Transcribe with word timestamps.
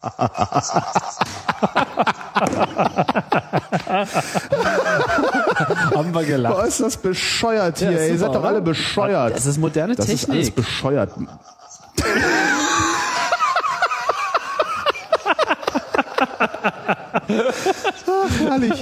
Haben 5.94 6.14
wir 6.14 6.24
gelacht. 6.24 6.54
Boah, 6.54 6.64
ist 6.66 6.80
das 6.80 6.96
bescheuert 6.96 7.78
hier. 7.78 7.90
Ja, 7.90 7.98
Ihr 8.06 8.18
super, 8.18 8.32
seid 8.32 8.34
doch 8.36 8.44
alle 8.44 8.62
bescheuert. 8.62 9.34
Das 9.34 9.46
ist 9.46 9.58
moderne 9.58 9.96
Das 9.96 10.08
ist 10.08 10.30
alles 10.30 10.46
Technik. 10.46 10.54
bescheuert. 10.54 11.10
Ach, 18.06 18.40
herrlich. 18.40 18.80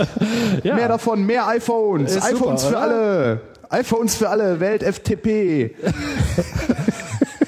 Ja. 0.62 0.74
Mehr 0.74 0.88
davon, 0.88 1.24
mehr 1.24 1.46
iPhones. 1.48 2.16
Ist 2.16 2.24
iPhones 2.24 2.62
super, 2.62 2.78
für 2.78 2.86
oder? 2.86 2.96
alle. 2.96 3.40
iPhones 3.70 4.14
für 4.16 4.28
alle, 4.28 4.60
Welt 4.60 4.82
FTP. 4.82 5.74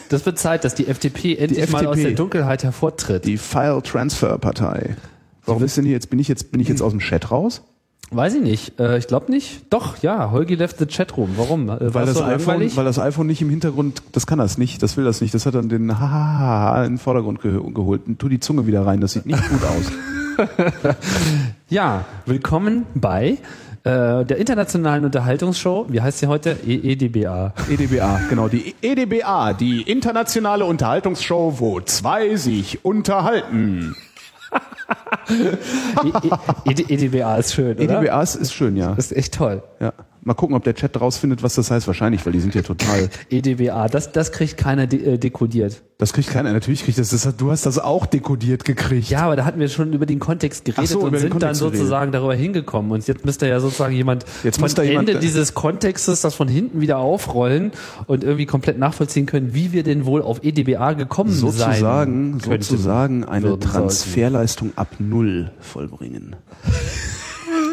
Das 0.08 0.24
wird 0.26 0.38
Zeit, 0.38 0.64
dass 0.64 0.74
die 0.74 0.86
FDP 0.86 1.36
endlich 1.36 1.58
mal 1.70 1.78
FDP. 1.84 1.86
aus 1.86 1.96
der 1.96 2.10
Dunkelheit 2.12 2.64
hervortritt. 2.64 3.24
Die 3.24 3.36
File 3.36 3.82
Transfer 3.82 4.38
Partei. 4.38 4.96
Warum 5.44 5.62
ist 5.64 5.76
denn 5.76 5.84
hier 5.84 5.94
jetzt, 5.94 6.10
bin 6.10 6.18
ich 6.18 6.28
jetzt, 6.28 6.50
bin 6.52 6.60
ich 6.60 6.68
jetzt 6.68 6.82
aus 6.82 6.92
dem 6.92 7.00
Chat 7.00 7.30
raus? 7.30 7.62
Weiß 8.10 8.34
ich 8.34 8.42
nicht. 8.42 8.80
Äh, 8.80 8.96
ich 8.98 9.06
glaube 9.06 9.30
nicht. 9.30 9.64
Doch, 9.70 9.98
ja. 10.02 10.30
Holgi 10.30 10.54
left 10.54 10.78
the 10.78 10.86
Chatroom. 10.86 11.30
Warum? 11.36 11.68
Äh, 11.68 11.92
Weil 11.92 12.06
das, 12.06 12.16
so 12.16 12.24
iPhone, 12.24 12.74
weil 12.76 12.84
das 12.84 12.98
iPhone 12.98 13.26
nicht 13.26 13.42
im 13.42 13.50
Hintergrund, 13.50 14.02
das 14.12 14.26
kann 14.26 14.38
das 14.38 14.56
nicht, 14.56 14.82
das 14.82 14.96
will 14.96 15.04
das 15.04 15.20
nicht. 15.20 15.34
Das 15.34 15.44
hat 15.44 15.54
dann 15.54 15.68
den 15.68 15.98
Hahaha 16.00 16.84
in 16.84 16.92
den 16.94 16.98
Vordergrund 16.98 17.42
ge 17.42 17.52
geholt. 17.72 18.06
Und 18.06 18.18
tu 18.18 18.28
die 18.28 18.40
Zunge 18.40 18.66
wieder 18.66 18.86
rein, 18.86 19.00
das 19.00 19.12
sieht 19.12 19.26
nicht 19.26 19.46
gut 19.50 19.62
aus. 19.64 19.92
Ja, 21.68 22.04
willkommen 22.24 22.86
bei 22.94 23.38
äh, 23.84 24.24
der 24.24 24.36
internationalen 24.36 25.04
Unterhaltungsshow. 25.04 25.86
Wie 25.88 26.00
heißt 26.00 26.18
sie 26.18 26.26
heute? 26.26 26.56
E 26.66 26.92
EDBA. 26.92 27.54
EDBA, 27.70 28.20
genau, 28.28 28.48
die 28.48 28.74
EDBA, 28.82 29.52
die 29.52 29.82
internationale 29.82 30.64
Unterhaltungsshow, 30.64 31.58
wo 31.58 31.80
zwei 31.80 32.36
sich 32.36 32.84
unterhalten. 32.84 33.96
E 35.30 36.08
e 36.64 36.70
ED 36.70 36.90
EDBA 36.90 37.36
ist 37.36 37.52
schön, 37.52 37.76
oder? 37.76 38.00
EDBA 38.00 38.22
ist, 38.22 38.36
ist 38.36 38.54
schön, 38.54 38.76
ja. 38.76 38.94
Das 38.94 39.10
ist 39.10 39.16
echt 39.16 39.34
toll. 39.34 39.62
ja. 39.78 39.92
Mal 40.28 40.34
gucken, 40.34 40.54
ob 40.54 40.62
der 40.62 40.74
Chat 40.74 41.00
rausfindet, 41.00 41.42
was 41.42 41.54
das 41.54 41.70
heißt. 41.70 41.86
Wahrscheinlich, 41.86 42.26
weil 42.26 42.34
die 42.34 42.40
sind 42.40 42.54
ja 42.54 42.60
total. 42.60 43.08
EDBA, 43.30 43.88
das, 43.88 44.12
das 44.12 44.30
kriegt 44.30 44.58
keiner 44.58 44.86
de 44.86 45.14
äh, 45.14 45.18
dekodiert. 45.18 45.80
Das 45.96 46.12
kriegt 46.12 46.28
keiner. 46.28 46.52
Natürlich 46.52 46.84
kriegt 46.84 46.98
das, 46.98 47.08
das. 47.08 47.34
Du 47.38 47.50
hast 47.50 47.64
das 47.64 47.78
auch 47.78 48.04
dekodiert 48.04 48.66
gekriegt. 48.66 49.08
Ja, 49.08 49.22
aber 49.22 49.36
da 49.36 49.46
hatten 49.46 49.58
wir 49.58 49.70
schon 49.70 49.94
über 49.94 50.04
den 50.04 50.18
Kontext 50.18 50.66
geredet 50.66 50.90
so, 50.90 51.00
und 51.00 51.14
sind 51.16 51.22
dann 51.24 51.30
Kontext 51.30 51.60
geredet. 51.60 51.78
sozusagen 51.78 52.12
darüber 52.12 52.34
hingekommen. 52.34 52.90
Und 52.92 53.08
jetzt 53.08 53.24
müsste 53.24 53.48
ja 53.48 53.58
sozusagen 53.58 53.94
jemand 53.94 54.26
Jetzt 54.44 54.60
muss 54.60 54.74
da 54.74 54.82
Ende 54.82 55.12
jemand- 55.12 55.22
dieses 55.22 55.54
Kontextes 55.54 56.20
das 56.20 56.34
von 56.34 56.46
hinten 56.46 56.82
wieder 56.82 56.98
aufrollen 56.98 57.72
und 58.06 58.22
irgendwie 58.22 58.44
komplett 58.44 58.78
nachvollziehen 58.78 59.24
können, 59.24 59.54
wie 59.54 59.72
wir 59.72 59.82
denn 59.82 60.04
wohl 60.04 60.20
auf 60.20 60.44
EDBA 60.44 60.92
gekommen 60.92 61.32
sozusagen, 61.32 61.80
sein 61.80 62.38
könnten. 62.42 62.62
sozusagen 62.62 63.24
eine. 63.24 63.58
Transferleistung 63.58 64.72
ab 64.76 64.88
Null 64.98 65.52
vollbringen. 65.58 66.36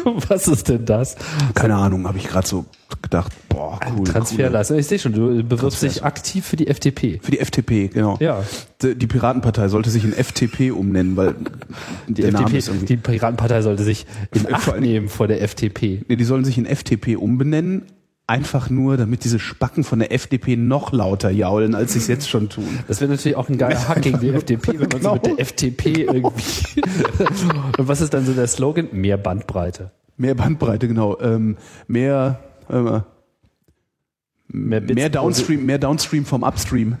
Was 0.28 0.46
ist 0.46 0.68
denn 0.68 0.84
das? 0.84 1.16
Keine 1.54 1.74
Ahnung, 1.74 2.06
habe 2.06 2.18
ich 2.18 2.28
gerade 2.28 2.46
so 2.46 2.64
gedacht. 3.02 3.32
Boah, 3.48 3.80
cool. 3.96 4.06
Transferleistung. 4.06 4.78
Ich 4.78 4.86
sehe 4.86 4.98
schon, 4.98 5.12
du 5.12 5.42
bewirbst 5.42 5.80
Transfer. 5.80 5.88
dich 5.88 6.04
aktiv 6.04 6.46
für 6.46 6.56
die 6.56 6.68
FDP. 6.68 7.18
Für 7.22 7.30
die 7.32 7.40
FDP, 7.40 7.88
genau. 7.88 8.16
Ja. 8.20 8.42
Die 8.82 9.06
Piratenpartei 9.06 9.68
sollte 9.68 9.90
sich 9.90 10.04
in 10.04 10.12
FTP 10.12 10.70
umnennen, 10.70 11.16
weil 11.16 11.34
Die, 12.06 12.22
der 12.22 12.32
Name 12.32 12.44
FDP, 12.44 12.58
ist 12.58 12.68
irgendwie. 12.68 12.86
die 12.86 12.96
Piratenpartei 12.98 13.62
sollte 13.62 13.82
sich 13.82 14.06
in 14.32 14.40
Vor 14.58 14.74
Acht 14.74 14.80
nehmen 14.80 15.08
vor 15.08 15.26
der 15.26 15.42
FDP. 15.42 16.02
Nee, 16.08 16.16
die 16.16 16.24
sollen 16.24 16.44
sich 16.44 16.58
in 16.58 16.66
FTP 16.66 17.16
umbenennen, 17.16 17.82
einfach 18.26 18.70
nur, 18.70 18.96
damit 18.96 19.24
diese 19.24 19.38
Spacken 19.38 19.84
von 19.84 20.00
der 20.00 20.12
FDP 20.12 20.56
noch 20.56 20.92
lauter 20.92 21.30
jaulen, 21.30 21.74
als 21.74 21.92
sie 21.92 22.00
es 22.00 22.08
jetzt 22.08 22.28
schon 22.28 22.48
tun. 22.48 22.80
Das 22.88 23.00
wäre 23.00 23.10
natürlich 23.10 23.36
auch 23.36 23.48
ein 23.48 23.56
geiler 23.58 23.88
Hack 23.88 24.02
gegen 24.02 24.18
die 24.18 24.30
FDP, 24.30 24.80
wenn 24.80 24.88
man 24.88 24.90
so 24.90 24.98
Genau. 24.98 25.14
mit 25.14 25.26
der 25.26 25.38
FDP 25.40 26.02
irgendwie. 26.04 26.80
Und 27.78 27.88
was 27.88 28.00
ist 28.00 28.12
dann 28.14 28.26
so 28.26 28.32
der 28.32 28.48
Slogan? 28.48 28.88
Mehr 28.92 29.16
Bandbreite. 29.16 29.92
Mehr 30.16 30.34
Bandbreite, 30.34 30.88
genau. 30.88 31.18
Ähm, 31.20 31.56
mehr, 31.86 32.40
äh, 32.68 33.00
Mehr 34.48 34.80
Bits 34.80 34.94
mehr 34.94 35.10
Downstream, 35.10 35.66
mehr 35.66 35.78
Downstream 35.78 36.24
vom 36.24 36.42
Upstream. 36.44 36.96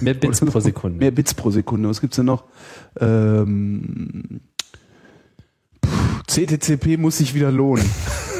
Mehr 0.00 0.14
Bits 0.14 0.40
pro 0.40 0.60
Sekunde. 0.60 0.98
Mehr 1.00 1.10
Bits 1.10 1.34
pro 1.34 1.50
Sekunde. 1.50 1.88
Was 1.88 2.00
gibt's 2.00 2.16
denn 2.16 2.26
noch? 2.26 2.44
Ähm, 3.00 4.40
pff, 5.84 6.22
CTCP 6.26 6.96
muss 6.98 7.18
sich 7.18 7.34
wieder 7.34 7.50
lohnen. 7.50 7.84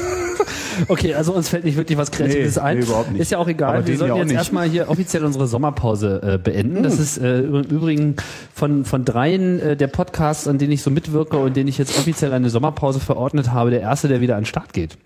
Okay, 0.87 1.13
also 1.13 1.33
uns 1.33 1.49
fällt 1.49 1.63
nicht 1.63 1.77
wirklich 1.77 1.97
was 1.97 2.11
Kreatives 2.11 2.55
Nee, 2.55 2.61
ein. 2.61 2.77
nee, 2.79 2.83
überhaupt 2.85 3.11
nicht. 3.11 3.21
Ist 3.21 3.31
ja 3.31 3.37
auch 3.37 3.47
egal. 3.47 3.75
Aber 3.77 3.87
Wir 3.87 3.97
sollten 3.97 4.15
jetzt 4.17 4.27
nicht. 4.27 4.35
erstmal 4.37 4.67
hier 4.69 4.89
offiziell 4.89 5.23
unsere 5.25 5.47
Sommerpause 5.47 6.21
äh, 6.23 6.37
beenden. 6.37 6.83
Das 6.83 6.99
ist 6.99 7.17
äh, 7.17 7.39
im 7.41 7.61
Übrigen 7.63 8.15
von, 8.53 8.85
von 8.85 9.05
dreien 9.05 9.59
äh, 9.59 9.75
der 9.77 9.87
Podcasts, 9.87 10.47
an 10.47 10.57
denen 10.57 10.71
ich 10.71 10.81
so 10.83 10.89
mitwirke 10.91 11.37
und 11.37 11.55
denen 11.55 11.67
ich 11.69 11.77
jetzt 11.77 11.97
offiziell 11.97 12.33
eine 12.33 12.49
Sommerpause 12.49 12.99
verordnet 12.99 13.51
habe, 13.51 13.69
der 13.71 13.81
erste, 13.81 14.07
der 14.07 14.21
wieder 14.21 14.35
an 14.35 14.41
den 14.41 14.45
Start 14.47 14.73
geht. 14.73 14.97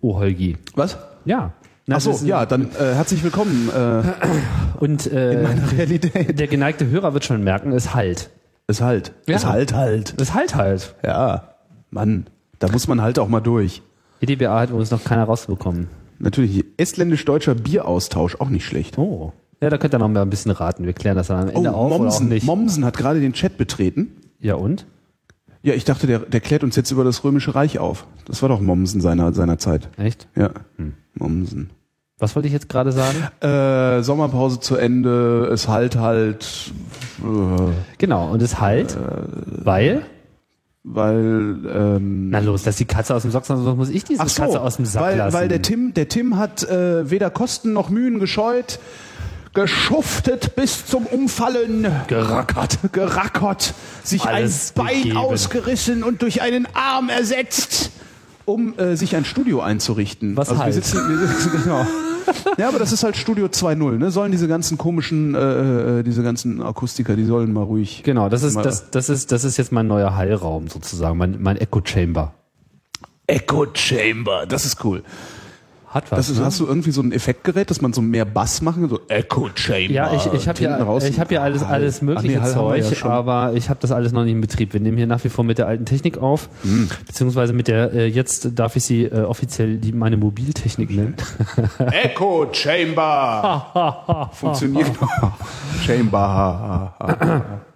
Oh, 0.00 0.16
Holgi. 0.18 0.56
Was? 0.74 0.96
Ja. 1.24 1.52
Na, 1.86 1.96
Ach 1.96 2.00
so, 2.00 2.10
das 2.10 2.20
ist- 2.20 2.26
ja, 2.28 2.44
dann 2.46 2.68
äh, 2.78 2.94
herzlich 2.94 3.24
willkommen 3.24 3.70
äh, 3.74 4.02
Und 4.78 5.10
äh, 5.10 5.32
in 5.32 5.42
meiner 5.42 5.72
Realität. 5.72 6.38
der 6.38 6.46
geneigte 6.46 6.86
Hörer 6.88 7.14
wird 7.14 7.24
schon 7.24 7.42
merken, 7.42 7.72
es 7.72 7.94
halt. 7.94 8.30
Es 8.66 8.80
halt. 8.82 9.12
Ja. 9.26 9.36
Es 9.36 9.46
halt 9.46 9.72
halt. 9.72 10.14
Es 10.20 10.34
halt 10.34 10.54
halt. 10.54 10.94
Ja, 11.04 11.54
Mann, 11.90 12.26
da 12.58 12.68
muss 12.68 12.86
man 12.86 13.00
halt 13.00 13.18
auch 13.18 13.28
mal 13.28 13.40
durch. 13.40 13.80
EDBA 14.20 14.60
hat 14.60 14.70
übrigens 14.70 14.90
noch 14.90 15.04
keiner 15.04 15.24
rausbekommen. 15.24 15.88
Natürlich, 16.18 16.64
estländisch-deutscher 16.76 17.54
Bieraustausch, 17.54 18.36
auch 18.40 18.48
nicht 18.48 18.64
schlecht. 18.64 18.98
Oh. 18.98 19.32
Ja, 19.60 19.70
da 19.70 19.78
könnt 19.78 19.94
ihr 19.94 19.98
noch 19.98 20.08
mal 20.08 20.22
ein 20.22 20.30
bisschen 20.30 20.50
raten. 20.50 20.84
Wir 20.86 20.92
klären 20.92 21.16
das 21.16 21.28
dann 21.28 21.48
am 21.48 21.48
Ende 21.48 21.72
auf 21.72 21.86
oder 21.86 21.94
auch 21.96 21.98
Oh, 22.00 22.02
Mommsen, 22.02 22.28
nicht. 22.28 22.46
Mommsen 22.46 22.84
hat 22.84 22.96
gerade 22.96 23.20
den 23.20 23.32
Chat 23.32 23.56
betreten. 23.56 24.08
ja 24.40 24.54
und? 24.54 24.86
Ja, 25.62 25.74
ich 25.74 25.84
dachte, 25.84 26.06
der, 26.06 26.20
der 26.20 26.40
klärt 26.40 26.62
uns 26.62 26.76
jetzt 26.76 26.92
über 26.92 27.02
das 27.02 27.24
Römische 27.24 27.54
Reich 27.56 27.80
auf. 27.80 28.06
Das 28.26 28.42
war 28.42 28.48
doch 28.48 28.60
Mommsen 28.60 29.00
seiner, 29.00 29.32
seiner 29.32 29.58
Zeit. 29.58 29.88
Echt? 29.96 30.28
Ja, 30.36 30.50
Hm. 30.76 30.94
Mommsen. 31.14 31.70
Was 32.20 32.34
wollte 32.36 32.46
ich 32.48 32.54
jetzt 32.54 32.68
gerade 32.68 32.90
sagen? 32.92 33.16
Äh, 33.40 34.02
Sommerpause 34.02 34.60
zu 34.60 34.76
Ende, 34.76 35.48
es 35.52 35.66
halt 35.68 35.96
halt, 35.96 36.72
äh, 37.22 37.72
Genau, 37.98 38.28
und 38.30 38.40
es 38.42 38.60
halt, 38.60 38.96
weil, 39.46 40.02
weil, 40.90 41.56
ähm, 41.66 42.30
na 42.30 42.38
los, 42.38 42.62
dass 42.62 42.76
die 42.76 42.84
Katze 42.84 43.14
aus 43.14 43.22
dem 43.22 43.30
Sack, 43.30 43.44
sonst 43.44 43.76
muss 43.76 43.90
ich 43.90 44.04
diese 44.04 44.26
so, 44.28 44.42
Katze 44.42 44.60
aus 44.60 44.76
dem 44.76 44.86
Sack 44.86 45.02
weil, 45.02 45.16
lassen. 45.18 45.36
weil 45.36 45.48
der 45.48 45.62
Tim, 45.62 45.92
der 45.94 46.08
Tim 46.08 46.36
hat 46.38 46.62
äh, 46.64 47.10
weder 47.10 47.30
Kosten 47.30 47.72
noch 47.72 47.90
Mühen 47.90 48.18
gescheut, 48.18 48.78
geschuftet 49.54 50.56
bis 50.56 50.86
zum 50.86 51.06
Umfallen, 51.06 51.86
Gerackert. 52.06 52.78
gerackert, 52.92 53.74
sich 54.02 54.22
Alles 54.24 54.72
ein 54.76 54.84
Bein 54.84 54.96
gegeben. 55.02 55.16
ausgerissen 55.18 56.02
und 56.04 56.22
durch 56.22 56.42
einen 56.42 56.66
Arm 56.74 57.08
ersetzt, 57.08 57.90
um 58.48 58.76
äh, 58.78 58.96
sich 58.96 59.14
ein 59.14 59.24
Studio 59.24 59.60
einzurichten. 59.60 60.36
Was 60.36 60.48
also 60.48 60.62
halt? 60.62 60.74
wir 60.74 60.82
sitzen, 60.82 61.08
wir 61.08 61.28
sitzen, 61.28 61.52
genau. 61.64 61.86
Ja, 62.56 62.68
aber 62.68 62.78
das 62.78 62.92
ist 62.92 63.04
halt 63.04 63.16
Studio 63.16 63.46
2.0, 63.46 63.98
ne? 63.98 64.10
Sollen 64.10 64.32
diese 64.32 64.48
ganzen 64.48 64.76
komischen, 64.76 65.34
äh, 65.34 66.00
äh, 66.00 66.02
diese 66.02 66.22
ganzen 66.22 66.62
Akustiker, 66.62 67.16
die 67.16 67.24
sollen 67.24 67.52
mal 67.52 67.62
ruhig. 67.62 68.02
Genau, 68.04 68.28
das 68.28 68.42
ist, 68.42 68.56
das, 68.56 68.90
das 68.90 69.08
ist, 69.08 69.32
das 69.32 69.44
ist 69.44 69.56
jetzt 69.56 69.72
mein 69.72 69.86
neuer 69.86 70.16
Heilraum 70.16 70.68
sozusagen, 70.68 71.16
mein, 71.18 71.40
mein 71.40 71.56
Echo 71.56 71.80
Chamber. 71.84 72.34
Echo 73.26 73.66
Chamber, 73.74 74.46
das 74.46 74.64
ist 74.64 74.82
cool. 74.84 75.02
Hat 75.90 76.10
was. 76.12 76.18
Das 76.18 76.28
ist, 76.30 76.38
ne? 76.38 76.44
hast 76.44 76.60
du 76.60 76.66
irgendwie 76.66 76.90
so 76.90 77.00
ein 77.00 77.12
Effektgerät, 77.12 77.70
dass 77.70 77.80
man 77.80 77.92
so 77.92 78.02
mehr 78.02 78.24
Bass 78.26 78.60
machen 78.60 78.82
kann? 78.82 78.90
So 78.90 79.00
Echo 79.08 79.48
Chamber. 79.54 79.90
Ja, 79.92 80.12
ich, 80.14 80.26
ich 80.32 80.46
habe 80.48 80.60
ja, 80.62 80.98
ich 80.98 81.18
hab 81.18 81.32
ja 81.32 81.42
alles, 81.42 81.62
alles 81.62 81.96
Ach 81.96 82.02
nee, 82.02 82.06
mögliche 82.14 82.42
wir 82.42 82.52
Zeug, 82.52 82.84
ja 83.00 83.06
aber 83.10 83.54
ich 83.54 83.70
habe 83.70 83.80
das 83.80 83.90
alles 83.90 84.12
noch 84.12 84.24
nicht 84.24 84.32
in 84.32 84.40
Betrieb. 84.40 84.74
Wir 84.74 84.80
nehmen 84.80 84.98
hier 84.98 85.06
nach 85.06 85.24
wie 85.24 85.30
vor 85.30 85.44
mit 85.44 85.58
der 85.58 85.66
alten 85.66 85.86
Technik 85.86 86.18
auf, 86.18 86.48
Hm. 86.62 86.88
beziehungsweise 87.06 87.52
mit 87.52 87.68
der, 87.68 87.92
äh, 87.92 88.06
jetzt 88.06 88.50
darf 88.58 88.76
ich 88.76 88.84
sie 88.84 89.04
äh, 89.04 89.22
offiziell 89.22 89.78
die 89.78 89.92
meine 89.92 90.16
Mobiltechnik 90.16 90.90
nennen. 90.90 91.14
Echo 91.78 92.48
Chamber. 92.52 94.30
Funktioniert. 94.32 94.90
Chamber. 95.86 96.94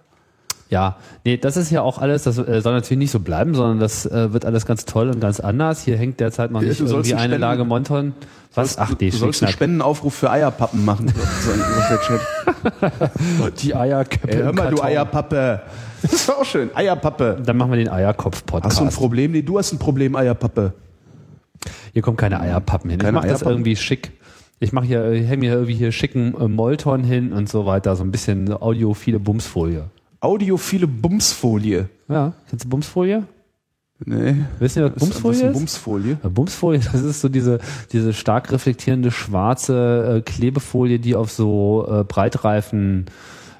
Ja, 0.73 0.97
nee, 1.23 1.37
das 1.37 1.55
ist 1.55 1.69
ja 1.69 1.83
auch 1.83 1.99
alles, 1.99 2.23
das 2.23 2.39
äh, 2.39 2.59
soll 2.59 2.73
natürlich 2.73 2.97
nicht 2.97 3.11
so 3.11 3.19
bleiben, 3.19 3.53
sondern 3.53 3.79
das 3.79 4.07
äh, 4.07 4.33
wird 4.33 4.43
alles 4.43 4.65
ganz 4.65 4.85
toll 4.85 5.09
und 5.09 5.19
ganz 5.19 5.39
anders. 5.39 5.83
Hier 5.83 5.97
hängt 5.97 6.19
derzeit 6.19 6.49
noch 6.49 6.63
Ja, 6.63 6.69
nicht 6.69 6.79
du 6.79 6.85
irgendwie 6.87 7.13
eine 7.13 7.37
Lage 7.37 7.63
Monton. 7.63 8.13
Was? 8.55 8.79
Ach, 8.79 8.95
die 8.95 9.11
du 9.11 9.17
sollst 9.17 9.43
einen. 9.43 9.51
Spendenaufruf 9.51 10.15
für 10.15 10.31
Eierpappen 10.31 10.83
machen. 10.83 11.13
Die 13.61 13.75
Eierköpfe 13.75 14.27
Ey, 14.27 14.37
hör 14.41 14.51
mal, 14.51 14.71
du. 14.71 14.81
Eierpappe. 14.81 15.61
Das 16.01 16.11
ist 16.11 16.31
auch 16.31 16.43
schön. 16.43 16.71
Eierpappe. 16.73 17.37
Dann 17.45 17.55
machen 17.55 17.69
wir 17.69 17.77
den 17.77 17.89
Eierkopf-Podcast. 17.89 18.65
Hast 18.65 18.79
du 18.79 18.85
ein 18.85 18.89
Problem? 18.89 19.33
Nee, 19.33 19.43
du 19.43 19.59
hast 19.59 19.73
ein 19.73 19.79
Problem, 19.79 20.15
Eierpappe. 20.15 20.73
Hier 21.93 22.01
kommen 22.01 22.17
keine 22.17 22.39
Eierpappen 22.39 22.89
hin. 22.89 22.97
Keine 22.97 23.11
ich 23.11 23.15
mache 23.15 23.27
das 23.27 23.43
irgendwie 23.43 23.75
schick. 23.75 24.11
Ich 24.59 24.73
mache 24.73 24.85
hier, 24.87 25.11
ich 25.11 25.27
hänge 25.27 25.45
mir 25.45 25.53
irgendwie 25.53 25.75
hier 25.75 25.91
schicken 25.91 26.33
äh, 26.39 26.47
Molton 26.47 27.03
hin 27.03 27.31
und 27.31 27.47
so 27.47 27.67
weiter. 27.67 27.95
So 27.95 28.03
ein 28.03 28.09
bisschen 28.09 28.51
audiophile 28.51 29.19
Bumsfolie. 29.19 29.85
Audiophile 30.23 30.87
Bumsfolie. 30.87 31.89
Ja, 32.07 32.33
kennst 32.49 32.63
du 32.63 32.69
Bumsfolie? 32.69 33.23
Nee. 34.05 34.35
Wisst 34.59 34.77
ihr, 34.77 34.85
was 34.85 34.95
Was 34.95 35.03
ist 35.03 35.09
Bumsfolie 35.09 35.41
eine 35.41 35.49
ist? 35.49 35.57
Bumsfolie? 35.57 36.17
Ja, 36.23 36.29
Bumsfolie, 36.29 36.79
das 36.93 37.01
ist 37.01 37.19
so 37.21 37.27
diese, 37.27 37.59
diese 37.91 38.13
stark 38.13 38.51
reflektierende 38.51 39.11
schwarze 39.11 40.17
äh, 40.17 40.21
Klebefolie, 40.21 40.99
die 40.99 41.15
auf 41.15 41.29
so 41.29 41.85
äh, 41.89 42.03
Breitreifen 42.05 43.07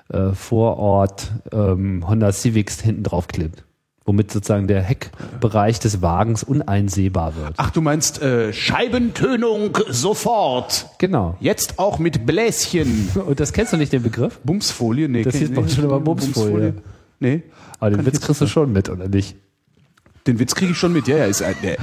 äh, 0.07 0.31
Vorort 0.31 1.33
ähm, 1.51 2.07
Honda 2.07 2.31
Civics 2.31 2.79
hinten 2.79 3.03
drauf 3.03 3.27
klebt. 3.27 3.65
Womit 4.05 4.31
sozusagen 4.31 4.67
der 4.67 4.81
Heckbereich 4.81 5.79
des 5.79 6.01
Wagens 6.01 6.43
uneinsehbar 6.43 7.37
wird. 7.37 7.53
Ach, 7.55 7.71
du 7.71 7.81
meinst 7.81 8.21
äh, 8.21 8.51
Scheibentönung 8.51 9.77
sofort. 9.89 10.87
Genau. 10.97 11.37
Jetzt 11.39 11.79
auch 11.79 11.99
mit 11.99 12.25
Bläschen. 12.25 13.09
Und 13.25 13.39
das 13.39 13.53
kennst 13.53 13.71
du 13.71 13.77
nicht, 13.77 13.93
den 13.93 14.03
Begriff? 14.03 14.39
Bumsfolie? 14.43 15.07
Nee, 15.07 15.23
Das 15.23 15.35
hieß 15.35 15.51
uns 15.57 15.75
schon 15.75 15.85
immer 15.85 16.01
Bumsfolie. 16.01 16.73
Nee. 17.19 17.43
Aber 17.79 17.91
den 17.91 18.05
Witz 18.05 18.19
kriegst 18.19 18.41
du 18.41 18.47
schon 18.47 18.73
mit, 18.73 18.89
oder 18.89 19.07
nicht? 19.07 19.37
Den 20.25 20.39
Witz 20.39 20.55
kriege 20.55 20.71
ich 20.71 20.77
schon 20.77 20.93
mit. 20.93 21.07
Ja, 21.07 21.17
ja, 21.17 21.25
ist 21.25 21.41
ein, 21.41 21.55
nee. 21.61 21.75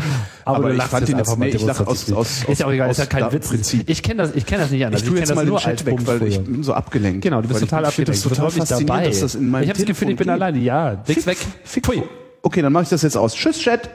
Aber, 0.47 0.71
du 0.71 0.77
ich 0.77 0.83
fand 0.85 1.07
den 1.07 1.17
einfach 1.17 1.33
jetzt, 1.33 1.39
mal 1.39 1.45
nee, 1.45 1.55
ich 1.55 1.63
lach 1.63 1.87
aus, 1.87 2.11
aus, 2.11 2.45
Ist 2.45 2.61
ja 2.61 2.67
auch 2.67 2.73
egal, 2.73 2.91
ist 2.91 2.99
ja 2.99 3.07
kein 3.07 3.31
Witz. 3.33 3.49
Prinzip. 3.49 3.89
Ich 3.89 4.03
kenne 4.03 4.23
das, 4.23 4.35
ich 4.35 4.47
das 4.47 4.71
nicht 4.71 4.85
anders. 4.85 5.03
Ich 5.03 5.07
tue 5.09 5.15
kenn 5.15 5.21
jetzt 5.21 5.31
das 5.31 5.37
mal 5.37 5.45
den 5.45 5.51
nur 5.51 5.61
Chat 5.61 5.85
weg, 5.85 5.99
weil 6.07 6.23
ich 6.23 6.41
bin 6.41 6.63
so 6.63 6.73
abgelenkt. 6.73 7.23
Genau, 7.23 7.43
du 7.43 7.49
bist 7.49 7.61
total 7.61 7.83
ich, 7.83 7.89
abgelenkt. 7.89 8.23
total 8.23 8.31
bist 8.31 8.43
häufig 8.43 8.59
faszinierend, 8.61 8.91
dabei. 8.91 9.09
dass 9.09 9.21
das 9.21 9.35
in 9.35 9.51
meinem 9.51 9.65
ich 9.65 9.69
habe 9.69 9.79
das 9.79 9.87
Gefühl, 9.87 10.11
ich 10.11 10.17
bin 10.17 10.31
alleine. 10.31 10.59
Ja, 10.59 11.05
nix 11.07 11.27
weg. 11.27 11.37
Fick. 11.65 11.87
Okay, 12.43 12.63
dann 12.63 12.73
mache 12.73 12.85
ich 12.85 12.89
das 12.89 13.03
jetzt 13.03 13.17
aus. 13.17 13.35
Tschüss, 13.35 13.59
Chat. 13.59 13.91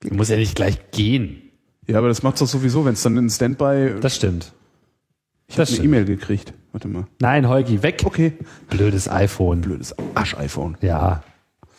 Du 0.00 0.14
musst 0.14 0.30
ja 0.30 0.36
nicht 0.36 0.56
gleich 0.56 0.90
gehen. 0.90 1.42
Ja, 1.86 1.98
aber 1.98 2.08
das 2.08 2.24
macht's 2.24 2.40
doch 2.40 2.48
sowieso, 2.48 2.84
wenn 2.84 2.94
es 2.94 3.02
dann 3.02 3.16
in 3.16 3.30
Standby. 3.30 4.00
Das 4.00 4.16
stimmt. 4.16 4.52
ich 5.46 5.58
habe 5.58 5.70
eine. 5.70 5.84
E-Mail 5.84 6.04
gekriegt. 6.04 6.52
Warte 6.72 6.88
mal. 6.88 7.06
Nein, 7.20 7.48
Holgi, 7.48 7.84
weg. 7.84 8.02
Okay. 8.04 8.32
Blödes 8.68 9.08
iPhone. 9.08 9.60
Blödes 9.60 9.94
Arsch-iPhone. 10.14 10.76
Ja. 10.80 11.22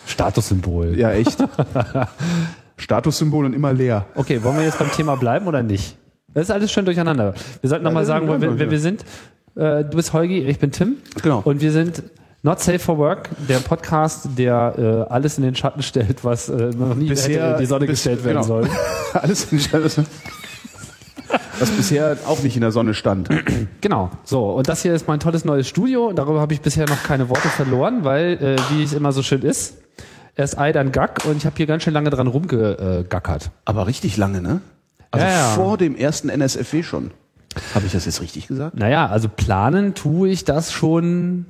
Statussymbol. 0.08 0.98
Ja, 0.98 1.12
echt. 1.12 1.38
Statussymbol 2.78 3.46
und 3.46 3.54
immer 3.54 3.74
leer. 3.74 4.06
Okay, 4.16 4.44
wollen 4.44 4.58
wir 4.58 4.64
jetzt 4.64 4.80
beim 4.80 4.92
Thema 4.92 5.16
bleiben 5.16 5.48
oder 5.48 5.64
nicht? 5.64 5.96
Das 6.34 6.44
ist 6.46 6.52
alles 6.52 6.72
schön 6.72 6.86
durcheinander. 6.86 7.34
Wir 7.62 7.70
sollten 7.70 7.84
nochmal 7.84 8.04
Ja, 8.04 8.08
sagen, 8.08 8.28
wer, 8.28 8.60
wer 8.60 8.72
wir 8.72 8.80
sind. 8.80 9.04
Äh, 9.56 9.84
du 9.84 9.96
bist 9.96 10.14
Holgi, 10.14 10.40
ich 10.44 10.60
bin 10.60 10.72
Tim. 10.72 10.98
Genau. 11.24 11.42
Und 11.44 11.62
wir 11.62 11.72
sind 11.72 12.04
Not 12.44 12.60
Safe 12.60 12.78
for 12.80 12.98
Work, 13.00 13.30
der 13.50 13.58
Podcast, 13.58 14.28
der 14.38 14.76
äh, 15.10 15.12
alles 15.12 15.38
in 15.40 15.44
den 15.44 15.56
Schatten 15.56 15.82
stellt, 15.82 16.24
was 16.24 16.50
äh, 16.50 16.70
noch 16.78 16.94
nie 16.94 17.10
Bisher- 17.10 17.54
in 17.54 17.58
die 17.60 17.66
Sonne 17.66 17.88
bis- 17.88 17.96
gestellt 18.04 18.24
werden 18.24 18.36
genau. 18.44 18.48
soll. 18.48 18.70
Alles 19.14 19.52
in 19.52 19.60
Scheiße. 19.60 20.06
Was 21.60 21.72
bisher 21.72 22.18
auch 22.28 22.44
nicht 22.44 22.56
in 22.56 22.62
der 22.62 22.72
Sonne 22.72 22.94
stand. 22.94 23.30
Genau. 23.82 24.10
So, 24.24 24.52
und 24.52 24.68
das 24.68 24.82
hier 24.82 24.94
ist 24.94 25.08
mein 25.08 25.20
tolles 25.20 25.46
neues 25.46 25.68
Studio. 25.68 26.08
Und 26.08 26.18
darüber 26.18 26.40
habe 26.42 26.54
ich 26.54 26.62
bisher 26.62 26.88
noch 26.88 27.04
keine 27.04 27.30
Worte 27.30 27.48
verloren, 27.48 28.04
weil, 28.04 28.34
äh, 28.34 28.56
wie 28.72 28.84
es 28.84 28.92
immer 28.94 29.12
so 29.12 29.22
schön 29.22 29.44
ist, 29.44 29.78
erst 30.36 30.58
Ei, 30.58 30.72
dann 30.72 30.92
Gack. 30.92 31.26
Und 31.26 31.38
ich 31.38 31.46
habe 31.46 31.56
hier 31.56 31.68
ganz 31.68 31.84
schön 31.84 31.94
lange 31.94 32.10
dran 32.10 32.28
rumgegackert. 32.28 33.52
Aber 33.66 33.88
richtig 33.88 34.18
lange, 34.18 34.42
ne? 34.42 34.62
Also 35.12 35.26
Ja, 35.26 35.32
ja. 35.32 35.46
vor 35.52 35.78
dem 35.78 35.96
ersten 35.96 36.30
NSFW 36.30 36.84
schon. 36.84 37.12
Habe 37.74 37.86
ich 37.86 37.92
das 37.94 38.06
jetzt 38.06 38.22
richtig 38.22 38.48
gesagt? 38.48 38.76
Naja, 38.76 39.08
also 39.08 39.30
planen 39.30 39.94
tue 39.94 40.30
ich 40.30 40.44
das 40.44 40.72
schon, 40.72 41.46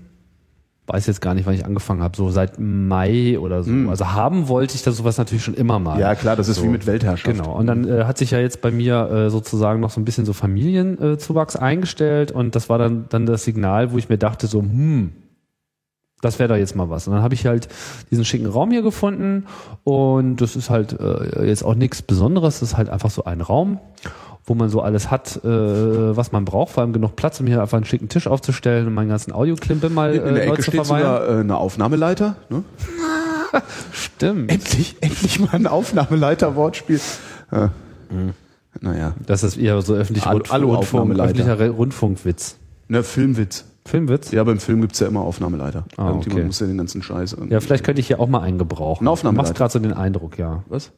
weiß 0.88 1.06
jetzt 1.06 1.20
gar 1.20 1.34
nicht, 1.34 1.46
wann 1.46 1.54
ich 1.54 1.66
angefangen 1.66 2.02
habe, 2.02 2.16
so 2.16 2.30
seit 2.30 2.60
Mai 2.60 3.38
oder 3.40 3.64
so. 3.64 3.72
Also 3.90 4.14
haben 4.14 4.48
wollte 4.48 4.76
ich 4.76 4.84
das 4.84 4.96
sowas 4.96 5.18
natürlich 5.18 5.44
schon 5.44 5.54
immer 5.54 5.80
mal. 5.80 6.00
Ja, 6.00 6.16
klar, 6.16 6.38
das 6.38 6.48
ist 6.48 6.64
wie 6.64 6.68
mit 6.68 6.88
Weltherrschaft. 6.88 7.38
Genau. 7.38 7.58
Und 7.58 7.68
dann 7.68 7.88
äh, 7.88 8.06
hat 8.06 8.18
sich 8.18 8.32
ja 8.32 8.40
jetzt 8.40 8.62
bei 8.62 8.72
mir 8.72 9.10
äh, 9.12 9.30
sozusagen 9.30 9.82
noch 9.82 9.90
so 9.90 10.00
ein 10.00 10.06
bisschen 10.06 10.26
so 10.26 10.32
Familienzuwachs 10.32 11.56
äh, 11.56 11.60
eingestellt 11.60 12.32
und 12.32 12.56
das 12.56 12.70
war 12.70 12.78
dann, 12.78 13.06
dann 13.10 13.26
das 13.26 13.44
Signal, 13.44 13.92
wo 13.92 13.98
ich 13.98 14.08
mir 14.08 14.18
dachte 14.18 14.48
so, 14.48 14.62
hm, 14.62 15.12
das 16.22 16.40
wäre 16.40 16.50
doch 16.50 16.56
jetzt 16.56 16.76
mal 16.76 16.90
was. 16.90 17.08
Und 17.08 17.14
dann 17.14 17.22
habe 17.24 17.34
ich 17.36 17.46
halt 17.46 17.68
diesen 18.12 18.26
schicken 18.26 18.48
Raum 18.48 18.72
hier 18.72 18.82
gefunden 18.82 19.46
und 19.84 20.38
das 20.38 20.56
ist 20.56 20.70
halt 20.70 20.98
äh, 21.00 21.46
jetzt 21.46 21.64
auch 21.64 21.76
nichts 21.76 22.02
Besonderes, 22.02 22.60
das 22.60 22.72
ist 22.72 22.78
halt 22.78 22.90
einfach 22.90 23.12
so 23.12 23.24
ein 23.26 23.42
Raum, 23.42 23.80
wo 24.46 24.56
man 24.56 24.70
so 24.70 24.82
alles 24.82 25.12
hat, 25.12 25.44
äh, 25.44 25.48
was 26.18 26.32
man 26.32 26.46
braucht, 26.46 26.72
vor 26.74 26.82
allem 26.82 26.94
genug 26.94 27.16
Platz, 27.16 27.40
um 27.40 27.48
hier 27.48 27.62
einfach 27.62 27.78
einen 27.78 27.86
schicken 27.86 28.10
Tisch 28.10 28.28
aufzustellen 28.28 28.88
und 28.88 28.94
meinen 28.94 29.10
ganzen 29.10 29.32
Audioklimpe 29.34 29.90
mal 29.90 30.16
In 30.16 30.34
der 30.36 30.44
äh, 30.44 30.48
Ecke 30.48 30.62
zu 30.64 30.72
steht 30.72 30.86
sogar 30.86 31.28
äh, 31.28 31.40
eine 31.42 31.58
Aufnahmeleiter. 31.58 32.36
Ne? 32.50 32.64
Stimmt. 33.92 34.52
Endlich, 34.52 34.96
endlich 35.02 35.40
mal 35.40 35.52
ein 35.54 35.68
Aufnahmeleiter-Wortspiel. 35.68 37.00
Äh, 37.52 37.68
Naja, 38.82 39.14
Das 39.26 39.44
ist 39.44 39.58
eher 39.58 39.82
so 39.82 39.94
öffentlich 39.94 40.26
Alu- 40.26 40.44
Rundfunk, 40.66 41.18
öffentlicher 41.20 41.70
Rundfunkwitz. 41.70 42.58
ne, 42.88 43.04
Filmwitz. 43.04 43.66
Filmwitz? 43.88 44.32
Ja, 44.32 44.44
beim 44.44 44.60
Film 44.60 44.82
gibt's 44.82 45.00
ja 45.00 45.08
immer 45.08 45.22
Aufnahmeleiter. 45.22 45.86
Ah, 45.98 46.10
Irgendjemand 46.10 46.40
okay. 46.40 46.46
muss 46.46 46.60
ja 46.60 46.68
den 46.68 46.78
ganzen 46.78 47.02
Scheiß. 47.02 47.34
irgendwie- 47.34 47.54
Ja, 47.54 47.60
vielleicht 47.60 47.84
könnte 47.84 48.00
ich 48.02 48.08
hier 48.08 48.20
auch 48.20 48.28
mal 48.28 48.42
einen 48.42 48.58
gebrauchen. 48.60 49.06
Ein 49.06 49.08
Aufnahmeleiter. 49.08 49.44
Du 49.44 49.50
machst 49.50 49.58
gerade 49.58 49.72
so 49.74 49.80
den 49.80 49.94
Eindruck, 49.94 50.38
ja. 50.38 50.64
Was? 50.68 50.92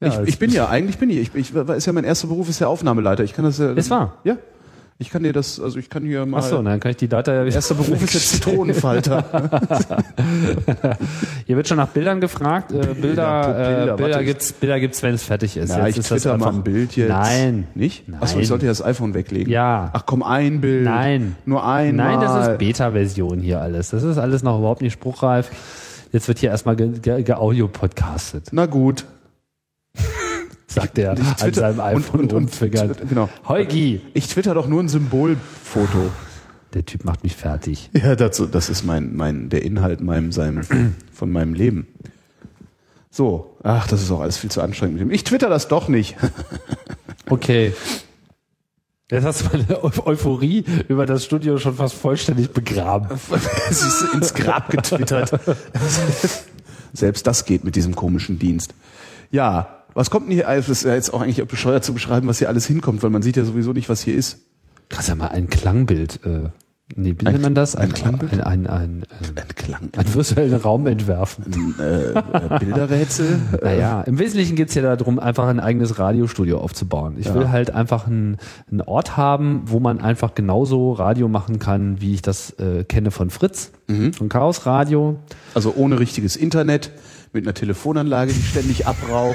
Ja, 0.00 0.08
ich, 0.08 0.14
es- 0.18 0.28
ich 0.28 0.38
bin 0.38 0.50
ja, 0.52 0.68
eigentlich 0.68 0.98
bin 0.98 1.10
ich. 1.10 1.18
ich, 1.18 1.34
ich 1.34 1.54
ist 1.54 1.86
ja 1.86 1.92
mein 1.92 2.04
erster 2.04 2.28
Beruf, 2.28 2.48
ist 2.48 2.60
ja 2.60 2.68
Aufnahmeleiter. 2.68 3.24
Ich 3.24 3.32
kann 3.32 3.44
das 3.44 3.58
ja. 3.58 3.72
Ist 3.72 3.90
wahr? 3.90 4.18
Ja. 4.24 4.36
Ich 4.98 5.10
kann 5.10 5.24
dir 5.24 5.32
das, 5.32 5.58
also 5.60 5.76
ich 5.78 5.90
kann 5.90 6.04
hier 6.04 6.24
mal. 6.24 6.38
Ach 6.38 6.44
so, 6.44 6.62
dann 6.62 6.78
kann 6.78 6.92
ich 6.92 6.96
die 6.96 7.08
Data 7.08 7.34
ja 7.34 7.44
wieder. 7.44 7.56
Erster 7.56 7.74
Beruf 7.74 8.00
ist 8.00 8.14
jetzt 8.14 8.28
Zitronenfalter. 8.30 9.24
Hier 11.46 11.56
wird 11.56 11.66
schon 11.68 11.76
nach 11.78 11.88
Bildern 11.88 12.20
gefragt. 12.20 12.70
Äh, 12.72 12.76
Bilder, 12.76 12.94
Bilder, 12.94 13.50
äh, 13.50 13.74
Bilder, 13.76 13.96
Bilder 13.96 14.24
gibt's, 14.24 14.52
Bilder 14.52 14.80
gibt's, 14.80 15.02
wenn 15.02 15.14
es 15.14 15.24
fertig 15.24 15.56
ist. 15.56 15.70
Ja, 15.70 15.86
Jetzt 15.86 15.96
ich 15.96 16.00
ist 16.00 16.08
twitter 16.08 16.36
mal 16.38 16.50
ein 16.50 16.62
Bild 16.62 16.96
jetzt. 16.96 17.08
Nein. 17.08 17.66
Nicht? 17.74 18.08
Nein. 18.08 18.22
Achso, 18.22 18.38
ich 18.38 18.46
sollte 18.48 18.66
ja 18.66 18.70
das 18.70 18.84
iPhone 18.84 19.14
weglegen. 19.14 19.52
Ja. 19.52 19.90
Ach 19.92 20.04
komm, 20.06 20.22
ein 20.22 20.60
Bild. 20.60 20.84
Nein. 20.84 21.36
Nur 21.44 21.66
einmal. 21.66 22.16
Nein, 22.16 22.20
das 22.20 22.48
ist 22.48 22.58
Beta-Version 22.58 23.40
hier 23.40 23.60
alles. 23.60 23.90
Das 23.90 24.02
ist 24.04 24.18
alles 24.18 24.42
noch 24.42 24.58
überhaupt 24.58 24.82
nicht 24.82 24.92
spruchreif. 24.92 25.50
Jetzt 26.12 26.28
wird 26.28 26.38
hier 26.38 26.50
erstmal 26.50 26.76
ge- 26.76 26.98
ge- 27.00 27.22
geaudio-podcastet, 27.24 28.48
Na 28.52 28.66
gut. 28.66 29.04
Sagt 30.74 30.98
er 30.98 31.14
Ich 31.14 31.20
an 31.26 31.36
twitter- 31.36 31.60
seinem 31.60 31.78
und- 31.78 31.84
iPhone 31.84 32.20
und- 32.20 32.32
und 32.32 32.52
twitter- 32.52 32.88
genau. 33.08 33.28
Heugi! 33.48 34.00
Ich 34.14 34.28
twitter 34.28 34.54
doch 34.54 34.66
nur 34.68 34.82
ein 34.82 34.88
Symbolfoto. 34.88 36.10
Der 36.74 36.84
Typ 36.84 37.04
macht 37.04 37.22
mich 37.22 37.36
fertig. 37.36 37.88
Ja, 37.92 38.16
dazu, 38.16 38.46
das 38.46 38.68
ist 38.68 38.84
mein, 38.84 39.14
mein, 39.14 39.48
der 39.48 39.62
Inhalt 39.62 40.00
meinem, 40.00 40.32
seinem, 40.32 40.62
von 41.12 41.30
meinem 41.30 41.54
Leben. 41.54 41.86
So. 43.10 43.56
Ach, 43.62 43.86
das 43.86 44.02
ist 44.02 44.10
auch 44.10 44.20
alles 44.20 44.38
viel 44.38 44.50
zu 44.50 44.60
anstrengend 44.60 44.94
mit 44.98 45.02
dem. 45.02 45.10
Ich 45.12 45.22
twitter 45.24 45.48
das 45.48 45.68
doch 45.68 45.88
nicht. 45.88 46.16
Okay. 47.30 47.72
Jetzt 49.10 49.24
hast 49.24 49.40
du 49.40 49.56
meine 49.56 49.82
Eu 49.82 49.90
Euphorie 50.04 50.62
über 50.88 51.06
das 51.06 51.24
Studio 51.24 51.56
schon 51.56 51.74
fast 51.74 51.94
vollständig 51.94 52.50
begraben. 52.50 53.18
Es 53.70 53.82
ist 53.82 54.12
ins 54.12 54.34
Grab 54.34 54.68
getwittert. 54.68 55.30
Selbst 56.92 57.26
das 57.26 57.46
geht 57.46 57.64
mit 57.64 57.76
diesem 57.76 57.94
komischen 57.94 58.38
Dienst. 58.38 58.74
Ja, 59.30 59.83
was 59.94 60.10
kommt 60.10 60.26
denn 60.26 60.32
hier? 60.34 60.48
Es 60.48 60.68
ist 60.68 60.84
ja 60.84 60.94
jetzt 60.94 61.12
auch 61.14 61.20
eigentlich 61.22 61.46
bescheuert 61.46 61.84
zu 61.84 61.94
beschreiben, 61.94 62.26
was 62.28 62.38
hier 62.38 62.48
alles 62.48 62.66
hinkommt, 62.66 63.02
weil 63.02 63.10
man 63.10 63.22
sieht 63.22 63.36
ja 63.36 63.44
sowieso 63.44 63.72
nicht, 63.72 63.88
was 63.88 64.02
hier 64.02 64.14
ist. 64.14 64.38
Kannst 64.88 65.08
ja 65.08 65.14
mal 65.14 65.28
ein 65.28 65.48
Klangbild, 65.48 66.20
äh, 66.24 66.50
nee, 66.94 67.14
wie 67.18 67.26
Ein- 67.26 67.32
nennt 67.32 67.42
man 67.42 67.54
das? 67.54 67.74
ein 67.74 67.92
Klangbild? 67.92 68.32
Ein, 68.34 68.40
ein, 68.42 68.66
ein, 68.66 68.80
ein, 69.20 69.36
Ein 69.36 69.48
Klang, 69.56 69.88
einen 69.96 70.14
virtuellen 70.14 70.54
Raum 70.54 70.86
entwerfen. 70.86 71.44
ein 71.46 71.74
äh, 71.80 72.10
äh, 72.10 72.58
Bilderrätsel. 72.58 73.38
Naja, 73.62 74.02
im 74.02 74.18
Wesentlichen 74.18 74.56
geht's 74.56 74.74
ja 74.74 74.82
darum, 74.94 75.18
einfach 75.18 75.46
ein 75.48 75.58
eigenes 75.58 75.98
Radiostudio 75.98 76.58
aufzubauen. 76.58 77.14
Ich 77.18 77.32
will 77.32 77.48
halt 77.48 77.70
einfach 77.70 78.06
einen, 78.06 78.36
einen 78.70 78.82
Ort 78.82 79.16
haben, 79.16 79.62
wo 79.66 79.80
man 79.80 80.00
einfach 80.00 80.34
genauso 80.34 80.92
Radio 80.92 81.28
machen 81.28 81.58
kann, 81.58 82.00
wie 82.02 82.12
ich 82.14 82.22
das 82.22 82.50
äh, 82.58 82.84
kenne 82.84 83.10
von 83.10 83.30
Fritz, 83.30 83.72
von 84.16 84.28
Chaos 84.28 84.66
Radio. 84.66 85.16
Also 85.54 85.72
ohne 85.76 85.98
richtiges 85.98 86.36
Internet, 86.36 86.90
mit 87.32 87.44
einer 87.46 87.54
Telefonanlage, 87.54 88.32
die 88.32 88.42
ständig 88.42 88.86
abraucht. 88.86 89.34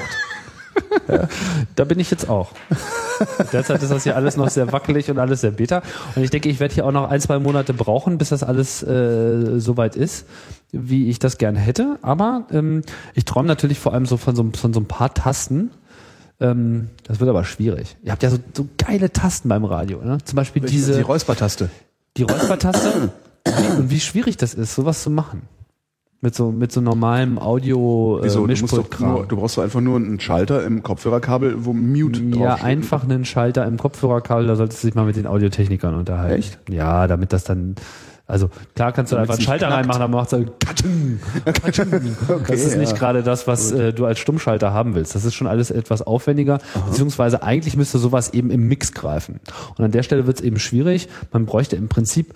Da 1.76 1.84
bin 1.86 2.00
ich 2.00 2.12
jetzt 2.12 2.30
auch. 2.30 2.52
Derzeit 3.52 3.82
ist 3.82 3.92
das 3.92 4.04
hier 4.04 4.16
alles 4.16 4.38
noch 4.38 4.50
sehr 4.50 4.72
wackelig 4.72 5.10
und 5.10 5.18
alles 5.18 5.42
sehr 5.42 5.52
beta. 5.52 5.82
Und 6.16 6.24
ich 6.24 6.30
denke, 6.30 6.50
ich 6.50 6.60
werde 6.60 6.74
hier 6.74 6.86
auch 6.86 6.92
noch 6.92 7.10
ein, 7.10 7.20
zwei 7.20 7.40
Monate 7.40 7.74
brauchen, 7.74 8.18
bis 8.18 8.30
das 8.30 8.44
alles 8.44 8.84
äh, 8.84 9.60
soweit 9.60 9.96
ist, 9.96 10.26
wie 10.72 11.10
ich 11.10 11.20
das 11.20 11.38
gerne 11.38 11.60
hätte. 11.60 11.98
Aber 12.02 12.46
ähm, 12.52 12.84
ich 13.16 13.26
träume 13.26 13.48
natürlich 13.48 13.80
vor 13.80 13.94
allem 13.94 14.06
so 14.06 14.18
von 14.18 14.36
so, 14.36 14.50
von 14.56 14.74
so 14.74 14.80
ein 14.80 14.86
paar 14.86 15.14
Tasten. 15.14 15.72
Ähm, 16.40 16.90
das 17.04 17.20
wird 17.20 17.30
aber 17.30 17.44
schwierig. 17.44 17.98
Ihr 18.04 18.12
habt 18.12 18.24
ja 18.24 18.30
so, 18.30 18.38
so 18.54 18.68
geile 18.78 19.12
Tasten 19.12 19.50
beim 19.50 19.66
Radio. 19.66 20.02
Ne? 20.02 20.20
Zum 20.24 20.36
Beispiel 20.36 20.62
diese, 20.62 20.96
die 20.96 21.02
Räuspertaste. 21.02 21.70
die 22.18 22.24
Räuspertaste. 22.24 23.12
und 23.78 23.90
wie 23.90 24.00
schwierig 24.00 24.38
das 24.38 24.54
ist, 24.54 24.76
sowas 24.76 25.04
zu 25.04 25.10
machen. 25.10 25.42
Mit 26.22 26.36
so, 26.36 26.52
mit 26.52 26.70
so 26.74 26.82
normalem 26.82 27.40
Audio 27.40 28.20
äh, 28.20 28.26
Wieso? 28.26 28.46
Du, 28.46 28.54
musst 28.54 28.76
doch 28.76 29.00
nur, 29.00 29.26
du 29.26 29.38
brauchst 29.38 29.58
doch 29.58 29.64
einfach 29.64 29.80
nur 29.80 29.96
einen 29.96 30.20
Schalter 30.20 30.66
im 30.66 30.84
Kopfhörerkabel, 30.84 31.64
wo 31.64 31.72
Mute 31.72 32.22
Ja, 32.38 32.56
einfach 32.56 33.06
einen 33.06 33.24
Schalter 33.24 33.66
im 33.66 33.78
Kopfhörerkabel, 33.78 34.46
da 34.46 34.58
solltest 34.58 34.84
du 34.84 34.88
dich 34.88 34.96
mal 34.96 35.06
mit 35.06 35.16
den 35.16 35.26
Audiotechnikern 35.26 35.96
unterhalten. 35.96 36.40
Echt? 36.40 36.60
Ja, 36.68 37.08
damit 37.08 37.32
das 37.32 37.46
dann, 37.46 37.76
also 38.28 38.50
klar 38.76 38.92
kannst 38.92 39.14
du 39.14 39.16
da 39.16 39.22
einfach 39.22 39.36
einen 39.36 39.44
Schalter 39.44 39.68
knackt. 39.68 39.80
reinmachen, 39.80 40.02
dann 40.02 40.12
macht 40.12 40.34
es 40.34 40.46
katsching, 40.60 41.22
katsching. 41.46 42.18
Das 42.46 42.60
ist 42.66 42.78
nicht 42.78 42.92
ja. 42.92 42.98
gerade 42.98 43.24
das, 43.24 43.48
was 43.48 43.72
äh, 43.72 43.94
du 43.94 44.06
als 44.06 44.20
Stummschalter 44.20 44.74
haben 44.74 44.96
willst. 44.96 45.16
Das 45.16 45.24
ist 45.24 45.36
schon 45.36 45.48
alles 45.48 45.72
etwas 45.72 46.02
aufwendiger, 46.02 46.60
beziehungsweise 46.86 47.44
eigentlich 47.44 47.78
müsste 47.78 47.98
sowas 47.98 48.34
eben 48.34 48.52
im 48.52 48.68
Mix 48.68 48.92
greifen. 48.92 49.40
Und 49.78 49.86
an 49.86 49.92
der 49.92 50.04
Stelle 50.04 50.28
wird 50.28 50.40
es 50.40 50.44
eben 50.44 50.60
schwierig. 50.60 51.08
Man 51.32 51.46
bräuchte 51.46 51.78
im 51.78 51.88
Prinzip 51.88 52.34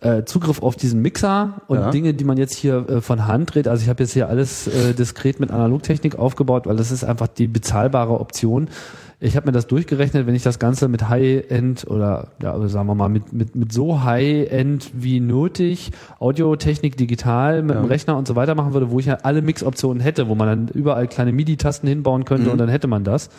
äh, 0.00 0.24
Zugriff 0.24 0.62
auf 0.62 0.76
diesen 0.76 1.00
Mixer 1.02 1.60
und 1.68 1.78
Ja. 1.78 1.90
Dinge, 1.90 2.14
die 2.14 2.24
man 2.24 2.36
jetzt 2.36 2.54
hier 2.54 2.88
äh, 2.88 3.00
von 3.00 3.26
Hand 3.26 3.54
dreht. 3.54 3.68
Also 3.68 3.82
ich 3.82 3.88
habe 3.88 4.02
jetzt 4.02 4.12
hier 4.12 4.28
alles 4.28 4.66
äh, 4.66 4.94
diskret 4.94 5.38
mit 5.38 5.50
Analogtechnik 5.50 6.18
aufgebaut, 6.18 6.66
weil 6.66 6.76
das 6.76 6.90
ist 6.90 7.04
einfach 7.04 7.28
die 7.28 7.46
bezahlbare 7.46 8.18
Option. 8.20 8.68
Ich 9.20 9.36
habe 9.36 9.46
mir 9.46 9.52
das 9.52 9.68
durchgerechnet, 9.68 10.26
wenn 10.26 10.34
ich 10.34 10.42
das 10.42 10.58
Ganze 10.58 10.88
mit 10.88 11.08
High-End 11.08 11.86
oder 11.86 12.28
ja, 12.42 12.52
also 12.52 12.66
sagen 12.66 12.88
wir 12.88 12.96
mal 12.96 13.08
mit, 13.08 13.32
mit, 13.32 13.54
mit 13.54 13.72
so 13.72 14.02
High-End 14.02 14.90
wie 14.94 15.20
nötig, 15.20 15.92
Audiotechnik 16.18 16.96
digital 16.96 17.62
mit 17.62 17.76
dem 17.76 17.84
Rechner 17.84 18.16
und 18.16 18.26
so 18.26 18.34
weiter 18.34 18.56
machen 18.56 18.72
würde, 18.72 18.90
wo 18.90 18.98
ich 18.98 19.06
ja 19.06 19.18
alle 19.22 19.40
Mix-Optionen 19.40 20.00
hätte, 20.02 20.28
wo 20.28 20.34
man 20.34 20.48
dann 20.48 20.68
überall 20.74 21.06
kleine 21.06 21.30
MIDI-Tasten 21.32 21.86
hinbauen 21.86 22.24
könnte 22.24 22.50
und 22.50 22.58
dann 22.58 22.68
hätte 22.68 22.88
man 22.88 23.04
das. 23.04 23.30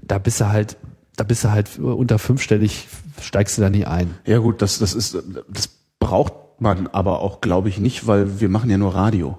Da 0.00 0.16
bist 0.16 0.40
du 0.40 0.48
halt, 0.48 0.78
da 1.16 1.24
bist 1.24 1.44
du 1.44 1.50
halt 1.50 1.78
unter 1.78 2.18
fünfstellig, 2.18 2.88
steigst 3.20 3.58
du 3.58 3.62
da 3.62 3.70
nie 3.70 3.84
ein. 3.84 4.14
Ja 4.24 4.38
gut, 4.38 4.62
das, 4.62 4.78
das 4.78 4.94
ist, 4.94 5.16
das 5.48 5.68
braucht 5.98 6.34
man 6.60 6.86
aber 6.88 7.20
auch, 7.20 7.40
glaube 7.40 7.68
ich, 7.68 7.78
nicht, 7.78 8.06
weil 8.06 8.40
wir 8.40 8.48
machen 8.48 8.70
ja 8.70 8.78
nur 8.78 8.94
Radio. 8.94 9.38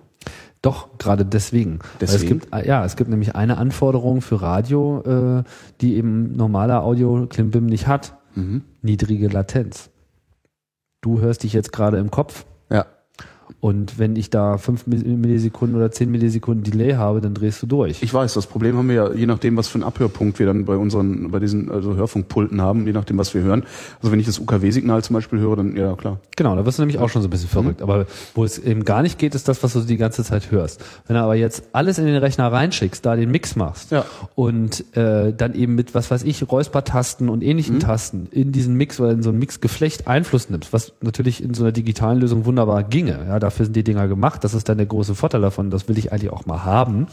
Doch, 0.62 0.98
gerade 0.98 1.25
deswegen. 1.25 1.79
Deswegen? 2.01 2.24
es 2.24 2.27
gibt, 2.27 2.53
äh, 2.53 2.67
ja, 2.67 2.83
es 2.83 2.98
gibt 2.98 3.09
nämlich 3.09 3.36
eine 3.36 3.57
Anforderung 3.57 4.21
für 4.21 4.41
Radio, 4.41 5.39
äh, 5.39 5.43
die 5.79 5.95
eben 5.95 6.36
normaler 6.36 6.83
Audio 6.83 7.27
Klimbim 7.27 7.65
nicht 7.65 7.88
hat. 7.88 8.17
Mhm. 8.36 8.63
Niedrige 8.81 9.29
Latenz. 9.29 9.89
Du 11.01 11.21
hörst 11.21 11.43
dich 11.43 11.53
jetzt 11.53 11.71
gerade 11.71 11.98
im 11.98 12.12
Kopf. 12.12 12.45
Und 13.62 13.98
wenn 14.00 14.15
ich 14.15 14.29
da 14.29 14.58
fünf 14.58 14.86
Millisekunden 14.88 15.75
oder 15.77 15.91
zehn 15.91 16.10
Millisekunden 16.12 16.63
Delay 16.63 16.94
habe, 16.94 17.20
dann 17.22 17.34
drehst 17.34 17.62
du 17.62 17.68
durch. 17.68 18.01
Ich 18.01 18.13
weiß, 18.13 18.34
das 18.34 18.48
Problem 18.48 18.77
haben 18.77 18.88
wir 18.89 18.96
ja, 18.96 19.12
je 19.13 19.25
nachdem, 19.25 19.58
was 19.58 19.68
für 19.68 19.75
einen 19.75 19.84
Abhörpunkt 19.84 20.39
wir 20.39 20.46
dann 20.46 20.65
bei 20.65 20.75
unseren, 20.77 21.32
bei 21.32 21.39
diesen 21.39 21.70
also 21.72 21.96
Hörfunkpulten 21.96 22.62
haben, 22.62 22.86
je 22.88 22.94
nachdem, 22.94 23.18
was 23.18 23.34
wir 23.34 23.41
hören. 23.41 23.63
Also 24.01 24.12
wenn 24.12 24.20
ich 24.20 24.25
das 24.25 24.39
UKW-Signal 24.39 25.03
zum 25.03 25.15
Beispiel 25.15 25.39
höre, 25.39 25.56
dann 25.58 25.75
ja 25.75 25.94
klar. 25.96 26.20
Genau, 26.36 26.56
da 26.56 26.65
wirst 26.65 26.77
du 26.77 26.84
nämlich 26.84 27.00
auch 27.00 27.10
schon 27.10 27.22
so 27.22 27.27
ein 27.27 27.32
bisschen 27.32 27.50
Mhm. 27.50 27.53
verrückt. 27.63 27.82
Aber 27.82 28.06
wo 28.36 28.44
es 28.44 28.60
eben 28.60 28.86
gar 28.86 29.01
nicht 29.01 29.18
geht, 29.20 29.36
ist 29.36 29.48
das, 29.48 29.62
was 29.63 29.74
du 29.74 29.82
die 29.82 29.98
ganze 29.98 30.24
Zeit 30.24 30.51
hörst. 30.51 30.84
Wenn 31.08 31.15
du 31.15 31.22
aber 31.22 31.36
jetzt 31.36 31.63
alles 31.74 31.98
in 32.00 32.06
den 32.06 32.15
Rechner 32.18 32.51
reinschickst, 32.51 33.06
da 33.06 33.15
den 33.15 33.32
Mix 33.32 33.56
machst 33.56 33.91
Ja. 33.91 34.06
und 34.36 34.84
äh, 34.96 35.34
dann 35.34 35.53
eben 35.56 35.75
mit, 35.75 35.96
was 35.96 36.12
weiß 36.12 36.24
ich, 36.24 36.50
Räuspertasten 36.50 37.29
und 37.29 37.44
ähnlichen 37.44 37.75
Mhm. 37.75 37.79
Tasten 37.79 38.27
in 38.32 38.51
diesen 38.51 38.75
Mix 38.75 39.00
oder 39.00 39.12
in 39.12 39.24
so 39.24 39.29
ein 39.32 39.39
Mixgeflecht 39.39 40.08
Einfluss 40.08 40.50
nimmst, 40.50 40.72
was 40.74 40.94
natürlich 41.01 41.44
in 41.44 41.53
so 41.53 41.63
einer 41.63 41.72
digitalen 41.72 42.20
Lösung 42.20 42.46
wunderbar 42.46 42.84
ginge. 42.84 43.20
Ja, 43.27 43.38
dafür 43.39 43.65
sind 43.65 43.75
die 43.75 43.84
Dinger 43.84 44.08
gemacht. 44.08 44.43
Das 44.43 44.53
ist 44.53 44.69
dann 44.69 44.77
der 44.77 44.88
große 44.88 45.15
Vorteil 45.15 45.41
davon. 45.41 45.69
Das 45.69 45.88
will 45.88 45.98
ich 45.98 46.12
eigentlich 46.12 46.31
auch 46.31 46.46
mal 46.46 46.63
haben. 46.63 47.08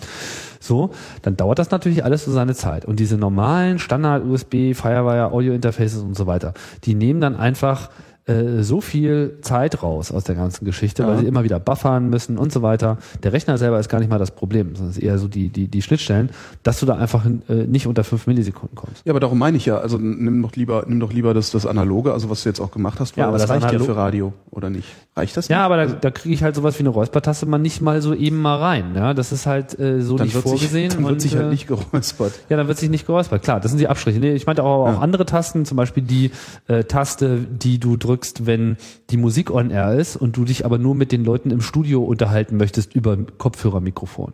So, 0.61 0.91
dann 1.23 1.37
dauert 1.37 1.59
das 1.59 1.71
natürlich 1.71 2.05
alles 2.05 2.25
so 2.25 2.33
seine 2.33 2.55
Zeit. 2.55 2.85
Und 2.85 3.01
diese 3.01 3.17
normalen 3.17 3.79
Standard-USB, 3.79 4.75
Firewire, 4.75 5.33
Audio-Interfaces 5.33 6.03
und 6.03 6.17
so 6.17 6.27
weiter, 6.27 6.55
die 6.85 6.95
nehmen 6.95 7.21
dann 7.21 7.37
einfach 7.37 7.91
äh, 8.27 8.63
so 8.63 8.81
viel 8.81 9.39
Zeit 9.43 9.83
raus 9.83 10.11
aus 10.11 10.25
der 10.25 10.35
ganzen 10.35 10.65
Geschichte, 10.65 11.05
weil 11.07 11.15
Ja. 11.15 11.21
sie 11.21 11.27
immer 11.27 11.45
wieder 11.45 11.61
buffern 11.61 12.11
müssen 12.11 12.39
und 12.39 12.53
so 12.53 12.61
weiter. 12.63 12.99
Der 13.23 13.33
Rechner 13.33 13.57
selber 13.57 13.79
ist 13.79 13.89
gar 13.89 14.01
nicht 14.01 14.11
mal 14.11 14.19
das 14.19 14.33
Problem, 14.33 14.75
sondern 14.75 14.91
es 14.91 14.97
ist 14.97 15.03
eher 15.03 15.19
so 15.19 15.29
die, 15.29 15.49
die, 15.49 15.69
die 15.69 15.81
Schnittstellen, 15.83 16.31
dass 16.65 16.81
du 16.81 16.87
da 16.87 16.97
einfach 16.97 17.25
äh, 17.49 17.53
nicht 17.55 17.87
unter 17.87 18.03
fünf 18.05 18.27
Millisekunden 18.27 18.75
kommst. 18.77 19.03
Ja, 19.07 19.13
aber 19.13 19.21
darum 19.21 19.39
meine 19.39 19.57
ich 19.57 19.67
ja, 19.67 19.79
also 19.79 19.97
nimm 19.99 20.43
doch 20.43 20.57
lieber, 20.57 20.85
nimm 20.89 20.99
doch 20.99 21.13
lieber 21.13 21.35
das, 21.35 21.53
das 21.53 21.67
Analoge, 21.67 22.13
also 22.13 22.29
was 22.29 22.43
du 22.43 22.49
jetzt 22.49 22.61
auch 22.61 22.73
gemacht 22.73 22.99
hast, 22.99 23.17
weil 23.17 23.23
Ja, 23.23 23.29
aber 23.29 23.39
das, 23.39 23.47
das 23.49 23.63
reicht 23.63 23.73
ja 23.73 23.79
für 23.79 23.95
Radio, 23.97 24.33
oder 24.51 24.71
nicht? 24.71 24.89
Reicht 25.15 25.37
das 25.37 25.47
Ja, 25.49 25.59
nicht? 25.59 25.65
aber 25.67 25.77
da, 25.77 25.87
da 25.93 26.11
kriege 26.11 26.35
ich 26.35 26.43
halt 26.43 26.57
sowas 26.57 26.77
wie 26.79 26.81
eine 26.83 26.89
Räuspertaste 26.91 27.47
mal 27.47 27.59
nicht 27.59 27.81
mal 27.81 28.03
so 28.03 28.13
eben 28.13 28.43
mal 28.43 28.57
rein. 28.57 28.93
Ja, 28.97 29.15
das 29.15 29.31
ist 29.33 29.47
halt 29.47 29.79
äh, 29.79 30.03
so 30.03 30.17
dann 30.17 30.27
nicht 30.27 30.37
vorgesehen. 30.37 30.91
sich, 30.91 30.97
dann 30.99 31.05
wird 31.05 31.13
und, 31.15 31.21
sich 31.21 31.37
halt 31.37 31.47
äh, 31.47 31.51
nicht 31.51 31.69
geräuspert. 31.69 32.33
Ja, 32.49 32.57
dann 32.57 32.67
wird 32.69 32.79
sich 32.79 32.91
nicht 32.91 33.07
geräuspert. 33.07 33.43
Klar, 33.43 33.61
das 33.61 33.71
sind 33.71 33.79
die 33.79 33.87
Abstriche. 33.89 34.19
Nee, 34.19 34.33
ich 34.35 34.47
meinte 34.47 34.65
auch, 34.65 34.87
auch 34.87 34.93
Ja. 34.95 34.99
andere 34.99 35.27
Tasten, 35.27 35.65
zum 35.65 35.77
Beispiel 35.77 36.03
die 36.03 36.33
äh, 36.67 36.83
Taste, 36.85 37.39
die 37.39 37.79
du 37.79 37.97
drückst, 37.97 38.16
wenn 38.47 38.77
die 39.11 39.17
Musik 39.17 39.51
on 39.51 39.71
air 39.71 39.95
ist 39.95 40.17
und 40.17 40.37
du 40.37 40.45
dich 40.45 40.65
aber 40.65 40.79
nur 40.79 40.95
mit 40.95 41.13
den 41.13 41.25
Leuten 41.25 41.51
im 41.51 41.61
Studio 41.61 42.03
unterhalten 42.05 42.57
möchtest 42.57 42.95
über 42.95 43.17
Kopfhörermikrofon. 43.17 44.33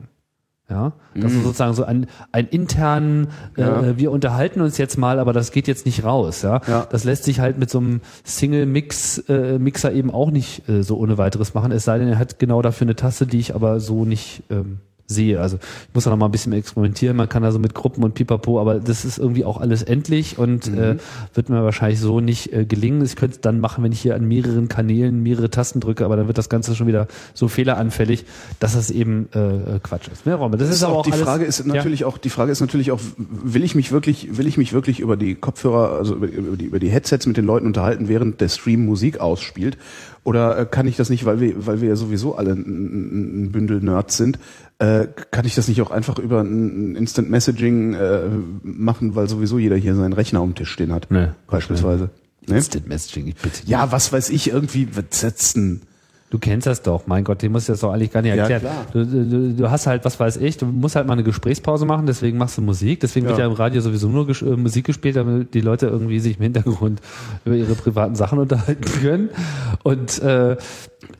Ja, 0.70 0.92
das 1.14 1.32
ist 1.32 1.42
sozusagen 1.42 1.74
so 1.74 1.84
ein, 1.84 2.06
ein 2.30 2.46
internen, 2.48 3.26
äh, 3.56 3.62
Mhm. 3.62 3.84
Ja. 3.84 3.98
wir 3.98 4.10
unterhalten 4.12 4.62
uns 4.62 4.78
jetzt 4.78 4.96
mal, 4.96 5.18
aber 5.18 5.34
das 5.34 5.50
geht 5.52 5.68
jetzt 5.68 5.84
nicht 5.84 6.02
raus. 6.02 6.40
Ja, 6.42 6.62
Ja. 6.66 6.86
das 6.88 7.04
lässt 7.04 7.24
sich 7.24 7.40
halt 7.40 7.58
mit 7.58 7.68
so 7.68 7.78
einem 7.78 8.00
Single-Mix-Mixer 8.24 9.54
äh, 9.54 9.58
Mixer 9.58 9.92
eben 9.92 10.10
auch 10.10 10.30
nicht 10.30 10.66
äh, 10.70 10.82
so 10.82 10.96
ohne 10.96 11.18
weiteres 11.18 11.52
machen. 11.52 11.72
Es 11.72 11.84
sei 11.84 11.98
denn, 11.98 12.08
er 12.08 12.18
hat 12.18 12.38
genau 12.38 12.62
dafür 12.62 12.86
eine 12.86 12.96
Taste, 12.96 13.26
die 13.26 13.38
ich 13.38 13.54
aber 13.54 13.80
so 13.80 14.04
nicht 14.06 14.44
ähm, 14.50 14.78
sehe. 15.06 15.40
Also 15.40 15.56
ich 15.56 15.94
muss 15.94 16.04
da 16.04 16.10
noch 16.10 16.16
mal 16.16 16.26
ein 16.26 16.32
bisschen 16.32 16.52
experimentieren. 16.52 17.16
Man 17.16 17.28
kann 17.28 17.42
da 17.42 17.52
so 17.52 17.58
mit 17.58 17.74
Gruppen 17.74 18.02
und 18.04 18.14
Pipapo, 18.14 18.60
aber 18.60 18.80
das 18.80 19.04
ist 19.04 19.18
irgendwie 19.18 19.44
auch 19.44 19.60
alles 19.60 19.82
endlich 19.82 20.38
und 20.38 20.68
äh, 20.68 20.96
wird 21.34 21.48
mir 21.48 21.62
wahrscheinlich 21.64 22.00
so 22.00 22.20
nicht 22.20 22.52
äh, 22.52 22.64
gelingen. 22.64 23.04
Ich 23.04 23.16
könnte 23.16 23.36
es 23.36 23.40
dann 23.40 23.60
machen, 23.60 23.84
wenn 23.84 23.92
ich 23.92 24.00
hier 24.00 24.14
an 24.14 24.26
mehreren 24.26 24.68
Kanälen 24.68 25.22
mehrere 25.22 25.50
Tasten 25.50 25.80
drücke, 25.80 26.04
aber 26.04 26.16
dann 26.16 26.26
wird 26.26 26.38
das 26.38 26.48
Ganze 26.48 26.74
schon 26.74 26.86
wieder 26.86 27.08
so 27.34 27.48
fehleranfällig, 27.48 28.24
dass 28.58 28.74
das 28.74 28.90
eben 28.90 29.28
äh, 29.32 29.78
Quatsch 29.82 30.08
ist. 30.08 30.26
Ne, 30.26 30.34
Romme? 30.34 30.56
Das, 30.56 30.68
Das 30.68 30.76
ist 30.76 30.82
aber 30.82 30.96
auch 30.96 31.04
die 31.04 31.12
alles, 31.12 31.24
Frage 31.24 31.44
ist 31.44 31.66
natürlich 31.66 32.04
auch 32.04 32.18
die 32.18 32.30
Frage 32.30 32.52
ist 32.52 32.60
natürlich 32.60 32.90
auch 32.92 33.00
will 33.18 33.64
ich 33.64 33.74
mich 33.74 33.92
wirklich 33.92 34.36
will 34.36 34.46
ich 34.46 34.56
mich 34.56 34.72
wirklich 34.72 35.00
über 35.00 35.16
die 35.16 35.34
Kopfhörer 35.34 35.98
also 35.98 36.14
über, 36.14 36.28
über 36.28 36.56
die 36.56 36.64
über 36.66 36.78
die 36.78 36.90
Headsets 36.90 37.26
mit 37.26 37.36
den 37.36 37.44
Leuten 37.44 37.66
unterhalten 37.66 38.08
während 38.08 38.40
der 38.40 38.48
Stream 38.48 38.84
Musik 38.84 39.20
ausspielt 39.20 39.76
oder 40.24 40.58
äh, 40.58 40.66
kann 40.66 40.86
ich 40.86 40.96
das 40.96 41.10
nicht 41.10 41.24
weil 41.24 41.40
wir 41.40 41.66
weil 41.66 41.80
wir 41.80 41.88
ja 41.88 41.96
sowieso 41.96 42.36
alle 42.36 42.52
ein, 42.52 43.44
ein 43.44 43.52
Bündel 43.52 43.80
Nerds 43.80 44.16
sind 44.16 44.38
äh, 44.78 45.06
kann 45.30 45.44
ich 45.44 45.54
das 45.54 45.68
nicht 45.68 45.82
auch 45.82 45.90
einfach 45.90 46.18
über 46.18 46.40
ein 46.40 46.96
Instant 46.96 47.30
Messaging 47.30 47.94
äh, 47.94 48.28
machen 48.62 49.14
weil 49.14 49.28
sowieso 49.28 49.58
jeder 49.58 49.76
hier 49.76 49.94
seinen 49.94 50.12
Rechner 50.12 50.40
am 50.40 50.54
Tisch 50.54 50.70
stehen 50.70 50.92
hat 50.92 51.08
Nee, 51.10 51.28
beispielsweise 51.48 52.10
ne? 52.46 52.56
Instant 52.56 52.88
Messaging, 52.88 53.28
ich 53.28 53.36
bitte. 53.36 53.62
ja 53.66 53.90
was 53.92 54.12
weiß 54.12 54.30
ich 54.30 54.50
irgendwie 54.50 54.88
setzen 55.10 55.82
Du 56.32 56.38
kennst 56.38 56.66
das 56.66 56.80
doch, 56.80 57.06
mein 57.06 57.24
Gott, 57.24 57.42
den 57.42 57.52
musst 57.52 57.68
du 57.68 57.74
das 57.74 57.80
doch 57.80 57.92
eigentlich 57.92 58.10
gar 58.10 58.22
nicht 58.22 58.34
Ja, 58.34 58.46
erklären. 58.48 58.62
klar. 58.62 58.86
du, 58.94 59.04
du, 59.04 59.52
du 59.52 59.70
hast 59.70 59.86
halt, 59.86 60.02
was 60.06 60.18
weiß 60.18 60.38
ich, 60.38 60.56
du 60.56 60.64
musst 60.64 60.96
halt 60.96 61.06
mal 61.06 61.12
eine 61.12 61.24
Gesprächspause 61.24 61.84
machen, 61.84 62.06
deswegen 62.06 62.38
machst 62.38 62.56
du 62.56 62.62
Musik, 62.62 63.00
deswegen 63.00 63.26
wird 63.26 63.36
Ja. 63.36 63.44
ja 63.44 63.50
im 63.50 63.56
Radio 63.56 63.82
sowieso 63.82 64.08
nur 64.08 64.24
ges- 64.26 64.42
äh, 64.42 64.56
Musik 64.56 64.86
gespielt, 64.86 65.16
damit 65.16 65.52
die 65.52 65.60
Leute 65.60 65.88
irgendwie 65.88 66.20
sich 66.20 66.38
im 66.38 66.42
Hintergrund 66.44 67.02
über 67.44 67.54
ihre 67.54 67.74
privaten 67.74 68.14
Sachen 68.14 68.38
unterhalten 68.38 68.84
können. 69.02 69.28
Und 69.82 70.22
äh, 70.22 70.56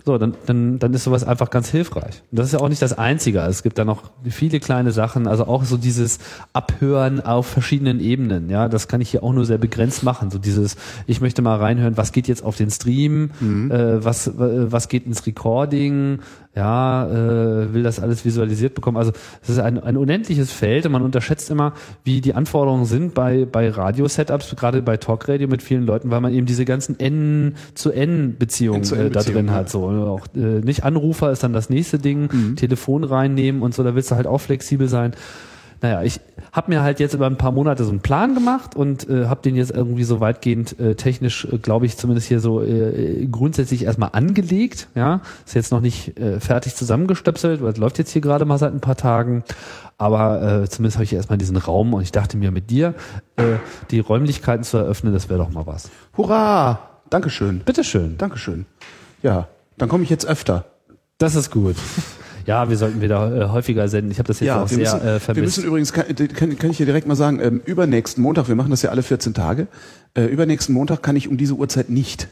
so, 0.07 0.16
dann, 0.16 0.35
dann, 0.47 0.78
dann 0.78 0.95
ist 0.95 1.04
sowas 1.04 1.25
einfach 1.25 1.50
ganz 1.50 1.69
hilfreich. 1.69 2.23
Und 2.31 2.38
das 2.38 2.47
ist 2.47 2.52
ja 2.54 2.61
auch 2.61 2.69
nicht 2.71 2.81
das 2.81 2.97
Einzige. 2.97 3.40
Es 3.40 3.62
gibt 3.62 3.76
da 3.78 3.85
noch 3.85 4.04
viele 4.25 4.61
kleine 4.61 4.92
Sachen, 4.92 5.26
also 5.26 5.45
auch 5.47 5.64
so 5.64 5.76
dieses 5.76 6.19
Abhören 6.52 7.21
auf 7.21 7.47
verschiedenen 7.47 8.00
Ebenen. 8.00 8.49
Ja, 8.49 8.69
das 8.69 8.88
kann 8.88 9.00
ich 9.00 9.11
hier 9.11 9.23
auch 9.23 9.33
nur 9.33 9.45
sehr 9.45 9.59
begrenzt 9.59 10.02
machen. 10.04 10.31
So 10.31 10.38
dieses, 10.38 10.76
ich 11.07 11.21
möchte 11.21 11.42
mal 11.42 11.57
reinhören, 11.59 11.97
was 11.97 12.12
geht 12.12 12.28
jetzt 12.28 12.42
auf 12.45 12.57
den 12.57 12.71
Stream, 12.71 13.31
äh, 13.71 14.04
was, 14.04 14.31
was 14.37 14.88
geht 14.88 15.01
ins 15.06 15.26
Recording, 15.26 16.18
ja, 16.54 17.06
äh, 17.09 17.73
will 17.73 17.82
das 17.82 17.99
alles 17.99 18.25
visualisiert 18.25 18.75
bekommen. 18.75 18.99
Also 18.99 19.12
es 19.42 19.49
ist 19.49 19.59
ein, 19.59 19.78
ein 19.78 19.97
unendliches 19.97 20.52
Feld 20.52 20.85
und 20.85 20.92
man 20.92 21.02
unterschätzt 21.02 21.50
immer, 21.50 21.73
wie 22.04 22.21
die 22.21 22.35
Anforderungen 22.35 22.85
sind 22.85 23.14
bei, 23.14 23.47
bei 23.47 23.71
Radio-Setups, 23.71 24.54
gerade 24.56 24.82
bei 24.82 24.99
Talkradio 24.99 25.49
mit 25.49 25.62
vielen 25.62 25.87
Leuten, 25.87 26.11
weil 26.11 26.21
man 26.21 26.35
eben 26.35 26.47
diese 26.47 26.64
ganzen 26.64 27.00
N 27.00 27.54
zu 27.75 27.90
N-Beziehungen 27.90 28.82
äh, 28.82 28.85
da 28.85 28.94
N-zu-N-Beziehungen, 29.21 29.35
drin 29.35 29.47
ja. 29.47 29.52
hat. 29.54 29.71
So 29.71 29.87
auch 29.88 30.26
äh, 30.35 30.61
nicht 30.61 30.85
Anrufer 30.85 31.30
ist 31.30 31.42
dann 31.42 31.52
das 31.52 31.71
nächste 31.71 31.99
Ding, 31.99 32.28
Mhm. 32.32 32.56
Telefon 32.56 33.04
reinnehmen 33.04 33.62
und 33.62 33.75
so, 33.75 33.82
da 33.82 33.94
willst 33.94 34.11
du 34.11 34.16
halt 34.16 34.26
auch 34.26 34.40
flexibel 34.40 34.88
sein. 34.88 35.12
Naja, 35.83 36.03
ich 36.03 36.21
habe 36.53 36.71
mir 36.71 36.83
halt 36.83 37.01
jetzt 37.01 37.12
über 37.12 37.27
ein 37.27 37.37
paar 37.37 37.51
Monate 37.51 37.83
so 37.83 37.91
einen 37.91 38.01
Plan 38.01 38.35
gemacht 38.35 38.77
und 38.77 39.09
äh, 39.09 39.27
habe 39.27 39.43
den 39.43 39.57
jetzt 39.57 39.73
irgendwie 39.73 40.05
so 40.05 40.21
weitgehend 40.21 40.79
äh, 40.79 40.95
technisch, 40.95 41.45
äh, 41.45 41.59
glaube 41.59 41.87
ich, 41.87 41.97
zumindest 41.97 42.29
hier 42.29 42.39
so 42.39 42.62
äh, 42.62 43.27
grundsätzlich 43.27 43.85
erstmal 43.85 44.11
angelegt. 44.12 44.89
Ja, 44.95 45.23
ist 45.45 45.55
jetzt 45.55 45.73
noch 45.73 45.81
nicht 45.81 46.19
äh, 46.19 46.39
fertig 46.39 46.77
zusammengestöpselt, 46.77 47.62
weil 47.62 47.73
es 47.73 47.79
läuft 47.79 47.99
jetzt 47.99 48.12
hier 48.12 48.23
gerade 48.23 48.45
mal 48.45 48.59
seit 48.59 48.73
ein 48.73 48.81
paar 48.81 48.97
Tagen. 48.97 49.43
Aber 49.99 50.62
äh, 50.62 50.69
zumindest 50.69 50.97
habe 50.97 51.05
ich 51.05 51.12
erstmal 51.12 51.39
diesen 51.39 51.57
Raum 51.57 51.95
und 51.95 52.03
ich 52.03 52.12
dachte 52.12 52.37
mir 52.37 52.53
mit 52.53 52.71
dir, 52.71 52.95
äh, 53.37 53.57
die 53.91 54.01
Räumlichkeiten 54.01 54.65
zu 54.65 54.77
eröffnen, 54.77 55.12
das 55.12 55.29
wäre 55.29 55.39
doch 55.39 55.51
mal 55.51 55.67
was. 55.67 55.91
hurra 56.17 56.89
Dankeschön 57.11 57.61
Bitteschön. 57.61 58.17
Dankeschön 58.19 58.67
ja 59.23 59.49
dann 59.79 59.89
komme 59.89 60.05
ich 60.05 60.11
jetzt 60.11 60.27
öfter 60.27 60.65
Das 61.19 61.35
ist 61.35 61.51
gut. 61.51 61.77
Ja, 62.46 62.68
wir 62.68 62.76
sollten 62.76 63.00
wieder 63.00 63.34
äh, 63.34 63.49
häufiger 63.49 63.88
senden. 63.88 64.11
Ich 64.11 64.18
habe 64.18 64.26
das 64.28 64.40
jetzt 64.40 64.50
auch 64.52 64.62
wir 64.62 64.68
sehr 64.68 64.78
müssen, 64.78 64.96
äh, 65.00 65.20
vermisst. 65.20 65.37
wir 65.37 65.42
müssen 65.42 65.64
übrigens, 65.64 65.92
kann, 65.92 66.04
kann, 66.34 66.58
kann 66.58 66.70
ich 66.70 66.76
dir 66.78 66.87
direkt 66.87 67.06
mal 67.06 67.14
sagen, 67.16 67.40
ähm, 67.40 67.61
übernächsten 67.64 68.22
Montag, 68.22 68.49
wir 68.49 68.54
machen 68.54 68.70
das 68.70 68.82
ja 68.82 68.90
alle 68.90 69.02
14 69.02 69.34
Tage, 69.34 69.66
äh, 70.14 70.25
übernächsten 70.25 70.75
Montag 70.75 71.02
kann 71.02 71.16
ich 71.16 71.28
um 71.28 71.37
diese 71.37 71.54
Uhrzeit 71.54 71.88
nicht. 71.90 72.28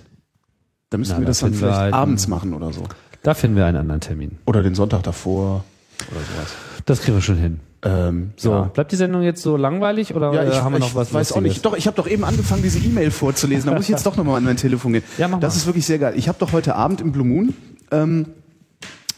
Da 0.90 0.98
müssten 0.98 1.14
Na, 1.14 1.20
wir 1.20 1.24
da 1.26 1.30
das 1.30 1.38
dann 1.40 1.54
vielleicht 1.54 1.78
halt 1.78 1.94
abends 1.94 2.24
einen- 2.24 2.30
machen 2.30 2.54
oder 2.54 2.72
so. 2.72 2.82
da 3.22 3.34
finden 3.34 3.56
wir 3.56 3.66
einen 3.66 3.76
anderen 3.76 4.00
Termin. 4.00 4.38
Oder 4.46 4.62
den 4.62 4.74
Sonntag 4.74 5.02
davor 5.04 5.64
oder 6.10 6.20
sowas. 6.20 6.52
Das 6.86 7.00
kriegen 7.02 7.16
wir 7.16 7.22
schon 7.22 7.36
hin. 7.36 7.60
Ähm, 7.82 8.30
So, 8.36 8.50
ja. 8.50 8.62
bleibt 8.64 8.92
die 8.92 8.96
Sendung 8.96 9.22
jetzt 9.22 9.40
so 9.42 9.56
langweilig 9.56 10.14
oder 10.14 10.32
Ja, 10.34 10.42
ich, 10.44 10.54
äh, 10.54 10.60
haben 10.60 10.72
wir 10.72 10.80
noch 10.80 10.88
ich 10.88 10.94
was 10.94 11.14
weiß 11.14 11.32
auch 11.32 11.40
nicht. 11.40 11.64
Doch, 11.64 11.76
ich 11.76 11.86
habe 11.86 11.96
doch 11.96 12.06
eben 12.08 12.24
angefangen, 12.24 12.62
diese 12.62 12.78
E-Mail 12.78 13.10
vorzulesen. 13.10 13.70
Da 13.70 13.76
muss 13.76 13.84
ich 13.84 13.90
jetzt 13.90 14.04
doch 14.04 14.16
nochmal 14.16 14.36
an 14.36 14.44
mein 14.44 14.56
Telefon 14.56 14.92
gehen. 14.94 15.02
Ja, 15.16 15.28
mach 15.28 15.38
das 15.40 15.54
mal. 15.54 15.58
ist 15.60 15.66
wirklich 15.66 15.86
sehr 15.86 15.98
geil. 15.98 16.14
Ich 16.16 16.28
habe 16.28 16.38
doch 16.38 16.52
heute 16.52 16.74
Abend 16.74 17.00
im 17.00 17.12
Blue 17.12 17.24
Moon 17.26 17.54
ähm, 17.90 18.26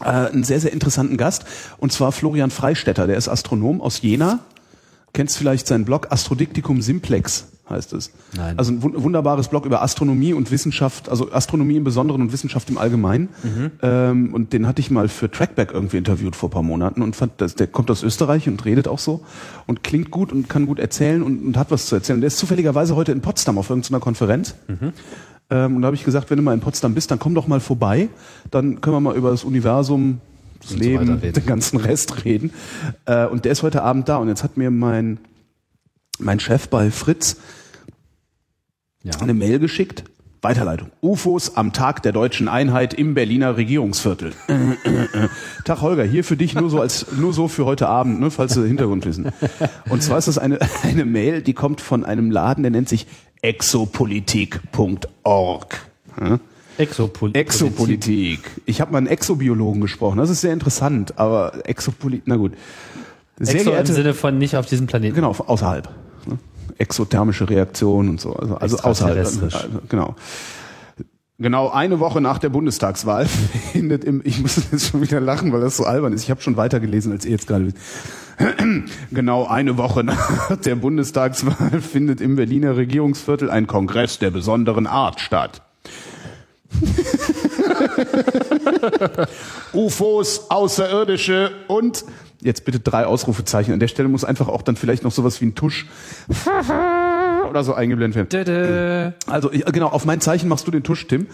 äh, 0.04 0.30
einen 0.32 0.44
sehr, 0.44 0.60
sehr 0.60 0.72
interessanten 0.72 1.16
Gast. 1.16 1.44
Und 1.78 1.92
zwar 1.92 2.12
Florian 2.12 2.50
Freistetter. 2.50 3.06
Der 3.06 3.16
ist 3.16 3.28
Astronom 3.28 3.80
aus 3.80 4.02
Jena. 4.02 4.40
Kennst 5.14 5.36
vielleicht 5.36 5.66
seinen 5.66 5.84
Blog 5.84 6.06
Astrodiktikum 6.10 6.80
Simplex. 6.80 7.48
heißt 7.68 7.92
es. 7.92 8.10
Nein. 8.36 8.58
Also 8.58 8.72
ein 8.72 8.82
wun- 8.82 8.94
wunderbares 9.02 9.48
Blog 9.48 9.66
über 9.66 9.82
Astronomie 9.82 10.32
und 10.32 10.50
Wissenschaft, 10.50 11.08
also 11.10 11.30
Astronomie 11.32 11.76
im 11.76 11.84
Besonderen 11.84 12.20
und 12.22 12.32
Wissenschaft 12.32 12.68
im 12.70 12.76
Allgemeinen. 12.78 13.28
Ähm, 13.82 14.32
und 14.34 14.52
den 14.54 14.66
hatte 14.66 14.80
ich 14.80 14.90
mal 14.90 15.08
für 15.08 15.30
Trackback 15.30 15.70
irgendwie 15.72 15.98
interviewt 15.98 16.34
vor 16.34 16.48
ein 16.48 16.52
paar 16.52 16.62
Monaten 16.62 17.02
und 17.02 17.14
fand, 17.16 17.40
dass 17.42 17.54
der 17.54 17.66
kommt 17.66 17.90
aus 17.90 18.02
Österreich 18.02 18.48
und 18.48 18.64
redet 18.64 18.88
auch 18.88 18.98
so 18.98 19.22
und 19.66 19.82
klingt 19.84 20.10
gut 20.10 20.32
und 20.32 20.48
kann 20.48 20.66
gut 20.66 20.78
erzählen 20.78 21.22
und, 21.22 21.42
und 21.44 21.56
hat 21.58 21.70
was 21.70 21.86
zu 21.86 21.94
erzählen. 21.94 22.20
Der 22.20 22.28
ist 22.28 22.38
zufälligerweise 22.38 22.96
heute 22.96 23.12
in 23.12 23.20
Potsdam 23.20 23.58
auf 23.58 23.68
irgendeiner 23.70 24.00
Konferenz. 24.00 24.54
Ähm, 25.50 25.76
und 25.76 25.82
da 25.82 25.86
habe 25.86 25.96
ich 25.96 26.04
gesagt, 26.04 26.30
wenn 26.30 26.36
du 26.38 26.42
mal 26.42 26.54
in 26.54 26.60
Potsdam 26.60 26.94
bist, 26.94 27.10
dann 27.10 27.18
komm 27.18 27.34
doch 27.34 27.46
mal 27.46 27.60
vorbei. 27.60 28.08
Dann 28.50 28.80
können 28.80 28.96
wir 28.96 29.00
mal 29.00 29.16
über 29.16 29.30
das 29.30 29.44
Universum, 29.44 30.20
das 30.60 30.72
Und 30.72 30.78
so 30.78 30.82
Leben, 30.84 31.14
reden. 31.14 31.32
den 31.32 31.46
ganzen 31.46 31.78
Rest 31.78 32.24
reden. 32.24 32.52
Äh, 33.06 33.26
und 33.26 33.44
der 33.44 33.52
ist 33.52 33.62
heute 33.62 33.82
Abend 33.82 34.08
da. 34.08 34.16
Und 34.16 34.28
jetzt 34.28 34.42
hat 34.44 34.56
mir 34.56 34.70
mein, 34.70 35.18
mein 36.18 36.40
Chef 36.40 36.68
bei 36.68 36.90
Fritz 36.90 37.36
Ja. 39.02 39.12
eine 39.20 39.34
Mail 39.34 39.58
geschickt. 39.58 40.04
Weiterleitung. 40.44 40.90
UFOs 41.00 41.56
am 41.56 41.72
Tag 41.72 42.02
der 42.02 42.10
deutschen 42.10 42.48
Einheit 42.48 42.94
im 42.94 43.14
Berliner 43.14 43.56
Regierungsviertel. 43.56 44.32
Tag 45.64 45.80
Holger, 45.82 46.02
hier 46.02 46.24
für 46.24 46.36
dich 46.36 46.54
nur 46.56 46.68
so 46.68 46.80
als 46.80 47.06
nur 47.12 47.32
so 47.32 47.46
für 47.46 47.64
heute 47.64 47.88
Abend, 47.88 48.18
ne, 48.18 48.28
falls 48.32 48.54
du 48.54 48.64
Hintergrundwissen. 48.64 49.30
Und 49.88 50.02
zwar 50.02 50.18
ist 50.18 50.26
das 50.26 50.38
eine 50.38 50.58
eine 50.82 51.04
Mail, 51.04 51.42
die 51.42 51.52
kommt 51.54 51.80
von 51.80 52.04
einem 52.04 52.32
Laden, 52.32 52.62
der 52.64 52.72
nennt 52.72 52.88
sich 52.88 53.06
exopolitik.org. 53.42 55.80
Ja? 56.20 56.38
Exopol 56.78 57.30
Exopolitik. 57.34 58.40
Ich 58.64 58.80
habe 58.80 58.92
mal 58.92 58.98
einen 58.98 59.06
Exobiologen 59.08 59.82
gesprochen. 59.82 60.16
Das 60.18 60.30
ist 60.30 60.40
sehr 60.40 60.52
interessant, 60.54 61.18
aber 61.18 61.68
Exopolitik, 61.68 62.22
na 62.26 62.36
gut. 62.36 62.52
Sehr 63.38 63.56
Exo 63.56 63.70
im 63.70 63.76
geehrte, 63.76 63.92
Sinne 63.92 64.14
von 64.14 64.38
nicht 64.38 64.56
auf 64.56 64.64
diesem 64.66 64.86
Planeten. 64.86 65.14
genau, 65.14 65.32
außerhalb. 65.32 65.88
ne? 66.26 66.38
Exothermische 66.78 67.50
Reaktion 67.50 68.08
und 68.08 68.20
so, 68.20 68.34
also, 68.34 68.56
also 68.56 68.78
außerhalb. 68.78 69.18
Also, 69.18 69.48
genau. 69.88 70.14
Genau 71.42 71.70
eine 71.70 71.98
Woche 71.98 72.20
nach 72.20 72.38
der 72.38 72.50
Bundestagswahl 72.50 73.26
findet 73.72 74.04
im, 74.04 74.22
ich 74.24 74.40
muss 74.40 74.56
jetzt 74.70 74.86
schon 74.86 75.02
wieder 75.02 75.20
lachen, 75.20 75.52
weil 75.52 75.60
das 75.60 75.76
so 75.76 75.84
albern 75.84 76.12
ist. 76.12 76.22
Ich 76.22 76.30
habe 76.30 76.40
schon 76.40 76.56
weitergelesen, 76.56 77.10
als 77.10 77.24
ihr 77.24 77.32
jetzt 77.32 77.48
gerade. 77.48 77.72
Genau 79.10 79.46
eine 79.46 79.76
Woche 79.76 80.04
nach 80.04 80.56
der 80.56 80.76
Bundestagswahl 80.76 81.80
findet 81.80 82.20
im 82.20 82.36
Berliner 82.36 82.76
Regierungsviertel 82.76 83.50
ein 83.50 83.66
Kongress 83.66 84.18
der 84.18 84.30
besonderen 84.30 84.86
Art 84.86 85.20
statt. 85.20 85.62
UFOs, 89.74 90.50
Außerirdische 90.50 91.50
und 91.68 92.04
jetzt 92.40 92.64
bitte 92.64 92.80
drei 92.80 93.04
Ausrufezeichen. 93.06 93.74
An 93.74 93.80
der 93.80 93.88
Stelle 93.88 94.08
muss 94.08 94.24
einfach 94.24 94.48
auch 94.48 94.62
dann 94.62 94.76
vielleicht 94.76 95.04
noch 95.04 95.12
sowas 95.12 95.40
wie 95.40 95.46
ein 95.46 95.54
Tusch 95.54 95.86
oder 97.52 97.64
so 97.64 97.74
eingeblendet 97.74 98.32
werden. 98.32 99.14
Also 99.26 99.50
genau, 99.50 99.88
auf 99.88 100.04
mein 100.04 100.20
Zeichen 100.20 100.48
machst 100.48 100.66
du 100.66 100.70
den 100.70 100.82
Tusch, 100.82 101.06
Tim. 101.06 101.26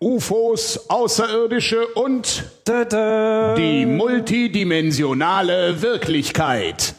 UFOs, 0.00 0.88
Außerirdische 0.88 1.84
und 1.88 2.44
die 2.68 3.84
multidimensionale 3.84 5.82
Wirklichkeit 5.82 6.94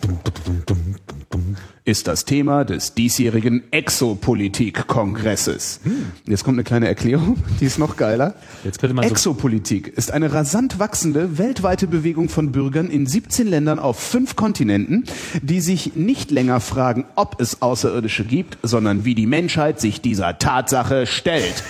ist 1.86 2.08
das 2.08 2.26
Thema 2.26 2.66
des 2.66 2.94
diesjährigen 2.94 3.64
Exopolitik-Kongresses. 3.72 5.80
Jetzt 6.28 6.44
kommt 6.44 6.56
eine 6.56 6.64
kleine 6.64 6.88
Erklärung, 6.88 7.38
die 7.60 7.66
ist 7.66 7.80
noch 7.80 7.96
geiler. 7.98 8.36
Jetzt 8.64 8.80
könnte 8.80 8.96
man 8.96 9.06
so- 9.06 9.12
Exopolitik 9.12 9.88
ist 9.88 10.12
eine 10.12 10.34
rasant 10.34 10.80
wachsende 10.80 11.38
weltweite 11.38 11.88
Bewegung 11.88 12.30
von 12.30 12.52
Bürgern 12.52 12.90
in 12.90 13.06
17 13.08 13.48
Ländern 13.48 13.80
auf 13.80 14.00
fünf 14.00 14.36
Kontinenten, 14.36 15.06
die 15.42 15.62
sich 15.62 15.96
nicht 15.96 16.32
länger 16.32 16.60
fragen, 16.60 17.06
ob 17.16 17.40
es 17.42 17.62
Außerirdische 17.62 18.26
gibt, 18.26 18.58
sondern 18.64 19.06
wie 19.06 19.16
die 19.16 19.28
Menschheit 19.28 19.80
sich 19.80 20.02
dieser 20.02 20.38
Tatsache 20.38 21.06
stellt. 21.08 21.64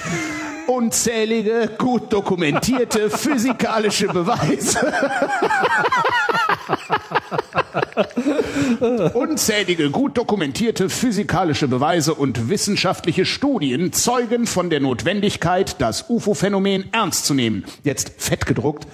Unzählige, 0.70 1.68
gut 1.80 2.14
dokumentierte 2.14 3.10
physikalische 3.10 4.06
Beweise. 4.08 4.94
Unzählige, 9.16 9.90
gut 9.90 10.16
dokumentierte 10.16 10.90
physikalische 10.90 11.68
Beweise 11.68 12.14
und 12.14 12.50
wissenschaftliche 12.50 13.26
Studien 13.26 13.94
zeugen 13.94 14.46
von 14.46 14.70
der 14.70 14.80
Notwendigkeit, 14.80 15.82
das 15.82 16.08
UFO-Phänomen 16.08 16.90
ernst 16.92 17.26
zu 17.26 17.34
nehmen. 17.34 17.66
Jetzt 17.84 18.12
fett 18.20 18.46
gedruckt. 18.46 18.86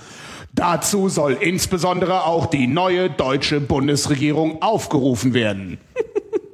Dazu 0.53 1.09
soll 1.09 1.33
insbesondere 1.33 2.23
auch 2.23 2.45
die 2.45 2.67
neue 2.67 3.09
deutsche 3.09 3.59
Bundesregierung 3.59 4.61
aufgerufen 4.61 5.33
werden. 5.33 5.77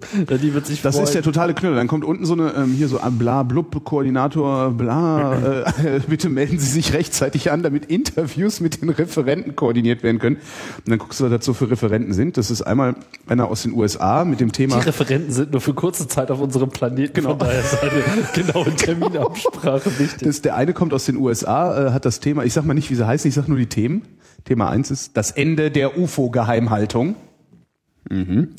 Die 0.41 0.53
wird 0.53 0.65
sich 0.65 0.81
Das 0.81 0.95
freuen. 0.95 1.05
ist 1.05 1.13
der 1.13 1.21
totale 1.21 1.53
Knüller. 1.53 1.75
Dann 1.75 1.87
kommt 1.87 2.03
unten 2.03 2.25
so 2.25 2.33
eine, 2.33 2.53
ähm, 2.55 2.73
hier 2.73 2.87
so 2.87 2.99
ein 2.99 3.17
bla 3.17 3.43
blub 3.43 3.83
Koordinator 3.83 4.71
bla, 4.71 5.63
äh, 5.63 5.99
bitte 6.07 6.29
melden 6.29 6.59
Sie 6.59 6.69
sich 6.69 6.93
rechtzeitig 6.93 7.51
an, 7.51 7.63
damit 7.63 7.85
Interviews 7.85 8.59
mit 8.59 8.81
den 8.81 8.89
Referenten 8.89 9.55
koordiniert 9.55 10.03
werden 10.03 10.19
können. 10.19 10.37
Und 10.37 10.89
dann 10.89 10.99
guckst 10.99 11.19
du, 11.19 11.25
was 11.25 11.31
das 11.31 11.45
so 11.45 11.53
für 11.53 11.69
Referenten 11.69 12.13
sind. 12.13 12.37
Das 12.37 12.51
ist 12.51 12.61
einmal 12.61 12.95
einer 13.27 13.47
aus 13.47 13.63
den 13.63 13.73
USA 13.73 14.25
mit 14.25 14.39
dem 14.39 14.51
Thema 14.51 14.79
Die 14.79 14.85
Referenten 14.85 15.31
sind 15.31 15.51
nur 15.51 15.61
für 15.61 15.73
kurze 15.73 16.07
Zeit 16.07 16.31
auf 16.31 16.39
unserem 16.39 16.69
Planeten. 16.69 17.13
Genau. 17.13 17.29
Von 17.29 17.39
daher 17.39 17.59
ist 17.63 17.77
eine 17.81 18.43
genaue 18.45 18.75
Terminabsprache 18.75 19.99
wichtig. 19.99 20.27
Das, 20.27 20.41
der 20.41 20.55
eine 20.55 20.73
kommt 20.73 20.93
aus 20.93 21.05
den 21.05 21.17
USA, 21.17 21.87
äh, 21.87 21.91
hat 21.91 22.05
das 22.05 22.19
Thema, 22.19 22.43
ich 22.43 22.53
sag 22.53 22.65
mal 22.65 22.73
nicht, 22.73 22.89
wie 22.89 22.95
sie 22.95 23.05
heißen, 23.05 23.27
ich 23.27 23.35
sag 23.35 23.47
nur 23.47 23.57
die 23.57 23.67
Themen. 23.67 24.03
Thema 24.45 24.69
eins 24.69 24.89
ist 24.91 25.15
das 25.17 25.31
Ende 25.31 25.71
der 25.71 25.97
UFO-Geheimhaltung. 25.97 27.15
Mhm. 28.09 28.49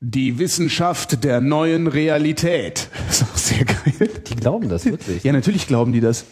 Die 0.00 0.38
Wissenschaft 0.38 1.24
der 1.24 1.40
neuen 1.40 1.88
Realität. 1.88 2.88
Das 3.08 3.22
ist 3.22 3.32
auch 3.32 3.36
sehr 3.36 3.64
geil. 3.64 4.10
Die 4.28 4.36
glauben 4.36 4.68
das 4.68 4.84
wirklich. 4.84 5.24
Ja, 5.24 5.32
natürlich 5.32 5.66
glauben 5.66 5.92
die 5.92 6.00
das. 6.00 6.24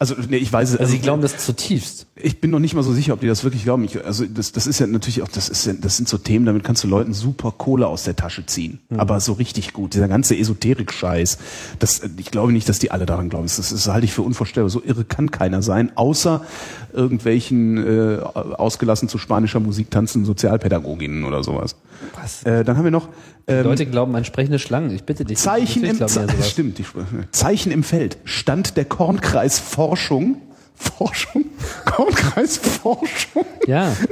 Also, 0.00 0.14
nee, 0.30 0.38
ich 0.38 0.50
weiß 0.50 0.70
es. 0.70 0.76
Also 0.78 0.92
sie 0.92 0.98
glauben 0.98 1.20
das 1.20 1.44
zutiefst. 1.44 2.06
Ich 2.16 2.40
bin 2.40 2.50
noch 2.50 2.58
nicht 2.58 2.72
mal 2.72 2.82
so 2.82 2.94
sicher, 2.94 3.12
ob 3.12 3.20
die 3.20 3.26
das 3.26 3.44
wirklich 3.44 3.64
glauben. 3.64 3.84
Ich, 3.84 4.02
also 4.02 4.24
das, 4.24 4.50
das 4.50 4.66
ist 4.66 4.78
ja 4.78 4.86
natürlich 4.86 5.20
auch, 5.20 5.28
das 5.28 5.50
ist 5.50 5.66
ja, 5.66 5.74
das 5.74 5.98
sind 5.98 6.08
so 6.08 6.16
Themen, 6.16 6.46
damit 6.46 6.64
kannst 6.64 6.82
du 6.82 6.88
Leuten 6.88 7.12
super 7.12 7.52
Kohle 7.52 7.86
aus 7.86 8.04
der 8.04 8.16
Tasche 8.16 8.46
ziehen. 8.46 8.80
Aber 8.96 9.20
so 9.20 9.34
richtig 9.34 9.74
gut. 9.74 9.92
Dieser 9.92 10.08
ganze 10.08 10.34
Esoterik-Scheiß, 10.38 11.36
das, 11.80 12.00
ich 12.16 12.30
glaube 12.30 12.50
nicht, 12.52 12.66
dass 12.70 12.78
die 12.78 12.90
alle 12.90 13.04
daran 13.04 13.28
glauben. 13.28 13.44
Das, 13.44 13.56
das, 13.56 13.68
das 13.68 13.88
halte 13.88 14.06
ich 14.06 14.14
für 14.14 14.22
unvorstellbar. 14.22 14.70
So 14.70 14.82
irre 14.82 15.04
kann 15.04 15.30
keiner 15.30 15.60
sein, 15.60 15.94
außer 15.94 16.46
irgendwelchen 16.94 17.76
äh, 17.76 18.20
ausgelassen 18.22 19.06
zu 19.10 19.18
spanischer 19.18 19.60
Musik 19.60 19.90
tanzenden 19.90 20.24
Sozialpädagoginnen 20.24 21.24
oder 21.24 21.44
sowas. 21.44 21.76
Was? 22.18 22.42
Äh, 22.44 22.64
dann 22.64 22.78
haben 22.78 22.84
wir 22.84 22.90
noch 22.90 23.10
ähm, 23.46 23.64
Leute 23.64 23.86
glauben 23.86 24.14
an 24.16 24.24
sprechende 24.24 24.58
Schlangen. 24.58 24.94
Ich 24.94 25.04
bitte 25.04 25.24
dich. 25.24 25.38
Zeichen 25.38 25.84
im, 25.84 25.96
Ze 25.96 26.28
stimmt, 26.42 26.78
die, 26.78 26.84
Zeichen 27.32 27.72
im 27.72 27.82
Feld. 27.82 28.18
Stand 28.24 28.76
der 28.76 28.84
Kornkreis 28.84 29.58
Forschung. 29.58 30.42
Forschung? 30.74 31.44
Kornkreis 31.84 32.56
Forschung. 32.56 33.44
Ja. 33.66 33.92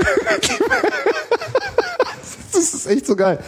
Das 2.51 2.75
ist 2.75 2.87
echt 2.89 3.07
so 3.07 3.15
geil. 3.15 3.39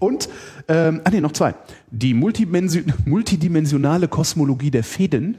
Und, 0.00 0.28
ähm, 0.66 1.00
ah 1.04 1.10
nee, 1.10 1.20
noch 1.20 1.30
zwei. 1.30 1.54
Die 1.92 2.14
multidimensionale 2.14 4.08
Kosmologie 4.08 4.72
der 4.72 4.82
Fäden. 4.82 5.38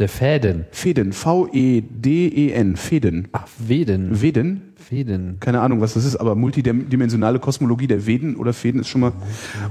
Der 0.00 0.08
Fäden. 0.08 0.64
Fäden, 0.70 1.12
V-E-D-E-N, 1.12 2.76
Fäden. 2.76 3.28
Ach, 3.32 3.46
Veden. 3.58 4.22
Veden? 4.22 4.72
Fäden. 4.74 5.36
Keine 5.40 5.60
Ahnung, 5.60 5.82
was 5.82 5.92
das 5.92 6.06
ist, 6.06 6.16
aber 6.16 6.34
multidimensionale 6.36 7.38
Kosmologie 7.38 7.86
der 7.86 8.06
Veden 8.06 8.36
oder 8.36 8.54
Fäden 8.54 8.80
ist 8.80 8.88
schon 8.88 9.02
mal. 9.02 9.12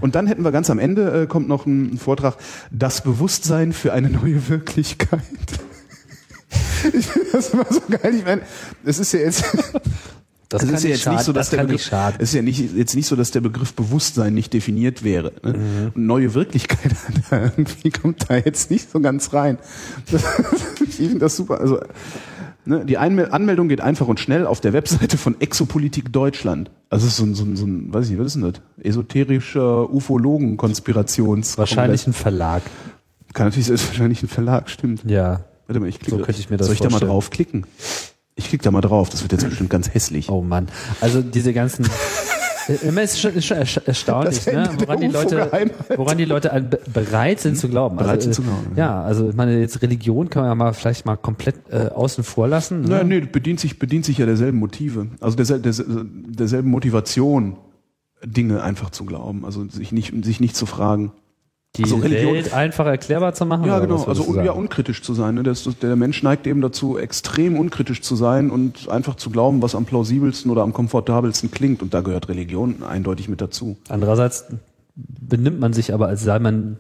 Und 0.02 0.14
dann 0.14 0.28
hätten 0.28 0.44
wir 0.44 0.52
ganz 0.52 0.70
am 0.70 0.78
Ende, 0.78 1.24
äh, 1.24 1.26
kommt 1.26 1.48
noch 1.48 1.66
ein 1.66 1.98
Vortrag, 1.98 2.38
das 2.70 3.04
Bewusstsein 3.04 3.74
für 3.74 3.92
eine 3.92 4.12
neue 4.12 4.48
Wirklichkeit. 4.50 5.22
Ich 6.94 7.08
finde 7.08 7.28
das 7.34 7.50
immer 7.50 7.66
so 7.70 7.82
geil. 7.90 8.16
Ich 8.16 8.24
meine, 8.24 8.42
es 8.86 9.00
ist 9.00 9.12
ja 9.12 9.20
jetzt, 9.20 9.44
Das 10.50 10.64
es 10.64 10.68
kann 10.68 10.78
ist 10.78 10.84
ja 10.84 10.90
jetzt 10.90 11.08
nicht 11.08 11.24
so, 11.24 11.32
dass 11.32 11.52
das 11.52 11.58
der 11.58 11.64
Begriff, 11.66 11.92
ist 12.18 12.34
ja 12.34 12.42
nicht, 12.42 12.76
jetzt 12.76 12.96
nicht 12.96 13.06
so, 13.06 13.16
dass 13.16 13.30
der 13.30 13.42
Begriff 13.42 13.76
Bewusstsein 13.76 14.34
nicht 14.34 14.52
definiert 14.52 15.04
wäre. 15.04 15.32
Ne? 15.44 15.54
Mhm. 15.54 15.92
Und 15.94 16.08
neue 16.08 16.34
Wirklichkeit 16.34 16.96
irgendwie 17.32 17.92
kommt 17.92 18.28
da 18.28 18.36
jetzt 18.38 18.72
nicht 18.72 18.90
so 18.90 19.00
ganz 19.00 19.32
rein. 19.32 19.60
Das, 20.12 20.24
ich 20.82 20.96
finde 20.96 21.20
das 21.20 21.36
super. 21.36 21.62
Also, 21.62 21.80
ne, 22.66 22.84
die 22.84 22.98
Einmel 22.98 23.30
Anmeldung 23.30 23.70
geht 23.70 23.82
einfach 23.82 24.08
und 24.08 24.20
schnell 24.20 24.48
auf 24.48 24.60
der 24.60 24.74
Webseite 24.74 25.20
von 25.20 25.40
Exopolitik 25.40 26.12
Deutschland. 26.12 26.72
Also 26.90 27.08
so 27.08 27.26
ein, 27.26 27.36
so 27.36 27.44
ein, 27.44 27.56
so 27.56 27.68
ein, 27.68 27.94
weiß 27.94 28.06
ich 28.06 28.12
nicht, 28.12 28.20
was 28.20 28.28
ist 28.28 28.42
denn 28.42 28.52
das? 28.52 28.62
Esoterischer 28.82 29.88
Ufologen-Konspirations. 29.94 31.60
Wahrscheinlich 31.60 32.08
ein 32.08 32.14
Verlag. 32.14 32.64
Kann 33.34 33.46
natürlich, 33.46 33.70
ist 33.70 33.88
wahrscheinlich 33.88 34.24
ein 34.24 34.28
Verlag, 34.30 34.68
stimmt. 34.72 35.04
Ja. 35.06 35.42
Warte 35.68 35.80
mal, 35.80 35.88
ich 35.88 36.00
klicke. 36.00 36.18
So 36.18 36.24
könnte 36.24 36.42
ich 36.42 36.50
mir 36.50 36.58
das 36.58 36.66
Soll 36.66 36.74
ich 36.74 36.80
da 36.80 36.86
mal 36.86 36.94
vorstellen. 36.94 37.12
draufklicken? 37.12 37.66
Ich 38.40 38.48
klicke 38.48 38.64
da 38.64 38.72
mal 38.72 38.82
drauf, 38.82 39.10
das 39.10 39.22
wird 39.22 39.34
jetzt 39.34 39.44
bestimmt 39.48 39.70
ganz 39.70 39.94
hässlich. 39.94 40.30
Oh 40.30 40.42
Mann. 40.42 40.68
Also 41.02 41.22
diese 41.22 41.54
ganzen. 41.54 41.86
Immer 42.84 43.02
ist 43.02 43.20
schon, 43.20 43.34
ist 43.34 43.46
schon 43.48 43.58
ersta- 43.58 43.86
erstaunlich, 43.86 44.46
ne? 44.46 44.70
woran, 44.78 45.02
die 45.02 45.08
Leute, 45.08 45.72
woran 45.96 46.18
die 46.20 46.26
Leute 46.26 46.70
bereit 46.94 47.40
sind 47.40 47.58
zu 47.58 47.68
glauben. 47.68 47.98
Bereit 47.98 48.18
also, 48.18 48.32
sind 48.32 48.34
zu 48.36 48.42
äh, 48.44 48.46
glauben, 48.46 48.76
Ja, 48.76 49.02
also 49.02 49.28
ich 49.30 49.36
meine, 49.36 49.60
jetzt 49.60 49.82
Religion 49.82 50.30
kann 50.30 50.44
man 50.44 50.52
ja 50.52 50.56
mal 50.56 50.74
vielleicht 50.74 51.04
mal 51.06 51.18
komplett 51.18 51.56
äh, 51.72 51.88
außen 51.88 52.24
vor 52.24 52.48
lassen. 52.48 52.82
Ne? 52.82 52.90
Nein, 52.90 53.08
nee, 53.08 53.20
bedient 53.22 53.60
sich, 53.60 53.80
bedient 53.80 54.06
sich 54.06 54.20
ja 54.20 54.28
derselben 54.28 54.60
Motive. 54.60 55.08
Also 55.20 55.36
dersel, 55.36 56.06
derselben 56.28 56.70
Motivation. 56.70 57.58
Dinge 58.24 58.62
einfach 58.62 58.90
zu 58.90 59.06
glauben, 59.06 59.46
also 59.46 59.66
sich 59.70 59.94
nicht, 59.94 60.14
sich 60.26 60.40
nicht 60.42 60.56
zu 60.56 60.66
fragen. 60.66 61.14
Die 61.76 61.84
Also 61.84 61.98
Religion- 61.98 62.34
Welt 62.34 62.54
einfach 62.54 62.88
erklärbar 62.88 63.34
zu 63.36 63.46
machen? 63.46 63.66
Ja, 63.66 63.80
genau. 63.80 64.04
Also 64.04 64.24
un, 64.24 64.44
ja, 64.44 64.52
unkritisch 64.54 65.04
zu 65.04 65.14
sein. 65.14 65.36
Ne? 65.36 65.44
Das, 65.44 65.70
der 65.82 65.96
Mensch 65.96 66.24
neigt 66.24 66.48
eben 66.48 66.62
dazu, 66.62 66.98
extrem 66.98 67.58
unkritisch 67.60 68.02
zu 68.02 68.16
sein 68.16 68.50
und 68.50 68.90
einfach 68.90 69.16
zu 69.16 69.30
glauben, 69.30 69.62
was 69.62 69.76
am 69.76 69.86
plausibelsten 69.86 70.50
oder 70.52 70.64
am 70.64 70.74
komfortabelsten 70.74 71.52
klingt. 71.52 71.82
Und 71.84 71.94
da 71.94 72.02
gehört 72.02 72.28
Religion 72.28 72.82
eindeutig 72.84 73.30
mit 73.30 73.40
dazu. 73.40 73.78
Andererseits 73.88 74.46
benimmt 74.96 75.60
man 75.60 75.72
sich 75.74 75.94
aber, 75.94 76.08
als 76.08 76.24
sei 76.24 76.40
man 76.40 76.78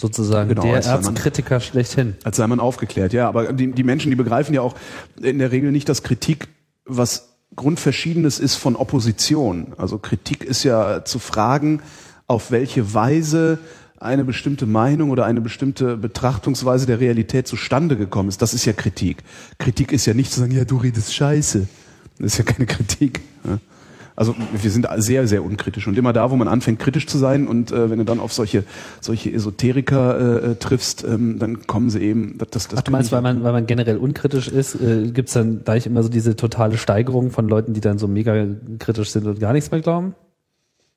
sozusagen 0.00 0.50
Genau, 0.50 0.62
der 0.62 0.72
man- 0.74 0.82
Erzkritiker 0.82 1.58
schlechthin. 1.60 2.16
Als 2.22 2.36
sei 2.36 2.46
man 2.46 2.60
aufgeklärt, 2.60 3.14
ja. 3.14 3.28
Aber 3.28 3.52
die, 3.54 3.72
die 3.72 3.82
Menschen, 3.82 4.10
die 4.10 4.16
begreifen 4.16 4.54
ja 4.54 4.60
auch 4.60 4.74
in 5.20 5.38
der 5.38 5.50
Regel 5.52 5.72
nicht, 5.72 5.88
dass 5.88 6.02
Kritik 6.02 6.48
was 6.84 7.30
Grundverschiedenes 7.56 8.38
ist 8.38 8.56
von 8.56 8.76
Opposition. 8.76 9.72
Also 9.78 9.98
Kritik 9.98 10.44
ist 10.44 10.64
ja 10.64 11.04
zu 11.04 11.18
fragen, 11.18 11.80
auf 12.26 12.50
welche 12.50 12.92
Weise 12.94 13.58
eine 14.00 14.24
bestimmte 14.24 14.66
Meinung 14.66 15.10
oder 15.10 15.24
eine 15.24 15.40
bestimmte 15.40 15.96
Betrachtungsweise 15.96 16.86
der 16.86 17.00
Realität 17.00 17.48
zustande 17.48 17.96
gekommen 17.96 18.28
ist. 18.28 18.40
Das 18.40 18.54
ist 18.54 18.64
ja 18.64 18.72
Kritik. 18.72 19.24
Kritik 19.58 19.92
ist 19.92 20.06
ja 20.06 20.14
nicht 20.14 20.32
zu 20.32 20.40
sagen, 20.40 20.52
ja, 20.52 20.64
du 20.64 20.76
redest 20.76 21.14
scheiße. 21.14 21.66
Das 22.18 22.32
ist 22.32 22.38
ja 22.38 22.44
keine 22.44 22.66
Kritik. 22.66 23.20
Also 24.18 24.34
wir 24.60 24.70
sind 24.72 24.88
sehr, 24.96 25.28
sehr 25.28 25.44
unkritisch 25.44 25.86
und 25.86 25.96
immer 25.96 26.12
da, 26.12 26.32
wo 26.32 26.34
man 26.34 26.48
anfängt, 26.48 26.80
kritisch 26.80 27.06
zu 27.06 27.18
sein 27.18 27.46
und 27.46 27.70
äh, 27.70 27.88
wenn 27.88 27.98
du 27.98 28.04
dann 28.04 28.18
auf 28.18 28.32
solche 28.32 28.64
solche 29.00 29.32
Esoteriker 29.32 30.18
äh, 30.18 30.50
äh, 30.50 30.54
triffst, 30.56 31.04
ähm, 31.04 31.38
dann 31.38 31.68
kommen 31.68 31.88
sie 31.88 32.00
eben. 32.00 32.36
Das, 32.36 32.66
das, 32.66 32.78
Ach, 32.78 32.82
du 32.82 32.90
meinst, 32.90 33.12
weil 33.12 33.22
man, 33.22 33.44
weil 33.44 33.52
man 33.52 33.66
generell 33.66 33.96
unkritisch 33.96 34.48
ist, 34.48 34.74
äh, 34.74 35.12
gibt's 35.12 35.34
dann 35.34 35.62
gleich 35.62 35.86
immer 35.86 36.02
so 36.02 36.08
diese 36.08 36.34
totale 36.34 36.78
Steigerung 36.78 37.30
von 37.30 37.48
Leuten, 37.48 37.74
die 37.74 37.80
dann 37.80 37.98
so 37.98 38.08
mega 38.08 38.44
kritisch 38.80 39.10
sind 39.10 39.24
und 39.24 39.38
gar 39.38 39.52
nichts 39.52 39.70
mehr 39.70 39.80
glauben? 39.82 40.16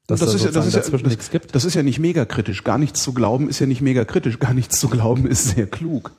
Dass 0.08 0.20
das 0.20 0.30
da 0.30 0.36
ist 0.36 0.46
ja, 0.46 0.52
das 0.52 0.68
ist 0.68 0.74
ja, 0.74 1.40
das, 1.40 1.48
das 1.52 1.66
ist 1.66 1.76
ja 1.76 1.84
nicht 1.84 2.00
mega 2.00 2.26
kritisch. 2.26 2.64
Gar 2.64 2.78
nichts 2.78 3.02
zu 3.04 3.14
glauben 3.14 3.50
ist 3.50 3.60
ja 3.60 3.66
nicht 3.66 3.82
mega 3.82 4.04
kritisch. 4.04 4.40
Gar 4.40 4.54
nichts 4.54 4.80
zu 4.80 4.90
glauben 4.90 5.26
ist 5.28 5.50
sehr 5.50 5.68
klug. 5.68 6.12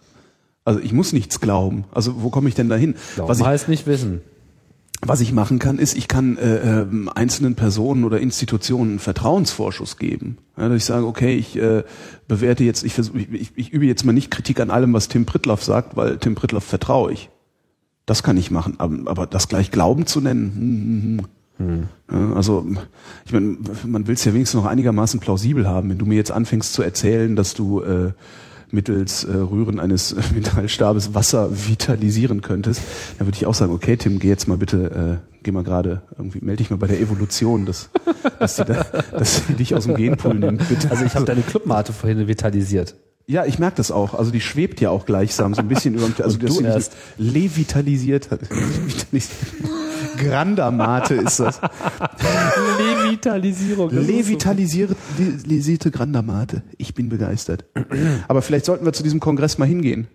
Also 0.64 0.80
ich 0.80 0.92
muss 0.92 1.12
nichts 1.12 1.40
glauben. 1.40 1.84
Also 1.92 2.22
wo 2.22 2.30
komme 2.30 2.48
ich 2.48 2.54
denn 2.54 2.68
dahin? 2.68 2.94
Glauben 3.14 3.28
Was 3.28 3.40
ich, 3.40 3.46
heißt 3.46 3.68
nicht 3.68 3.86
wissen. 3.86 4.20
was 5.00 5.20
ich 5.20 5.32
machen 5.32 5.58
kann, 5.58 5.78
ist, 5.78 5.96
ich 5.96 6.06
kann 6.06 6.38
äh, 6.38 6.82
ähm, 6.82 7.10
einzelnen 7.12 7.56
Personen 7.56 8.04
oder 8.04 8.20
Institutionen 8.20 8.90
einen 8.90 8.98
Vertrauensvorschuss 9.00 9.96
geben. 9.96 10.38
Ja, 10.56 10.68
dass 10.68 10.76
ich 10.76 10.84
sage, 10.84 11.06
okay, 11.06 11.34
ich 11.34 11.56
äh, 11.56 11.82
bewerte 12.28 12.62
jetzt, 12.62 12.84
ich, 12.84 12.94
versuch, 12.94 13.16
ich, 13.16 13.32
ich, 13.32 13.52
ich 13.56 13.72
übe 13.72 13.86
jetzt 13.86 14.04
mal 14.04 14.12
nicht 14.12 14.30
Kritik 14.30 14.60
an 14.60 14.70
allem, 14.70 14.92
was 14.92 15.08
Tim 15.08 15.26
Pritloff 15.26 15.64
sagt, 15.64 15.96
weil 15.96 16.18
Tim 16.18 16.36
Pritloff 16.36 16.64
vertraue 16.64 17.12
ich. 17.12 17.30
Das 18.06 18.22
kann 18.22 18.36
ich 18.36 18.50
machen, 18.50 18.76
aber, 18.78 19.10
aber 19.10 19.26
das 19.26 19.48
gleich 19.48 19.70
Glauben 19.70 20.06
zu 20.06 20.20
nennen, 20.20 20.52
hm, 20.54 20.62
hm, 20.62 21.18
hm. 21.18 21.26
Ja, 21.58 22.34
Also, 22.34 22.66
ich 23.24 23.32
meine, 23.32 23.58
man 23.86 24.06
will 24.06 24.14
es 24.14 24.24
ja 24.24 24.34
wenigstens 24.34 24.60
noch 24.60 24.68
einigermaßen 24.68 25.20
plausibel 25.20 25.68
haben. 25.68 25.90
Wenn 25.90 25.98
du 25.98 26.06
mir 26.06 26.16
jetzt 26.16 26.32
anfängst 26.32 26.72
zu 26.72 26.82
erzählen, 26.82 27.36
dass 27.36 27.54
du 27.54 27.82
äh, 27.82 28.12
mittels 28.72 29.24
äh, 29.24 29.32
Rühren 29.36 29.78
eines 29.78 30.16
Metallstabes 30.34 31.14
Wasser 31.14 31.50
vitalisieren 31.68 32.40
könntest, 32.40 32.80
dann 33.18 33.26
würde 33.26 33.36
ich 33.36 33.46
auch 33.46 33.54
sagen, 33.54 33.72
okay, 33.72 33.96
Tim, 33.96 34.18
geh 34.18 34.28
jetzt 34.28 34.48
mal 34.48 34.56
bitte, 34.58 35.20
äh, 35.22 35.38
geh 35.42 35.52
mal 35.52 35.62
gerade, 35.62 36.02
irgendwie 36.16 36.40
melde 36.40 36.58
dich 36.58 36.70
mal 36.70 36.76
bei 36.78 36.86
der 36.86 37.00
Evolution, 37.00 37.66
dass, 37.66 37.90
dass, 38.38 38.56
die 38.56 38.64
da, 38.64 38.84
dass 39.12 39.46
die 39.46 39.54
dich 39.54 39.74
aus 39.74 39.84
dem 39.84 39.94
Genpool 39.94 40.34
nimmt, 40.34 40.68
bitte. 40.68 40.90
Also 40.90 41.04
ich 41.04 41.14
habe 41.14 41.26
deine 41.26 41.42
Clubmate 41.42 41.92
vorhin 41.92 42.26
vitalisiert. 42.26 42.94
Ja, 43.28 43.44
ich 43.44 43.58
merke 43.60 43.76
das 43.76 43.92
auch. 43.92 44.14
Also 44.14 44.32
die 44.32 44.40
schwebt 44.40 44.80
ja 44.80 44.90
auch 44.90 45.06
gleichsam 45.06 45.54
so 45.54 45.60
ein 45.60 45.68
bisschen 45.68 45.94
über 45.94 46.06
dem, 46.06 46.14
also 46.24 46.38
dass 46.38 46.56
du 46.56 46.64
erst. 46.64 46.96
levitalisiert 47.18 48.30
hat. 48.30 48.40
Grandamate 50.18 51.14
ist 51.14 51.40
das. 51.40 51.60
Levitalisierung. 52.78 53.90
das 53.90 54.06
so- 54.06 54.12
Levitalisierte 54.12 54.96
lisierte 55.46 55.90
Grandamate. 55.90 56.62
Ich 56.78 56.94
bin 56.94 57.08
begeistert. 57.08 57.64
Aber 58.28 58.42
vielleicht 58.42 58.64
sollten 58.66 58.84
wir 58.84 58.92
zu 58.92 59.02
diesem 59.02 59.20
Kongress 59.20 59.58
mal 59.58 59.66
hingehen. 59.66 60.08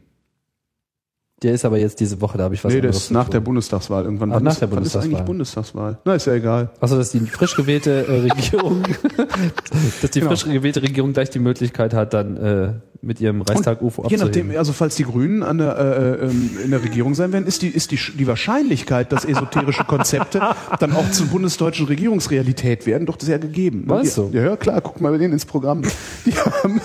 Der 1.44 1.54
ist 1.54 1.66
aber 1.66 1.78
jetzt 1.78 2.00
diese 2.00 2.20
Woche, 2.20 2.40
da 2.40 2.46
habe 2.46 2.56
ich 2.56 2.64
was 2.64 2.74
nee, 2.74 2.82
das 2.82 2.98
ist 2.98 3.12
nach 3.12 3.30
der 3.30 3.42
Bundestagswahl 3.42 4.06
irgendwann. 4.06 4.32
Ach, 4.34 4.40
nach 4.40 4.54
ist, 4.54 4.62
der 4.62 4.72
wann 4.72 4.82
ist 4.82 4.96
eigentlich 4.96 5.24
Bundestagswahl. 5.24 5.92
Bundestagswahl? 5.94 6.00
Na, 6.04 6.16
ist 6.16 6.26
ja 6.26 6.34
egal. 6.34 6.72
Achso, 6.80 6.98
dass 6.98 7.12
die 7.12 7.20
frisch 7.20 7.56
gewählte 7.56 8.08
äh, 8.08 8.22
Regierung, 8.22 8.82
dass 10.02 10.10
die 10.10 10.20
Genau. 10.22 10.32
frisch 10.32 10.46
gewählte 10.46 10.82
Regierung 10.82 11.14
gleich 11.14 11.30
die 11.30 11.38
Möglichkeit 11.38 11.94
hat, 11.94 12.16
dann 12.16 12.38
äh, 12.38 12.74
mit 13.02 13.22
ihrem 13.22 13.42
Reichstag 13.42 13.82
UFO 13.82 14.04
Je 14.04 14.18
nachdem, 14.18 14.28
abzuheben. 14.28 14.58
also 14.58 14.74
falls 14.74 14.96
die 14.96 15.04
Grünen 15.04 15.44
an 15.44 15.58
der, 15.58 15.78
äh, 15.78 16.26
ähm, 16.26 16.50
in 16.64 16.72
der 16.72 16.84
Regierung 16.84 17.16
sein 17.16 17.32
werden, 17.34 17.46
ist 17.46 17.62
die, 17.62 17.68
ist 17.68 17.92
die, 17.92 18.00
die 18.18 18.28
Wahrscheinlichkeit, 18.28 19.12
dass 19.12 19.26
esoterische 19.26 19.84
Konzepte 19.84 20.42
dann 20.80 20.94
auch 20.94 21.10
zur 21.12 21.28
bundesdeutschen 21.28 21.86
Regierungsrealität 21.88 22.86
werden, 22.86 23.06
doch 23.06 23.20
sehr 23.20 23.40
gegeben. 23.40 23.84
Weißt 23.88 24.18
du? 24.18 24.30
Ja, 24.34 24.44
ja, 24.44 24.56
klar, 24.56 24.82
guck 24.82 25.02
mal 25.02 25.12
bei 25.12 25.18
denen 25.18 25.34
ins 25.34 25.46
Programm. 25.46 25.84
Die, 26.26 26.34
haben, 26.34 26.82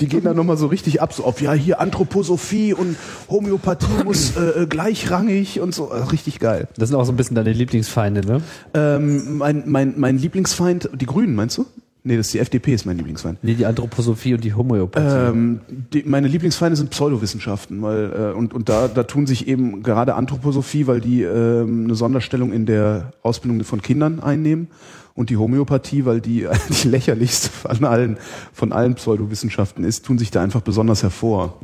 die 0.00 0.06
gehen 0.06 0.24
da 0.24 0.34
nochmal 0.34 0.56
so 0.56 0.66
richtig 0.66 1.02
ab, 1.02 1.12
so 1.12 1.24
auf, 1.24 1.40
ja, 1.40 1.52
hier 1.52 1.80
Anthroposophie 1.80 2.74
und 2.74 2.96
Homöopathie 3.28 3.86
muss 4.04 4.36
äh, 4.36 4.62
äh, 4.62 4.66
gleichrangig 4.66 5.60
und 5.60 5.74
so. 5.74 5.90
Also 5.90 6.06
richtig 6.06 6.38
geil. 6.38 6.68
Das 6.76 6.88
sind 6.88 6.98
auch 6.98 7.04
so 7.04 7.12
ein 7.12 7.16
bisschen 7.16 7.36
deine 7.36 7.52
Lieblingsfeinde, 7.52 8.26
ne? 8.26 8.40
Ähm, 8.74 9.38
mein, 9.38 9.64
mein, 9.66 9.94
mein 9.96 10.18
Lieblingsfeind, 10.18 10.90
die 10.94 11.06
Grünen, 11.06 11.34
meinst 11.34 11.58
du? 11.58 11.66
Nee, 12.06 12.18
das 12.18 12.26
ist 12.26 12.34
die 12.34 12.38
FDP, 12.38 12.74
ist 12.74 12.84
mein 12.84 12.98
Lieblingsfeind. 12.98 13.38
Nee, 13.42 13.54
die 13.54 13.64
Anthroposophie 13.64 14.34
und 14.34 14.44
die 14.44 14.52
Homöopathie. 14.52 15.30
Ähm, 15.30 15.60
die, 15.90 16.02
meine 16.02 16.28
Lieblingsfeinde 16.28 16.76
sind 16.76 16.90
Pseudowissenschaften, 16.90 17.80
weil 17.80 18.12
äh, 18.12 18.36
und 18.36 18.52
und 18.52 18.68
da 18.68 18.88
da 18.88 19.04
tun 19.04 19.26
sich 19.26 19.48
eben 19.48 19.82
gerade 19.82 20.14
Anthroposophie, 20.14 20.86
weil 20.86 21.00
die 21.00 21.22
ähm, 21.22 21.84
eine 21.84 21.94
Sonderstellung 21.94 22.52
in 22.52 22.66
der 22.66 23.12
Ausbildung 23.22 23.64
von 23.64 23.80
Kindern 23.80 24.20
einnehmen 24.20 24.68
und 25.14 25.30
die 25.30 25.38
Homöopathie, 25.38 26.04
weil 26.04 26.20
die 26.20 26.46
die 26.82 26.88
lächerlichste 26.88 27.48
von 27.48 27.86
allen 27.86 28.18
von 28.52 28.72
allen 28.72 28.96
Pseudowissenschaften 28.96 29.82
ist, 29.82 30.04
tun 30.04 30.18
sich 30.18 30.30
da 30.30 30.42
einfach 30.42 30.60
besonders 30.60 31.02
hervor. 31.02 31.58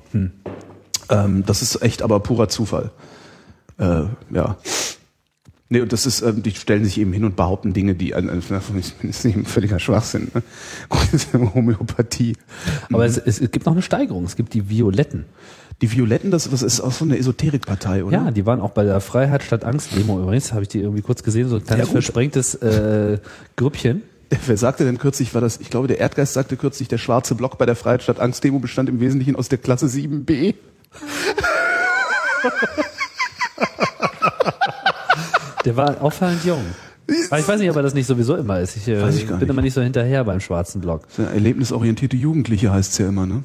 Ähm, 1.11 1.43
das 1.45 1.61
ist 1.61 1.83
echt 1.83 2.01
aber 2.01 2.19
purer 2.21 2.49
Zufall. 2.49 2.93
Äh, 3.79 4.05
ja. 4.31 4.57
Nee, 5.73 5.81
und 5.81 5.93
das 5.93 6.05
ist, 6.05 6.21
ähm, 6.23 6.43
die 6.43 6.51
stellen 6.51 6.85
sich 6.85 6.99
eben 6.99 7.13
hin 7.13 7.25
und 7.25 7.37
behaupten 7.37 7.73
Dinge, 7.73 7.95
die 7.95 8.11
äh, 8.11 8.23
das 8.49 8.65
ist 9.03 9.25
eben 9.25 9.47
völliger 9.47 9.79
Schwachsinn. 9.79 10.31
Ne? 10.35 10.43
Homöopathie. 11.55 12.37
Aber 12.93 13.07
es, 13.07 13.17
es, 13.17 13.41
es 13.41 13.51
gibt 13.53 13.67
noch 13.67 13.73
eine 13.73 13.83
Steigerung. 13.83 14.25
Es 14.25 14.35
gibt 14.35 14.53
die 14.53 14.69
Violetten. 14.69 15.27
Die 15.81 15.93
Violetten, 15.93 16.33
das, 16.33 16.51
das 16.51 16.63
ist 16.63 16.81
auch 16.81 16.91
so 16.91 17.05
eine 17.05 17.17
Esoterikpartei, 17.17 18.05
oder? 18.05 18.19
Ja, 18.19 18.31
die 18.33 18.45
waren 18.47 18.61
auch 18.61 18.73
bei 18.73 18.83
der 18.85 19.01
Freiheit 19.01 19.45
statt 19.45 19.65
Angst 19.65 19.97
Demo 19.97 20.21
übrigens. 20.21 20.53
Habe 20.53 20.63
ich 20.63 20.69
die 20.69 20.81
irgendwie 20.81 21.03
kurz 21.03 21.23
gesehen. 21.23 21.49
So 21.49 21.57
ein 21.57 21.65
kleines 21.65 21.87
Ja, 21.87 21.93
versprengtes 21.93 22.57
äh, 22.57 23.19
Grüppchen. 23.55 24.03
Wer 24.47 24.57
sagte 24.57 24.85
denn 24.85 24.99
kürzlich, 24.99 25.33
war 25.35 25.41
das, 25.41 25.61
ich 25.61 25.71
glaube, 25.71 25.87
der 25.87 26.01
Erdgeist 26.01 26.33
sagte 26.33 26.57
kürzlich, 26.57 26.89
der 26.89 26.99
schwarze 26.99 27.37
Block 27.37 27.59
bei 27.59 27.67
der 27.67 27.77
Freiheit 27.77 28.03
statt 28.03 28.19
Angst 28.19 28.43
Demo 28.43 28.59
bestand 28.59 28.89
im 28.89 28.99
Wesentlichen 28.99 29.37
aus 29.37 29.49
der 29.49 29.59
Klasse 29.59 29.87
7b. 29.87 30.55
Der 35.65 35.77
war 35.77 36.01
auffallend 36.03 36.45
jung. 36.45 36.65
Aber 37.31 37.41
ich 37.41 37.49
weiß 37.49 37.59
nicht, 37.61 37.71
ob 37.71 37.77
er 37.77 37.83
das 37.83 37.95
nicht 37.95 38.07
sowieso 38.07 38.37
immer 38.37 38.61
ist. 38.61 38.77
Ich, 38.77 38.89
äh, 38.89 39.09
ich 39.11 39.27
bin 39.27 39.39
nicht. 39.39 39.49
immer 39.49 39.63
nicht 39.63 39.75
so 39.75 39.81
hinterher 39.81 40.25
beim 40.25 40.41
schwarzen 40.41 40.81
Block. 40.81 41.03
Erlebnisorientierte 41.19 42.17
Jugendliche 42.17 42.73
heißt's 42.73 42.99
ja 42.99 43.09
immer, 43.09 43.27
ne? 43.27 43.43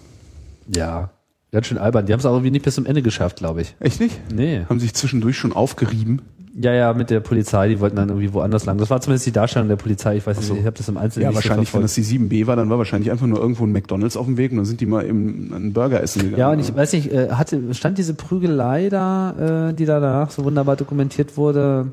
Ja, 0.74 1.10
ganz 1.52 1.68
schön 1.68 1.78
albern. 1.78 2.06
Die 2.06 2.14
haben 2.14 2.20
es 2.20 2.26
auch 2.26 2.34
irgendwie 2.34 2.52
nicht 2.52 2.66
bis 2.66 2.76
zum 2.76 2.86
Ende 2.86 3.02
geschafft, 3.02 3.38
glaube 3.38 3.62
ich. 3.62 3.76
Echt 3.80 4.00
nicht? 4.00 4.20
Nee. 4.32 4.66
Haben 4.70 4.80
sich 4.80 4.94
zwischendurch 4.94 5.38
schon 5.38 5.54
aufgerieben. 5.54 6.22
Ja, 6.58 6.74
ja, 6.74 6.94
mit 6.94 7.10
der 7.10 7.20
Polizei, 7.20 7.68
die 7.68 7.82
wollten 7.82 7.98
dann 7.98 8.08
irgendwie 8.08 8.34
woanders 8.34 8.66
lang. 8.66 8.78
Das 8.78 8.90
war 8.90 9.02
zumindest 9.02 9.26
die 9.26 9.34
Darstellung 9.34 9.68
der 9.68 9.76
Polizei. 9.76 10.16
Ich 10.16 10.26
weiß 10.26 10.38
nicht, 10.38 10.48
so. 10.48 10.56
ich 10.56 10.66
habe 10.66 10.78
das 10.78 10.88
im 10.88 10.96
Einzelnen 10.96 11.24
Ja, 11.24 11.30
nicht 11.30 11.36
wahrscheinlich, 11.36 11.70
so 11.70 11.76
wenn 11.76 11.82
das 11.82 11.96
die 11.96 12.04
7b 12.04 12.48
war, 12.48 12.56
dann 12.56 12.70
war 12.70 12.78
wahrscheinlich 12.78 13.12
einfach 13.12 13.28
nur 13.28 13.40
irgendwo 13.40 13.66
ein 13.66 13.74
McDonalds 13.74 14.16
auf 14.16 14.26
dem 14.26 14.38
Weg 14.38 14.52
und 14.52 14.58
dann 14.58 14.66
sind 14.66 14.80
die 14.80 14.86
mal 14.86 15.04
im, 15.06 15.52
einen 15.54 15.74
Burger 15.74 16.02
essen 16.02 16.22
gegangen. 16.22 16.40
Ja, 16.40 16.52
und 16.52 16.60
ich 16.60 16.74
weiß 16.74 16.94
nicht, 16.94 17.12
äh, 17.12 17.32
hatte, 17.32 17.74
stand 17.74 17.98
diese 17.98 18.14
Prügelei 18.14 18.88
da, 18.88 19.70
äh, 19.70 19.74
die 19.74 19.86
da 19.86 20.00
danach 20.00 20.32
so 20.32 20.46
wunderbar 20.46 20.78
dokumentiert 20.78 21.36
wurde, 21.36 21.92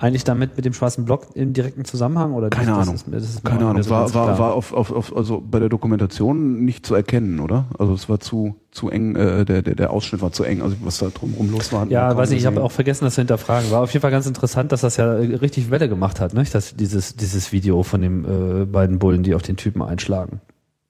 eigentlich 0.00 0.24
damit 0.24 0.56
mit 0.56 0.64
dem 0.64 0.72
schwarzen 0.72 1.04
Block 1.04 1.26
im 1.34 1.52
direkten 1.52 1.84
Zusammenhang 1.84 2.32
oder 2.32 2.48
Keine? 2.48 2.68
Das 2.70 2.78
Ahnung. 2.78 2.94
ist 2.94 3.06
mir- 3.06 3.16
das 3.16 3.28
ist 3.28 3.44
Keine 3.44 3.66
Ahnung. 3.66 3.82
so 3.82 3.90
War, 3.90 4.12
war, 4.14 4.38
war 4.38 4.54
auf, 4.54 4.72
auf, 4.72 4.90
auf, 4.90 5.14
also 5.16 5.42
bei 5.48 5.58
der 5.58 5.68
Dokumentation 5.68 6.64
nicht 6.64 6.86
zu 6.86 6.94
erkennen, 6.94 7.38
oder? 7.38 7.66
Also 7.78 7.92
es 7.92 8.08
war 8.08 8.18
zu, 8.18 8.56
zu 8.70 8.88
eng, 8.88 9.14
äh, 9.14 9.44
der, 9.44 9.60
der, 9.62 9.74
der 9.74 9.90
Ausschnitt 9.90 10.22
war 10.22 10.32
zu 10.32 10.42
eng, 10.44 10.62
also 10.62 10.74
was 10.82 10.98
da 10.98 11.08
drumherum 11.08 11.50
los 11.52 11.70
war. 11.72 11.86
Ja, 11.88 12.16
weiß 12.16 12.30
nicht, 12.30 12.40
ich 12.40 12.46
habe 12.46 12.62
auch 12.62 12.72
vergessen, 12.72 13.04
das 13.04 13.14
zu 13.14 13.20
hinterfragen. 13.20 13.70
War 13.70 13.82
auf 13.82 13.92
jeden 13.92 14.00
Fall 14.00 14.10
ganz 14.10 14.26
interessant, 14.26 14.72
dass 14.72 14.80
das 14.80 14.96
ja 14.96 15.14
äh, 15.14 15.34
richtig 15.36 15.70
Welle 15.70 15.88
gemacht 15.88 16.18
hat, 16.18 16.32
ne? 16.34 16.44
Das, 16.50 16.74
dieses, 16.74 17.14
dieses 17.16 17.52
Video 17.52 17.82
von 17.82 18.00
den 18.00 18.24
äh, 18.62 18.64
beiden 18.64 18.98
Bullen, 18.98 19.22
die 19.22 19.34
auf 19.34 19.42
den 19.42 19.56
Typen 19.56 19.82
einschlagen. 19.82 20.40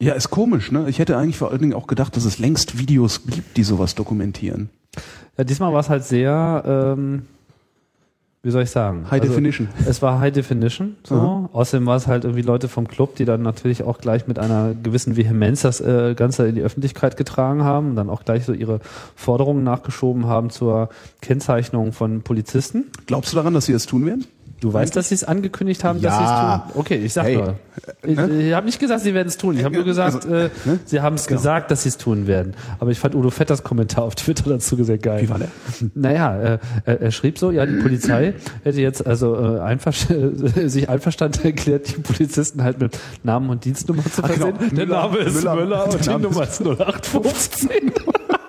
Ja, 0.01 0.15
ist 0.15 0.31
komisch, 0.31 0.71
ne? 0.71 0.87
Ich 0.89 0.99
hätte 1.01 1.17
eigentlich 1.19 1.37
vor 1.37 1.51
allen 1.51 1.61
Dingen 1.61 1.75
auch 1.75 1.87
gedacht, 1.89 2.17
dass 2.17 2.25
es 2.25 2.39
längst 2.39 2.79
Videos 2.79 3.27
gibt, 3.27 3.57
die 3.57 3.65
sowas 3.65 3.95
dokumentieren. 3.97 4.71
Ja, 5.37 5.45
diesmal 5.45 5.73
war 5.73 5.81
es 5.81 5.91
halt 5.91 6.05
sehr, 6.05 6.63
ähm, 6.97 7.23
wie 8.43 8.51
soll 8.51 8.63
ich 8.63 8.71
sagen? 8.71 9.05
High 9.11 9.21
Also, 9.21 9.35
Definition. 9.35 9.69
Es 9.87 10.01
war 10.01 10.19
High 10.19 10.33
Definition, 10.33 10.97
so. 11.05 11.15
Aha. 11.15 11.51
Außerdem 11.53 11.87
war 11.87 11.97
es 11.97 12.07
halt 12.07 12.25
irgendwie 12.25 12.43
Leute 12.43 12.69
vom 12.69 12.89
Club, 12.89 13.17
die 13.17 13.27
dann 13.27 13.43
natürlich 13.43 13.83
auch 13.83 13.99
gleich 13.99 14.27
mit 14.27 14.39
einer 14.39 14.75
gewissen 14.75 15.17
Vehemenz 15.17 15.61
das 15.63 15.81
äh, 15.81 16.15
Ganze 16.15 16.47
in 16.49 16.55
die 16.55 16.63
Öffentlichkeit 16.63 17.19
getragen 17.19 17.65
haben 17.65 17.91
und 17.91 17.97
dann 17.97 18.09
auch 18.09 18.25
gleich 18.25 18.47
so 18.47 18.53
ihre 18.55 18.81
Forderungen 19.15 19.63
nachgeschoben 19.63 20.27
haben 20.27 20.49
zur 20.49 20.89
Kennzeichnung 21.21 21.93
von 21.93 22.23
Polizisten. 22.23 22.87
Glaubst 23.07 23.33
du 23.33 23.37
daran, 23.37 23.53
dass 23.53 23.67
sie 23.67 23.73
das 23.75 23.85
tun 23.85 24.07
werden? 24.07 24.25
Du 24.61 24.73
weißt, 24.73 24.95
dass 24.95 25.09
sie 25.09 25.15
es 25.15 25.25
angekündigt 25.25 25.85
haben, 25.85 26.01
dass 26.03 26.13
Ja. 26.13 26.19
sie 26.19 26.25
es 26.69 26.73
tun? 26.75 26.81
Okay, 26.81 26.97
ich 26.97 27.13
sag 27.13 27.25
Hey. 27.25 27.37
nur. 27.37 27.55
Ich, 28.03 28.19
ich 28.19 28.53
habe 28.55 28.67
nicht 28.67 28.79
gesagt, 28.79 29.01
sie 29.03 29.15
werden 29.15 29.29
es 29.29 29.39
tun. 29.39 29.57
Ich 29.57 29.65
habe 29.65 29.75
nur 29.75 29.85
gesagt, 29.85 30.17
Also, 30.27 30.29
äh, 30.29 30.51
ne? 30.67 30.79
sie 30.85 31.01
haben 31.01 31.17
es 31.17 31.27
gesagt, 31.27 31.71
dass 31.71 31.85
sie 31.85 31.89
es 31.89 31.97
tun 31.97 32.27
werden. 32.27 32.55
Aber 32.79 32.91
ich 32.91 32.99
fand 32.99 33.15
Udo 33.15 33.31
Vetters 33.31 33.63
Kommentar 33.63 34.05
auf 34.05 34.15
Twitter 34.17 34.51
dazu 34.51 34.83
sehr 34.85 34.99
geil. 34.99 35.23
Wie 35.23 35.29
war 35.31 35.39
der? 35.39 35.49
Naja, 35.95 36.39
äh, 36.41 36.59
er, 36.85 37.01
er 37.01 37.11
schrieb 37.11 37.39
so, 37.39 37.51
ja, 37.51 37.65
die 37.65 37.77
Polizei 37.81 38.35
hätte 38.63 38.81
jetzt 38.81 39.07
also 39.07 39.35
äh, 39.57 39.61
einfach, 39.61 39.95
sich 40.67 40.89
einverstanden 40.89 41.43
erklärt, 41.45 41.89
die 41.97 42.01
Polizisten 42.03 42.63
halt 42.63 42.81
mit 42.81 42.99
Namen 43.23 43.49
und 43.51 43.65
Dienstnummer 43.65 44.05
zu 44.05 44.23
Ach, 44.23 44.29
genau. 44.31 44.53
versehen. 44.55 44.77
Der 44.77 44.87
Name 44.87 45.19
ist 45.19 45.37
Müller- 45.39 45.55
Müller, 45.57 45.85
und 45.91 46.05
die 46.05 46.09
Name 46.09 46.23
Nummer 46.25 46.43
ist 46.43 46.61
0815. 46.61 47.71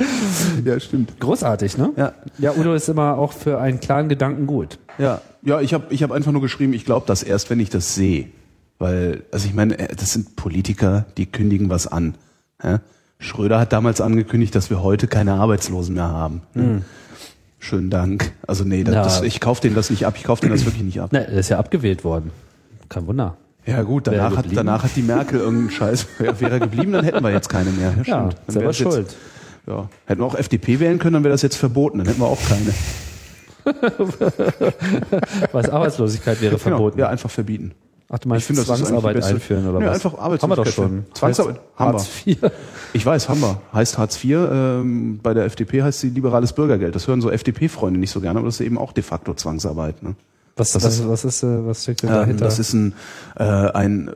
Ja, 0.64 0.78
stimmt. 0.80 1.18
Großartig, 1.20 1.78
ne? 1.78 1.90
Ja. 1.96 2.12
Ja, 2.38 2.52
Udo 2.56 2.74
ist 2.74 2.88
immer 2.88 3.16
auch 3.18 3.32
für 3.32 3.60
einen 3.60 3.80
klaren 3.80 4.08
Gedanken 4.08 4.46
gut. 4.46 4.78
Ja, 4.98 5.20
ja, 5.42 5.60
ich 5.60 5.72
habe 5.74 5.86
ich 5.90 6.02
hab 6.02 6.10
einfach 6.12 6.32
nur 6.32 6.40
geschrieben, 6.42 6.72
ich 6.72 6.84
glaube 6.84 7.06
das 7.06 7.22
erst, 7.22 7.50
wenn 7.50 7.60
ich 7.60 7.70
das 7.70 7.94
sehe. 7.94 8.26
Weil, 8.78 9.22
also 9.30 9.46
ich 9.46 9.54
meine, 9.54 9.78
äh, 9.78 9.94
das 9.94 10.12
sind 10.12 10.36
Politiker, 10.36 11.06
die 11.16 11.26
kündigen 11.26 11.68
was 11.70 11.86
an. 11.86 12.14
Ja? 12.62 12.80
Schröder 13.18 13.60
hat 13.60 13.72
damals 13.72 14.00
angekündigt, 14.00 14.54
dass 14.54 14.70
wir 14.70 14.82
heute 14.82 15.06
keine 15.06 15.34
Arbeitslosen 15.34 15.94
mehr 15.94 16.08
haben. 16.08 16.40
Schönen 17.58 17.90
Dank. 17.90 18.32
Also 18.46 18.64
nee, 18.64 18.82
das, 18.84 18.94
Ja. 18.94 19.02
das, 19.02 19.22
ich 19.22 19.40
kaufe 19.40 19.60
denen 19.60 19.74
das 19.74 19.90
nicht 19.90 20.06
ab. 20.06 20.14
Ich 20.16 20.24
kaufe 20.24 20.40
denen 20.40 20.52
das 20.54 20.64
wirklich 20.64 20.82
nicht 20.82 21.00
ab. 21.02 21.12
Ne, 21.12 21.26
er 21.26 21.38
ist 21.40 21.50
ja 21.50 21.58
abgewählt 21.58 22.04
worden. 22.04 22.30
Kein 22.88 23.06
Wunder. 23.06 23.36
Ja 23.66 23.82
gut, 23.82 24.06
danach 24.06 24.36
hat, 24.38 24.46
danach 24.54 24.82
hat 24.84 24.96
die 24.96 25.02
Merkel 25.02 25.40
irgendeinen 25.40 25.70
Scheiß. 25.70 26.06
Ja, 26.24 26.40
wäre 26.40 26.52
er 26.52 26.60
geblieben, 26.60 26.92
dann 26.92 27.04
hätten 27.04 27.22
wir 27.22 27.30
jetzt 27.30 27.50
keine 27.50 27.70
mehr. 27.70 27.90
Ja, 27.90 27.96
Ja, 27.98 28.04
stimmt. 28.04 28.36
Dann 28.46 28.52
selber 28.54 28.66
wär's 28.68 28.78
jetzt, 28.78 28.92
schuld. 28.94 29.16
Ja, 29.66 29.88
hätten 30.06 30.20
wir 30.20 30.26
auch 30.26 30.34
FDP 30.34 30.80
wählen 30.80 30.98
können, 30.98 31.14
dann 31.14 31.24
wäre 31.24 31.32
das 31.32 31.42
jetzt 31.42 31.56
verboten. 31.56 31.98
Dann 31.98 32.06
hätten 32.06 32.20
wir 32.20 32.26
auch 32.26 32.40
keine. 32.48 32.72
Was 35.52 35.68
Arbeitslosigkeit 35.68 36.40
wäre 36.40 36.58
verboten. 36.58 36.96
Genau, 36.96 37.06
ja, 37.06 37.10
einfach 37.10 37.30
verbieten. 37.30 37.72
Ach, 38.12 38.18
du 38.18 38.28
meinst 38.28 38.50
Ich 38.50 38.56
eigentlich 38.56 38.66
Zwangsarbeit 38.66 39.22
einführen 39.22 39.68
oder 39.68 39.78
Nö, 39.78 39.86
was? 39.86 39.94
einfach 39.94 40.18
Haben 40.18 40.32
wir 40.32 40.38
doch 40.38 40.42
Arbeitslosigkeit 40.48 40.74
schon. 40.74 41.04
Zwangsarbeit. 41.14 41.60
Haben 41.76 41.92
wir. 41.92 41.98
Hartz 41.98 42.26
IV. 42.26 42.38
Ich 42.92 43.06
weiß, 43.06 43.28
haben 43.28 43.40
wir. 43.40 43.60
Heißt 43.72 43.98
Hartz 43.98 44.24
IV. 44.24 44.48
Ähm, 44.50 45.20
bei 45.22 45.32
der 45.32 45.44
FDP 45.44 45.82
heißt 45.82 46.00
sie 46.00 46.10
liberales 46.10 46.52
Bürgergeld. 46.52 46.96
Das 46.96 47.06
hören 47.06 47.20
so 47.20 47.30
FDP-Freunde 47.30 48.00
nicht 48.00 48.10
so 48.10 48.20
gerne, 48.20 48.40
aber 48.40 48.46
das 48.48 48.56
ist 48.58 48.66
eben 48.66 48.78
auch 48.78 48.90
de 48.92 49.04
facto 49.04 49.32
Zwangsarbeit. 49.34 50.02
Ne? 50.02 50.16
Was, 50.60 50.72
Das 50.72 50.84
was, 50.84 50.98
ist- 50.98 51.08
was 51.08 51.24
ist, 51.24 51.42
äh, 51.42 51.66
was 51.66 51.82
steckt 51.82 52.02
denn 52.02 52.10
Ähm, 52.10 52.16
dahinter? 52.16 52.44
das 52.44 52.58
ist 52.58 52.72
ein, 52.74 52.94
äh, 53.36 53.42
ein 53.44 54.10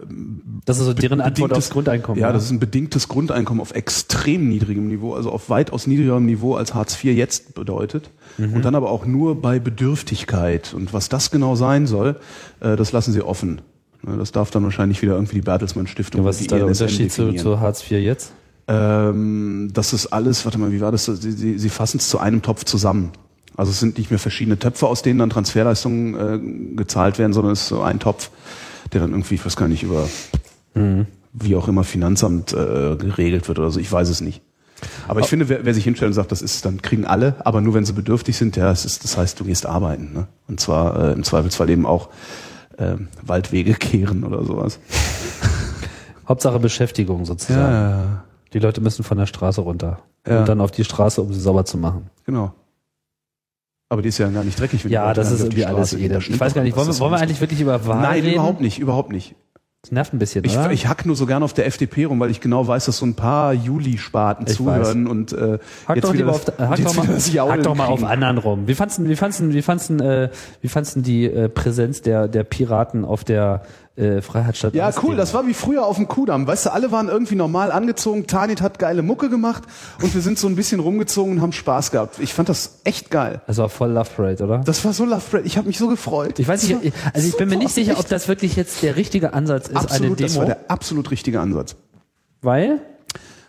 das 0.65 0.79
ist 0.79 0.85
so 0.85 0.95
deren 0.95 1.21
Antwort 1.21 1.51
bedingtes- 1.51 1.57
aufs 1.59 1.71
Grundeinkommen. 1.71 2.21
Ja, 2.21 2.29
ne? 2.29 2.33
das 2.35 2.45
ist 2.45 2.51
ein 2.51 2.61
bedingtes 2.61 3.09
Grundeinkommen 3.09 3.61
auf 3.61 3.75
extrem 3.75 4.49
niedrigem 4.49 4.87
Niveau, 4.89 5.15
also 5.15 5.31
auf 5.33 5.51
weitaus 5.51 5.87
niedrigerem 5.87 6.25
Niveau 6.27 6.55
als 6.55 6.75
Hartz 6.75 6.95
IV 7.03 7.15
jetzt 7.17 7.55
bedeutet. 7.55 8.11
Mhm. 8.39 8.55
Und 8.55 8.65
dann 8.65 8.75
aber 8.75 8.91
auch 8.91 9.07
nur 9.07 9.41
bei 9.41 9.59
Bedürftigkeit. 9.59 10.75
Und 10.75 10.93
was 10.93 11.09
das 11.09 11.31
genau 11.31 11.57
sein 11.57 11.87
soll, 11.87 12.17
äh, 12.61 12.77
das 12.77 12.93
lassen 12.93 13.13
sie 13.13 13.23
offen. 13.23 13.61
Ne, 14.03 14.17
Das 14.19 14.33
darf 14.33 14.51
dann 14.51 14.65
wahrscheinlich 14.65 15.01
wieder 15.03 15.15
irgendwie 15.15 15.37
die 15.37 15.41
Bertelsmann 15.43 15.87
Stiftung. 15.87 16.21
ja, 16.23 16.27
was 16.27 16.41
ist 16.41 16.53
da 16.53 16.57
der 16.57 16.67
ENSM 16.67 16.85
Unterschied 16.85 17.13
zu, 17.13 17.33
zu 17.35 17.61
Hartz 17.61 17.83
IV 17.91 17.93
jetzt? 18.03 18.33
Ähm, 18.67 19.71
das 19.73 19.93
ist 19.93 20.07
alles, 20.07 20.45
warte 20.45 20.59
mal, 20.59 20.73
wie 20.73 20.81
war 20.81 20.93
das? 20.93 21.05
Sie, 21.07 21.33
sie, 21.33 21.59
sie 21.59 21.69
fassen 21.69 21.99
es 21.99 22.09
zu 22.09 22.19
einem 22.19 22.43
Topf 22.43 22.65
zusammen. 22.65 23.11
Also 23.57 23.71
es 23.71 23.81
sind 23.81 23.99
nicht 23.99 24.11
mehr 24.11 24.19
verschiedene 24.19 24.59
Töpfe, 24.59 24.87
aus 24.87 25.03
denen 25.03 25.19
dann 25.19 25.31
Transferleistungen 25.31 26.15
äh, 26.15 26.77
gezahlt 26.77 27.19
werden, 27.19 27.33
sondern 27.33 27.53
es 27.53 27.63
ist 27.63 27.69
so 27.69 27.83
ein 27.83 28.01
Topf, 28.01 28.31
der 28.93 29.01
dann 29.01 29.11
irgendwie, 29.11 29.37
ich 29.37 29.47
weiß 29.47 29.57
gar 29.57 29.69
nicht, 29.69 29.83
über 29.83 30.09
wie 31.35 31.57
auch 31.57 31.69
immer 31.69 31.85
Finanzamt 31.85 32.53
äh, 32.53 32.97
geregelt 32.97 33.49
wird 33.49 33.59
oder 33.59 33.71
so. 33.71 33.81
Ich 33.81 33.91
weiß 33.91 34.09
es 34.09 34.21
nicht. 34.21 34.43
Aber 35.09 35.21
ich 35.21 35.27
finde, 35.27 35.49
wer, 35.49 35.65
wer 35.65 35.75
sich 35.75 35.85
hinstellt 35.85 36.09
und 36.11 36.15
sagt, 36.15 36.33
das 36.33 36.43
ist, 36.43 36.65
dann 36.65 36.83
kriegen 36.83 37.05
alle, 37.05 37.37
aber 37.45 37.61
nur 37.61 37.75
wenn 37.75 37.85
sie 37.85 37.93
bedürftig 37.93 38.37
sind, 38.37 38.57
ja, 38.57 38.71
es 38.71 38.85
ist, 38.85 39.05
das 39.05 39.17
heißt, 39.17 39.39
du 39.41 39.45
gehst 39.45 39.67
arbeiten. 39.67 40.13
Ne? 40.13 40.27
Und 40.49 40.61
zwar 40.61 41.11
äh, 41.11 41.13
im 41.13 41.25
Zweifelsfall 41.25 41.71
eben 41.71 41.87
auch 41.87 42.09
ähm, 42.79 43.09
Waldwege 43.23 43.75
kehren 43.79 44.25
oder 44.25 44.45
sowas. 44.45 44.79
Hauptsache 46.29 46.59
Beschäftigung 46.59 47.25
sozusagen. 47.25 47.73
ja. 47.73 48.25
Die 48.53 48.61
Leute 48.61 48.81
müssen 48.81 49.03
von 49.03 49.19
der 49.19 49.27
Straße 49.27 49.61
runter. 49.61 50.01
Ja. 50.27 50.41
Und 50.41 50.49
dann 50.49 50.61
auf 50.61 50.71
die 50.71 50.85
Straße, 50.85 51.21
um 51.21 51.33
sie 51.33 51.41
sauber 51.41 51.65
zu 51.65 51.77
machen. 51.77 52.09
Genau. 52.25 52.53
Aber 53.95 54.03
die 54.03 54.09
ist 54.09 54.19
ja 54.19 54.29
gar 54.29 54.43
nicht 54.43 54.59
dreckig. 54.59 54.83
wenn 54.85 54.89
die 54.89 54.95
Ja, 54.95 55.07
Leute 55.07 55.21
das 55.21 55.31
ist 55.31 55.39
die 55.39 55.45
irgendwie 55.61 55.67
alles 55.67 55.93
jeder. 55.93 56.15
Da 56.19 56.21
Ich 56.21 56.41
weiß 56.41 56.53
gar 56.53 56.63
nicht, 56.63 56.77
wollen 56.77 56.89
wir, 56.89 56.99
wollen 56.99 57.13
wir 57.13 57.19
eigentlich 57.21 57.41
wirklich 57.41 57.61
über 57.61 57.87
Wahl 57.87 58.03
Nein, 58.03 58.23
reden? 58.23 58.33
überhaupt 58.35 58.61
nicht, 58.61 58.81
überhaupt 58.81 59.13
nicht. 59.13 59.37
Das 59.83 59.93
nervt 59.93 60.13
ein 60.13 60.19
bisschen, 60.19 60.45
Ich, 60.45 60.57
oder? 60.59 60.73
ich 60.73 60.89
hack 60.89 61.07
nur 61.07 61.15
so 61.15 61.27
gern 61.27 61.45
auf 61.45 61.53
der 61.53 61.67
FDP 61.67 62.07
rum, 62.07 62.19
weil 62.19 62.31
ich 62.33 62.41
genau 62.41 62.67
weiß, 62.67 62.87
dass 62.87 62.99
so 62.99 63.07
ein 63.07 63.15
paar 63.15 63.53
Juli-Sparten 63.53 64.47
Ich 64.49 64.55
zuhören 64.55 65.07
und 65.07 65.33
äh, 65.33 65.59
Hack 65.87 65.97
jetzt 65.97 66.05
doch, 66.07 66.13
wieder 66.13 66.29
auf, 66.29 66.45
hack 66.59 66.79
jetzt 66.79 66.89
doch 66.89 66.97
mal, 66.97 67.07
das 67.07 67.29
hack 67.33 67.63
doch 67.63 67.77
mal 67.77 67.87
auf 67.87 68.03
anderen 68.03 68.39
rum. 68.39 68.67
Wie 68.67 68.75
fandst 68.75 68.99
du, 68.99 69.09
wie 69.09 69.15
fandst 69.15 69.39
du, 69.39 69.53
wie 69.53 69.63
fandst 69.63 69.91
du, 69.91 69.95
äh, 69.99 70.31
wie 70.61 70.69
fandst 70.69 70.97
du 70.97 71.01
die 71.03 71.27
äh, 71.27 71.49
Präsenz 71.49 72.03
der, 72.03 72.27
der 72.27 72.43
Piraten 72.43 73.05
auf 73.05 73.23
der 73.23 73.63
äh, 73.97 74.21
Freiheitsstadt? 74.21 74.75
Ja, 74.75 74.91
cool, 75.03 75.17
das 75.17 75.35
war 75.35 75.47
wie 75.47 75.55
früher 75.55 75.87
auf 75.87 75.97
dem 75.97 76.09
Kudamm. 76.09 76.47
Weißt 76.47 76.67
du, 76.67 76.73
alle 76.73 76.91
waren 76.93 77.09
irgendwie 77.09 77.35
normal 77.37 77.71
angezogen, 77.73 78.27
Tanit 78.27 78.61
hat 78.61 78.79
geile 78.79 79.03
Mucke 79.03 79.29
gemacht 79.31 79.63
und 80.03 80.15
wir 80.15 80.21
sind 80.21 80.39
so 80.39 80.49
ein 80.49 80.57
bisschen 80.57 80.81
rumgezogen 80.81 81.35
und 81.35 81.43
haben 81.43 81.53
Spaß 81.53 81.91
gehabt. 81.91 82.19
Ich 82.19 82.35
fand 82.35 82.49
das 82.49 82.81
echt 82.85 83.11
geil. 83.11 83.41
Das 83.47 83.59
war 83.59 83.69
voll 83.69 83.93
Love 83.93 84.11
Parade, 84.17 84.45
oder? 84.45 84.59
Das 84.59 84.85
war 84.85 84.93
so 84.93 85.05
Love 85.05 85.23
Parade. 85.31 85.47
Ich 85.47 85.57
habe 85.57 85.67
mich 85.67 85.79
so 85.79 85.89
gefreut. 85.89 86.39
ich 86.39 86.49
weiß 86.49 86.69
nicht, 86.69 86.93
also 87.13 87.29
ich 87.29 87.37
bin 87.37 87.49
mir 87.49 87.57
nicht 87.57 87.75
sicher, 87.75 87.99
ob 87.99 88.09
das 88.09 88.29
wirklich 88.29 88.57
jetzt 88.57 88.83
der 88.83 88.97
richtige 88.97 89.33
Ansatz 89.33 89.69
ist, 89.69 89.77
absolut, 89.77 90.19
eine 90.19 90.27
das 90.27 90.37
war 90.37 90.45
Demo, 90.45 90.55
der 90.55 90.71
absolut 90.71 91.11
richtige 91.11 91.41
Ansatz. 91.41 91.77
weil 92.43 92.81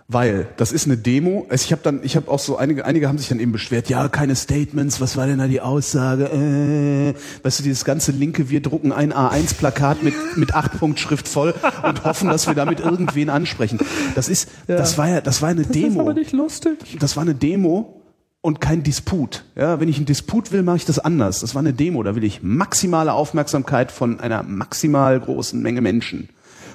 Weil 0.07 0.47
das 0.57 0.71
ist 0.71 0.85
eine 0.85 0.97
Demo. 0.97 1.47
Also 1.49 1.65
ich 1.65 1.71
habe 1.71 1.81
dann, 1.81 2.01
ich 2.03 2.15
habe 2.15 2.29
auch 2.29 2.37
so 2.37 2.57
einige, 2.57 2.85
einige 2.85 3.07
haben 3.07 3.17
sich 3.17 3.27
dann 3.27 3.39
eben 3.39 3.51
beschwert. 3.51 3.89
Ja, 3.89 4.07
keine 4.07 4.35
Statements. 4.35 5.01
Was 5.01 5.17
war 5.17 5.25
denn 5.25 5.39
da 5.39 5.47
die 5.47 5.61
Aussage? 5.61 6.25
Äh, 6.25 7.15
weißt 7.43 7.59
du, 7.59 7.63
dieses 7.63 7.85
ganze 7.85 8.11
linke, 8.11 8.51
wir 8.51 8.61
drucken 8.61 8.91
ein 8.91 9.11
A1-Plakat 9.11 10.03
mit 10.03 10.13
mit 10.35 10.53
acht 10.53 10.77
Punkt 10.77 10.99
Schrift 10.99 11.27
voll 11.27 11.55
und 11.81 12.03
hoffen, 12.03 12.29
dass 12.29 12.45
wir 12.45 12.53
damit 12.53 12.81
irgendwen 12.81 13.31
ansprechen. 13.31 13.79
Das 14.13 14.29
ist, 14.29 14.49
das 14.67 14.99
war 14.99 15.09
ja, 15.09 15.21
das 15.21 15.41
war 15.41 15.49
eine 15.49 15.63
Demo. 15.63 16.11
lustig. 16.31 16.97
Das 16.99 17.15
war 17.15 17.23
eine 17.23 17.33
Demo 17.33 18.03
und 18.41 18.61
kein 18.61 18.83
Disput. 18.83 19.43
Ja, 19.55 19.79
wenn 19.79 19.89
ich 19.89 19.97
einen 19.97 20.05
Disput 20.05 20.51
will, 20.51 20.61
mache 20.61 20.77
ich 20.77 20.85
das 20.85 20.99
anders. 20.99 21.39
Das 21.39 21.55
war 21.55 21.61
eine 21.61 21.73
Demo. 21.73 22.03
Da 22.03 22.15
will 22.15 22.23
ich 22.23 22.43
maximale 22.43 23.11
Aufmerksamkeit 23.11 23.91
von 23.91 24.19
einer 24.19 24.43
maximal 24.43 25.19
großen 25.19 25.59
Menge 25.59 25.81
Menschen. 25.81 26.29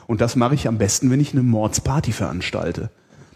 Und 0.09 0.21
das 0.21 0.35
mache 0.35 0.57
ich 0.57 0.67
am 0.67 0.79
besten, 0.79 1.13
wenn 1.13 1.21
ich 1.21 1.33
eine 1.33 1.45
Mordsparty 1.45 2.11
veranstalte. 2.11 2.91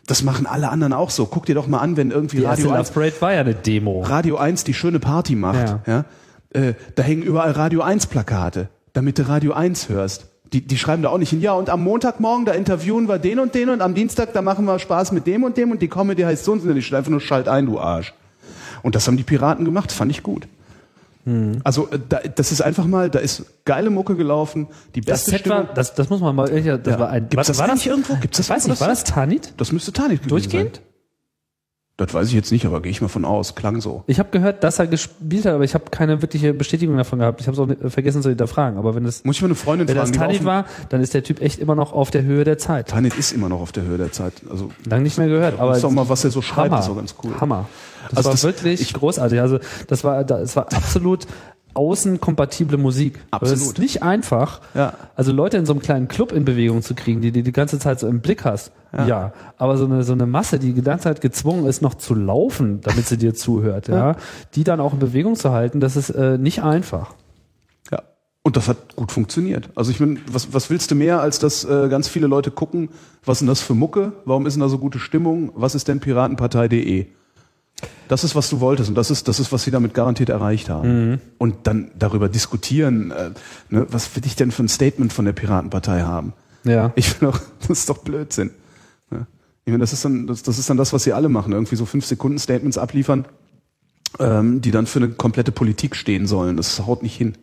Das 0.07 0.23
machen 0.23 0.47
alle 0.47 0.69
anderen 0.69 0.93
auch 0.93 1.11
so. 1.11 1.27
Guck 1.27 1.47
dir 1.47 1.55
doch 1.55 1.67
mal 1.67 1.79
an, 1.79 1.97
wenn 1.97 2.11
irgendwie 2.11 2.39
Die 2.39 2.45
Radio 2.45 2.67
Love 2.67 2.79
1, 2.79 2.91
Parade 2.91 3.21
war 3.21 3.33
ja 3.33 3.41
eine 3.41 3.55
Demo. 3.55 4.03
Radio 4.03 4.37
1 4.37 4.65
die 4.65 4.75
schöne 4.75 5.01
Party 5.01 5.35
macht. 5.35 5.81
Ja. 5.87 6.05
Ja. 6.55 6.61
Äh, 6.61 6.75
da 6.95 7.03
hängen 7.03 7.23
überall 7.23 7.53
Radio 7.53 7.83
1 7.83 8.07
Plakate, 8.07 8.69
damit 8.93 9.19
du 9.19 9.27
Radio 9.29 9.53
1 9.55 9.89
hörst. 9.89 10.27
Die, 10.53 10.61
die 10.61 10.77
schreiben 10.79 11.03
da 11.03 11.09
auch 11.09 11.19
nicht 11.19 11.31
hin, 11.31 11.41
ja, 11.41 11.53
und 11.55 11.69
am 11.69 11.83
Montagmorgen, 11.83 12.45
da 12.45 12.53
interviewen 12.53 13.09
wir 13.09 13.19
den 13.19 13.41
und 13.41 13.55
den 13.55 13.71
und 13.71 13.81
am 13.81 13.95
Dienstag, 13.95 14.33
da 14.35 14.43
machen 14.43 14.67
wir 14.67 14.79
Spaß 14.79 15.11
mit 15.11 15.27
dem 15.27 15.43
und 15.43 15.57
dem 15.57 15.73
und 15.73 15.83
die 15.83 15.89
Comedy 15.89 16.23
heißt 16.23 16.45
so 16.45 16.53
und 16.53 16.63
so. 16.63 16.73
Die 16.73 16.83
steht 16.83 16.97
einfach 16.97 17.11
nur 17.11 17.21
Schalt 17.21 17.49
ein, 17.49 17.67
du 17.67 17.81
Arsch. 17.81 18.15
Und 18.83 18.95
das 18.95 19.09
haben 19.09 19.17
die 19.17 19.25
Piraten 19.25 19.65
gemacht, 19.65 19.91
fand 19.91 20.13
ich 20.13 20.23
gut. 20.23 20.47
Also 21.65 21.89
äh, 21.91 21.99
da, 22.09 22.19
das 22.21 22.53
ist 22.53 22.61
einfach 22.61 22.85
mal, 22.87 23.09
da 23.09 23.19
ist 23.19 23.45
geile 23.65 23.89
Mucke 23.91 24.15
gelaufen, 24.15 24.69
die 24.95 25.01
Das 25.01 25.25
beste 25.25 25.31
Set 25.31 25.49
war, 25.49 25.59
Stimmung. 25.61 25.75
das, 25.75 25.95
das 25.95 26.11
muss 26.11 26.21
man 26.21 26.37
mal, 26.37 26.49
das 26.49 26.65
Ja. 26.65 26.99
war 26.99 27.09
ein, 27.09 27.23
Gibt's 27.29 27.37
war, 27.37 27.45
das 27.45 27.59
war 27.59 27.69
eigentlich 27.69 27.87
irgendwo? 27.87 28.15
Gibt's 28.17 28.37
das 28.37 28.47
ich 28.47 28.51
weiß 28.51 28.67
nicht, 28.69 28.81
war 28.81 28.89
das 28.89 29.05
Tanit? 29.05 29.55
Das 29.57 29.73
müsste 29.73 29.93
Tanit 29.93 30.19
gewesen 30.19 30.29
Durchgehend? 30.29 30.77
Sein. 30.77 30.85
Das 31.97 32.13
weiß 32.13 32.27
ich 32.27 32.35
jetzt 32.35 32.51
nicht, 32.51 32.67
aber 32.67 32.83
gehe 32.83 32.91
ich 32.91 33.01
mal 33.01 33.07
von 33.07 33.25
aus. 33.25 33.55
Klang 33.55 33.81
so. 33.81 34.03
Ich 34.09 34.19
habe 34.19 34.29
gehört, 34.31 34.65
dass 34.65 34.81
er 34.81 34.89
gespielt 34.89 35.47
hat, 35.47 35.53
aber 35.55 35.63
ich 35.63 35.75
habe 35.75 35.85
keine 35.93 36.21
wirkliche 36.23 36.53
Bestätigung 36.53 36.97
davon 36.97 37.21
gehabt. 37.21 37.41
Ich 37.41 37.47
habe 37.47 37.55
es 37.55 37.61
auch 37.61 37.67
nicht- 37.67 37.81
vergessen 37.93 38.21
zu 38.21 38.31
hinterfragen. 38.31 38.79
Aber 38.81 38.97
wenn 38.97 39.05
es 39.05 39.23
Muss 39.25 39.37
ich 39.37 39.43
mal 39.43 39.47
eine 39.47 39.55
Freundin 39.55 39.87
wenn 39.87 39.95
das 39.95 40.09
fragen, 40.11 40.13
die 40.13 40.19
Tanit 40.19 40.35
auf 40.39 40.43
dem- 40.43 40.47
war, 40.47 40.65
dann 40.89 41.01
ist 41.03 41.15
der 41.15 41.23
Typ 41.23 41.41
echt 41.41 41.61
immer 41.61 41.77
noch 41.77 41.93
auf 41.93 42.11
der 42.11 42.25
Höhe 42.25 42.43
der 42.43 42.59
Zeit. 42.59 42.89
Tanit 42.89 43.15
ist 43.17 43.31
immer 43.31 43.49
noch 43.49 43.61
auf 43.61 43.71
der 43.71 43.85
Höhe 43.85 43.97
der 43.97 44.11
Zeit. 44.11 44.33
Also 44.51 44.71
Lang 44.87 45.05
nicht 45.05 45.19
mehr 45.19 45.29
gehört. 45.29 45.61
Aber 45.61 45.77
ist 45.77 45.85
doch 45.85 45.91
mal, 45.93 46.09
was 46.09 46.25
er 46.25 46.31
so 46.33 46.43
schreibt, 46.43 46.73
Hammer. 46.73 46.81
ist 46.83 46.89
auch 46.91 46.97
ganz 46.97 47.15
cool. 47.23 47.33
Hammer. 47.41 47.69
Das 48.11 48.17
Also 48.19 48.27
war 48.29 48.33
das- 48.35 48.43
wirklich 48.43 48.81
ich- 48.81 48.93
großartig. 48.93 49.41
Also 49.41 49.61
das 49.87 50.03
war, 50.03 50.25
das 50.25 50.57
war 50.57 50.65
absolut 50.75 51.29
außenkompatible 51.75 52.79
Musik. 52.79 53.21
Das 53.31 53.51
ist 53.51 53.61
Absolut. 53.61 53.79
nicht 53.79 54.03
einfach. 54.03 54.61
Ja. 54.75 54.95
Also 55.17 55.33
Leute 55.33 55.57
in 55.57 55.67
so 55.67 55.73
einem 55.73 55.83
kleinen 55.83 56.09
Club 56.09 56.33
in 56.33 56.45
Bewegung 56.45 56.83
zu 56.83 56.95
kriegen, 56.95 57.21
die 57.21 57.33
du 57.33 57.43
die 57.43 57.53
ganze 57.53 57.79
Zeit 57.79 58.01
so 58.01 58.07
im 58.07 58.21
Blick 58.21 58.45
hast. 58.45 58.73
Ja. 59.07 59.33
Aber 59.59 59.77
so 59.77 59.87
eine, 59.87 60.03
so 60.05 60.13
eine 60.13 60.27
Masse, 60.27 60.59
die 60.59 60.73
die 60.73 60.83
ganze 60.83 61.05
Zeit 61.05 61.21
gezwungen 61.21 61.67
ist, 61.67 61.83
noch 61.83 61.95
zu 61.95 62.15
laufen, 62.15 62.81
damit 62.81 63.07
sie 63.07 63.19
dir 63.19 63.35
zuhört, 63.35 63.89
ja, 63.89 64.17
die 64.55 64.65
dann 64.65 64.81
auch 64.81 64.93
in 64.93 64.99
Bewegung 64.99 65.37
zu 65.37 65.51
halten, 65.51 65.81
das 65.81 65.97
ist 65.97 66.11
äh, 66.11 66.39
nicht 66.39 66.63
einfach. 66.63 67.15
Ja. 67.91 68.03
Und 68.43 68.57
das 68.57 68.69
hat 68.69 68.95
gut 68.95 69.11
funktioniert. 69.11 69.71
Also 69.75 69.91
ich 69.91 70.01
meine, 70.01 70.19
was, 70.31 70.53
was 70.53 70.71
willst 70.71 70.91
du 70.91 70.95
mehr, 70.95 71.21
als 71.21 71.39
dass 71.39 71.65
äh, 71.65 71.89
ganz 71.89 72.09
viele 72.09 72.27
Leute 72.27 72.51
gucken, 72.51 72.91
was 73.25 73.37
ist 73.37 73.41
denn 73.41 73.49
das 73.49 73.63
für 73.63 73.75
Mucke? 73.75 74.13
Warum 74.25 74.47
ist 74.47 74.55
denn 74.55 74.61
da 74.61 74.69
so 74.69 74.79
gute 74.79 74.99
Stimmung? 74.99 75.51
Was 75.55 75.75
ist 75.75 75.89
denn 75.89 76.01
Piratenpartei.de? 76.01 77.07
Das 78.09 78.25
ist, 78.25 78.35
was 78.35 78.49
du 78.51 78.61
wolltest 78.61 78.89
und 78.89 78.95
das 78.95 79.11
ist, 79.11 79.29
das 79.29 79.41
ist, 79.41 79.51
was 79.53 79.65
sie 79.65 79.71
damit 79.71 79.95
garantiert 79.95 80.29
erreicht 80.29 80.69
haben. 80.69 81.21
Und 81.39 81.67
dann 81.67 81.91
darüber 81.99 82.29
diskutieren, 82.29 83.11
äh, 83.11 83.31
ne, 83.71 83.87
was 83.91 84.15
will 84.15 84.25
ich 84.27 84.37
denn 84.37 84.53
für 84.53 84.63
ein 84.63 84.69
Statement 84.69 85.13
von 85.13 85.25
der 85.25 85.33
Piratenpartei 85.33 86.03
haben? 86.03 86.33
Ja. 86.65 86.93
Ich 86.95 87.09
finde 87.09 87.35
auch, 87.35 87.41
das 87.61 87.81
ist 87.81 87.89
doch 87.89 87.99
Blödsinn. 87.99 88.51
Ja. 89.11 89.27
Ich 89.65 89.71
meine, 89.71 89.79
das 89.79 89.93
ist 89.93 90.05
dann, 90.05 90.27
das, 90.27 90.43
das 90.43 90.59
ist 90.59 90.71
dann 90.71 90.77
das, 90.77 90.93
was 90.93 91.05
sie 91.05 91.13
alle 91.13 91.29
machen. 91.29 91.53
Irgendwie 91.53 91.77
so 91.77 91.85
fünf 91.85 92.07
Sekunden 92.07 92.39
Statements 92.39 92.79
abliefern 92.79 93.27
ähm, 94.19 94.61
die 94.61 94.71
dann 94.71 94.87
für 94.87 95.01
eine 95.01 95.11
komplette 95.11 95.53
Politik 95.53 95.97
stehen 95.97 96.27
sollen. 96.27 96.57
Das 96.57 96.87
haut 96.87 97.03
nicht 97.03 97.17
hin. 97.17 97.35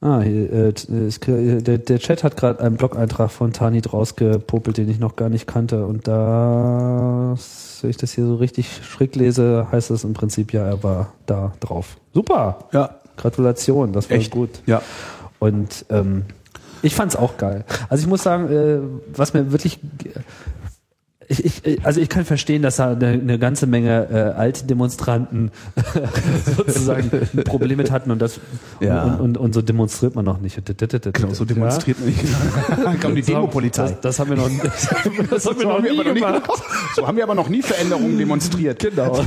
Ah, 0.00 0.20
hier, 0.20 0.52
äh, 0.52 0.72
es, 1.08 1.18
der, 1.18 1.78
der 1.78 1.98
Chat 1.98 2.22
hat 2.22 2.36
gerade 2.36 2.60
einen 2.60 2.76
Blog-Eintrag 2.76 3.32
von 3.32 3.52
Tanit 3.52 3.92
rausgepopelt, 3.92 4.76
den 4.76 4.88
ich 4.88 5.00
noch 5.00 5.16
gar 5.16 5.28
nicht 5.28 5.48
kannte. 5.48 5.86
Und 5.86 6.06
da, 6.06 7.34
wenn 7.80 7.90
ich 7.90 7.96
das 7.96 8.12
hier 8.12 8.24
so 8.24 8.36
richtig 8.36 8.70
schräg 8.84 9.16
lese, 9.16 9.66
heißt 9.72 9.90
es 9.90 10.04
im 10.04 10.12
Prinzip 10.12 10.52
ja, 10.52 10.64
er 10.64 10.82
war 10.84 11.12
da 11.26 11.52
drauf. 11.58 11.96
Super! 12.14 12.58
Ja. 12.72 12.90
Gratulation, 13.16 13.92
das 13.92 14.08
war 14.08 14.16
Echt? 14.18 14.30
gut. 14.30 14.62
Ja. 14.66 14.82
Und 15.40 15.84
ähm, 15.90 16.24
ich 16.82 16.94
fand's 16.94 17.16
auch 17.16 17.36
geil. 17.36 17.64
Also 17.88 18.02
ich 18.02 18.08
muss 18.08 18.22
sagen, 18.22 18.48
äh, 18.48 18.78
was 19.16 19.34
mir 19.34 19.50
wirklich 19.50 19.80
ich, 21.30 21.44
ich, 21.44 21.84
also 21.84 22.00
ich 22.00 22.08
kann 22.08 22.24
verstehen, 22.24 22.62
dass 22.62 22.76
da 22.76 22.92
eine, 22.92 23.08
eine 23.08 23.38
ganze 23.38 23.66
Menge 23.66 24.08
äh, 24.10 24.38
alte 24.38 24.64
Demonstranten 24.64 25.50
sozusagen 26.56 27.10
ein 27.12 27.44
Problem 27.44 27.76
mit 27.76 27.90
hatten 27.90 28.10
und 28.10 28.20
das 28.22 28.40
Ja. 28.80 29.04
und, 29.04 29.20
und, 29.20 29.38
und 29.38 29.52
so 29.54 29.60
demonstriert 29.60 30.14
man 30.14 30.24
noch 30.24 30.40
nicht. 30.40 30.58
Genau, 30.64 31.34
so 31.34 31.44
demonstriert 31.44 31.98
man 32.00 32.08
nicht. 32.08 32.20
Dann 32.84 32.98
kam 32.98 33.14
die 33.14 33.22
Demo-Polizei. 33.22 33.90
Das, 33.90 34.00
das 34.00 34.18
haben 34.20 34.30
wir 34.30 34.36
noch, 34.36 34.48
das 35.30 35.46
haben 35.46 35.58
wir 35.58 35.66
noch 35.66 35.82
nie 35.82 36.02
gemacht. 36.02 36.42
so 36.96 37.06
haben 37.06 37.16
wir 37.16 37.24
aber 37.24 37.34
noch 37.34 37.50
nie 37.50 37.60
Veränderungen 37.60 38.16
demonstriert. 38.16 38.78
Genau. 38.78 39.22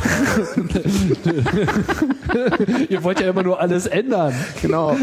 Ihr 2.90 3.04
wollt 3.04 3.20
ja 3.20 3.30
immer 3.30 3.44
nur 3.44 3.60
alles 3.60 3.86
ändern. 3.86 4.34
Genau. 4.62 4.96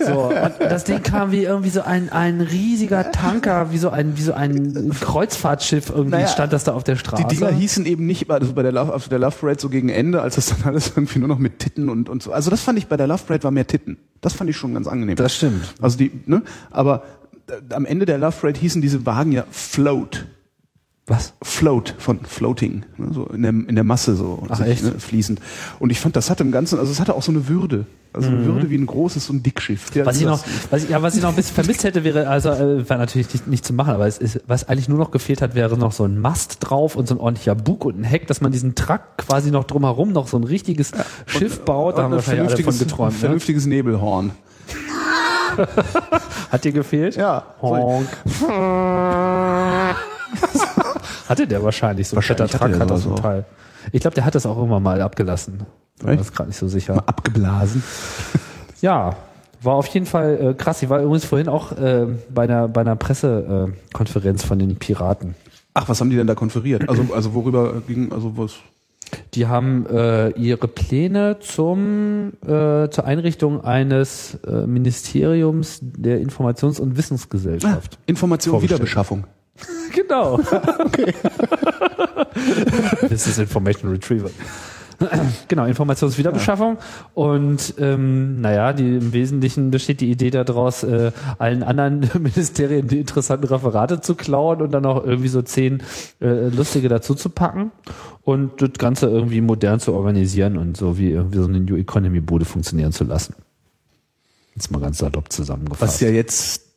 So, 0.00 0.24
und 0.28 0.52
das 0.60 0.84
Ding 0.84 1.02
kam 1.02 1.32
wie 1.32 1.44
irgendwie 1.44 1.70
so 1.70 1.80
ein, 1.80 2.10
ein 2.10 2.42
riesiger 2.42 3.10
Tanker, 3.10 3.72
wie 3.72 3.78
so 3.78 3.88
ein, 3.88 4.18
wie 4.18 4.22
so 4.22 4.34
ein 4.34 4.92
Kreuzfahrtschiff 5.00 5.77
irgendwie 5.88 6.10
Naja, 6.10 6.28
stand 6.28 6.52
das 6.52 6.64
da 6.64 6.72
auf 6.72 6.84
der 6.84 6.94
Die 6.94 7.00
Straße. 7.00 7.26
Dinger 7.26 7.50
hießen 7.50 7.86
eben 7.86 8.06
nicht, 8.06 8.30
also 8.30 8.52
bei 8.52 8.62
der 8.62 8.72
Love, 8.72 8.94
auf 8.94 9.08
der 9.08 9.18
Love 9.18 9.36
Parade 9.38 9.60
so 9.60 9.68
gegen 9.68 9.88
Ende, 9.88 10.20
als 10.20 10.34
das 10.34 10.46
dann 10.46 10.62
alles 10.64 10.92
irgendwie 10.94 11.18
nur 11.18 11.28
noch 11.28 11.38
mit 11.38 11.58
Titten 11.58 11.88
und, 11.88 12.08
und 12.08 12.22
so. 12.22 12.32
Also 12.32 12.50
das 12.50 12.60
fand 12.60 12.78
ich 12.78 12.86
bei 12.86 12.96
der 12.96 13.06
Love 13.06 13.22
Parade 13.26 13.44
war 13.44 13.50
mehr 13.50 13.66
Titten. 13.66 13.98
Das 14.20 14.32
fand 14.32 14.50
ich 14.50 14.56
schon 14.56 14.74
ganz 14.74 14.86
angenehm. 14.86 15.16
Das 15.16 15.34
stimmt. 15.36 15.74
Also 15.80 15.98
die, 15.98 16.10
ne? 16.26 16.42
Aber 16.70 17.04
äh, 17.48 17.74
am 17.74 17.86
Ende 17.86 18.06
der 18.06 18.18
Love 18.18 18.36
Parade 18.40 18.58
hießen 18.58 18.82
diese 18.82 19.06
Wagen 19.06 19.32
ja 19.32 19.44
Float. 19.50 20.26
Was? 21.08 21.32
Float 21.42 21.94
von 21.98 22.20
Floating, 22.20 22.84
ne, 22.98 23.08
so 23.12 23.24
in 23.26 23.40
der, 23.40 23.50
in 23.50 23.74
der 23.74 23.84
Masse 23.84 24.14
so 24.14 24.42
Ach, 24.50 24.60
echt? 24.60 24.84
Ne, 24.84 24.92
fließend. 24.98 25.40
Und 25.78 25.88
ich 25.88 26.00
fand, 26.00 26.16
das 26.16 26.28
hatte 26.28 26.44
im 26.44 26.52
Ganzen, 26.52 26.78
also 26.78 26.92
es 26.92 27.00
hatte 27.00 27.14
auch 27.14 27.22
so 27.22 27.32
eine 27.32 27.48
Würde, 27.48 27.86
also 28.12 28.28
eine 28.28 28.44
Würde 28.44 28.68
wie 28.68 28.76
ein 28.76 28.84
großes 28.84 29.30
ein 29.30 29.42
Dickschiff. 29.42 29.94
Ja, 29.94 30.02
Mhm. 30.02 30.06
Was 30.06 30.20
ich 30.20 30.26
noch, 30.26 30.44
was 30.70 30.84
ich, 30.84 30.90
ja, 30.90 31.00
was 31.00 31.16
ich 31.16 31.22
noch 31.22 31.30
ein 31.30 31.36
bisschen 31.36 31.54
vermisst 31.54 31.84
hätte, 31.84 32.04
wäre, 32.04 32.28
also 32.28 32.50
äh, 32.50 32.88
war 32.88 32.98
natürlich 32.98 33.32
nicht, 33.32 33.46
nicht 33.46 33.64
zu 33.64 33.72
machen, 33.72 33.94
aber 33.94 34.06
es 34.06 34.18
ist, 34.18 34.42
was 34.46 34.68
eigentlich 34.68 34.90
nur 34.90 34.98
noch 34.98 35.10
gefehlt 35.10 35.40
hat, 35.40 35.54
wäre 35.54 35.78
noch 35.78 35.92
so 35.92 36.04
ein 36.04 36.18
Mast 36.18 36.58
drauf 36.60 36.94
und 36.94 37.08
so 37.08 37.14
ein 37.14 37.20
ordentlicher 37.20 37.54
Bug 37.54 37.86
und 37.86 37.98
ein 37.98 38.04
Heck, 38.04 38.26
dass 38.26 38.42
man 38.42 38.52
diesen 38.52 38.74
Truck 38.74 39.00
quasi 39.16 39.50
noch 39.50 39.64
drumherum 39.64 40.12
noch 40.12 40.28
so 40.28 40.36
ein 40.36 40.44
richtiges 40.44 40.92
Schiff 41.26 41.60
baut. 41.60 41.96
Da 41.96 42.02
haben 42.02 42.12
ein 42.12 42.16
wahrscheinlich 42.16 42.48
alle 42.48 42.50
von 42.50 42.64
vernünftiges, 42.64 42.88
geträumt. 42.90 43.12
Ne? 43.14 43.18
vernünftiges 43.18 43.64
Nebelhorn. 43.66 44.32
Hat 46.50 46.64
dir 46.64 46.72
gefehlt? 46.72 47.16
Ja. 47.16 47.54
Honk. 47.62 48.08
hatte 51.28 51.46
der 51.46 51.62
wahrscheinlich 51.62 52.08
so 52.08 52.16
Wahrscheinlich 52.16 52.54
hatte 52.54 52.70
Truck 52.70 52.80
hat 52.80 52.90
das 52.90 53.06
ein 53.06 53.16
Teil. 53.16 53.44
Ich 53.92 54.00
glaube, 54.00 54.14
der 54.14 54.24
hat 54.24 54.34
das 54.34 54.46
auch 54.46 54.56
irgendwann 54.56 54.82
mal 54.82 55.00
abgelassen. 55.00 55.60
Ich 55.98 56.04
bin 56.06 56.16
mir 56.16 56.22
gerade 56.24 56.48
nicht 56.48 56.58
so 56.58 56.68
sicher. 56.68 56.94
Mal 56.94 57.04
abgeblasen. 57.06 57.82
Ja, 58.80 59.16
war 59.60 59.74
auf 59.74 59.88
jeden 59.88 60.06
Fall 60.06 60.38
äh, 60.40 60.54
krass. 60.54 60.82
Ich 60.82 60.88
war 60.88 61.00
übrigens 61.00 61.24
vorhin 61.24 61.48
auch 61.48 61.72
äh, 61.72 62.06
bei 62.32 62.44
einer, 62.44 62.68
bei 62.68 62.82
einer 62.82 62.94
Pressekonferenz 62.94 64.44
äh, 64.44 64.46
von 64.46 64.58
den 64.60 64.76
Piraten. 64.76 65.34
Ach, 65.74 65.88
was 65.88 66.00
haben 66.00 66.10
die 66.10 66.16
denn 66.16 66.28
da 66.28 66.36
konferiert? 66.36 66.88
Also, 66.88 67.06
also 67.12 67.34
worüber 67.34 67.82
ging, 67.86 68.12
also 68.12 68.36
was? 68.36 68.54
Die 69.34 69.46
haben 69.46 69.86
äh, 69.86 70.30
ihre 70.30 70.68
Pläne 70.68 71.38
zum, 71.40 72.32
äh, 72.42 72.88
zur 72.88 73.04
Einrichtung 73.04 73.64
eines 73.64 74.38
äh, 74.46 74.66
Ministeriums 74.66 75.78
der 75.82 76.20
Informations- 76.20 76.80
und 76.80 76.96
Wissensgesellschaft. 76.96 77.98
Information, 78.06 78.52
Vorgestellt. 78.52 78.80
Wiederbeschaffung. 78.80 79.24
Genau. 79.94 80.38
This 83.08 83.26
is 83.26 83.38
Information 83.38 83.90
Retrieval. 83.90 84.30
Genau, 85.48 85.64
Informationswiederbeschaffung. 85.64 86.78
Und 87.14 87.74
ähm, 87.78 88.40
naja, 88.40 88.72
die, 88.72 88.96
im 88.96 89.12
Wesentlichen 89.12 89.70
besteht 89.70 90.00
die 90.00 90.10
Idee 90.10 90.30
daraus, 90.30 90.82
äh, 90.82 91.12
allen 91.38 91.62
anderen 91.62 92.10
Ministerien 92.18 92.88
die 92.88 93.00
interessanten 93.00 93.46
Referate 93.46 94.00
zu 94.00 94.14
klauen 94.14 94.62
und 94.62 94.72
dann 94.72 94.86
auch 94.86 95.04
irgendwie 95.04 95.28
so 95.28 95.42
zehn 95.42 95.82
äh, 96.20 96.48
lustige 96.48 96.88
dazu 96.88 97.14
zu 97.14 97.30
packen 97.30 97.70
und 98.22 98.60
das 98.60 98.72
Ganze 98.78 99.06
irgendwie 99.06 99.40
modern 99.40 99.80
zu 99.80 99.94
organisieren 99.94 100.56
und 100.56 100.76
so 100.76 100.98
wie 100.98 101.10
irgendwie 101.10 101.38
so 101.38 101.44
eine 101.44 101.60
New 101.60 101.76
Economy 101.76 102.20
Bude 102.20 102.44
funktionieren 102.44 102.92
zu 102.92 103.04
lassen. 103.04 103.34
Jetzt 104.54 104.70
mal 104.70 104.80
ganz 104.80 104.98
salopp 104.98 105.32
zusammengefasst. 105.32 105.94
Was 105.94 106.00
ja 106.00 106.08
jetzt 106.08 106.67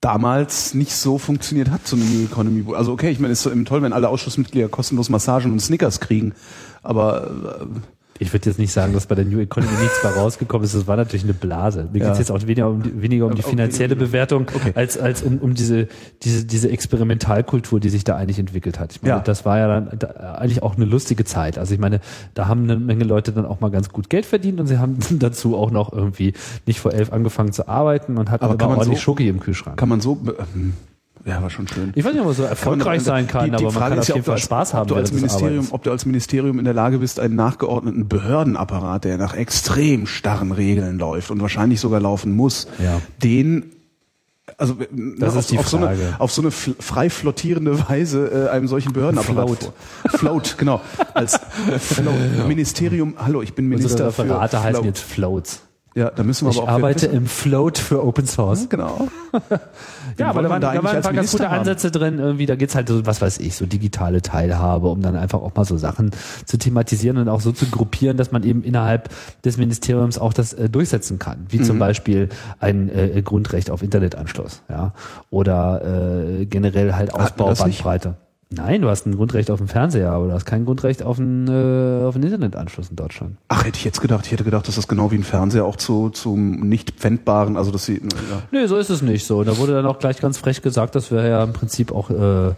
damals 0.00 0.74
nicht 0.74 0.94
so 0.94 1.18
funktioniert 1.18 1.70
hat, 1.70 1.86
so 1.86 1.96
eine 1.96 2.04
New 2.04 2.24
Economy. 2.24 2.64
Also 2.74 2.92
okay, 2.92 3.10
ich 3.10 3.18
meine, 3.18 3.32
es 3.32 3.44
ist 3.44 3.52
so 3.52 3.64
toll, 3.64 3.82
wenn 3.82 3.92
alle 3.92 4.08
Ausschussmitglieder 4.08 4.68
kostenlos 4.68 5.08
Massagen 5.08 5.50
und 5.50 5.60
Snickers 5.60 6.00
kriegen. 6.00 6.34
Aber 6.82 7.60
äh, 7.60 7.66
Ich 8.20 8.32
würde 8.32 8.46
jetzt 8.48 8.58
nicht 8.58 8.72
sagen, 8.72 8.92
dass 8.92 9.06
bei 9.06 9.14
der 9.14 9.24
New 9.24 9.38
Economy 9.38 9.70
nichts 9.80 10.02
mehr 10.02 10.12
rausgekommen 10.14 10.64
ist. 10.64 10.74
Das 10.74 10.86
war 10.86 10.96
natürlich 10.96 11.24
eine 11.24 11.34
Blase. 11.34 11.88
Mir 11.92 11.98
Ja. 12.00 12.04
geht 12.06 12.12
es 12.14 12.18
jetzt 12.18 12.30
auch 12.32 12.40
weniger 12.46 12.68
um 12.68 12.82
die, 12.82 13.00
weniger 13.02 13.26
um 13.26 13.34
die 13.34 13.42
finanzielle 13.42 13.94
Bewertung, 13.96 14.46
Okay. 14.54 14.72
als, 14.74 14.98
als 14.98 15.22
um, 15.22 15.38
um 15.38 15.54
diese, 15.54 15.88
diese, 16.22 16.44
diese 16.44 16.70
Experimentalkultur, 16.70 17.80
die 17.80 17.88
sich 17.90 18.04
da 18.04 18.16
eigentlich 18.16 18.38
entwickelt 18.38 18.78
hat. 18.80 18.92
Ich 18.92 19.02
meine, 19.02 19.14
Ja. 19.14 19.20
das 19.20 19.44
war 19.44 19.58
ja 19.58 19.68
dann 19.68 19.98
da, 19.98 20.08
eigentlich 20.34 20.62
auch 20.62 20.76
eine 20.76 20.84
lustige 20.84 21.24
Zeit. 21.24 21.58
Also 21.58 21.74
ich 21.74 21.80
meine, 21.80 22.00
da 22.34 22.48
haben 22.48 22.64
eine 22.64 22.76
Menge 22.76 23.04
Leute 23.04 23.32
dann 23.32 23.46
auch 23.46 23.60
mal 23.60 23.70
ganz 23.70 23.88
gut 23.90 24.10
Geld 24.10 24.26
verdient 24.26 24.58
und 24.60 24.66
sie 24.66 24.78
haben 24.78 24.98
dazu 25.18 25.56
auch 25.56 25.70
noch 25.70 25.92
irgendwie 25.92 26.32
nicht 26.66 26.80
vor 26.80 26.92
elf 26.92 27.12
angefangen 27.12 27.52
zu 27.52 27.68
arbeiten 27.68 28.16
und 28.18 28.30
hatten 28.30 28.44
Aber 28.44 28.54
aber, 28.54 28.58
kann 28.58 28.68
man 28.70 28.78
ordentlich 28.78 28.98
so- 28.98 29.04
Schoki 29.04 29.28
im 29.28 29.40
Kühlschrank. 29.40 29.76
kann 29.76 29.88
man 29.88 30.00
so, 30.00 30.18
ähm, 30.54 30.74
ja, 31.24 31.42
war 31.42 31.50
schon 31.50 31.68
schön. 31.68 31.92
ich 31.94 32.04
weiß 32.04 32.12
nicht, 32.12 32.20
ob 32.20 32.26
man 32.26 32.34
so 32.34 32.42
erfolgreich 32.44 33.02
sein 33.02 33.26
kann, 33.26 33.44
Die- 33.44 33.50
die 33.50 33.56
aber 33.56 33.64
man 33.64 33.72
Frage 33.74 33.90
kann 33.90 33.98
auf 33.98 34.02
ist 34.02 34.08
ja, 34.08 34.14
jeden 34.14 34.20
ob 34.22 34.24
du 34.24 34.30
Fall 34.30 34.34
als- 34.36 34.44
Spaß 34.44 34.74
haben 34.74 34.82
ob 34.82 34.88
du 34.88 34.94
als 34.96 35.12
Ministerium, 35.12 35.66
ob 35.70 35.82
du 35.82 35.90
als 35.90 36.06
Ministerium 36.06 36.58
in 36.58 36.64
der 36.64 36.74
Lage 36.74 36.98
bist, 36.98 37.20
einen 37.20 37.34
nachgeordneten 37.36 38.08
Behördenapparat, 38.08 39.04
der 39.04 39.18
nach 39.18 39.34
extrem 39.34 40.06
starren 40.06 40.52
Regeln 40.52 40.98
läuft 40.98 41.30
und 41.30 41.40
wahrscheinlich 41.40 41.80
sogar 41.80 42.00
laufen 42.00 42.32
muss, 42.32 42.68
Ja. 42.82 43.00
den 43.22 43.72
also 44.56 44.74
Das 45.18 45.34
auf, 45.34 45.40
ist 45.40 45.50
die 45.52 45.58
auf, 45.58 45.68
so 45.68 45.76
eine, 45.76 45.86
Frage. 45.88 46.14
auf 46.18 46.32
so 46.32 46.40
eine 46.40 46.50
frei 46.50 47.10
flottierende 47.10 47.86
Weise 47.88 48.46
äh, 48.46 48.48
einem 48.48 48.66
solchen 48.66 48.94
Behördenapparat 48.94 49.44
Float. 49.46 49.72
vor. 50.10 50.18
Float, 50.18 50.54
genau. 50.58 50.80
Als 51.12 51.38
Float. 51.78 52.14
Ministerium, 52.48 53.14
hallo, 53.18 53.42
ich 53.42 53.52
bin 53.54 53.68
Minister 53.68 54.06
Unsere 54.06 54.08
Referate 54.24 54.56
für 54.56 54.62
heißen 54.62 54.72
Float. 54.76 54.84
jetzt 54.86 55.00
Floats. 55.02 55.60
Ja, 55.94 56.10
da 56.10 56.22
müssen 56.22 56.46
wir 56.46 56.50
Ich 56.52 56.58
aber 56.58 56.68
auch 56.68 56.72
arbeite 56.74 57.06
im 57.06 57.26
Float 57.26 57.78
für 57.78 58.04
Open 58.04 58.26
Source. 58.26 58.68
Genau. 58.68 59.08
Ja, 60.16 60.30
aber 60.30 60.42
da 60.42 60.50
waren, 60.50 60.60
da 60.60 60.72
da 60.72 60.82
waren 60.82 60.96
ein 60.96 61.02
paar 61.02 61.12
ganz 61.12 61.30
gute 61.30 61.48
haben? 61.48 61.60
Ansätze 61.60 61.90
drin. 61.92 62.18
Irgendwie, 62.18 62.46
da 62.46 62.56
geht's 62.56 62.74
halt 62.74 62.88
so, 62.88 63.06
was 63.06 63.20
weiß 63.20 63.38
ich, 63.38 63.54
so 63.54 63.66
digitale 63.66 64.20
Teilhabe, 64.20 64.88
um 64.88 65.00
dann 65.00 65.14
einfach 65.14 65.40
auch 65.40 65.54
mal 65.54 65.64
so 65.64 65.76
Sachen 65.76 66.10
zu 66.44 66.56
thematisieren 66.58 67.18
und 67.18 67.28
auch 67.28 67.40
so 67.40 67.52
zu 67.52 67.66
gruppieren, 67.66 68.16
dass 68.16 68.32
man 68.32 68.42
eben 68.42 68.64
innerhalb 68.64 69.10
des 69.44 69.58
Ministeriums 69.58 70.18
auch 70.18 70.32
das 70.32 70.54
äh, 70.54 70.68
durchsetzen 70.68 71.20
kann. 71.20 71.46
Wie 71.50 71.58
Mhm. 71.58 71.64
zum 71.64 71.78
Beispiel 71.78 72.30
ein 72.58 72.88
äh, 72.88 73.22
Grundrecht 73.22 73.70
auf 73.70 73.82
Internetanschluss, 73.82 74.62
ja. 74.68 74.92
Oder 75.30 76.40
äh, 76.40 76.46
generell 76.46 76.94
halt 76.94 77.14
Ausbau? 77.14 77.52
Bandbreite. 77.54 78.16
Nein, 78.50 78.80
du 78.80 78.88
hast 78.88 79.04
ein 79.04 79.14
Grundrecht 79.14 79.50
auf 79.50 79.58
den 79.58 79.68
Fernseher, 79.68 80.10
aber 80.10 80.28
du 80.28 80.32
hast 80.32 80.46
kein 80.46 80.64
Grundrecht 80.64 81.02
auf 81.02 81.18
einen, 81.18 81.48
äh, 81.48 82.06
auf 82.06 82.14
einen 82.14 82.24
Internetanschluss 82.24 82.88
in 82.88 82.96
Deutschland. 82.96 83.36
Ach, 83.48 83.64
hätte 83.64 83.76
ich 83.76 83.84
jetzt 83.84 84.00
gedacht. 84.00 84.24
Ich 84.24 84.32
hätte 84.32 84.44
gedacht, 84.44 84.66
dass 84.66 84.76
das 84.76 84.88
genau 84.88 85.10
wie 85.10 85.16
ein 85.16 85.22
Fernseher 85.22 85.66
auch 85.66 85.76
zu, 85.76 86.08
zum 86.08 86.60
nicht 86.66 86.92
pfändbaren, 86.92 87.58
also 87.58 87.70
dass 87.70 87.84
sie, 87.84 87.96
ja. 87.96 88.42
Nee, 88.50 88.66
so 88.66 88.78
ist 88.78 88.88
es 88.88 89.02
nicht 89.02 89.26
so. 89.26 89.44
Da 89.44 89.58
wurde 89.58 89.74
dann 89.74 89.84
auch 89.84 89.98
gleich 89.98 90.18
ganz 90.20 90.38
frech 90.38 90.62
gesagt, 90.62 90.94
das 90.94 91.10
wäre 91.10 91.28
ja 91.28 91.44
im 91.44 91.52
Prinzip 91.52 91.92
auch 91.92 92.08
äh, 92.08 92.52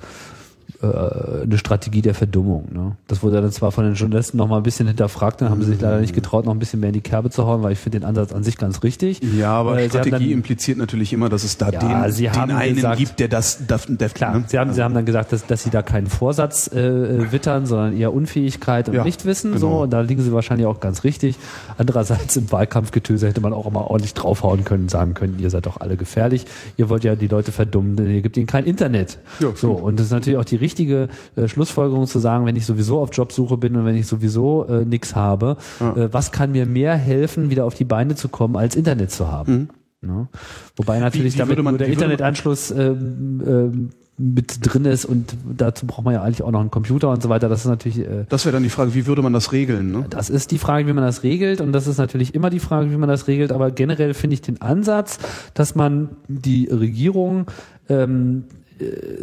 äh, 0.83 1.43
eine 1.43 1.59
Strategie 1.59 2.03
der 2.03 2.15
Verdummung. 2.15 2.69
Ne? 2.73 2.97
Das 3.09 3.23
wurde 3.23 3.41
dann 3.43 3.51
zwar 3.53 3.73
von 3.73 3.85
den 3.85 3.95
Journalisten 3.95 4.37
noch 4.39 4.49
mal 4.49 4.57
ein 4.59 4.63
bisschen 4.63 4.87
hinterfragt, 4.87 5.41
dann 5.41 5.51
haben 5.51 5.63
sie 5.63 5.73
sich 5.73 5.81
leider 5.81 6.01
nicht 6.01 6.15
getraut, 6.15 6.45
noch 6.47 6.53
ein 6.55 6.59
bisschen 6.59 6.81
mehr 6.81 6.89
in 6.89 6.95
die 6.95 7.01
Kerbe 7.01 7.31
zu 7.31 7.47
hauen, 7.47 7.63
weil 7.63 7.73
ich 7.73 7.79
finde 7.79 8.01
den 8.01 8.07
Ansatz 8.07 8.33
an 8.33 8.43
sich 8.45 8.57
ganz 8.57 8.83
richtig. 8.83 9.21
Ja, 9.37 9.53
aber 9.53 9.79
Äh, 9.79 9.89
Strategie 9.89 10.11
dann- 10.11 10.31
impliziert 10.31 10.79
natürlich 10.79 11.13
immer, 11.13 11.29
dass 11.29 11.45
es 11.45 11.57
da 11.59 11.71
Ja, 11.71 11.81
den, 12.07 12.15
den 12.17 12.51
einen 12.57 12.75
gesagt- 12.77 12.99
gibt, 12.99 13.21
der 13.21 13.29
das, 13.29 13.67
darf, 13.67 13.87
darf 13.89 14.15
Klar, 14.15 14.39
ne? 14.39 14.45
sie 14.47 14.59
haben, 14.59 14.73
sie 14.73 14.83
haben 14.83 14.95
dann 14.95 15.05
gesagt, 15.05 15.33
dass, 15.33 15.47
dass 15.47 15.63
sie 15.63 15.71
da 15.71 15.83
keinen 15.83 16.07
Vorsatz 16.07 16.69
äh, 16.69 17.31
wittern, 17.33 17.67
sondern 17.67 17.97
eher 17.97 18.13
Unfähigkeit 18.15 18.89
und 18.89 18.95
Ja, 18.95 19.05
Nichtwissen. 19.05 19.53
genau. 19.53 19.61
So, 19.61 19.83
und 19.83 19.91
da 19.91 20.01
liegen 20.01 20.23
sie 20.23 20.33
wahrscheinlich 20.33 20.67
auch 20.67 20.81
ganz 20.81 21.05
richtig. 21.05 21.37
Andererseits 21.79 22.37
im 22.37 22.51
Wahlkampfgetöse 22.51 23.29
hätte 23.29 23.41
man 23.41 23.53
auch 23.53 23.67
immer 23.67 23.91
ordentlich 23.91 24.15
draufhauen 24.15 24.65
können, 24.65 24.89
sagen 24.89 25.15
können, 25.15 25.37
ihr 25.39 25.51
seid 25.51 25.67
doch 25.67 25.81
alle 25.81 25.97
gefährlich. 25.97 26.47
Ihr 26.77 26.89
wollt 26.89 27.05
ja 27.05 27.17
die 27.17 27.29
Leute 27.29 27.53
verdummen, 27.53 27.97
denn 27.97 28.09
ihr 28.11 28.23
gebt 28.23 28.37
ihnen 28.37 28.47
kein 28.47 28.65
Internet. 28.65 29.19
Ja, 29.41 29.49
so, 29.55 29.73
und 29.73 29.99
das 29.99 30.07
ist 30.07 30.13
natürlich 30.13 30.39
auch 30.39 30.45
die 30.45 30.57
richtige 30.57 30.70
äh, 30.79 31.09
Schlussfolgerung 31.47 32.07
zu 32.07 32.19
sagen, 32.19 32.47
wenn 32.47 32.57
ich 32.57 32.67
sowieso 32.67 33.01
auf 33.01 33.11
Jobsuche 33.13 33.57
bin 33.57 33.75
und 33.77 33.85
wenn 33.85 33.97
ich 33.97 34.07
sowieso 34.07 34.65
äh, 34.67 34.85
nichts 34.85 35.17
habe, 35.17 35.57
äh, 35.81 36.09
was 36.13 36.31
kann 36.33 36.53
mir 36.53 36.67
mehr 36.67 36.95
helfen, 36.97 37.51
wieder 37.51 37.65
auf 37.65 37.75
die 37.75 37.85
Beine 37.85 38.15
zu 38.15 38.29
kommen, 38.29 38.57
als 38.57 38.77
Internet 38.77 39.11
zu 39.11 39.31
haben? 39.31 39.69
Ne? 40.03 40.29
Wobei 40.77 40.99
natürlich 41.01 41.35
wie 41.35 41.39
damit 41.39 41.51
würde 41.53 41.63
man- 41.63 41.73
nur 41.75 41.79
der 41.79 41.89
wie 41.89 41.93
Internetanschluss 41.93 42.71
ähm, 42.71 43.43
ähm, 43.47 43.91
mit 44.23 44.59
drin 44.63 44.85
ist 44.85 45.07
und 45.07 45.35
dazu 45.57 45.87
braucht 45.87 46.05
man 46.05 46.13
ja 46.13 46.23
eigentlich 46.23 46.43
auch 46.43 46.51
noch 46.51 46.61
einen 46.61 46.71
Computer 46.71 47.09
und 47.11 47.23
so 47.23 47.29
weiter. 47.31 47.49
Das 47.49 47.61
ist 47.61 47.67
natürlich 47.69 48.01
äh, 48.01 48.27
Das 48.29 48.45
wäre 48.45 48.53
dann 48.53 48.63
die 48.63 48.69
Frage, 48.69 48.95
wie 48.95 49.07
würde 49.07 49.23
man 49.23 49.33
das 49.33 49.53
regeln? 49.53 49.93
Ne? 49.93 50.05
das 50.11 50.29
ist 50.29 50.51
die 50.51 50.59
Frage, 50.59 50.87
wie 50.87 50.93
man 50.93 51.05
das 51.05 51.23
regelt 51.23 51.61
und 51.63 51.73
das 51.73 51.87
ist 51.87 51.97
natürlich 51.99 52.35
immer 52.35 52.51
die 52.51 52.61
Frage, 52.61 52.91
wie 52.91 52.97
man 52.97 53.09
das 53.09 53.29
regelt, 53.29 53.51
aber 53.51 53.71
generell 53.71 54.13
finde 54.15 54.35
ich 54.35 54.43
den 54.43 54.61
Ansatz, 54.61 55.19
dass 55.55 55.75
man 55.75 56.11
die 56.29 56.67
Regierung 56.67 57.47
ähm, 57.89 58.45
äh, 58.51 58.60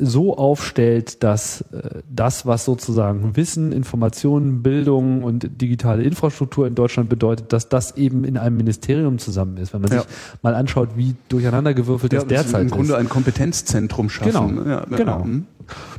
so 0.01 0.37
aufstellt, 0.37 1.23
dass 1.23 1.61
äh, 1.71 2.01
das, 2.09 2.45
was 2.45 2.65
sozusagen 2.65 3.35
Wissen, 3.35 3.71
Informationen, 3.71 4.61
Bildung 4.63 5.23
und 5.23 5.61
digitale 5.61 6.03
Infrastruktur 6.03 6.67
in 6.67 6.75
Deutschland 6.75 7.09
bedeutet, 7.09 7.53
dass 7.53 7.69
das 7.69 7.97
eben 7.97 8.23
in 8.23 8.37
einem 8.37 8.57
Ministerium 8.57 9.17
zusammen 9.19 9.57
ist. 9.57 9.73
Wenn 9.73 9.81
man 9.81 9.91
Ja. 9.91 10.01
sich 10.01 10.07
mal 10.41 10.55
anschaut, 10.55 10.89
wie 10.95 11.15
durcheinandergewürfelt 11.29 12.13
Ja, 12.13 12.19
das 12.19 12.27
das 12.27 12.41
ist 12.45 12.51
derzeit 12.53 12.61
im 12.63 12.71
Grunde 12.71 12.93
ist. 12.93 12.99
ein 12.99 13.09
Kompetenzzentrum 13.09 14.09
schaffen. 14.09 14.57
Genau, 14.57 14.69
ja, 14.69 14.85
genau. 14.85 15.23
mhm. 15.23 15.45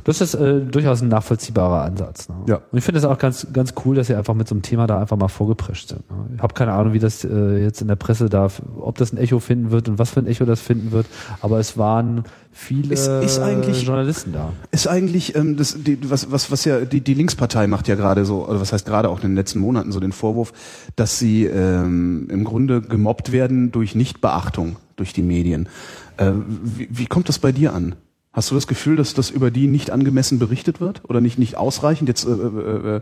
Das 0.03 0.19
ist 0.19 0.33
äh, 0.33 0.61
durchaus 0.61 1.01
ein 1.03 1.09
nachvollziehbarer 1.09 1.83
Ansatz. 1.83 2.27
Ne? 2.27 2.35
Ja. 2.47 2.55
Und 2.71 2.77
ich 2.79 2.83
finde 2.83 2.97
es 2.97 3.05
auch 3.05 3.19
ganz, 3.19 3.45
ganz 3.53 3.75
cool, 3.85 3.95
dass 3.95 4.07
sie 4.07 4.15
einfach 4.15 4.33
mit 4.33 4.47
so 4.47 4.55
einem 4.55 4.63
Thema 4.63 4.87
da 4.87 4.99
einfach 4.99 5.15
mal 5.15 5.27
vorgeprescht 5.27 5.89
sind. 5.89 6.09
Ne? 6.09 6.17
Ich 6.37 6.41
habe 6.41 6.55
keine 6.55 6.71
Ahnung, 6.73 6.93
wie 6.93 6.99
das 6.99 7.23
äh, 7.23 7.57
jetzt 7.61 7.79
in 7.79 7.87
der 7.87 7.95
Presse 7.95 8.29
da, 8.29 8.47
ob 8.79 8.97
das 8.97 9.13
ein 9.13 9.17
Echo 9.17 9.37
finden 9.39 9.69
wird 9.69 9.87
und 9.87 9.99
was 9.99 10.09
für 10.09 10.21
ein 10.21 10.27
Echo 10.27 10.45
das 10.45 10.59
finden 10.59 10.91
wird. 10.91 11.05
Aber 11.41 11.59
es 11.59 11.77
waren 11.77 12.23
viele 12.59 12.93
Ist- 12.93 13.07
ist 13.07 13.39
eigentlich- 13.39 13.83
Journalisten 13.83 14.33
da. 14.33 14.51
Ist 14.71 14.87
eigentlich 14.87 15.35
ähm, 15.35 15.55
das, 15.57 15.75
die, 15.81 15.97
was, 16.09 16.31
was, 16.31 16.51
was 16.51 16.65
ja 16.65 16.81
die, 16.81 17.01
die 17.01 17.13
Linkspartei 17.13 17.67
macht 17.67 17.87
ja 17.87 17.95
gerade 17.95 18.25
so, 18.25 18.47
oder 18.47 18.59
was 18.59 18.73
heißt 18.73 18.85
gerade 18.85 19.09
auch 19.09 19.17
in 19.17 19.29
den 19.29 19.35
letzten 19.35 19.59
Monaten 19.59 19.91
so 19.91 19.99
den 19.99 20.11
Vorwurf, 20.11 20.51
dass 20.95 21.17
sie 21.19 21.45
ähm, 21.45 22.27
im 22.29 22.43
Grunde 22.43 22.81
gemobbt 22.81 23.31
werden 23.31 23.71
durch 23.71 23.95
Nichtbeachtung 23.95 24.75
durch 24.97 25.13
die 25.13 25.21
Medien. 25.23 25.69
Äh, 26.17 26.31
wie, 26.61 26.89
wie 26.91 27.05
kommt 27.05 27.29
das 27.29 27.39
bei 27.39 27.51
dir 27.53 27.73
an? 27.73 27.95
Hast 28.33 28.51
du 28.51 28.55
das 28.55 28.67
Gefühl, 28.67 28.95
dass 28.97 29.13
das 29.13 29.29
über 29.31 29.49
die 29.49 29.67
nicht 29.67 29.89
angemessen 29.91 30.37
berichtet 30.37 30.79
wird 30.81 31.01
oder 31.09 31.19
nicht 31.21 31.39
nicht 31.39 31.57
ausreichend 31.57 32.09
jetzt 32.09 32.25
äh, 32.25 32.31
äh, 32.31 32.97
äh, 32.97 33.01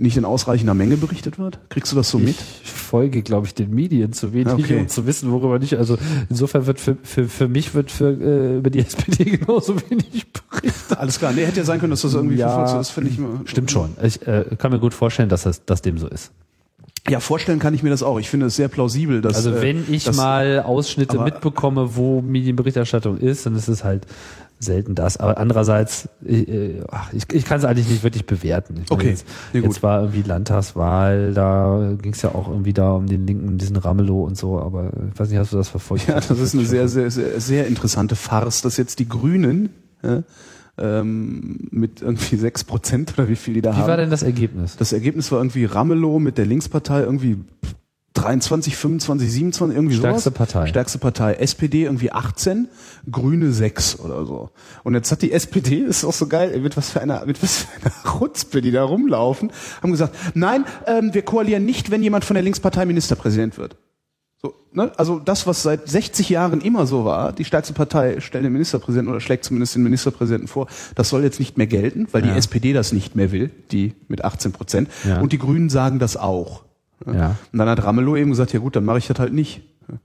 nicht 0.00 0.16
in 0.16 0.24
ausreichender 0.24 0.74
Menge 0.74 0.96
berichtet 0.96 1.38
wird? 1.38 1.58
Kriegst 1.68 1.92
du 1.92 1.96
das 1.96 2.10
so 2.10 2.18
mit? 2.18 2.36
Ich 2.64 2.70
folge, 2.70 3.22
glaube 3.22 3.46
ich, 3.46 3.54
den 3.54 3.70
Medien 3.74 4.12
zu 4.12 4.32
wenig, 4.32 4.52
Okay. 4.54 4.78
um 4.80 4.88
zu 4.88 5.06
wissen, 5.06 5.30
worüber 5.30 5.58
nicht. 5.58 5.74
Also 5.76 5.98
insofern 6.28 6.66
wird 6.66 6.80
für, 6.80 6.96
für, 7.02 7.28
für 7.28 7.48
mich 7.48 7.74
wird 7.74 7.90
für, 7.90 8.10
äh, 8.10 8.56
über 8.58 8.70
die 8.70 8.80
SPD 8.80 9.24
genauso 9.36 9.76
wenig 9.88 10.26
berichtet. 10.32 10.98
Alles 10.98 11.18
klar. 11.18 11.32
Nee, 11.32 11.44
hätte 11.44 11.58
ja 11.58 11.64
sein 11.64 11.78
können, 11.78 11.90
dass 11.90 12.02
das 12.02 12.14
irgendwie 12.14 12.36
Ja. 12.36 12.48
verfolgst. 12.48 12.74
Das 12.74 12.90
finde 12.90 13.10
ich 13.10 13.18
immer. 13.18 13.40
Stimmt 13.44 13.70
schon. 13.70 13.90
Ich 14.02 14.26
äh, 14.26 14.44
kann 14.58 14.72
mir 14.72 14.78
gut 14.80 14.94
vorstellen, 14.94 15.28
dass 15.28 15.42
das 15.44 15.64
dass 15.64 15.82
dem 15.82 15.98
so 15.98 16.08
ist. 16.08 16.32
Ja, 17.08 17.18
vorstellen 17.20 17.58
kann 17.58 17.72
ich 17.74 17.82
mir 17.82 17.88
das 17.90 18.02
auch. 18.02 18.20
Ich 18.20 18.28
finde 18.28 18.46
es 18.46 18.56
sehr 18.56 18.68
plausibel, 18.68 19.20
dass 19.22 19.34
Also 19.36 19.52
äh, 19.52 19.62
wenn 19.62 19.84
ich 19.92 20.04
dass- 20.04 20.16
mal 20.16 20.60
Ausschnitte 20.60 21.18
mitbekomme, 21.18 21.96
wo 21.96 22.20
Medienberichterstattung 22.20 23.16
ist, 23.18 23.46
dann 23.46 23.56
ist 23.56 23.68
es 23.68 23.84
halt 23.84 24.06
selten 24.62 24.94
das. 24.94 25.16
Aber 25.16 25.38
andererseits, 25.38 26.08
äh, 26.24 26.82
ach, 26.90 27.12
ich, 27.14 27.24
ich 27.32 27.44
kann 27.46 27.58
es 27.58 27.64
eigentlich 27.64 27.88
nicht 27.88 28.02
wirklich 28.02 28.26
bewerten. 28.26 28.74
Ich 28.82 28.90
meine, 28.90 29.00
Okay, 29.00 29.08
Jetzt, 29.10 29.26
nee, 29.54 29.60
gut. 29.60 29.70
jetzt 29.70 29.82
war 29.82 30.00
irgendwie 30.02 30.22
Landtagswahl, 30.22 31.32
da 31.32 31.94
ging 32.00 32.12
es 32.12 32.20
ja 32.22 32.34
auch 32.34 32.46
irgendwie 32.48 32.74
da 32.74 32.92
um 32.92 33.06
den 33.06 33.26
Linken, 33.26 33.56
diesen 33.58 33.76
Ramelow 33.76 34.22
und 34.24 34.36
so, 34.36 34.60
aber 34.60 34.90
ich 35.12 35.18
weiß 35.18 35.30
nicht, 35.30 35.38
hast 35.38 35.52
du 35.52 35.56
das 35.56 35.68
verfolgt? 35.70 36.06
Ja, 36.08 36.14
das 36.16 36.30
ist 36.30 36.54
eine 36.54 36.64
sehr, 36.66 36.88
sehr, 36.88 37.10
sehr, 37.10 37.40
sehr 37.40 37.66
interessante 37.66 38.16
Farce, 38.16 38.60
dass 38.62 38.76
jetzt 38.76 38.98
die 38.98 39.08
Grünen 39.08 39.70
ja, 40.02 40.22
ähm, 40.78 41.68
mit 41.70 42.02
irgendwie 42.02 42.36
sechs 42.36 42.62
Prozent 42.64 43.14
oder 43.18 43.28
wie 43.28 43.36
viel 43.36 43.54
die 43.54 43.62
da 43.62 43.72
Wie 43.72 43.76
haben. 43.78 43.88
war 43.88 43.96
denn 43.96 44.10
das 44.10 44.22
Ergebnis? 44.22 44.76
das 44.76 44.92
Ergebnis 44.92 45.32
war 45.32 45.38
irgendwie 45.38 45.64
Ramelow 45.64 46.18
mit 46.18 46.36
der 46.38 46.44
Linkspartei 46.46 47.00
irgendwie 47.00 47.38
23, 48.22 48.76
25, 48.76 49.32
27, 49.32 49.76
irgendwie 49.76 49.96
Stärkste 49.96 50.30
sowas. 50.30 50.34
Partei. 50.38 50.66
Stärkste 50.66 50.98
Partei. 50.98 51.34
SPD 51.34 51.84
irgendwie 51.84 52.12
18, 52.12 52.68
Grüne 53.10 53.52
6 53.52 54.00
oder 54.00 54.24
so. 54.26 54.50
Und 54.84 54.94
jetzt 54.94 55.10
hat 55.12 55.22
die 55.22 55.32
SPD, 55.32 55.76
ist 55.88 56.04
auch 56.04 56.12
so 56.12 56.26
geil, 56.26 56.58
mit 56.60 56.76
was 56.76 56.90
für 56.90 57.00
einer, 57.00 57.24
mit 57.26 57.42
was 57.42 57.58
für 57.64 57.68
einer 57.82 57.94
Chutzpe, 58.18 58.60
die 58.60 58.70
da 58.70 58.84
rumlaufen, 58.84 59.52
haben 59.82 59.90
gesagt, 59.90 60.14
nein, 60.34 60.64
ähm, 60.86 61.14
wir 61.14 61.22
koalieren 61.22 61.64
nicht, 61.64 61.90
wenn 61.90 62.02
jemand 62.02 62.24
von 62.24 62.34
der 62.34 62.42
Linkspartei 62.42 62.84
Ministerpräsident 62.86 63.56
wird. 63.58 63.76
So, 64.42 64.54
ne? 64.72 64.90
Also 64.96 65.18
das, 65.18 65.46
was 65.46 65.62
seit 65.62 65.86
60 65.86 66.30
Jahren 66.30 66.62
immer 66.62 66.86
so 66.86 67.04
war, 67.04 67.32
die 67.34 67.44
stärkste 67.44 67.74
Partei 67.74 68.20
stellt 68.20 68.42
den 68.44 68.52
Ministerpräsidenten 68.54 69.10
oder 69.10 69.20
schlägt 69.20 69.44
zumindest 69.44 69.74
den 69.74 69.82
Ministerpräsidenten 69.82 70.48
vor, 70.48 70.66
das 70.94 71.10
soll 71.10 71.24
jetzt 71.24 71.40
nicht 71.40 71.58
mehr 71.58 71.66
gelten, 71.66 72.08
weil 72.12 72.24
Ja. 72.24 72.32
die 72.32 72.38
SPD 72.38 72.72
das 72.72 72.92
nicht 72.92 73.16
mehr 73.16 73.32
will, 73.32 73.50
die 73.70 73.92
mit 74.08 74.24
18 74.24 74.52
Prozent. 74.52 74.88
Ja. 75.06 75.20
Und 75.20 75.32
die 75.32 75.38
Grünen 75.38 75.68
sagen 75.68 75.98
das 75.98 76.16
auch. 76.16 76.62
Ja. 77.06 77.36
Und 77.52 77.58
dann 77.58 77.68
hat 77.68 77.82
Ramelow 77.82 78.16
eben 78.16 78.30
gesagt, 78.30 78.52
ja 78.52 78.60
gut, 78.60 78.76
dann 78.76 78.84
mache 78.84 78.98
ich 78.98 79.06
das 79.06 79.18
halt 79.18 79.32
nicht. 79.32 79.62
Und 79.88 79.98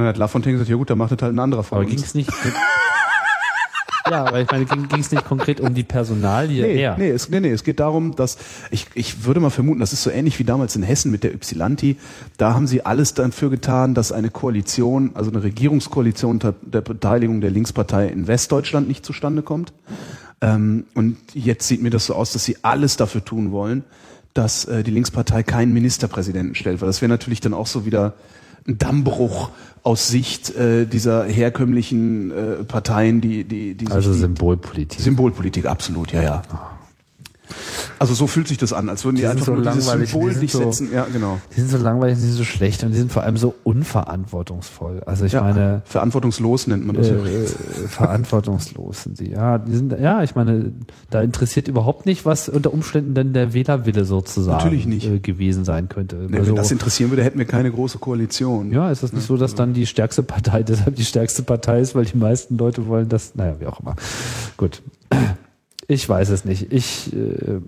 dann 0.00 0.06
hat 0.06 0.16
Lafontaine 0.16 0.54
gesagt, 0.54 0.70
ja 0.70 0.76
gut, 0.76 0.90
dann 0.90 0.98
macht 0.98 1.12
das 1.12 1.22
halt 1.22 1.34
ein 1.34 1.38
anderer 1.38 1.62
von 1.62 1.78
Aber 1.78 1.86
uns. 1.86 1.94
ging 1.94 2.04
es 2.04 2.14
nicht? 2.14 2.30
ja, 4.10 4.24
aber 4.26 4.40
ich 4.40 4.50
meine, 4.50 4.64
ging 4.66 5.00
es 5.00 5.12
nicht 5.12 5.24
konkret 5.24 5.60
um 5.60 5.72
die 5.72 5.84
Personalie? 5.84 6.62
Nee, 6.62 6.80
eher? 6.80 6.98
nee, 6.98 7.10
es, 7.10 7.30
nee, 7.30 7.40
nee, 7.40 7.50
es 7.50 7.62
geht 7.62 7.78
darum, 7.80 8.16
dass 8.16 8.36
ich, 8.72 8.88
ich 8.94 9.24
würde 9.24 9.38
mal 9.40 9.50
vermuten, 9.50 9.78
das 9.78 9.92
ist 9.92 10.02
so 10.02 10.10
ähnlich 10.10 10.38
wie 10.40 10.44
damals 10.44 10.74
in 10.74 10.82
Hessen 10.82 11.12
mit 11.12 11.22
der 11.22 11.32
Ypsilanti. 11.32 11.96
Da 12.36 12.54
haben 12.54 12.66
sie 12.66 12.84
alles 12.84 13.14
dafür 13.14 13.50
getan, 13.50 13.94
dass 13.94 14.10
eine 14.12 14.30
Koalition, 14.30 15.12
also 15.14 15.30
eine 15.30 15.42
Regierungskoalition 15.42 16.32
unter 16.32 16.54
der 16.60 16.80
Beteiligung 16.80 17.40
der 17.40 17.50
Linkspartei 17.50 18.08
in 18.08 18.26
Westdeutschland 18.26 18.88
nicht 18.88 19.06
zustande 19.06 19.42
kommt. 19.42 19.72
Ähm, 20.40 20.86
und 20.94 21.16
jetzt 21.32 21.68
sieht 21.68 21.82
mir 21.82 21.90
das 21.90 22.06
so 22.06 22.14
aus, 22.14 22.32
dass 22.32 22.44
sie 22.44 22.56
alles 22.62 22.96
dafür 22.96 23.24
tun 23.24 23.52
wollen, 23.52 23.84
dass 24.34 24.64
äh, 24.64 24.82
die 24.82 24.90
Linkspartei 24.90 25.42
keinen 25.42 25.72
Ministerpräsidenten 25.72 26.54
stellt, 26.54 26.80
weil 26.80 26.88
das 26.88 27.00
wäre 27.00 27.08
natürlich 27.08 27.40
dann 27.40 27.54
auch 27.54 27.66
so 27.66 27.86
wieder 27.86 28.14
ein 28.66 28.78
Dammbruch 28.78 29.50
aus 29.82 30.08
Sicht 30.08 30.54
äh, 30.56 30.86
dieser 30.86 31.24
herkömmlichen 31.24 32.30
äh, 32.30 32.64
Parteien, 32.64 33.20
die 33.20 33.44
die 33.44 33.74
die 33.74 33.86
Also 33.88 34.12
Symbolpolitik. 34.12 35.00
Symbolpolitik, 35.00 35.66
absolut, 35.66 36.12
ja, 36.12 36.22
ja. 36.22 36.42
Also 37.98 38.14
so 38.14 38.26
fühlt 38.26 38.48
sich 38.48 38.58
das 38.58 38.72
an, 38.72 38.88
als 38.88 39.04
würden 39.04 39.16
die, 39.16 39.22
Die 39.22 39.28
einfach 39.28 39.44
so 39.46 39.54
nur 39.54 39.62
dieses 39.62 39.86
langweilig, 39.86 40.10
Symbol 40.10 40.28
die 40.30 40.34
sind 40.34 40.42
nicht 40.42 40.52
so- 40.52 40.58
setzen. 40.64 40.88
Ja, 40.92 41.06
genau. 41.12 41.40
Die 41.54 41.60
sind 41.60 41.70
so 41.70 41.76
langweilig, 41.78 42.16
die 42.16 42.22
sind 42.22 42.32
so 42.32 42.44
schlecht 42.44 42.82
und 42.82 42.90
die 42.92 42.96
sind 42.98 43.12
vor 43.12 43.22
allem 43.22 43.36
so 43.36 43.54
unverantwortungsvoll. 43.64 45.02
Also 45.06 45.24
ich 45.26 45.32
Ja, 45.32 45.42
meine, 45.42 45.82
verantwortungslos 45.84 46.66
nennt 46.66 46.86
man 46.86 46.96
das. 46.96 47.08
ja. 47.08 47.14
äh, 47.16 47.46
verantwortungslos 47.88 49.02
sind 49.04 49.16
sie. 49.16 49.30
Ja, 49.30 49.58
die 49.58 49.74
sind, 49.76 49.92
ja, 49.98 50.22
ich 50.22 50.34
meine, 50.34 50.72
da 51.10 51.22
interessiert 51.22 51.68
überhaupt 51.68 52.06
nicht, 52.06 52.24
was 52.24 52.48
unter 52.48 52.72
Umständen 52.72 53.14
denn 53.14 53.32
der 53.32 53.52
Wählerwille 53.54 54.04
sozusagen 54.04 54.56
Natürlich 54.58 54.86
nicht. 54.86 55.06
Äh, 55.06 55.20
gewesen 55.20 55.64
sein 55.64 55.88
könnte. 55.88 56.16
Nee, 56.28 56.38
Also, 56.38 56.48
wenn 56.50 56.56
das 56.56 56.70
interessieren 56.70 57.10
würde, 57.10 57.22
hätten 57.24 57.38
wir 57.38 57.46
keine 57.46 57.70
große 57.70 57.98
Koalition. 57.98 58.72
ja, 58.72 58.90
ist 58.90 59.02
das 59.02 59.12
nicht 59.12 59.26
so, 59.26 59.36
dass 59.36 59.54
dann 59.54 59.72
die 59.74 59.86
stärkste 59.86 60.22
Partei 60.22 60.62
deshalb 60.64 60.96
die 60.96 61.04
stärkste 61.04 61.42
Partei 61.42 61.80
ist, 61.80 61.94
weil 61.94 62.04
die 62.06 62.16
meisten 62.16 62.56
Leute 62.56 62.86
wollen 62.86 63.08
das, 63.08 63.34
naja, 63.34 63.54
wie 63.60 63.66
auch 63.66 63.80
immer. 63.80 63.94
Gut. 64.56 64.82
Ich 65.88 66.08
weiß 66.08 66.30
es 66.30 66.44
nicht. 66.44 66.72
Ich 66.72 67.12
äh, 67.12 67.60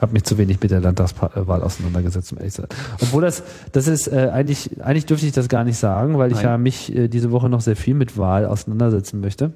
habe 0.00 0.12
mich 0.12 0.24
zu 0.24 0.38
wenig 0.38 0.60
mit 0.60 0.70
der 0.70 0.80
Landtagswahl 0.80 1.62
auseinandergesetzt, 1.62 2.32
um 2.32 2.38
ehrlich 2.38 2.54
zu 2.54 2.62
sein. 2.62 2.70
Obwohl 3.00 3.22
das, 3.22 3.42
das 3.72 3.88
ist 3.88 4.08
äh, 4.08 4.30
eigentlich, 4.32 4.82
eigentlich 4.82 5.06
dürfte 5.06 5.26
ich 5.26 5.32
das 5.32 5.48
gar 5.48 5.64
nicht 5.64 5.78
sagen, 5.78 6.18
weil 6.18 6.30
ich 6.30 6.36
Nein. 6.36 6.44
ja 6.44 6.58
mich 6.58 6.94
äh, 6.94 7.08
diese 7.08 7.30
Woche 7.30 7.48
noch 7.48 7.60
sehr 7.60 7.76
viel 7.76 7.94
mit 7.94 8.18
Wahl 8.18 8.46
auseinandersetzen 8.46 9.20
möchte. 9.20 9.52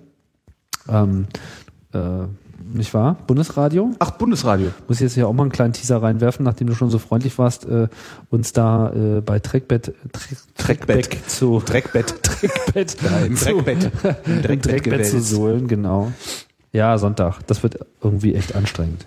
Ähm, 0.89 1.27
äh, 1.93 1.99
nicht 2.73 2.95
wahr? 2.95 3.17
Bundesradio? 3.27 3.93
Ach, 3.99 4.13
Bundesradio. 4.13 4.69
Muss 4.87 4.99
ich 4.99 5.03
jetzt 5.03 5.15
hier 5.15 5.27
auch 5.27 5.33
mal 5.33 5.45
einen 5.45 5.53
kleinen 5.53 5.73
Teaser 5.73 6.03
reinwerfen, 6.03 6.45
nachdem 6.45 6.69
du 6.69 6.75
schon 6.75 6.91
so 6.91 6.99
freundlich 6.99 7.37
warst, 7.39 7.65
äh, 7.67 7.89
uns 8.29 8.53
da 8.53 8.93
äh, 8.93 9.21
bei 9.21 9.39
Trackbett, 9.39 9.95
Track, 10.13 10.87
Trackbett. 10.87 11.09
Zu. 11.27 11.61
Trackbett. 11.61 12.15
Im 12.75 13.31
im 13.31 13.35
Dreckbett 13.37 14.67
Dreckbett 14.67 15.07
zu 15.07 15.21
sohlen, 15.21 15.69
genau. 15.69 16.13
Ja, 16.73 16.97
Sonntag. 16.99 17.41
Das 17.47 17.63
wird 17.63 17.79
irgendwie 18.03 18.35
echt 18.35 18.55
anstrengend. 18.55 19.07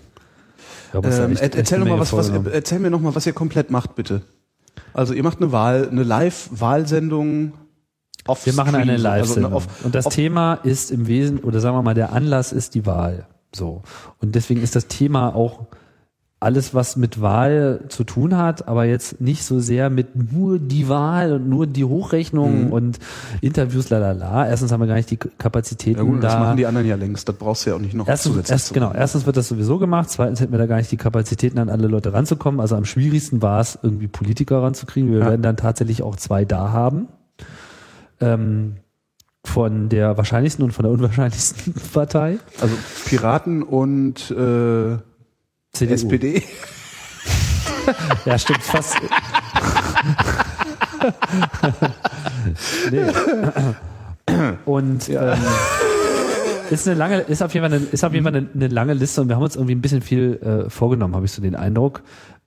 Ähm, 0.93 1.03
echt- 1.03 1.17
er- 1.17 1.31
echt 1.31 1.55
erzähl, 1.55 1.79
mal 1.79 1.99
was, 1.99 2.13
was, 2.13 2.29
erzähl 2.29 2.79
mir 2.79 2.89
noch 2.91 2.99
mal, 3.01 3.15
was 3.15 3.25
ihr 3.25 3.33
komplett 3.33 3.71
macht, 3.71 3.95
bitte. 3.95 4.21
Also 4.93 5.13
ihr 5.13 5.23
macht 5.23 5.37
eine 5.41 5.51
Wahl, 5.51 5.87
eine 5.89 6.03
Live-Wahlsendung 6.03 7.53
auf 8.25 8.45
Wir 8.45 8.53
machen 8.53 8.75
eine. 8.75 8.91
Also 8.93 9.03
Live-Sendung. 9.03 9.53
auf- 9.53 9.83
und 9.83 9.95
das 9.95 10.05
Thema 10.05 10.55
ist 10.55 10.91
im 10.91 11.07
Wesen, 11.07 11.39
oder 11.39 11.59
sagen 11.59 11.75
wir 11.75 11.81
mal, 11.81 11.93
der 11.95 12.13
Anlass 12.13 12.51
ist 12.53 12.75
die 12.75 12.85
Wahl. 12.85 13.25
So. 13.55 13.81
Und 14.21 14.35
deswegen 14.35 14.61
ist 14.61 14.75
das 14.75 14.87
Thema 14.87 15.35
auch 15.35 15.65
alles, 16.43 16.73
was 16.73 16.95
mit 16.97 17.21
Wahl 17.21 17.79
zu 17.89 18.03
tun 18.03 18.37
hat, 18.37 18.67
aber 18.67 18.85
jetzt 18.85 19.19
nicht 19.21 19.43
so 19.45 19.59
sehr 19.59 19.89
mit 19.89 20.31
nur 20.33 20.59
die 20.59 20.87
Wahl 20.89 21.33
und 21.33 21.49
nur 21.49 21.65
die 21.67 21.83
Hochrechnung 21.85 22.65
Mhm. 22.67 22.71
und 22.73 22.99
Interviews, 23.41 23.89
lalala. 23.89 24.47
Erstens 24.47 24.71
haben 24.71 24.81
wir 24.81 24.87
gar 24.87 24.95
nicht 24.95 25.09
die 25.09 25.17
Kapazitäten 25.17 25.97
Ja 25.99 26.03
gut, 26.03 26.23
das 26.23 26.33
da. 26.33 26.39
machen 26.39 26.57
die 26.57 26.65
anderen 26.65 26.87
ja 26.87 26.95
längst. 26.95 27.27
Das 27.27 27.35
brauchst 27.35 27.65
du 27.65 27.71
ja 27.71 27.75
auch 27.77 27.79
nicht 27.81 27.93
noch 27.95 28.07
Erstens, 28.07 28.31
zusätzlich 28.33 28.51
erst, 28.51 28.73
genau, 28.73 28.91
erstens 28.93 29.25
wird 29.25 29.37
das 29.37 29.47
sowieso 29.47 29.79
gemacht, 29.79 30.09
zweitens 30.09 30.39
hätten 30.41 30.51
wir 30.51 30.59
da 30.59 30.65
gar 30.67 30.77
nicht 30.77 30.91
die 30.91 30.97
Kapazitäten, 30.97 31.57
an 31.59 31.69
alle 31.69 31.87
Leute 31.87 32.13
ranzukommen. 32.13 32.59
Also 32.59 32.75
am 32.75 32.85
schwierigsten 32.85 33.41
war 33.41 33.59
es, 33.61 33.79
irgendwie 33.81 34.07
Politiker 34.07 34.61
ranzukriegen. 34.61 35.11
Wir 35.11 35.19
Ja. 35.19 35.25
werden 35.27 35.41
dann 35.41 35.57
tatsächlich 35.57 36.03
auch 36.03 36.15
zwei 36.17 36.45
da 36.45 36.71
haben. 36.71 37.07
Ähm, 38.21 38.75
von 39.45 39.89
der 39.89 40.15
wahrscheinlichsten 40.17 40.63
und 40.63 40.71
von 40.71 40.83
der 40.83 40.91
unwahrscheinlichsten 40.93 41.73
Partei. 41.93 42.37
Also 42.61 42.75
Piraten 43.05 43.61
und 43.61 44.31
äh, 44.31 44.97
CDU. 45.75 45.93
SPD. 45.93 46.43
Ja, 48.25 48.37
stimmt, 48.37 48.63
fast. 48.63 48.95
nee. 52.91 53.03
Und 54.63 55.09
ähm, 55.09 55.37
ist 56.69 56.87
eine 56.87 56.97
lange, 56.97 57.19
ist 57.19 57.41
auf 57.43 57.53
jeden 57.53 57.69
Fall 57.69 57.77
eine, 57.77 57.85
ist 57.91 58.05
auf 58.05 58.13
jeden 58.13 58.23
Fall 58.23 58.35
eine, 58.35 58.47
eine 58.53 58.67
lange 58.69 58.93
Liste 58.93 59.19
und 59.21 59.27
wir 59.27 59.35
haben 59.35 59.43
uns 59.43 59.57
irgendwie 59.57 59.75
ein 59.75 59.81
bisschen 59.81 60.01
viel 60.01 60.39
äh, 60.41 60.69
vorgenommen, 60.69 61.13
habe 61.15 61.25
ich 61.25 61.33
so 61.33 61.41
den 61.41 61.55
Eindruck. 61.55 62.03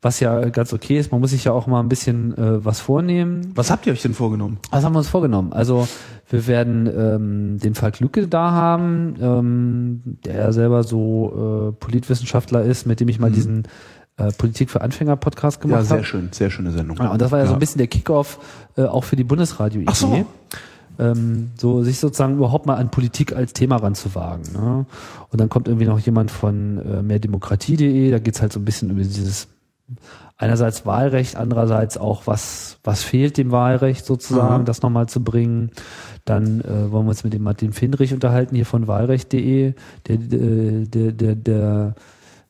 Was 0.06 0.20
ja 0.20 0.50
ganz 0.50 0.72
okay 0.72 0.98
ist, 1.00 1.10
man 1.10 1.20
muss 1.20 1.30
sich 1.30 1.42
ja 1.42 1.50
auch 1.50 1.66
mal 1.66 1.80
ein 1.80 1.88
bisschen 1.88 2.32
äh, 2.38 2.64
was 2.64 2.78
vornehmen. 2.78 3.50
Was 3.56 3.72
habt 3.72 3.88
ihr 3.88 3.92
euch 3.92 4.02
denn 4.02 4.14
vorgenommen? 4.14 4.58
Was 4.70 4.84
haben 4.84 4.92
wir 4.94 4.98
uns 5.00 5.08
vorgenommen? 5.08 5.52
Also 5.52 5.88
wir 6.30 6.46
werden 6.46 6.86
ähm, 6.86 7.58
den 7.58 7.74
Falk 7.74 7.98
Lücke 7.98 8.28
da 8.28 8.52
haben, 8.52 9.16
ähm, 9.20 10.02
der 10.24 10.36
ja 10.36 10.52
selber 10.52 10.84
so 10.84 11.72
äh, 11.74 11.84
Politwissenschaftler 11.84 12.62
ist, 12.62 12.86
mit 12.86 13.00
dem 13.00 13.08
ich 13.08 13.18
mal 13.18 13.32
diesen 13.32 13.64
äh, 14.16 14.30
Politik 14.30 14.70
für 14.70 14.80
Anfänger 14.80 15.16
Podcast 15.16 15.60
gemacht 15.60 15.82
Ja, 15.82 15.88
habe. 15.90 15.98
sehr 15.98 16.04
schön, 16.04 16.28
sehr 16.30 16.50
schöne 16.50 16.70
Sendung. 16.70 16.98
Ja, 16.98 17.10
und 17.10 17.20
das 17.20 17.32
war 17.32 17.40
ja, 17.40 17.46
so 17.46 17.54
ein 17.54 17.58
bisschen 17.58 17.78
der 17.78 17.88
Kickoff 17.88 18.38
äh, 18.76 18.84
auch 18.84 19.02
für 19.02 19.16
die 19.16 19.24
Bundesradio-Idee. 19.24 19.92
So. 19.92 20.24
Ähm, 21.00 21.50
so 21.58 21.82
sich 21.82 21.98
sozusagen 21.98 22.36
überhaupt 22.36 22.66
mal 22.66 22.76
an 22.76 22.92
Politik 22.92 23.34
als 23.34 23.54
Thema 23.54 23.74
ranzuwagen. 23.78 24.44
Ne? 24.52 24.86
Und 25.30 25.40
dann 25.40 25.48
kommt 25.48 25.66
irgendwie 25.66 25.86
noch 25.86 25.98
jemand 25.98 26.30
von 26.30 26.78
äh, 26.78 27.02
mehrdemokratie.de, 27.02 28.12
da 28.12 28.20
geht's 28.20 28.40
halt 28.40 28.52
so 28.52 28.60
ein 28.60 28.64
bisschen 28.64 28.90
über 28.90 29.02
dieses 29.02 29.48
einerseits 30.36 30.84
Wahlrecht, 30.84 31.36
andererseits 31.36 31.96
auch 31.96 32.26
was, 32.26 32.78
was 32.84 33.02
fehlt 33.02 33.36
dem 33.38 33.50
Wahlrecht 33.52 34.04
sozusagen, 34.04 34.62
Mhm. 34.62 34.66
das 34.66 34.82
nochmal 34.82 35.08
zu 35.08 35.22
bringen. 35.22 35.70
Dann 36.24 36.60
äh, 36.60 36.90
wollen 36.90 37.06
wir 37.06 37.10
uns 37.10 37.24
mit 37.24 37.32
dem 37.32 37.42
Martin 37.42 37.72
Findrich 37.72 38.12
unterhalten 38.12 38.56
hier 38.56 38.66
von 38.66 38.86
wahlrecht.de, 38.88 39.74
der, 40.08 40.14
äh, 40.14 40.84
der, 40.86 41.12
der, 41.12 41.34
der 41.36 41.94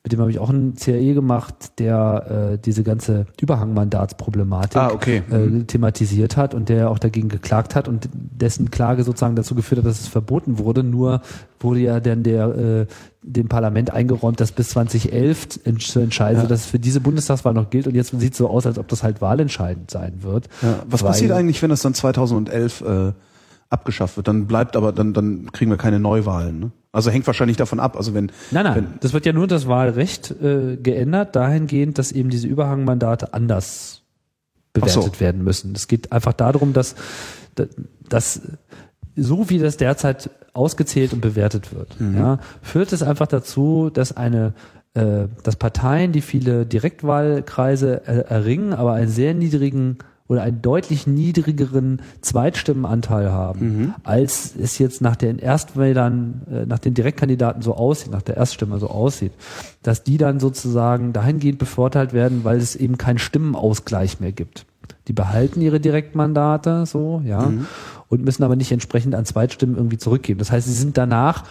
mit 0.07 0.13
dem 0.13 0.21
habe 0.21 0.31
ich 0.31 0.39
auch 0.39 0.49
ein 0.49 0.75
CAE 0.75 1.13
gemacht, 1.13 1.79
der 1.79 2.53
äh, 2.53 2.57
diese 2.57 2.83
ganze 2.83 3.25
Überhangmandatsproblematik 3.41 4.77
Ah, 4.77 4.91
okay. 4.93 5.21
äh, 5.29 5.65
thematisiert 5.65 6.37
hat 6.37 6.53
und 6.53 6.69
der 6.69 6.89
auch 6.89 6.97
dagegen 6.97 7.27
geklagt 7.27 7.75
hat 7.75 7.89
und 7.89 8.07
dessen 8.13 8.71
Klage 8.71 9.03
sozusagen 9.03 9.35
dazu 9.35 9.53
geführt 9.53 9.79
hat, 9.79 9.85
dass 9.85 9.99
es 9.99 10.07
verboten 10.07 10.59
wurde. 10.59 10.81
Nur 10.83 11.21
wurde 11.59 11.81
ja 11.81 11.99
dann 11.99 12.23
der 12.23 12.47
äh, 12.55 12.85
dem 13.21 13.49
Parlament 13.49 13.91
eingeräumt, 13.91 14.39
dass 14.39 14.53
bis 14.53 14.69
2011 14.69 15.59
ents 15.65 15.87
zu 15.91 15.99
entscheiden, 15.99 16.43
Ja. 16.43 16.47
dass 16.47 16.61
es 16.61 16.65
für 16.67 16.79
diese 16.79 17.01
Bundestagswahl 17.01 17.53
noch 17.53 17.69
gilt 17.69 17.85
und 17.87 17.95
jetzt 17.95 18.17
sieht 18.17 18.31
es 18.31 18.37
so 18.37 18.49
aus, 18.49 18.65
als 18.65 18.79
ob 18.79 18.87
das 18.87 19.03
halt 19.03 19.19
wahlentscheidend 19.19 19.91
sein 19.91 20.23
wird. 20.23 20.47
Ja, 20.61 20.79
was 20.89 21.03
passiert 21.03 21.31
eigentlich, 21.33 21.61
wenn 21.61 21.69
das 21.69 21.81
dann 21.81 21.93
2011 21.93 22.79
äh, 22.81 23.11
abgeschafft 23.69 24.15
wird? 24.15 24.29
Dann 24.29 24.47
bleibt 24.47 24.77
aber, 24.77 24.93
dann, 24.93 25.13
dann 25.13 25.51
kriegen 25.51 25.69
wir 25.69 25.77
keine 25.77 25.99
Neuwahlen. 25.99 26.59
Ne? 26.59 26.71
Also 26.97 27.11
hängt 27.11 27.27
wahrscheinlich 27.27 27.57
davon 27.57 27.79
ab. 27.79 27.95
Also 27.95 28.13
wenn, 28.13 28.31
Nein, 28.51 28.63
nein, 28.65 28.75
wenn 28.75 28.87
das 29.01 29.13
wird 29.13 29.25
ja 29.25 29.31
nur 29.33 29.47
das 29.47 29.67
Wahlrecht 29.67 30.31
äh, 30.41 30.75
geändert, 30.77 31.35
dahingehend, 31.35 31.97
dass 31.97 32.11
eben 32.11 32.29
diese 32.29 32.47
Überhangmandate 32.47 33.33
anders 33.33 34.01
bewertet 34.73 35.15
so. 35.15 35.19
werden 35.19 35.43
müssen. 35.43 35.73
Es 35.75 35.87
geht 35.87 36.11
einfach 36.11 36.33
darum, 36.33 36.73
dass, 36.73 36.95
dass 38.09 38.41
so 39.15 39.49
wie 39.49 39.59
das 39.59 39.77
derzeit 39.77 40.29
ausgezählt 40.53 41.13
und 41.13 41.21
bewertet 41.21 41.73
wird, 41.73 41.99
Mhm. 41.99 42.17
ja, 42.17 42.39
führt 42.61 42.91
es 42.93 43.03
einfach 43.03 43.27
dazu, 43.27 43.89
dass 43.93 44.17
eine 44.17 44.53
äh, 44.93 45.27
dass 45.43 45.55
Parteien, 45.55 46.11
die 46.11 46.21
viele 46.21 46.65
Direktwahlkreise 46.65 48.07
äh, 48.07 48.21
erringen, 48.27 48.73
aber 48.73 48.93
einen 48.93 49.09
sehr 49.11 49.33
niedrigen 49.35 49.99
oder 50.27 50.41
einen 50.41 50.61
deutlich 50.61 51.07
niedrigeren 51.07 52.01
Zweitstimmenanteil 52.21 53.31
haben, 53.31 53.59
Mhm. 53.59 53.93
als 54.03 54.53
es 54.61 54.77
jetzt 54.77 55.01
nach 55.01 55.15
den 55.15 55.39
Erstwählern, 55.39 56.41
äh, 56.51 56.65
nach 56.65 56.79
den 56.79 56.93
Direktkandidaten 56.93 57.61
so 57.61 57.75
aussieht, 57.75 58.11
nach 58.11 58.21
der 58.21 58.37
Erststimme 58.37 58.79
so 58.79 58.89
aussieht, 58.89 59.31
dass 59.83 60.03
die 60.03 60.17
dann 60.17 60.39
sozusagen 60.39 61.13
dahingehend 61.13 61.59
bevorteilt 61.59 62.13
werden, 62.13 62.43
weil 62.43 62.57
es 62.57 62.75
eben 62.75 62.97
keinen 62.97 63.19
Stimmenausgleich 63.19 64.19
mehr 64.19 64.31
gibt. 64.33 64.65
Die 65.07 65.13
behalten 65.13 65.61
ihre 65.61 65.79
Direktmandate 65.79 66.85
so, 66.85 67.21
ja, 67.25 67.51
und 68.09 68.23
müssen 68.25 68.43
aber 68.43 68.55
nicht 68.55 68.71
entsprechend 68.71 69.15
an 69.15 69.25
Zweitstimmen 69.25 69.75
irgendwie 69.77 69.97
zurückgeben. 69.97 70.39
Das 70.39 70.51
heißt, 70.51 70.67
sie 70.67 70.73
sind 70.73 70.97
danach 70.97 71.43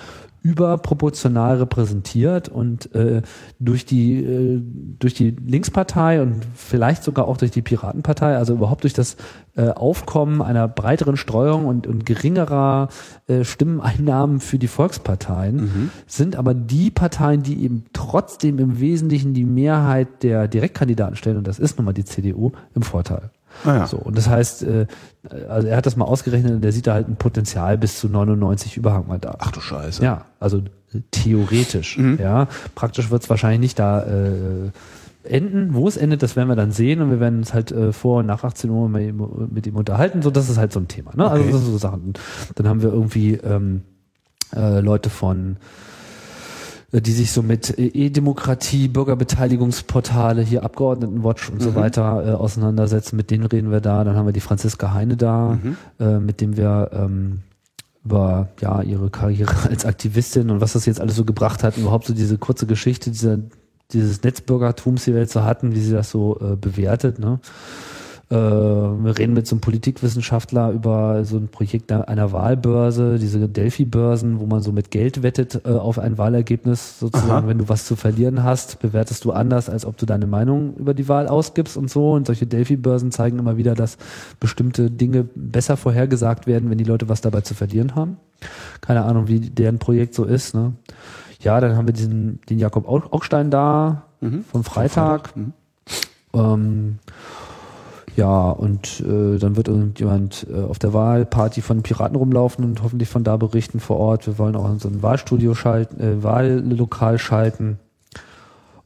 überproportional 0.47 1.57
repräsentiert 1.57 2.49
und 2.49 2.95
äh, 2.95 3.23
durch 3.59 3.85
die 3.85 4.23
äh, 4.23 4.63
durch 5.01 5.15
die 5.15 5.31
Linkspartei 5.31 6.23
und 6.23 6.47
vielleicht 6.55 7.03
sogar 7.03 7.27
auch 7.27 7.37
durch 7.37 7.51
die 7.51 7.63
Piratenpartei, 7.63 8.37
also 8.37 8.55
überhaupt 8.55 8.85
durch 8.85 8.93
das 8.93 9.17
äh, 9.57 9.71
Aufkommen 9.71 10.43
einer 10.43 10.69
breiteren 10.69 11.17
Streuung 11.17 11.67
und, 11.67 11.89
und 11.89 12.07
geringerer 12.07 12.89
äh, 13.27 13.43
Stimmeneinnahmen 13.43 14.39
für 14.39 14.59
die 14.59 14.69
Volksparteien, 14.69 15.91
sind 16.07 16.37
aber 16.37 16.55
die 16.55 16.93
Parteien, 16.93 17.43
die 17.43 17.65
eben 17.65 17.87
trotzdem 17.93 18.61
im 18.61 18.79
Wesentlichen 18.79 19.35
die 19.35 19.45
Mehrheit 19.45 20.23
der 20.23 20.47
Direktkandidaten 20.47 21.17
stellen, 21.17 21.39
und 21.39 21.47
das 21.49 21.59
ist 21.59 21.77
nun 21.77 21.87
mal 21.87 21.93
die 21.93 22.05
CDU, 22.05 22.53
im 22.75 22.83
Vorteil. 22.83 23.31
Ah 23.65 23.75
ja. 23.77 23.87
So, 23.87 23.97
und 23.97 24.17
das 24.17 24.29
heißt, 24.29 24.63
äh, 24.65 24.87
also 25.49 25.69
er 25.69 25.77
hat 25.77 25.87
das 25.87 25.97
mal 25.97 26.05
ausgerechnet 26.05 26.53
und 26.53 26.61
der 26.63 26.73
sieht 26.73 26.87
da 26.87 26.95
halt 26.95 27.09
ein 27.09 27.17
Potenzial 27.17 27.79
bis 27.79 27.99
zu 27.99 28.09
99 28.09 28.77
Überhangmandaten. 28.77 29.39
ach 29.41 29.51
du 29.51 29.61
Scheiße. 29.61 30.03
Ja, 30.03 30.27
also 30.41 30.59
äh, 30.59 31.01
theoretisch. 31.11 31.99
Ja, 31.99 32.49
praktisch 32.75 33.11
wird 33.11 33.23
es 33.25 33.31
wahrscheinlich 33.31 33.61
nicht 33.61 33.79
da 33.79 34.03
äh, 34.03 34.71
enden. 35.25 35.75
Wo 35.75 35.89
es 35.89 35.97
endet, 35.97 36.23
das 36.23 36.37
werden 36.37 36.49
wir 36.49 36.55
dann 36.57 36.71
sehen 36.71 37.01
und 37.03 37.11
wir 37.11 37.19
werden 37.19 37.39
uns 37.39 37.53
halt 37.53 37.73
äh, 37.73 37.93
vor 37.93 38.21
und 38.21 38.27
nach 38.27 38.45
18 38.45 38.71
Uhr 38.71 38.89
mit 38.89 39.03
ihm, 39.09 39.49
mit 39.51 39.67
ihm 39.67 39.75
unterhalten. 39.77 40.23
So, 40.23 40.31
das 40.31 40.49
ist 40.49 40.59
halt 40.59 40.73
so 40.73 40.79
ein 40.81 40.87
Thema. 40.89 41.11
Ne? 41.17 41.29
Also 41.29 41.43
Okay. 41.43 41.53
das 41.53 41.63
sind 41.63 41.73
so 41.73 41.79
Sachen. 41.79 42.15
Dann 42.55 42.69
haben 42.69 42.83
wir 42.83 42.91
irgendwie 42.93 43.35
ähm, 43.35 43.83
äh, 44.55 44.79
Leute 44.81 45.11
von 45.11 45.57
die 47.01 47.13
sich 47.13 47.33
so 47.33 47.43
mit 47.43 47.79
äh, 47.79 47.87
E-Demokratie, 47.87 48.89
Bürgerbeteiligungsportale, 48.89 50.43
hier 50.43 50.63
Abgeordnetenwatch 50.65 51.51
und 51.51 51.63
so 51.63 51.75
weiter 51.75 52.27
äh, 52.27 52.31
auseinandersetzen. 52.33 53.17
Mit 53.17 53.31
denen 53.31 53.47
reden 53.47 53.71
wir 53.71 53.81
da. 53.81 54.05
Dann 54.05 54.17
haben 54.17 54.27
wir 54.27 54.33
die 54.33 54.41
Franziska 54.41 54.93
Heine 54.93 55.17
da, 55.17 55.59
äh, 55.99 56.19
mit 56.19 56.41
dem 56.41 56.57
wir 56.57 56.91
ähm, 56.93 57.41
über 58.05 58.49
ja 58.61 58.83
ihre 58.83 59.11
Karriere 59.11 59.55
als 59.69 59.85
Aktivistin 59.85 60.51
und 60.51 60.61
was 60.61 60.75
das 60.75 60.87
jetzt 60.87 61.01
alles 61.01 61.17
so 61.17 61.25
gebracht 61.25 61.63
hat, 61.63 61.77
und 61.77 61.83
überhaupt 61.83 62.07
so 62.07 62.15
diese 62.15 62.39
kurze 62.39 62.67
Geschichte 62.67 63.11
dieser 63.11 63.39
dieses 63.93 64.23
Netzbürgertums, 64.23 65.05
die 65.05 65.13
wir 65.13 65.21
jetzt 65.21 65.33
so 65.33 65.45
hatten, 65.45 65.75
wie 65.75 65.81
sie 65.81 65.93
das 65.93 66.11
so 66.11 66.39
äh, 66.41 66.57
bewertet. 66.57 67.19
Ne? 67.19 67.39
Äh, 68.29 68.35
wir 68.35 69.17
reden 69.19 69.35
mit 69.35 69.47
so 69.47 69.55
einem 69.55 69.61
Politikwissenschaftler 69.61 70.73
über 70.73 71.25
so 71.25 71.37
ein 71.37 71.47
Projekt 71.47 71.93
einer- 71.93 72.33
Wahlbörse, 72.33 73.19
diese 73.21 73.49
Delphi-Börsen, 73.49 74.41
wo 74.41 74.47
man 74.47 74.63
so 74.63 74.73
mit 74.73 74.91
Geld 74.91 75.23
wettet 75.23 75.61
äh, 75.65 75.69
auf 75.71 76.01
ein 76.01 76.19
Wahlergebnis 76.19 76.99
sozusagen. 76.99 77.31
Aha. 77.31 77.47
Wenn 77.47 77.59
du 77.59 77.69
was 77.69 77.85
zu 77.87 77.95
verlieren 77.95 78.43
hast, 78.43 78.81
bewertest 78.81 79.25
du 79.25 79.31
anders, 79.31 79.71
als 79.71 79.87
ob 79.87 79.97
du 79.97 80.07
deine 80.07 80.27
Meinung 80.27 80.75
über 80.75 80.93
die 80.93 81.09
Wahl 81.09 81.29
ausgibst 81.29 81.77
und 81.77 81.89
so. 81.89 82.13
Und 82.15 82.27
solche 82.27 82.47
Delphi-Börsen 82.49 83.13
zeigen 83.13 83.39
immer 83.39 83.57
wieder, 83.59 83.77
dass 83.77 83.97
bestimmte 84.41 84.91
Dinge 84.91 85.29
besser 85.37 85.77
vorhergesagt 85.77 86.49
werden, 86.49 86.69
wenn 86.69 86.79
die 86.79 86.85
Leute 86.85 87.09
was 87.09 87.21
dabei 87.21 87.43
zu 87.43 87.55
verlieren 87.55 87.95
haben. 87.95 88.17
Keine 88.81 89.05
Ahnung, 89.05 89.29
wie 89.29 89.39
deren 89.39 89.79
Projekt 89.79 90.15
so 90.15 90.25
ist. 90.25 90.53
Ne? 90.53 90.73
Ja, 91.41 91.61
dann 91.61 91.77
haben 91.77 91.87
wir 91.87 91.95
diesen, 91.95 92.41
den 92.51 92.59
Jakob 92.59 92.89
Aug- 92.89 93.13
Augstein 93.13 93.53
da 93.53 94.03
vom 94.51 94.65
Freitag. 94.65 95.37
Mhm. 95.37 95.53
Ähm, 96.35 96.99
ja, 98.17 98.51
und 98.51 99.01
äh, 99.01 99.39
dann 99.39 99.57
wird 99.57 99.69
irgendjemand 99.69 100.47
äh, 100.51 100.63
auf 100.63 100.79
der 100.79 100.95
Wahlparty 100.95 101.61
von 101.61 101.83
Piraten 101.83 102.17
rumlaufen 102.17 102.65
und 102.65 102.83
hoffentlich 102.83 103.11
von 103.11 103.25
da 103.25 103.37
berichten 103.37 103.79
vor 103.79 103.99
Ort. 103.99 104.27
Wir 104.27 104.39
wollen 104.39 104.57
auch 104.57 104.71
in 104.71 104.79
so 104.79 104.89
ein 104.89 105.03
Wahlstudio 105.03 105.55
schalten, 105.55 106.01
äh, 106.01 106.23
Wahllokal 106.23 107.19
schalten. 107.19 107.79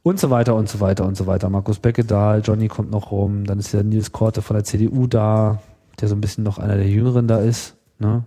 Und 0.03 0.19
so 0.19 0.29
weiter 0.31 0.55
und 0.55 0.67
so 0.67 0.79
weiter 0.79 1.05
und 1.05 1.15
so 1.15 1.27
weiter. 1.27 1.49
Markus 1.49 1.79
Beckedahl, 1.79 2.41
Johnny 2.43 2.67
kommt 2.67 2.91
noch 2.91 3.11
rum, 3.11 3.45
dann 3.45 3.59
ist 3.59 3.71
der 3.73 3.83
Nils 3.83 4.11
Korte 4.11 4.41
von 4.41 4.55
der 4.55 4.63
CDU 4.63 5.07
da, 5.07 5.61
der 6.01 6.07
so 6.07 6.15
ein 6.15 6.21
bisschen 6.21 6.43
noch 6.43 6.57
einer 6.57 6.75
der 6.75 6.87
Jüngeren 6.87 7.27
da 7.27 7.37
ist. 7.37 7.75
Ne? 7.99 8.23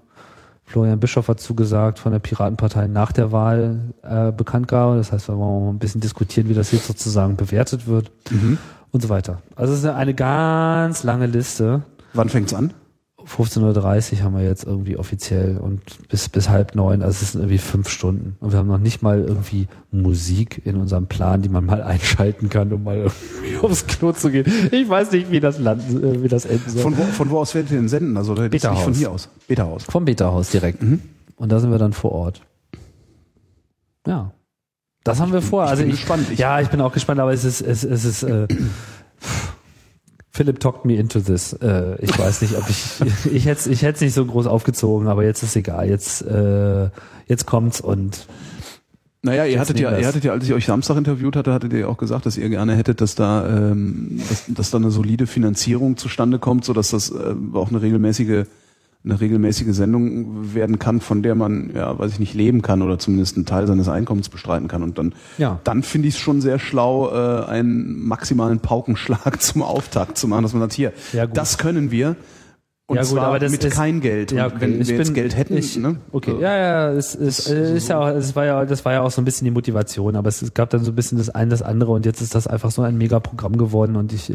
Florian 0.65 1.01
Bischof 1.01 1.29
hat 1.29 1.41
zugesagt 1.41 1.99
von 1.99 2.13
der 2.13 2.21
Piratenpartei 2.21 2.87
nach 2.87 3.13
der 3.13 3.33
Wahl 3.33 3.93
äh, 4.03 4.33
Bekanntgabe. 4.33 4.97
Das 4.97 5.13
heißt, 5.13 5.29
wir 5.29 5.37
wollen 5.37 5.65
mal 5.65 5.71
ein 5.71 5.79
bisschen 5.79 6.01
diskutieren, 6.01 6.49
wie 6.49 6.55
das 6.55 6.73
jetzt 6.73 6.87
sozusagen 6.87 7.37
bewertet 7.37 7.87
wird 7.87 8.11
und 8.95 9.01
so 9.01 9.09
weiter. 9.09 9.43
Also 9.57 9.73
es 9.73 9.81
ist 9.81 9.87
eine 9.87 10.15
ganz 10.15 11.03
lange 11.03 11.27
Liste. 11.27 11.83
Wann 12.13 12.29
fängt's 12.29 12.55
an? 12.55 12.73
15.30 13.27 14.13
Uhr 14.19 14.23
haben 14.23 14.37
wir 14.37 14.45
jetzt 14.45 14.65
irgendwie 14.65 14.97
offiziell 14.99 15.57
und 15.57 15.81
bis, 16.09 16.29
bis 16.29 16.49
halb 16.49 16.77
neun, 16.77 17.03
also 17.03 17.23
es 17.23 17.33
sind 17.33 17.41
irgendwie 17.41 17.59
fünf 17.59 17.89
Stunden. 17.89 18.37
Und 18.39 18.53
wir 18.53 18.59
haben 18.59 18.69
noch 18.69 18.79
nicht 18.79 19.03
mal 19.03 19.19
irgendwie 19.19 19.67
Musik 19.91 20.63
in 20.65 20.77
unserem 20.77 21.09
Plan, 21.09 21.43
die 21.43 21.49
man 21.49 21.65
mal 21.65 21.83
einschalten 21.83 22.51
kann, 22.51 22.73
um 22.73 22.85
mal 22.85 22.99
irgendwie 22.99 23.57
aufs 23.63 23.87
Klo 23.87 24.13
zu 24.13 24.31
gehen. 24.31 24.47
Ich 24.71 24.89
weiß 24.89 25.11
nicht, 25.11 25.33
wie 25.33 25.41
das 25.41 25.59
landen, 25.59 26.05
äh, 26.05 26.23
wie 26.23 26.29
das 26.29 26.45
enden 26.45 26.71
soll. 26.71 26.83
Von 26.83 26.97
wo, 26.97 27.03
von 27.03 27.31
wo 27.31 27.39
aus 27.41 27.53
werdet 27.55 27.73
ihr 27.73 27.79
denn 27.79 27.89
senden? 27.89 28.17
Also 28.17 28.35
das 28.35 28.47
ist 28.47 28.53
nicht 28.53 28.65
von 28.65 28.95
hier 28.95 29.11
aus. 29.11 29.29
Beta-Haus. 29.49 29.85
Vom 29.85 30.05
Beta-Haus 30.05 30.51
direkt. 30.51 30.81
Und 30.83 31.51
da 31.51 31.59
sind 31.59 31.73
wir 31.73 31.79
dann 31.79 31.95
vor 31.95 32.13
Ort. 32.13 32.43
Ja. 34.07 34.35
Das 35.05 35.21
haben 35.21 35.33
wir 35.33 35.43
vor. 35.43 35.65
ich 35.65 35.71
also 35.71 35.83
bin 35.83 35.93
ich, 35.93 36.01
gespannt. 36.01 36.27
Ich- 36.33 36.39
ja, 36.39 36.61
ich 36.61 36.69
bin 36.69 36.81
auch 36.81 36.93
gespannt, 36.93 37.21
aber 37.21 37.33
es 37.33 37.45
ist, 37.45 37.61
es, 37.61 37.85
es 37.85 38.05
ist, 38.05 38.23
äh, 38.23 38.49
Philipp 40.31 40.59
talked 40.59 40.85
me 40.85 40.95
into 40.97 41.21
this. 41.21 41.53
Äh, 41.53 41.97
ich 42.03 42.19
weiß 42.19 42.43
nicht, 42.43 42.57
ob 42.57 42.69
ich, 42.69 42.85
ich 43.33 43.47
hätte 43.47 43.71
ich 43.71 43.83
hätte 43.83 44.03
nicht 44.03 44.15
so 44.15 44.25
groß 44.25 44.47
aufgezogen, 44.47 45.07
aber 45.07 45.23
jetzt 45.25 45.43
ist 45.43 45.55
egal. 45.55 45.89
Jetzt, 45.89 46.23
äh, 46.23 46.89
jetzt 47.27 47.47
kommt's 47.47 47.81
und 47.81 48.27
Naja, 49.23 49.45
ihr 49.45 49.61
hattet 49.61 49.79
ja, 49.79 49.97
ihr 49.97 50.07
hattet 50.07 50.25
ja, 50.25 50.33
als 50.33 50.45
ich 50.45 50.53
euch 50.53 50.67
Samstag 50.67 50.97
interviewt 50.97 51.37
hatte, 51.37 51.53
hattet 51.53 51.73
ihr 51.73 51.89
auch 51.89 51.99
gesagt, 51.99 52.27
dass 52.27 52.37
ihr 52.37 52.49
gerne 52.49 52.75
hättet, 52.75 53.01
dass 53.01 53.15
da, 53.15 53.47
ähm, 53.47 54.21
dass, 54.29 54.45
dass 54.49 54.71
da 54.71 54.79
eine 54.79 54.91
solide 54.91 55.27
Finanzierung 55.29 55.97
zustande 55.97 56.39
kommt, 56.41 56.65
so 56.65 56.73
dass 56.73 56.91
das 56.91 57.11
äh, 57.11 57.35
auch 57.53 57.69
eine 57.69 57.81
regelmäßige 57.81 58.47
eine 59.05 59.21
regelmäßige 59.21 59.75
Sendung 59.75 60.55
werden 60.55 60.79
kann, 60.79 61.01
von 61.01 61.23
der 61.23 61.35
man, 61.35 61.71
ja, 61.75 61.99
weiß 61.99 62.13
ich 62.13 62.21
nicht, 62.21 62.33
leben 62.35 62.63
kann 62.63 62.81
oder 62.81 62.99
zumindest 62.99 63.37
einen 63.37 63.45
Teil 63.45 63.67
seines 63.67 63.89
Einkommens 63.89 64.31
bestreiten 64.31 64.67
kann. 64.67 64.83
Und 64.83 64.97
dann, 64.97 65.15
Ja. 65.37 65.61
dann 65.65 65.83
finde 65.83 66.09
ich 66.09 66.15
es 66.15 66.21
schon 66.21 66.41
sehr 66.41 66.59
schlau, 66.59 67.11
äh, 67.11 67.45
einen 67.45 68.03
maximalen 68.07 68.61
Paukenschlag 68.61 69.43
zum 69.43 69.63
Auftakt 69.63 70.17
zu 70.17 70.27
machen, 70.27 70.43
dass 70.43 70.55
man 70.55 70.63
sagt, 70.63 70.73
hier, 70.73 70.93
Ja, 71.13 71.27
das 71.27 71.59
können 71.59 71.91
wir. 71.91 72.17
Und 72.87 72.97
Ja, 72.97 73.03
gut, 73.03 73.11
zwar 73.13 73.27
aber 73.29 73.39
das 73.39 73.51
mit 73.51 73.65
ist- 73.65 73.75
kein 73.77 74.01
Geld. 74.03 74.31
Ja, 74.33 74.47
okay. 74.47 74.57
wenn 74.61 74.81
ich 74.81 74.89
wir 74.89 74.97
jetzt 74.99 75.07
bin- 75.09 75.15
Geld 75.15 75.37
hätten, 75.37 75.57
ich, 75.57 75.77
ne? 75.79 75.97
Okay, 76.13 76.33
So. 76.33 76.41
ja, 76.41 76.55
ja, 76.57 76.93
es 76.93 77.15
ist, 77.15 77.49
ist 77.49 77.89
ja 77.89 77.99
auch, 77.99 78.09
es 78.09 78.37
war 78.37 78.45
ja, 78.45 78.65
das 78.67 78.85
war 78.85 78.93
ja 78.93 79.01
auch 79.03 79.11
so 79.11 79.23
ein 79.23 79.25
bisschen 79.25 79.47
die 79.47 79.51
Motivation, 79.51 80.17
aber 80.17 80.29
es 80.29 80.53
gab 80.53 80.69
dann 80.69 80.85
so 80.85 80.93
ein 80.93 80.95
bisschen 80.95 81.17
das 81.17 81.31
eine, 81.31 81.51
das 81.51 81.63
andere 81.63 81.93
und 81.93 82.05
jetzt 82.05 82.21
ist 82.21 82.35
das 82.35 82.47
einfach 82.47 82.71
so 82.71 82.83
ein 82.83 82.99
mega 82.99 83.21
Programm 83.21 83.57
geworden 83.57 83.97
und 83.97 84.13
ich 84.13 84.35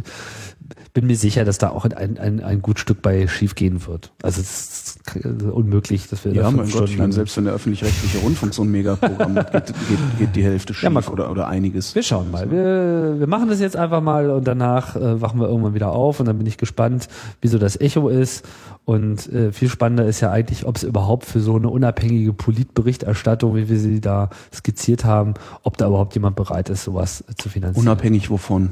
bin 0.94 1.08
mir 1.08 1.16
sicher, 1.16 1.46
dass 1.46 1.58
da 1.58 1.70
auch 1.70 1.86
ein, 1.86 2.18
ein, 2.18 2.44
ein 2.44 2.62
gut 2.62 2.80
Stück 2.80 3.02
bei 3.02 3.28
schief 3.28 3.56
gehen 3.56 3.86
wird. 3.86 4.12
Also 4.24 4.42
es 4.42 4.98
ist 5.16 5.44
unmöglich, 5.44 6.08
dass 6.08 6.26
wir 6.26 6.34
Ja, 6.34 6.44
da 6.44 6.52
mein 6.52 6.70
Gott, 6.70 6.90
ich 6.90 6.98
meine, 6.98 7.14
selbst 7.14 7.38
wenn 7.38 7.46
der 7.46 7.54
öffentlich-rechtliche 7.54 8.20
Rundfunk 8.20 8.54
so 8.54 8.64
ein 8.64 8.72
Megaprogramm 8.72 9.36
hat, 9.36 9.52
geht, 9.52 9.66
geht, 9.68 10.20
geht 10.20 10.36
die 10.36 10.44
Hälfte 10.44 10.74
schief 10.74 10.90
Ja, 10.90 11.12
oder, 11.12 11.32
oder 11.32 11.48
einiges. 11.48 11.96
Wir 11.96 12.04
schauen 12.04 12.32
mal. 12.32 12.50
Wir, 12.50 13.20
wir 13.20 13.28
machen 13.28 13.50
das 13.50 13.60
jetzt 13.60 13.76
einfach 13.76 14.02
mal 14.02 14.30
und 14.30 14.48
danach 14.48 14.96
äh, 14.96 15.22
wachen 15.22 15.40
wir 15.40 15.48
irgendwann 15.48 15.74
wieder 15.74 15.92
auf 15.92 16.20
und 16.20 16.26
dann 16.26 16.38
bin 16.38 16.48
ich 16.48 16.58
gespannt, 16.58 17.08
wieso 17.42 17.58
das 17.58 17.80
Echo 17.80 18.10
ist. 18.10 18.46
Und 18.86 19.32
äh, 19.32 19.52
viel 19.52 19.70
spannender 19.70 20.06
ist 20.06 20.20
ja 20.22 20.32
eigentlich, 20.32 20.66
ob 20.66 20.78
es 20.78 20.84
überhaupt 20.84 21.26
für 21.26 21.40
so 21.40 21.56
eine 21.56 21.70
unabhängige 21.70 22.34
Politberichterstattung, 22.34 23.56
wie 23.56 23.70
wir 23.70 23.78
sie 23.78 24.02
da 24.02 24.30
skizziert 24.54 25.06
haben, 25.06 25.36
ob 25.62 25.78
da 25.78 25.88
überhaupt 25.88 26.16
jemand 26.16 26.36
bereit 26.36 26.70
ist, 26.70 26.86
sowas 26.86 27.24
äh, 27.30 27.36
zu 27.36 27.50
finanzieren. 27.50 27.88
Unabhängig 27.88 28.32
wovon? 28.32 28.72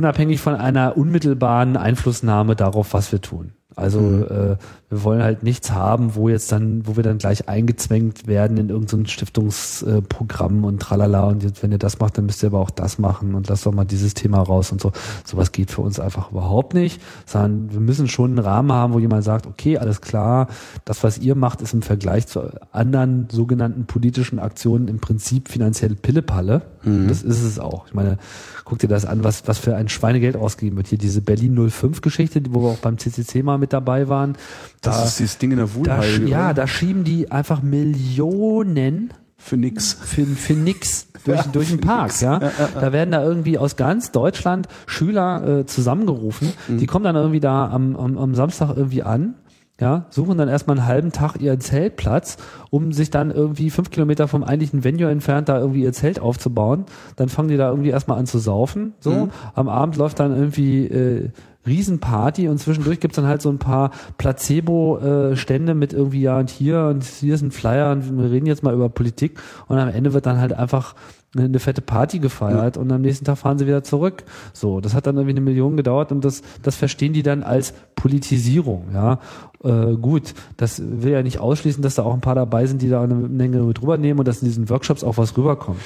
Unabhängig 0.00 0.40
von 0.40 0.54
einer 0.54 0.96
unmittelbaren 0.96 1.76
Einflussnahme 1.76 2.56
darauf, 2.56 2.94
was 2.94 3.12
wir 3.12 3.20
tun. 3.20 3.52
Also 3.76 4.00
äh, 4.00 4.56
wir 4.88 5.04
wollen 5.04 5.22
halt 5.22 5.42
nichts 5.42 5.72
haben, 5.72 6.14
wo 6.14 6.28
jetzt 6.28 6.50
dann, 6.52 6.86
wo 6.86 6.96
wir 6.96 7.02
dann 7.02 7.18
gleich 7.18 7.48
eingezwängt 7.48 8.26
werden 8.26 8.56
in 8.56 8.70
irgendein 8.70 9.06
Stiftungsprogramm 9.06 10.64
und 10.64 10.80
tralala 10.80 11.24
und 11.24 11.42
jetzt, 11.42 11.62
wenn 11.62 11.70
ihr 11.70 11.78
das 11.78 11.98
macht, 12.00 12.18
dann 12.18 12.26
müsst 12.26 12.42
ihr 12.42 12.48
aber 12.48 12.58
auch 12.60 12.70
das 12.70 12.98
machen 12.98 13.34
und 13.34 13.48
lasst 13.48 13.66
doch 13.66 13.72
mal 13.72 13.84
dieses 13.84 14.14
Thema 14.14 14.40
raus 14.40 14.72
und 14.72 14.80
so. 14.80 14.90
Sowas 15.24 15.52
geht 15.52 15.70
für 15.70 15.82
uns 15.82 16.00
einfach 16.00 16.32
überhaupt 16.32 16.74
nicht, 16.74 17.00
sondern 17.26 17.72
wir 17.72 17.80
müssen 17.80 18.08
schon 18.08 18.30
einen 18.30 18.38
Rahmen 18.40 18.72
haben, 18.72 18.94
wo 18.94 18.98
jemand 18.98 19.22
sagt, 19.22 19.46
okay, 19.46 19.78
alles 19.78 20.00
klar, 20.00 20.48
das, 20.84 21.04
was 21.04 21.18
ihr 21.18 21.34
macht, 21.34 21.60
ist 21.60 21.72
im 21.72 21.82
Vergleich 21.82 22.26
zu 22.26 22.50
anderen 22.72 23.28
sogenannten 23.30 23.84
politischen 23.84 24.38
Aktionen 24.38 24.88
im 24.88 24.98
Prinzip 24.98 25.48
finanziell 25.48 25.94
Pillepalle. 25.94 26.62
Und 26.84 27.08
Das 27.08 27.22
ist 27.22 27.42
es 27.42 27.58
auch. 27.58 27.86
Ich 27.88 27.94
meine, 27.94 28.16
guck 28.64 28.78
dir 28.78 28.88
das 28.88 29.04
an, 29.04 29.22
was, 29.24 29.46
was 29.46 29.58
für 29.58 29.76
ein 29.76 29.88
Schweinegeld 29.88 30.36
ausgegeben 30.36 30.76
wird. 30.76 30.86
Hier 30.88 30.98
diese 30.98 31.20
Berlin 31.20 31.68
05 31.70 32.00
Geschichte, 32.00 32.42
wo 32.50 32.62
wir 32.62 32.68
auch 32.70 32.78
beim 32.78 32.96
CCC 32.98 33.42
mal 33.42 33.58
mit 33.58 33.72
dabei 33.72 34.08
waren. 34.08 34.34
Das 34.80 34.96
Da- 34.96 35.04
ist 35.04 35.18
dieses 35.18 35.38
Ding 35.38 35.50
in 35.50 35.58
der 35.58 35.74
Wuhlheide. 35.74 36.26
ja, 36.26 36.52
da 36.54 36.66
schieben 36.66 37.04
die 37.04 37.30
einfach 37.30 37.62
Millionen 37.62 39.12
Für 39.36 39.56
nix. 39.56 39.94
für, 39.94 40.24
für 40.26 40.52
nix 40.54 41.06
durch, 41.24 41.42
durch 41.52 41.68
den 41.68 41.80
Park, 41.80 42.20
ja. 42.20 42.38
Da 42.38 42.92
werden 42.92 43.10
da 43.10 43.22
irgendwie 43.22 43.58
aus 43.58 43.76
ganz 43.76 44.10
Deutschland 44.10 44.68
Schüler 44.86 45.60
äh, 45.60 45.66
zusammengerufen, 45.66 46.52
die 46.68 46.86
kommen 46.86 47.04
dann 47.04 47.16
irgendwie 47.16 47.40
da 47.40 47.68
am, 47.70 47.96
am, 47.96 48.16
am 48.18 48.34
Samstag 48.34 48.76
irgendwie 48.76 49.02
an, 49.02 49.34
ja, 49.80 50.06
suchen 50.10 50.36
dann 50.36 50.48
erstmal 50.48 50.78
einen 50.78 50.86
halben 50.86 51.12
Tag 51.12 51.40
ihren 51.40 51.60
Zeltplatz, 51.60 52.36
um 52.70 52.92
sich 52.92 53.10
dann 53.10 53.30
irgendwie 53.30 53.70
fünf 53.70 53.90
Kilometer 53.90 54.28
vom 54.28 54.44
eigentlichen 54.44 54.84
Venue 54.84 55.10
entfernt 55.10 55.48
da 55.48 55.58
irgendwie 55.58 55.82
ihr 55.82 55.92
Zelt 55.92 56.20
aufzubauen. 56.20 56.84
Dann 57.16 57.28
fangen 57.28 57.48
die 57.48 57.56
da 57.56 57.70
irgendwie 57.70 57.90
erstmal 57.90 58.18
an 58.18 58.26
zu 58.26 58.38
saufen, 58.38 58.92
so. 59.00 59.28
Am 59.54 59.68
Abend 59.68 59.96
läuft 59.96 60.20
dann 60.20 60.36
irgendwie 60.36 60.86
äh, 60.86 61.30
Riesenparty 61.66 62.48
und 62.48 62.58
zwischendurch 62.58 63.00
gibt's 63.00 63.16
dann 63.16 63.26
halt 63.26 63.42
so 63.42 63.50
ein 63.50 63.58
paar 63.58 63.90
Placebo-Stände 64.18 65.74
mit 65.74 65.92
irgendwie, 65.92 66.22
ja, 66.22 66.38
und 66.38 66.50
hier 66.50 66.86
und 66.86 67.04
hier 67.04 67.34
ist 67.34 67.42
ein 67.42 67.50
Flyer 67.50 67.92
und 67.92 68.18
wir 68.18 68.30
reden 68.30 68.46
jetzt 68.46 68.62
mal 68.62 68.74
über 68.74 68.88
Politik 68.88 69.38
und 69.68 69.78
am 69.78 69.88
Ende 69.88 70.12
wird 70.12 70.26
dann 70.26 70.40
halt 70.40 70.52
einfach 70.52 70.94
eine, 71.36 71.60
fette 71.60 71.80
Party 71.80 72.18
gefeiert 72.18 72.76
und 72.76 72.90
am 72.90 73.02
nächsten 73.02 73.24
Tag 73.24 73.38
fahren 73.38 73.58
sie 73.58 73.66
wieder 73.66 73.82
zurück. 73.84 74.24
So, 74.52 74.80
das 74.80 74.94
hat 74.94 75.06
dann 75.06 75.16
irgendwie 75.16 75.32
eine 75.32 75.40
Million 75.40 75.76
gedauert 75.76 76.10
und 76.12 76.24
das, 76.24 76.42
das 76.62 76.76
verstehen 76.76 77.12
die 77.12 77.22
dann 77.22 77.42
als 77.42 77.72
Politisierung, 77.94 78.88
ja. 78.92 79.20
Äh, 79.62 79.96
gut, 79.96 80.34
das 80.56 80.80
will 80.82 81.12
ja 81.12 81.22
nicht 81.22 81.38
ausschließen, 81.38 81.82
dass 81.82 81.94
da 81.94 82.02
auch 82.02 82.14
ein 82.14 82.22
paar 82.22 82.34
dabei 82.34 82.64
sind, 82.66 82.80
die 82.80 82.88
da 82.88 83.02
eine 83.02 83.14
Menge 83.14 83.58
mit 83.58 83.82
rübernehmen 83.82 84.18
und 84.18 84.26
dass 84.26 84.40
in 84.40 84.48
diesen 84.48 84.70
Workshops 84.70 85.04
auch 85.04 85.18
was 85.18 85.36
rüberkommt. 85.36 85.80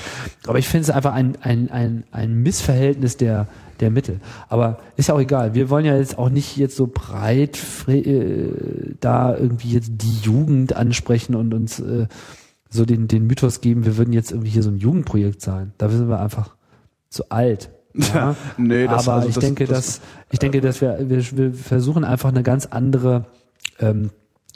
Aber 0.47 0.59
ich 0.59 0.69
finde 0.69 0.85
es 0.85 0.91
einfach 0.91 1.13
ein, 1.13 1.37
ein, 1.41 1.71
ein, 1.71 2.05
ein 2.13 2.35
Missverhältnis 2.35 3.17
der, 3.17 3.49
der 3.81 3.91
Mittel. 3.91 4.21
Aber 4.49 4.79
ist 4.97 5.09
ja 5.09 5.17
auch 5.17 5.21
egal. 5.21 5.55
Wir 5.55 5.71
wollen 5.71 5.85
ja 5.85 5.97
jetzt 5.97 6.19
auch 6.19 6.31
nicht 6.31 6.57
jetzt 6.57 6.77
so 6.77 6.87
breit 6.87 7.59
äh, 7.89 8.95
da 9.01 9.37
irgendwie 9.37 9.73
jetzt 9.73 9.91
die 9.97 10.21
Jugend 10.23 10.77
ansprechen 10.77 11.35
und 11.35 11.53
uns 11.53 11.81
äh, 11.81 12.07
so 12.75 12.85
den, 12.85 13.09
den 13.09 13.27
Mythos 13.27 13.61
geben, 13.61 13.85
wir 13.85 13.97
würden 13.97 14.13
jetzt 14.13 14.33
irgendwie 14.33 14.51
hier 14.51 14.63
so 14.63 14.71
ein 14.71 14.79
Jugendprojekt 14.79 15.41
sein. 15.41 15.73
Da 15.79 15.89
sind 15.89 16.09
wir 16.09 16.21
einfach 16.21 16.57
zu 17.09 17.31
alt. 17.31 17.71
Ja, 17.95 18.35
nee, 18.59 18.87
das- 18.87 19.07
aber 19.09 19.19
also 19.19 19.29
ich 19.29 19.35
das- 19.35 19.45
denke, 19.45 19.65
das- 19.67 19.77
dass 19.87 20.01
ich 20.31 20.39
denke, 20.41 20.61
dass 20.61 20.81
wir, 20.81 20.99
wir, 21.09 21.23
wir 21.37 21.55
versuchen 21.55 22.05
einfach 22.05 22.29
eine 22.31 22.43
ganz 22.43 22.67
andere 22.67 23.27
ähm, 23.79 24.11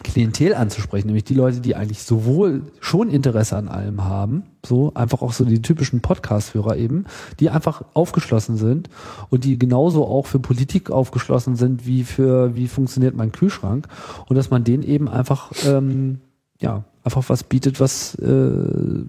Klientel 0.04 0.54
anzusprechen, 0.54 1.08
nämlich 1.08 1.24
die 1.24 1.34
Leute, 1.34 1.60
die 1.60 1.74
eigentlich 1.74 2.02
sowohl 2.04 2.62
schon 2.78 3.10
Interesse 3.10 3.56
an 3.56 3.66
allem 3.66 4.04
haben, 4.04 4.44
so 4.64 4.92
einfach 4.94 5.22
auch 5.22 5.32
so 5.32 5.44
die 5.44 5.60
typischen 5.60 6.00
Podcast-Hörer 6.02 6.76
eben, 6.76 7.04
die 7.40 7.50
einfach 7.50 7.82
aufgeschlossen 7.94 8.56
sind 8.56 8.90
und 9.30 9.42
die 9.42 9.58
genauso 9.58 10.06
auch 10.06 10.26
für 10.26 10.38
Politik 10.38 10.92
aufgeschlossen 10.92 11.56
sind 11.56 11.84
wie 11.84 12.04
für 12.04 12.54
wie 12.54 12.68
funktioniert 12.68 13.16
mein 13.16 13.32
Kühlschrank 13.32 13.88
und 14.28 14.36
dass 14.36 14.50
man 14.50 14.62
denen 14.62 14.84
eben 14.84 15.08
einfach 15.08 15.50
ähm, 15.66 16.20
ja 16.60 16.84
einfach 17.04 17.28
was 17.28 17.44
bietet, 17.44 17.80
was 17.80 18.14
äh, 18.16 19.04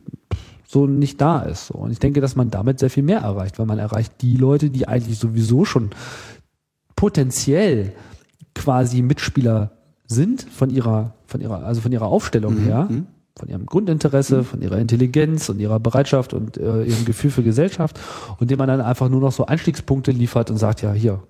so 0.67 0.85
nicht 0.85 1.19
da 1.19 1.41
ist. 1.41 1.67
So. 1.67 1.75
Und 1.75 1.91
ich 1.91 1.99
denke, 1.99 2.21
dass 2.21 2.35
man 2.35 2.49
damit 2.49 2.79
sehr 2.79 2.89
viel 2.89 3.03
mehr 3.03 3.19
erreicht, 3.21 3.59
weil 3.59 3.65
man 3.65 3.79
erreicht 3.79 4.13
die 4.21 4.37
Leute, 4.37 4.69
die 4.69 4.87
eigentlich 4.87 5.17
sowieso 5.17 5.65
schon 5.65 5.89
potenziell 6.95 7.93
quasi 8.53 9.01
Mitspieler 9.01 9.71
sind 10.05 10.43
von 10.43 10.69
ihrer, 10.69 11.15
von 11.25 11.41
ihrer, 11.41 11.63
also 11.63 11.81
von 11.81 11.91
ihrer 11.91 12.07
Aufstellung 12.07 12.57
her, 12.57 12.87
von 13.35 13.47
ihrem 13.47 13.65
Grundinteresse, 13.65 14.43
von 14.43 14.61
ihrer 14.61 14.77
Intelligenz 14.77 15.49
und 15.49 15.59
ihrer 15.59 15.79
Bereitschaft 15.79 16.33
und 16.33 16.57
äh, 16.57 16.83
ihrem 16.83 17.05
Gefühl 17.05 17.31
für 17.31 17.43
Gesellschaft 17.43 17.99
und 18.37 18.51
dem 18.51 18.57
man 18.57 18.67
dann 18.67 18.81
einfach 18.81 19.09
nur 19.09 19.21
noch 19.21 19.31
so 19.31 19.45
Einstiegspunkte 19.45 20.11
liefert 20.11 20.51
und 20.51 20.57
sagt, 20.57 20.81
ja, 20.81 20.91
hier, 20.91 21.23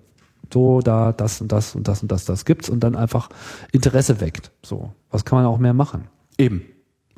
so, 0.52 0.80
da, 0.80 1.12
das 1.12 1.40
und 1.40 1.52
das 1.52 1.74
und 1.74 1.86
das 1.88 2.02
und 2.02 2.10
das, 2.10 2.24
das 2.24 2.44
gibt's 2.44 2.68
und 2.68 2.80
dann 2.80 2.96
einfach 2.96 3.28
Interesse 3.72 4.20
weckt. 4.20 4.50
So, 4.62 4.92
was 5.10 5.24
kann 5.24 5.38
man 5.38 5.46
auch 5.46 5.58
mehr 5.58 5.74
machen? 5.74 6.08
Eben. 6.38 6.62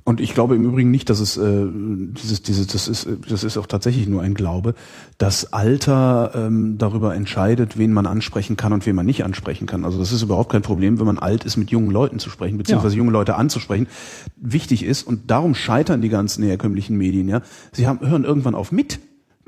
Und 0.05 0.21
ich 0.21 0.35
glaube 0.35 0.57
im 0.57 0.65
Übrigen 0.65 0.91
nicht, 0.91 1.09
dass 1.11 1.21
es 1.21 1.37
äh, 1.37 1.65
dieses, 1.73 2.43
dieses, 2.43 2.67
das 2.67 2.89
ist, 2.89 3.07
das 3.29 3.45
ist 3.45 3.57
auch 3.57 3.69
tatsächlich 3.69 4.09
nur 4.09 4.21
ein 4.21 4.35
Glaube, 4.35 4.75
dass 5.17 5.53
Alter 5.53 6.33
ähm, 6.35 6.77
darüber 6.77 7.15
entscheidet, 7.15 7.79
wen 7.79 7.93
man 7.93 8.07
ansprechen 8.07 8.57
kann 8.57 8.73
und 8.73 8.85
wen 8.85 8.97
man 8.97 9.07
nicht 9.07 9.25
ansprechen 9.25 9.67
kann. 9.67 9.85
Also 9.85 10.01
das 10.01 10.11
ist 10.11 10.23
überhaupt 10.23 10.51
kein 10.51 10.63
Problem, 10.63 10.99
wenn 10.99 11.07
man 11.07 11.21
alt 11.21 11.45
ist, 11.45 11.57
mit 11.57 11.71
jungen 11.71 11.93
Leuten 11.93 12.19
zu 12.19 12.31
sprechen, 12.31 12.59
beziehungsweise 12.59 12.97
junge 12.97 13.13
Leute 13.13 13.37
anzusprechen. 13.37 13.87
Wichtig 14.37 14.85
ist, 14.85 15.05
und 15.05 15.31
darum 15.31 15.55
scheitern 15.55 16.03
die 16.03 16.09
ganzen 16.09 16.43
herkömmlichen 16.43 16.97
Medien, 16.97 17.29
ja, 17.29 17.41
sie 17.71 17.87
haben, 17.87 18.01
hören 18.01 18.25
irgendwann 18.25 18.57
auf 18.57 18.73
mit 18.73 18.99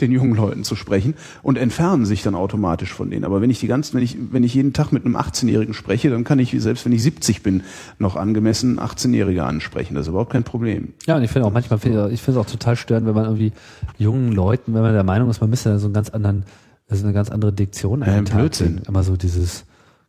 den 0.00 0.10
jungen 0.10 0.34
Leuten 0.34 0.64
zu 0.64 0.74
sprechen 0.74 1.14
und 1.42 1.56
entfernen 1.56 2.04
sich 2.04 2.22
dann 2.22 2.34
automatisch 2.34 2.92
von 2.92 3.10
denen. 3.10 3.24
Aber 3.24 3.40
wenn 3.40 3.50
ich 3.50 3.60
die 3.60 3.68
ganzen, 3.68 3.94
wenn 3.94 4.02
ich, 4.02 4.16
wenn 4.32 4.42
ich 4.42 4.54
jeden 4.54 4.72
Tag 4.72 4.92
mit 4.92 5.04
einem 5.04 5.16
18-Jährigen 5.16 5.74
spreche, 5.74 6.10
dann 6.10 6.24
kann 6.24 6.38
ich, 6.38 6.50
selbst 6.60 6.84
wenn 6.84 6.92
ich 6.92 7.02
70 7.02 7.42
bin, 7.42 7.62
noch 7.98 8.16
angemessen 8.16 8.80
18-Jährige 8.80 9.44
ansprechen. 9.44 9.94
Das 9.94 10.02
ist 10.02 10.08
überhaupt 10.08 10.32
kein 10.32 10.44
Problem. 10.44 10.94
Ja, 11.06 11.16
und 11.16 11.22
ich 11.22 11.30
finde 11.30 11.46
auch 11.46 11.52
manchmal, 11.52 11.78
ich 11.78 12.20
finde 12.22 12.40
es 12.40 12.46
auch 12.46 12.50
total 12.50 12.76
störend, 12.76 13.06
wenn 13.06 13.14
man 13.14 13.24
irgendwie 13.24 13.52
jungen 13.96 14.32
Leuten, 14.32 14.74
wenn 14.74 14.82
man 14.82 14.92
der 14.92 15.04
Meinung 15.04 15.30
ist, 15.30 15.40
man 15.40 15.50
müsste 15.50 15.70
da 15.70 15.78
so 15.78 15.86
einen 15.86 15.94
ganz 15.94 16.10
anderen, 16.10 16.44
das 16.88 16.98
ist 16.98 17.04
eine 17.04 17.14
ganz 17.14 17.30
andere 17.30 17.52
Diktion 17.52 18.00
Ja, 18.00 18.20
Tag 18.22 18.36
Blödsinn. 18.36 18.80
Immer 18.86 19.04
so 19.04 19.16
dieses 19.16 19.64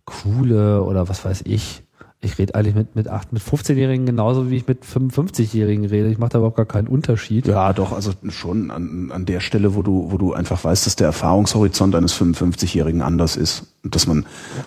coole 0.05 0.83
oder 0.83 1.07
was 1.09 1.23
weiß 1.23 1.43
ich. 1.45 1.83
Ich 2.25 2.37
rede 2.39 2.55
eigentlich 2.55 2.75
mit, 2.75 2.95
mit, 2.95 3.07
mit 3.31 3.41
15-Jährigen 3.41 4.05
genauso, 4.05 4.49
wie 4.49 4.57
ich 4.57 4.67
mit 4.67 4.83
55-Jährigen 4.83 5.85
rede. 5.85 6.09
Ich 6.09 6.17
mache 6.17 6.31
da 6.31 6.37
überhaupt 6.39 6.57
gar 6.57 6.65
keinen 6.65 6.87
Unterschied. 6.87 7.47
Ja, 7.47 7.71
doch, 7.71 7.91
also 7.91 8.11
schon 8.29 8.71
an, 8.71 9.11
an 9.11 9.25
der 9.25 9.39
Stelle, 9.39 9.75
wo 9.75 9.83
du, 9.83 10.11
wo 10.11 10.17
du 10.17 10.33
einfach 10.33 10.63
weißt, 10.63 10.85
dass 10.85 10.95
der 10.95 11.07
Erfahrungshorizont 11.07 11.95
eines 11.95 12.19
55-Jährigen 12.19 13.01
anders 13.01 13.37
ist. 13.37 13.75
Und 13.83 13.95
dass 13.95 14.07
man, 14.07 14.25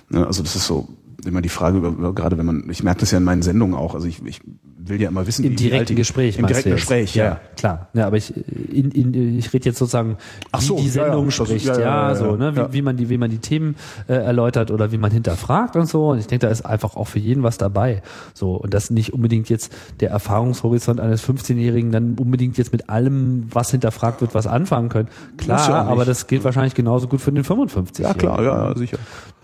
ne, 0.09 0.27
also 0.27 0.43
das 0.43 0.55
ist 0.55 0.67
so 0.67 0.89
immer 1.27 1.43
die 1.43 1.49
Frage, 1.49 1.81
gerade 2.15 2.39
wenn 2.39 2.47
man, 2.47 2.71
ich 2.71 2.83
merke 2.85 3.01
das 3.01 3.11
ja 3.11 3.19
in 3.19 3.25
meinen 3.25 3.43
Sendungen 3.43 3.75
auch, 3.75 3.95
also 3.95 4.07
ich, 4.07 4.25
ich 4.25 4.41
will 4.81 5.01
ja 5.01 5.09
immer 5.09 5.27
wissen, 5.27 5.45
Im 5.45 5.53
wie 5.53 5.57
direkten 5.57 5.87
die- 5.89 5.95
Gespräch. 5.97 6.39
Im 6.39 6.47
direkten? 6.47 6.71
Gespräch, 6.71 7.15
ja. 7.15 7.41
klar. 7.57 7.89
Ja, 7.95 8.07
aber 8.07 8.17
ich, 8.17 8.33
in, 8.73 8.91
in, 8.93 9.39
ich 9.39 9.53
rede 9.53 9.67
jetzt 9.67 9.79
sozusagen, 9.79 10.17
wie 10.57 10.65
so, 10.65 10.77
die 10.77 10.83
ja, 10.83 10.87
ja, 10.87 10.93
Sendung 11.05 11.25
das- 11.27 11.35
spricht, 11.35 11.67
ja, 11.67 11.75
ja, 11.75 11.81
ja, 11.81 12.09
ja, 12.11 12.15
so, 12.15 12.37
ne, 12.37 12.55
wie, 12.55 12.61
ja. 12.61 12.73
wie 12.73 12.83
man 12.83 12.97
die, 12.97 13.09
wie 13.09 13.19
man 13.19 13.31
die 13.31 13.39
Themen 13.39 13.77
äh, 14.09 14.15
erläutert 14.15 14.71
oder 14.71 14.93
wie 14.93 14.99
man 14.99 15.11
hinterfragt 15.11 15.75
und 15.77 15.87
so. 15.87 16.11
Und 16.11 16.19
ich 16.19 16.27
denke, 16.29 16.47
da 16.47 16.53
ist 16.53 16.63
einfach 16.65 16.97
auch 16.97 17.07
für 17.07 17.19
jeden 17.19 17.43
was 17.43 17.59
dabei. 17.59 18.03
So 18.35 18.53
und 18.55 18.73
dass 18.73 18.91
nicht 18.91 19.13
unbedingt 19.13 19.49
jetzt 19.49 19.73
der 20.01 20.11
Erfahrungshorizont 20.11 21.01
eines 21.01 21.25
15-Jährigen 21.29 21.91
dann 21.91 22.15
unbedingt 22.19 22.57
jetzt 22.57 22.73
mit 22.73 22.89
allem, 22.89 23.49
was 23.53 23.71
hinterfragt 23.73 24.21
wird, 24.21 24.35
was 24.35 24.47
anfangen 24.47 24.89
können. 24.91 25.09
Klar, 25.39 25.69
ja 25.69 25.83
aber 25.83 26.05
das 26.05 26.27
gilt 26.29 26.45
wahrscheinlich 26.45 26.75
genauso 26.75 27.09
gut 27.09 27.21
für 27.21 27.33
den 27.33 27.43
55. 27.45 28.05
Ja, 28.05 28.15
klar, 28.15 28.43
ja, 28.43 28.69
ja, 28.69 28.77
sicher. 28.77 28.99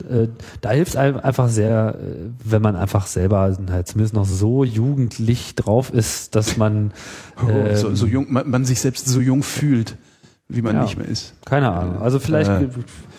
äh, 0.09 0.29
da 0.61 0.71
hilft 0.71 0.97
einem 0.97 1.19
einfach 1.19 1.49
sehr, 1.49 1.97
äh, 1.99 2.31
wenn 2.45 2.63
man 2.63 2.77
einfach 2.77 3.07
selber 3.07 3.57
halt 3.71 3.89
zumindest 3.89 4.15
noch 4.15 4.25
so 4.27 4.63
jugendlich 4.65 5.24
drauf 5.55 5.91
ist, 5.93 6.35
dass 6.35 6.57
man 6.57 6.93
äh, 7.49 7.77
so, 7.77 7.95
so 7.95 8.07
jung, 8.07 8.27
man, 8.33 8.49
man 8.51 8.65
sich 8.65 8.81
selbst 8.81 9.07
so 9.07 9.21
jung 9.21 9.43
fühlt, 9.43 9.97
wie 10.49 10.63
man 10.63 10.77
Ja. 10.77 10.83
nicht 10.83 10.97
mehr 10.99 11.09
ist. 11.09 11.35
keine 11.45 11.73
Ahnung. 11.73 12.03
Also 12.03 12.19
vielleicht 12.19 12.51
Äh. 12.51 12.69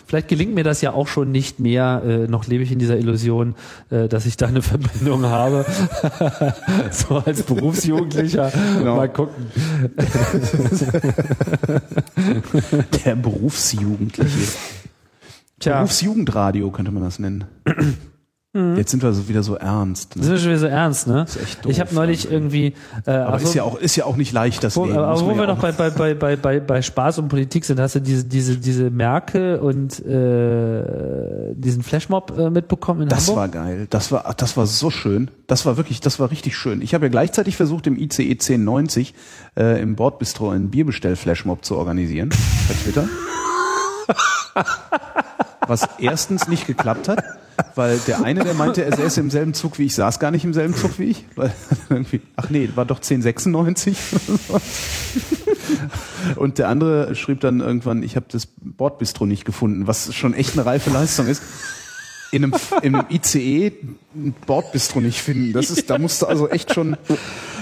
vielleicht 0.06 0.28
gelingt 0.28 0.54
mir 0.54 0.62
das 0.62 0.80
ja 0.80 0.92
auch 0.92 1.08
schon 1.08 1.32
nicht 1.32 1.58
mehr. 1.58 2.02
Äh, 2.06 2.28
noch 2.28 2.46
lebe 2.46 2.62
ich 2.62 2.70
in 2.70 2.78
dieser 2.78 2.96
Illusion, 2.96 3.56
äh, 3.90 4.08
dass 4.08 4.26
ich 4.26 4.36
da 4.36 4.46
eine 4.46 4.62
Verbindung 4.72 5.24
habe. 5.26 5.66
so 6.92 7.16
als 7.16 7.42
Berufsjugendlicher. 7.42 8.52
Genau. 8.78 8.96
Mal 8.96 9.08
gucken. 9.12 9.46
Der 13.04 13.16
Berufsjugendliche. 13.16 14.48
Tja, 15.58 15.78
Berufsjugendradio 15.78 16.70
könnte 16.70 16.90
man 16.92 17.02
das 17.02 17.18
nennen. 17.18 17.44
Jetzt 18.76 18.90
sind 18.90 19.02
wir 19.02 19.12
so 19.12 19.28
wieder 19.28 19.42
so 19.42 19.54
ernst. 19.56 20.16
Ne? 20.16 20.22
sind 20.22 20.32
wir 20.32 20.38
schon 20.38 20.48
wieder 20.50 20.58
so 20.60 20.66
ernst, 20.66 21.06
ne? 21.06 21.24
ist 21.28 21.36
echt 21.42 21.64
doof, 21.64 21.72
ich 21.72 21.80
habe 21.80 21.94
neulich 21.94 22.30
irgendwie. 22.30 22.74
Äh, 23.06 23.10
Aber 23.10 23.34
ach 23.36 23.40
so, 23.40 23.46
ist 23.48 23.54
ja 23.54 23.62
auch 23.64 23.78
ist 23.78 23.96
ja 23.96 24.04
auch 24.06 24.16
nicht 24.16 24.32
leicht 24.32 24.64
das 24.64 24.76
Wo, 24.76 24.86
Leben. 24.86 24.98
aber 24.98 25.20
wo 25.20 25.28
wir 25.28 25.36
ja 25.36 25.46
noch 25.46 25.58
bei, 25.58 25.72
bei, 25.72 25.90
bei, 25.90 26.14
bei, 26.14 26.36
bei, 26.36 26.60
bei 26.60 26.82
Spaß 26.82 27.18
und 27.18 27.28
Politik 27.28 27.64
sind, 27.64 27.78
hast 27.80 27.94
du 27.96 28.00
diese, 28.00 28.24
diese, 28.24 28.56
diese 28.56 28.90
Merkel 28.90 29.58
und 29.58 30.04
äh, 30.04 31.54
diesen 31.54 31.82
Flashmob 31.82 32.36
äh, 32.38 32.50
mitbekommen 32.50 33.02
in 33.02 33.08
Das 33.08 33.28
Hamburg? 33.28 33.36
war 33.36 33.48
geil. 33.48 33.86
Das 33.90 34.10
war, 34.12 34.34
das 34.36 34.56
war 34.56 34.66
so 34.66 34.90
schön. 34.90 35.30
Das 35.46 35.66
war 35.66 35.76
wirklich, 35.76 36.00
das 36.00 36.18
war 36.18 36.30
richtig 36.30 36.56
schön. 36.56 36.82
Ich 36.82 36.94
habe 36.94 37.06
ja 37.06 37.10
gleichzeitig 37.10 37.56
versucht, 37.56 37.86
im 37.86 37.96
ICE 37.98 38.30
1090 38.32 39.14
äh, 39.56 39.80
im 39.80 39.96
Bordbistro 39.96 40.50
einen 40.50 40.70
Bierbestell-Flashmob 40.70 41.64
zu 41.64 41.76
organisieren 41.76 42.30
bei 42.30 42.74
Twitter. 42.74 43.08
Was 45.66 45.88
erstens 45.98 46.48
nicht 46.48 46.66
geklappt 46.66 47.08
hat, 47.08 47.22
weil 47.74 47.98
der 48.06 48.22
eine, 48.22 48.44
der 48.44 48.54
meinte, 48.54 48.84
er 48.84 48.94
säße 48.96 49.20
im 49.20 49.30
selben 49.30 49.54
Zug 49.54 49.78
wie 49.78 49.86
ich, 49.86 49.94
saß 49.94 50.18
gar 50.18 50.30
nicht 50.30 50.44
im 50.44 50.54
selben 50.54 50.74
Zug 50.74 50.98
wie 50.98 51.04
ich. 51.04 51.24
Weil 51.34 51.52
irgendwie, 51.88 52.20
ach 52.36 52.50
nee, 52.50 52.68
war 52.74 52.84
doch 52.84 52.98
1096. 52.98 53.96
Und 56.36 56.58
der 56.58 56.68
andere 56.68 57.14
schrieb 57.14 57.40
dann 57.40 57.60
irgendwann, 57.60 58.02
ich 58.02 58.16
habe 58.16 58.26
das 58.30 58.46
Bordbistro 58.46 59.26
nicht 59.26 59.44
gefunden, 59.44 59.86
was 59.86 60.14
schon 60.14 60.34
echt 60.34 60.54
eine 60.54 60.66
reife 60.66 60.90
Leistung 60.90 61.26
ist 61.26 61.42
in 62.32 62.44
einem, 62.44 62.54
in 62.82 62.94
einem 62.94 63.06
ICE 63.10 63.72
ein 64.14 64.34
Bordbistro 64.46 65.00
nicht 65.00 65.20
finden. 65.20 65.52
Das 65.52 65.70
ist, 65.70 65.90
da 65.90 65.98
musst 65.98 66.22
du 66.22 66.26
also 66.26 66.48
echt 66.48 66.74
schon 66.74 66.96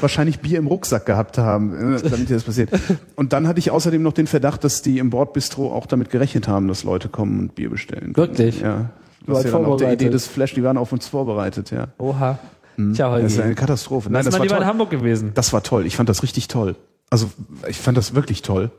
wahrscheinlich 0.01 0.41
Bier 0.41 0.59
im 0.59 0.67
Rucksack 0.67 1.07
gehabt 1.07 1.39
haben, 1.39 1.95
äh, 1.95 2.01
damit 2.03 2.29
dir 2.29 2.35
das 2.35 2.45
passiert. 2.45 2.71
Und 3.17 3.33
dann 3.33 3.47
hatte 3.49 3.59
ich 3.59 3.71
außerdem 3.71 4.03
noch 4.03 4.12
den 4.12 4.27
Verdacht, 4.27 4.65
dass 4.65 4.83
die 4.83 4.99
im 4.99 5.11
Bordbistro 5.11 5.73
auch 5.73 5.87
damit 5.87 6.11
gerechnet 6.11 6.49
haben, 6.49 6.69
dass 6.69 6.85
Leute 6.85 7.09
kommen 7.09 7.41
und 7.41 7.55
Bier 7.55 7.71
bestellen. 7.71 8.12
können. 8.12 8.17
Wirklich? 8.17 8.61
Ja. 8.61 8.91
Das 9.27 9.39
ist 9.39 9.45
ja 9.47 9.51
dann 9.53 9.65
auch 9.65 9.77
der. 9.77 9.93
Idee 9.93 10.11
des 10.11 10.27
Flash, 10.27 10.55
die 10.55 10.62
waren 10.62 10.77
auf 10.77 10.93
uns 10.93 11.07
vorbereitet, 11.07 11.71
ja. 11.71 11.89
Oha. 11.99 12.39
Tja, 12.77 13.11
Holgi. 13.11 13.23
Das 13.23 13.33
ist 13.35 13.41
eine 13.41 13.55
Katastrophe. 13.55 14.11
Nein, 14.11 14.25
das 14.25 14.35
war 14.35 14.41
lieber 14.41 14.57
in 14.57 14.62
toll. 14.62 14.67
Hamburg 14.67 14.91
gewesen. 14.91 15.31
Das 15.35 15.53
war 15.53 15.62
toll. 15.62 15.87
Ich 15.87 15.97
fand 15.97 16.09
das 16.09 16.23
richtig 16.23 16.49
toll. 16.49 16.75
Also 17.09 17.31
ich 17.69 17.79
fand 17.79 17.97
das 17.97 18.15
wirklich 18.15 18.43
toll. 18.43 18.71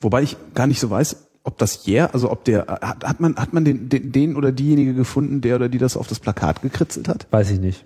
Wobei 0.00 0.22
ich 0.22 0.36
gar 0.54 0.66
nicht 0.66 0.78
so 0.78 0.88
weiß, 0.88 1.25
ob 1.46 1.58
das 1.58 1.86
Yeah, 1.86 2.10
also 2.12 2.30
ob 2.30 2.44
der 2.44 2.66
hat, 2.66 3.04
hat 3.04 3.20
man 3.20 3.36
hat 3.36 3.52
man 3.52 3.64
den, 3.64 3.88
den 3.88 4.10
den 4.12 4.36
oder 4.36 4.50
diejenige 4.50 4.94
gefunden, 4.94 5.40
der 5.40 5.56
oder 5.56 5.68
die 5.68 5.78
das 5.78 5.96
auf 5.96 6.08
das 6.08 6.18
Plakat 6.18 6.60
gekritzelt 6.60 7.08
hat? 7.08 7.26
Weiß 7.30 7.50
ich 7.50 7.60
nicht. 7.60 7.84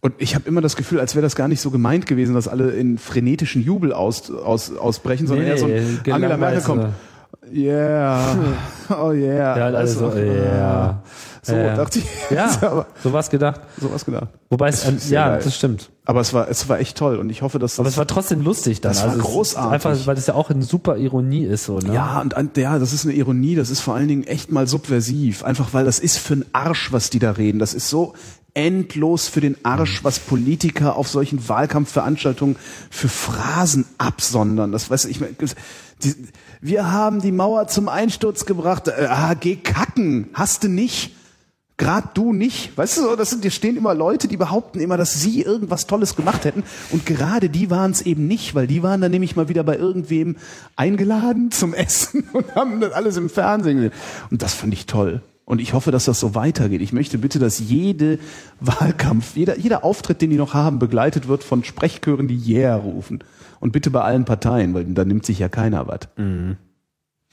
Und 0.00 0.14
ich 0.18 0.34
habe 0.34 0.48
immer 0.48 0.60
das 0.60 0.76
Gefühl, 0.76 1.00
als 1.00 1.14
wäre 1.14 1.22
das 1.22 1.36
gar 1.36 1.48
nicht 1.48 1.60
so 1.60 1.70
gemeint 1.70 2.06
gewesen, 2.06 2.34
dass 2.34 2.48
alle 2.48 2.70
in 2.70 2.98
frenetischen 2.98 3.62
Jubel 3.62 3.92
aus, 3.92 4.30
aus, 4.30 4.74
ausbrechen, 4.74 5.26
sondern 5.26 5.46
Nee, 5.46 5.52
eher 5.52 5.58
so 5.58 5.66
ein 5.66 6.00
Angela 6.12 6.36
Merkel 6.36 6.62
kommt. 6.62 6.86
Yeah, 7.52 8.36
oh 8.90 9.12
yeah. 9.12 9.58
Ja, 9.58 9.64
alle 9.66 9.86
so, 9.86 10.12
ja. 10.16 11.02
So 11.48 11.56
Ja. 11.56 11.74
dachte 11.76 11.98
ich. 12.00 12.04
Ja, 12.30 12.50
aber 12.60 12.86
so 13.02 13.12
was 13.12 13.30
gedacht. 13.30 13.60
sowas 13.80 14.04
gedacht. 14.04 14.28
Wobei 14.50 14.68
es, 14.68 14.82
sehr 14.82 14.96
ja, 15.08 15.28
geil. 15.30 15.40
das 15.42 15.56
stimmt. 15.56 15.90
Aber 16.04 16.20
es 16.20 16.32
war, 16.32 16.48
es 16.48 16.68
war 16.68 16.78
echt 16.78 16.96
toll 16.96 17.16
und 17.16 17.30
ich 17.30 17.42
hoffe, 17.42 17.58
dass 17.58 17.72
das 17.72 17.80
Aber 17.80 17.88
es 17.88 17.96
war 17.96 18.06
trotzdem 18.06 18.42
lustig 18.42 18.80
dann. 18.80 18.92
Das 18.92 19.02
war 19.02 19.10
also 19.10 19.20
es 19.20 19.26
ist 19.26 19.32
großartig. 19.32 19.72
Einfach, 19.72 20.06
weil 20.06 20.14
das 20.14 20.26
ja 20.26 20.34
auch 20.34 20.50
eine 20.50 20.62
super 20.62 20.96
Ironie 20.96 21.44
ist, 21.44 21.64
so, 21.64 21.78
ne? 21.78 21.94
Ja, 21.94 22.20
und 22.20 22.56
ja, 22.56 22.78
das 22.78 22.92
ist 22.92 23.04
eine 23.04 23.14
Ironie, 23.14 23.54
das 23.56 23.70
ist 23.70 23.80
vor 23.80 23.94
allen 23.94 24.08
Dingen 24.08 24.24
echt 24.24 24.52
mal 24.52 24.66
subversiv. 24.66 25.42
Einfach 25.42 25.72
weil 25.72 25.84
das 25.84 25.98
ist 25.98 26.18
für 26.18 26.34
einen 26.34 26.46
Arsch, 26.52 26.92
was 26.92 27.10
die 27.10 27.18
da 27.18 27.32
reden. 27.32 27.58
Das 27.58 27.74
ist 27.74 27.88
so 27.88 28.14
endlos 28.54 29.28
für 29.28 29.40
den 29.40 29.56
Arsch, 29.64 30.02
was 30.02 30.18
Politiker 30.18 30.96
auf 30.96 31.08
solchen 31.08 31.48
Wahlkampfveranstaltungen 31.48 32.56
für 32.90 33.08
Phrasen 33.08 33.84
absondern. 33.98 34.72
Das 34.72 34.90
weiß 34.90 35.04
ich, 35.06 35.20
die, 36.02 36.14
wir 36.60 36.90
haben 36.90 37.20
die 37.20 37.32
Mauer 37.32 37.68
zum 37.68 37.88
Einsturz 37.88 38.46
gebracht. 38.46 38.88
Äh, 38.88 39.06
ah, 39.08 39.34
geh 39.34 39.56
kacken. 39.56 40.28
Hast 40.32 40.64
du 40.64 40.68
nicht? 40.68 41.14
Gerade 41.78 42.08
du 42.12 42.32
nicht. 42.32 42.76
Weißt 42.76 42.98
du, 42.98 43.02
so, 43.02 43.16
das 43.16 43.30
sind, 43.30 43.42
hier 43.42 43.52
stehen 43.52 43.76
immer 43.76 43.94
Leute, 43.94 44.26
die 44.26 44.36
behaupten 44.36 44.80
immer, 44.80 44.96
dass 44.96 45.14
sie 45.14 45.42
irgendwas 45.42 45.86
Tolles 45.86 46.16
gemacht 46.16 46.44
hätten. 46.44 46.64
Und 46.90 47.06
gerade 47.06 47.48
die 47.48 47.70
waren 47.70 47.92
es 47.92 48.02
eben 48.02 48.26
nicht, 48.26 48.56
weil 48.56 48.66
die 48.66 48.82
waren 48.82 49.00
dann 49.00 49.12
nämlich 49.12 49.36
mal 49.36 49.48
wieder 49.48 49.62
bei 49.62 49.76
irgendwem 49.76 50.36
eingeladen 50.74 51.52
zum 51.52 51.74
Essen 51.74 52.24
und 52.32 52.52
haben 52.56 52.80
das 52.80 52.92
alles 52.92 53.16
im 53.16 53.30
Fernsehen 53.30 53.76
gesehen. 53.76 53.92
Und 54.28 54.42
das 54.42 54.54
fand 54.54 54.74
ich 54.74 54.86
toll. 54.86 55.22
Und 55.44 55.60
ich 55.60 55.72
hoffe, 55.72 55.92
dass 55.92 56.04
das 56.04 56.18
so 56.18 56.34
weitergeht. 56.34 56.82
Ich 56.82 56.92
möchte 56.92 57.16
bitte, 57.16 57.38
dass 57.38 57.60
jede 57.60 58.18
Wahlkampf, 58.60 59.36
jeder, 59.36 59.56
jeder 59.56 59.84
Auftritt, 59.84 60.20
den 60.20 60.30
die 60.30 60.36
noch 60.36 60.54
haben, 60.54 60.80
begleitet 60.80 61.28
wird 61.28 61.44
von 61.44 61.62
Sprechchören, 61.62 62.26
die 62.26 62.52
Yeah 62.52 62.74
rufen. 62.74 63.22
Und 63.60 63.72
bitte 63.72 63.90
bei 63.90 64.02
allen 64.02 64.24
Parteien, 64.24 64.74
weil 64.74 64.84
da 64.84 65.04
nimmt 65.04 65.24
sich 65.24 65.38
ja 65.38 65.48
keiner 65.48 65.86
was. 65.86 66.00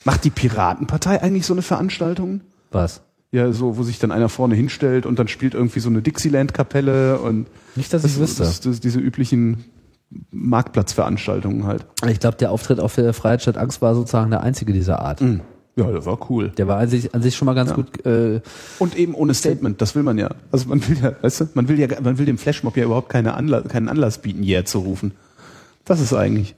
Macht 0.05 0.23
die 0.23 0.29
Piratenpartei 0.29 1.21
eigentlich 1.21 1.47
so 1.47 1.53
eine 1.53 1.63
Veranstaltung? 1.63 2.41
Was? 2.71 3.01
Ja, 3.35 3.51
so, 3.51 3.75
wo 3.75 3.83
sich 3.83 3.99
dann 3.99 4.11
einer 4.11 4.29
vorne 4.29 4.55
hinstellt 4.55 5.05
und 5.05 5.19
dann 5.19 5.27
spielt 5.27 5.53
irgendwie 5.55 5.81
so 5.81 5.89
eine 5.89 6.01
Dixieland-Kapelle 6.01 7.19
und 7.19 7.47
Nicht, 7.75 7.91
dass 7.93 8.05
ich 8.05 8.17
wüsste. 8.17 8.43
das, 8.43 8.61
das, 8.61 8.79
diese 8.79 8.99
üblichen 8.99 9.65
Marktplatzveranstaltungen 10.31 11.65
halt. 11.65 11.85
Ich 12.07 12.19
glaube, 12.21 12.37
der 12.37 12.51
Auftritt 12.51 12.79
auf 12.79 12.95
der 12.95 13.13
Freiheit 13.13 13.41
statt 13.41 13.57
Angst 13.57 13.81
war 13.81 13.93
sozusagen 13.93 14.31
der 14.31 14.41
einzige 14.41 14.71
dieser 14.71 14.99
Art. 15.01 15.21
Ja, 15.75 15.91
das 15.91 16.05
war 16.05 16.29
cool. 16.29 16.49
Der 16.57 16.69
war 16.69 16.77
an 16.77 16.87
sich, 16.87 17.13
an 17.13 17.21
sich 17.21 17.35
schon 17.35 17.45
mal 17.47 17.53
ganz 17.55 17.73
gut. 17.73 18.05
Äh, 18.05 18.39
Und 18.79 18.95
eben 18.95 19.13
ohne 19.13 19.33
Statement, 19.33 19.81
das 19.81 19.95
will 19.95 20.03
man 20.03 20.17
ja. 20.17 20.29
Also 20.49 20.69
man 20.69 20.87
will 20.87 20.97
ja, 21.01 21.11
weißt 21.21 21.41
du, 21.41 21.47
man 21.55 21.67
will 21.67 21.77
ja, 21.77 21.87
man 22.01 22.17
will 22.17 22.25
dem 22.25 22.37
Flashmob 22.37 22.77
ja 22.77 22.85
überhaupt 22.85 23.09
keine 23.09 23.33
Anlass, 23.33 23.67
keinen 23.67 23.89
Anlass 23.89 24.19
bieten, 24.19 24.43
yeah 24.43 24.63
zu 24.63 24.79
rufen. 24.79 25.11
Das 25.83 25.99
ist 25.99 26.13
eigentlich. 26.13 26.55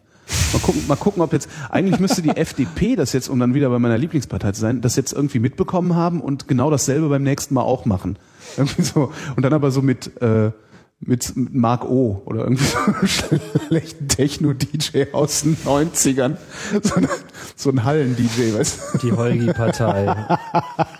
Mal 0.53 0.59
gucken, 0.59 0.87
mal 0.87 0.95
gucken, 0.95 1.21
ob 1.21 1.33
jetzt, 1.33 1.49
eigentlich 1.69 1.99
müsste 1.99 2.21
die 2.21 2.29
FDP 2.35 2.95
das 2.95 3.13
jetzt, 3.13 3.29
um 3.29 3.39
dann 3.39 3.53
wieder 3.53 3.69
bei 3.69 3.79
meiner 3.79 3.97
Lieblingspartei 3.97 4.51
zu 4.51 4.61
sein, 4.61 4.81
das 4.81 4.95
jetzt 4.95 5.13
irgendwie 5.13 5.39
mitbekommen 5.39 5.95
haben 5.95 6.21
und 6.21 6.47
genau 6.47 6.69
dasselbe 6.71 7.09
beim 7.09 7.23
nächsten 7.23 7.53
Mal 7.53 7.61
auch 7.63 7.85
machen. 7.85 8.17
Irgendwie 8.57 8.81
so. 8.81 9.11
Und 9.35 9.43
dann 9.43 9.53
aber 9.53 9.71
so 9.71 9.81
mit, 9.81 10.21
äh, 10.21 10.51
mit, 10.99 11.33
Mark 11.35 11.85
O. 11.85 12.21
oder 12.25 12.43
irgendwie 12.43 12.63
so 12.65 12.77
einem 12.77 13.07
schlechten 13.67 14.07
Techno-DJ 14.07 15.11
aus 15.13 15.41
den 15.43 15.55
90ern. 15.57 16.37
So, 16.81 16.95
ein- 16.95 17.07
so 17.55 17.69
ein 17.69 17.83
Hallen-DJ, 17.83 18.53
weißt 18.57 18.79
du? 18.93 18.97
die 18.99 19.11
Holgi-Partei. 19.11 20.37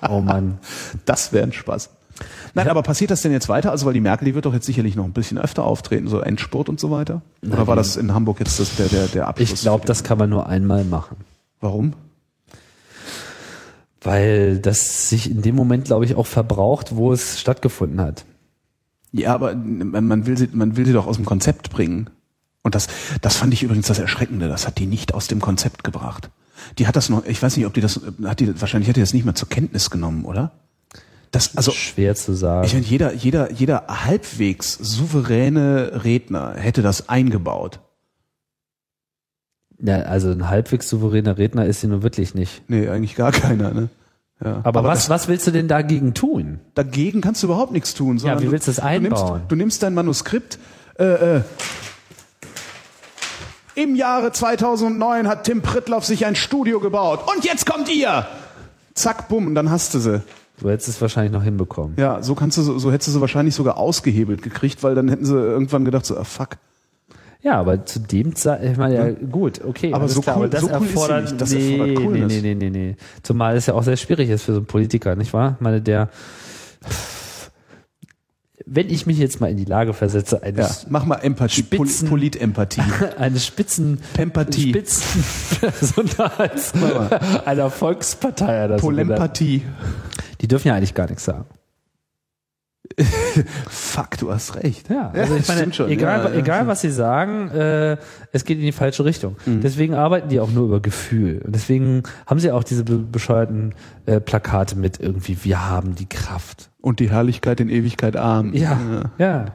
oh 0.09 0.21
Mann. 0.21 0.59
Das 1.05 1.33
wäre 1.33 1.43
ein 1.45 1.53
Spaß. 1.53 1.89
Nein, 2.53 2.67
aber 2.67 2.83
passiert 2.83 3.11
das 3.11 3.21
denn 3.21 3.31
jetzt 3.31 3.49
weiter? 3.49 3.71
Also, 3.71 3.85
weil 3.85 3.93
die 3.93 4.01
Merkel, 4.01 4.25
die 4.25 4.35
wird 4.35 4.45
doch 4.45 4.53
jetzt 4.53 4.65
sicherlich 4.65 4.95
noch 4.95 5.05
ein 5.05 5.13
bisschen 5.13 5.37
öfter 5.37 5.63
auftreten, 5.63 6.07
so 6.07 6.19
Endspurt 6.19 6.69
und 6.69 6.79
so 6.79 6.91
weiter. 6.91 7.21
Oder 7.45 7.67
war 7.67 7.75
das 7.75 7.95
in 7.95 8.13
Hamburg 8.13 8.39
jetzt 8.39 8.59
das, 8.59 8.75
der, 8.75 8.87
der, 8.87 9.07
der 9.07 9.27
Abschluss? 9.27 9.51
Ich 9.53 9.61
glaube, 9.61 9.85
das 9.85 10.03
kann 10.03 10.17
man 10.17 10.29
nur 10.29 10.47
einmal 10.47 10.83
machen. 10.83 11.17
Warum? 11.59 11.93
Weil 14.01 14.59
das 14.59 15.09
sich 15.09 15.29
in 15.29 15.41
dem 15.41 15.55
Moment, 15.55 15.85
glaube 15.85 16.05
ich, 16.05 16.15
auch 16.15 16.27
verbraucht, 16.27 16.95
wo 16.95 17.11
es 17.11 17.39
stattgefunden 17.39 18.01
hat. 18.01 18.25
Ja, 19.11 19.33
aber 19.33 19.55
man 19.55 20.25
will 20.25 20.37
sie, 20.37 20.49
man 20.51 20.77
will 20.77 20.85
sie 20.85 20.93
doch 20.93 21.07
aus 21.07 21.15
dem 21.15 21.25
Konzept 21.25 21.69
bringen. 21.71 22.09
Und 22.61 22.75
das, 22.75 22.87
das 23.21 23.37
fand 23.37 23.53
ich 23.53 23.63
übrigens 23.63 23.87
das 23.87 23.99
Erschreckende. 23.99 24.47
Das 24.47 24.67
hat 24.67 24.77
die 24.77 24.85
nicht 24.85 25.13
aus 25.13 25.27
dem 25.27 25.39
Konzept 25.39 25.83
gebracht. 25.83 26.29
Die 26.77 26.87
hat 26.87 26.95
das 26.95 27.09
noch, 27.09 27.25
ich 27.25 27.41
weiß 27.41 27.55
nicht, 27.57 27.65
ob 27.65 27.73
die 27.73 27.81
das, 27.81 28.01
hat 28.23 28.39
die, 28.39 28.59
wahrscheinlich 28.59 28.89
hat 28.89 28.95
die 28.95 29.01
das 29.01 29.13
nicht 29.13 29.25
mehr 29.25 29.35
zur 29.35 29.49
Kenntnis 29.49 29.89
genommen, 29.89 30.25
oder? 30.25 30.51
Das, 31.31 31.55
also, 31.57 31.71
Schwer 31.71 32.15
zu 32.15 32.33
sagen. 32.33 32.65
ich 32.65 32.73
meine, 32.73 32.85
jeder, 32.85 33.13
jeder, 33.13 33.51
jeder 33.51 33.85
halbwegs 33.87 34.73
souveräne 34.75 36.03
Redner 36.03 36.53
hätte 36.55 36.81
das 36.81 37.09
eingebaut. 37.09 37.79
ja, 39.79 39.97
also 40.03 40.31
ein 40.31 40.49
halbwegs 40.49 40.89
souveräner 40.89 41.37
Redner 41.37 41.65
ist 41.65 41.81
sie 41.81 41.87
nun 41.87 42.01
wirklich 42.03 42.33
nicht. 42.33 42.63
Nee, 42.69 42.87
eigentlich 42.89 43.15
gar 43.15 43.31
keiner, 43.31 43.73
ne? 43.73 43.89
Ja. 44.43 44.57
Aber, 44.63 44.79
Aber 44.79 44.83
was, 44.85 44.99
das- 45.01 45.09
was 45.09 45.27
willst 45.27 45.47
du 45.47 45.51
denn 45.51 45.67
dagegen 45.67 46.13
tun? 46.13 46.59
Dagegen 46.75 47.21
kannst 47.21 47.41
du 47.43 47.47
überhaupt 47.47 47.71
nichts 47.71 47.93
tun. 47.93 48.19
sondern 48.19 48.41
wie 48.41 48.51
willst 48.51 48.67
du 48.67 48.71
das 48.71 48.77
Du 48.83 48.87
nimmst, 48.99 49.21
einbauen? 49.21 49.41
du 49.47 49.55
nimmst 49.55 49.83
dein 49.83 49.93
Manuskript. 49.95 50.59
Äh, 50.99 51.37
äh, 51.37 51.41
Im 53.75 53.95
Jahre 53.95 54.31
2009 54.31 55.27
hat 55.27 55.43
Tim 55.43 55.61
Prittloff 55.61 56.05
sich 56.05 56.25
ein 56.25 56.35
Studio 56.35 56.79
gebaut. 56.79 57.19
Und 57.35 57.45
jetzt 57.45 57.65
kommt 57.65 57.89
ihr! 57.89 58.25
Zack, 58.95 59.27
bumm, 59.27 59.45
und 59.47 59.55
dann 59.55 59.69
hast 59.69 59.93
du 59.93 59.99
sie. 59.99 60.21
Du 60.59 60.69
hättest 60.69 60.89
es 60.89 60.99
wahrscheinlich 61.01 61.31
noch 61.31 61.43
hinbekommen. 61.43 61.93
Ja, 61.97 62.21
so 62.23 62.33
kannst 62.33 62.57
du, 62.57 62.61
so, 62.63 62.79
so 62.79 62.91
hättest 62.91 63.09
du 63.09 63.11
sie 63.13 63.21
wahrscheinlich 63.21 63.53
sogar 63.53 63.77
ausgehebelt 63.77 64.41
gekriegt, 64.41 64.81
weil 64.83 64.95
dann 64.95 65.07
hätten 65.07 65.25
sie 65.25 65.35
irgendwann 65.35 65.85
gedacht 65.85 66.05
so, 66.05 66.17
ah, 66.17 66.23
fuck. 66.23 66.57
Ja, 67.43 67.59
aber 67.59 67.85
zu 67.85 67.99
dem 67.99 68.35
Zeit, 68.35 68.63
ich 68.63 68.77
meine, 68.77 68.95
ja, 68.95 69.11
gut, 69.29 69.61
okay. 69.63 69.93
Aber 69.93 70.07
so 70.07 70.21
klar, 70.21 70.37
cool- 70.39 70.49
das 70.49 70.61
so 70.61 70.67
cool 70.67 70.73
ist 70.73 70.81
erfordert, 70.89 71.23
nicht. 71.25 71.41
Das 71.41 71.51
nee, 71.53 71.71
erfordert 71.77 71.95
Coolness. 71.97 72.27
nee, 72.33 72.41
nee, 72.41 72.55
nee, 72.55 72.69
nee, 72.71 72.87
nee. 72.89 72.95
Zumal 73.21 73.55
es 73.55 73.67
ja 73.67 73.75
auch 73.75 73.83
sehr 73.83 73.95
schwierig 73.97 74.29
ist 74.31 74.43
für 74.43 74.53
so 74.53 74.57
einen 74.59 74.65
Politiker, 74.65 75.15
nicht 75.15 75.31
wahr? 75.33 75.53
Ich 75.57 75.61
meine, 75.61 75.79
der, 75.79 76.09
wenn 78.69 78.89
ich 78.89 79.05
mich 79.05 79.17
jetzt 79.17 79.39
mal 79.39 79.49
in 79.49 79.57
die 79.57 79.65
Lage 79.65 79.93
versetze, 79.93 80.37
Ja, 80.37 80.41
eines, 80.43 80.87
mach 80.89 81.05
mal 81.05 81.15
Empathie, 81.15 81.63
Pol 81.63 81.87
Spitzen- 81.87 82.09
Politempathie. 82.09 82.81
eines 83.17 83.45
Spitzen, 83.45 83.99
Pempathie. 84.13 84.69
Spitzenpersonals 84.69 86.73
einer 87.45 87.69
Volkspartei 87.69 88.65
oder 88.65 88.79
so. 88.79 88.87
Polempathie. 88.87 89.63
Die 90.41 90.47
dürfen 90.47 90.67
ja 90.67 90.75
eigentlich 90.75 90.93
gar 90.93 91.07
nichts 91.07 91.23
sagen. 91.25 91.45
Fuck, 93.69 94.17
du 94.19 94.31
hast 94.31 94.55
recht. 94.55 94.89
Ja, 94.89 95.09
also 95.11 95.35
ich 95.35 95.47
meine, 95.47 95.73
schon. 95.73 95.89
egal, 95.89 96.23
Ja, 96.25 96.29
ja, 96.29 96.35
egal 96.39 96.55
stimmt. 96.57 96.69
was 96.69 96.81
sie 96.81 96.91
sagen, 96.91 97.49
äh, 97.51 97.97
es 98.31 98.45
geht 98.45 98.57
in 98.59 98.63
die 98.63 98.71
falsche 98.71 99.03
Richtung. 99.05 99.35
Mhm. 99.45 99.61
Deswegen 99.61 99.93
arbeiten 99.93 100.29
die 100.29 100.39
auch 100.39 100.49
nur 100.49 100.65
über 100.65 100.79
Gefühl. 100.79 101.41
Und 101.45 101.53
deswegen 101.53 102.03
haben 102.25 102.39
sie 102.39 102.51
auch 102.51 102.63
diese 102.63 102.83
be 102.85 102.97
bescheuerten 102.97 103.75
äh, 104.05 104.19
Plakate 104.21 104.77
mit 104.77 104.99
irgendwie, 104.99 105.37
wir 105.43 105.69
haben 105.69 105.95
die 105.95 106.07
Kraft. 106.07 106.69
Und 106.87 107.01
die 107.01 107.09
Herrlichkeit 107.11 107.59
in 107.59 107.67
Ewigkeit 107.67 108.15
arm. 108.15 108.53
Ja, 108.53 109.11
ja. 109.17 109.47